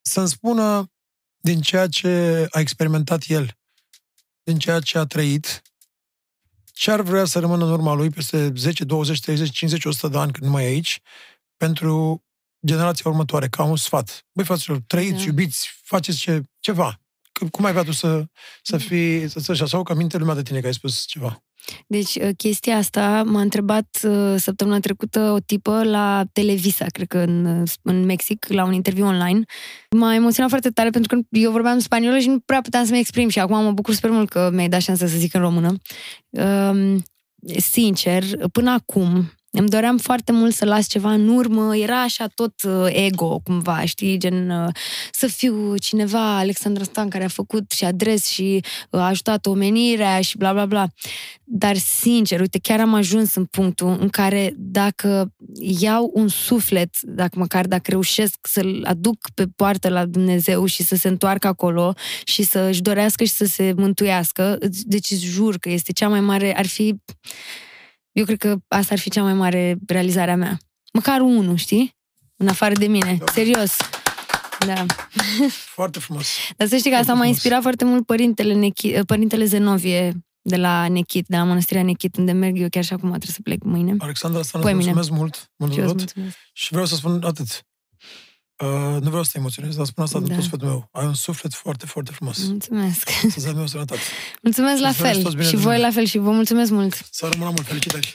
să-mi 0.00 0.28
spună 0.28 0.90
din 1.36 1.60
ceea 1.60 1.86
ce 1.86 2.46
a 2.50 2.60
experimentat 2.60 3.22
el, 3.26 3.56
din 4.42 4.58
ceea 4.58 4.80
ce 4.80 4.98
a 4.98 5.04
trăit, 5.04 5.62
ce 6.78 6.90
ar 6.90 7.00
vrea 7.00 7.24
să 7.24 7.38
rămână 7.38 7.64
în 7.64 7.70
urma 7.70 7.94
lui 7.94 8.10
peste 8.10 8.52
10, 8.56 8.84
20, 8.84 9.20
30, 9.20 9.50
50, 9.50 9.84
100 9.84 10.08
de 10.08 10.18
ani 10.18 10.32
când 10.32 10.44
nu 10.44 10.50
mai 10.50 10.64
e 10.64 10.66
aici, 10.66 11.00
pentru 11.56 12.24
generația 12.66 13.10
următoare, 13.10 13.48
ca 13.48 13.62
un 13.62 13.76
sfat. 13.76 14.26
Băi, 14.32 14.44
fraților, 14.44 14.80
trăiți, 14.86 15.18
Da. 15.18 15.22
iubiți, 15.22 15.80
faceți 15.82 16.18
ce, 16.18 16.42
ceva. 16.58 17.00
C- 17.38 17.50
Cum 17.50 17.64
ai 17.64 17.72
vrea 17.72 17.84
tu 17.84 17.92
să, 17.92 18.24
să 18.62 18.76
fii, 18.76 19.28
să 19.28 19.40
ți 19.40 19.62
sau 19.70 19.82
că 19.82 19.94
minte 19.94 20.18
lumea 20.18 20.34
de 20.34 20.42
tine 20.42 20.60
că 20.60 20.66
ai 20.66 20.74
spus 20.74 21.04
ceva? 21.06 21.42
Deci, 21.86 22.14
uh, 22.14 22.28
chestia 22.36 22.76
asta 22.76 23.22
m-a 23.26 23.40
întrebat 23.40 23.98
uh, 24.02 24.34
săptămâna 24.36 24.80
trecută 24.80 25.20
o 25.20 25.38
tipă 25.38 25.84
la 25.84 26.24
Televisa, 26.32 26.86
cred 26.92 27.06
că 27.06 27.18
în, 27.18 27.44
uh, 27.44 27.70
în 27.82 28.04
Mexic, 28.04 28.46
la 28.48 28.64
un 28.64 28.72
interviu 28.72 29.06
online. 29.06 29.42
M-a 29.96 30.14
emoționat 30.14 30.50
foarte 30.50 30.70
tare 30.70 30.90
pentru 30.90 31.16
că 31.16 31.22
eu 31.30 31.50
vorbeam 31.50 31.74
în 31.74 31.80
spaniolă 31.80 32.18
și 32.18 32.28
nu 32.28 32.38
prea 32.38 32.60
puteam 32.60 32.84
să 32.84 32.92
mă 32.92 32.98
exprim 32.98 33.28
și 33.28 33.38
acum 33.38 33.64
mă 33.64 33.72
bucur 33.72 33.94
super 33.94 34.10
mult 34.10 34.28
că 34.28 34.50
mi-ai 34.52 34.68
dat 34.68 34.80
șansa 34.80 35.06
să 35.06 35.16
zic 35.16 35.34
în 35.34 35.40
română. 35.40 35.76
Um, 36.30 37.02
sincer, 37.56 38.24
până 38.52 38.70
acum, 38.70 39.32
îmi 39.50 39.68
doream 39.68 39.98
foarte 39.98 40.32
mult 40.32 40.54
să 40.54 40.64
las 40.64 40.86
ceva 40.86 41.12
în 41.12 41.28
urmă, 41.28 41.76
era 41.76 42.02
așa 42.02 42.26
tot 42.26 42.62
uh, 42.62 42.86
ego, 42.88 43.38
cumva, 43.44 43.84
știi, 43.84 44.18
gen 44.18 44.50
uh, 44.50 44.68
să 45.12 45.26
fiu 45.26 45.76
cineva, 45.76 46.36
Alexandra 46.38 46.84
Stan, 46.84 47.08
care 47.08 47.24
a 47.24 47.28
făcut 47.28 47.70
și 47.70 47.84
adres 47.84 48.26
și 48.26 48.60
uh, 48.90 49.00
a 49.00 49.06
ajutat 49.06 49.46
omenirea 49.46 50.20
și 50.20 50.36
bla 50.36 50.52
bla 50.52 50.66
bla. 50.66 50.86
Dar, 51.44 51.76
sincer, 51.76 52.40
uite, 52.40 52.58
chiar 52.58 52.80
am 52.80 52.94
ajuns 52.94 53.34
în 53.34 53.44
punctul 53.44 53.96
în 54.00 54.08
care 54.08 54.52
dacă 54.56 55.32
iau 55.80 56.10
un 56.14 56.28
suflet, 56.28 57.00
dacă 57.02 57.38
măcar 57.38 57.66
dacă 57.66 57.90
reușesc 57.90 58.38
să-l 58.42 58.84
aduc 58.88 59.16
pe 59.34 59.46
poartă 59.56 59.88
la 59.88 60.04
Dumnezeu 60.06 60.64
și 60.64 60.82
să 60.82 60.96
se 60.96 61.08
întoarcă 61.08 61.46
acolo 61.46 61.94
și 62.24 62.42
să 62.42 62.58
își 62.58 62.82
dorească 62.82 63.24
și 63.24 63.32
să 63.32 63.44
se 63.44 63.72
mântuiască, 63.76 64.56
îți- 64.60 64.86
deci 64.86 65.10
îți 65.10 65.24
jur 65.24 65.58
că 65.58 65.70
este 65.70 65.92
cea 65.92 66.08
mai 66.08 66.20
mare, 66.20 66.56
ar 66.56 66.66
fi, 66.66 66.94
eu 68.12 68.24
cred 68.24 68.38
că 68.38 68.56
asta 68.68 68.94
ar 68.94 69.00
fi 69.00 69.10
cea 69.10 69.22
mai 69.22 69.34
mare 69.34 69.76
realizare 69.86 70.30
a 70.30 70.36
mea. 70.36 70.58
Măcar 70.92 71.20
unul, 71.20 71.56
știi? 71.56 71.96
În 72.36 72.48
afară 72.48 72.74
de 72.74 72.86
mine. 72.86 73.18
Serios. 73.32 73.76
Da. 74.66 74.86
Foarte 75.74 75.98
frumos. 75.98 76.26
Dar 76.56 76.68
să 76.68 76.76
știi 76.76 76.90
că 76.90 76.96
asta 76.96 77.12
m-a 77.12 77.18
frumos. 77.18 77.34
inspirat 77.34 77.62
foarte 77.62 77.84
mult 77.84 78.06
părintele, 78.06 78.54
Nechi, 78.54 78.88
părintele 79.06 79.44
Zenovie 79.44 80.12
de 80.42 80.56
la 80.56 80.88
Nechit, 80.88 81.26
de 81.26 81.36
la 81.36 81.44
Mănăstirea 81.44 81.82
Nechit, 81.82 82.16
unde 82.16 82.32
merg 82.32 82.58
eu 82.60 82.68
chiar 82.68 82.84
și 82.84 82.92
acum 82.92 83.08
trebuie 83.08 83.30
să 83.34 83.40
plec 83.42 83.62
mâine. 83.62 83.94
Alexandra, 83.98 84.40
asta 84.40 84.58
Păi, 84.58 84.72
îți 84.72 84.78
mine. 84.80 84.92
mulțumesc 84.92 85.20
mult, 85.20 85.50
mult 85.56 85.72
Și 85.72 85.78
eu 85.78 85.84
de 85.84 85.90
îți 85.92 86.04
tot. 86.04 86.14
mulțumesc. 86.14 86.36
Și 86.52 86.68
vreau 86.70 86.86
să 86.86 86.94
spun 86.94 87.22
atât. 87.24 87.62
Uh, 88.64 89.00
nu 89.02 89.08
vreau 89.08 89.22
să 89.22 89.30
te 89.32 89.38
emoționez, 89.38 89.76
dar 89.76 89.86
spun 89.86 90.04
asta 90.04 90.18
din 90.18 90.28
Da. 90.28 90.34
tot 90.34 90.42
sufletul 90.42 90.68
meu. 90.68 90.88
Ai 90.92 91.06
un 91.06 91.14
suflet 91.14 91.54
foarte, 91.54 91.86
foarte 91.86 92.10
frumos. 92.12 92.46
Mulțumesc. 92.48 93.08
Să-ți 93.08 93.44
dai 93.44 93.52
meu 93.52 93.66
sănătate. 93.66 94.00
Mulțumesc 94.42 94.80
la 94.80 94.88
Îți 94.88 94.98
doresc 94.98 95.14
fel. 95.14 95.22
toți 95.24 95.36
bine 95.36 95.48
Și 95.48 95.54
din 95.54 95.62
voi 95.64 95.74
lume. 95.74 95.86
la 95.86 95.92
fel 95.92 96.04
și 96.04 96.18
vă 96.18 96.30
mulțumesc 96.30 96.70
mult. 96.70 97.02
Să 97.10 97.28
rămână 97.32 97.50
mult. 97.56 97.66
Felicitări! 97.66 98.12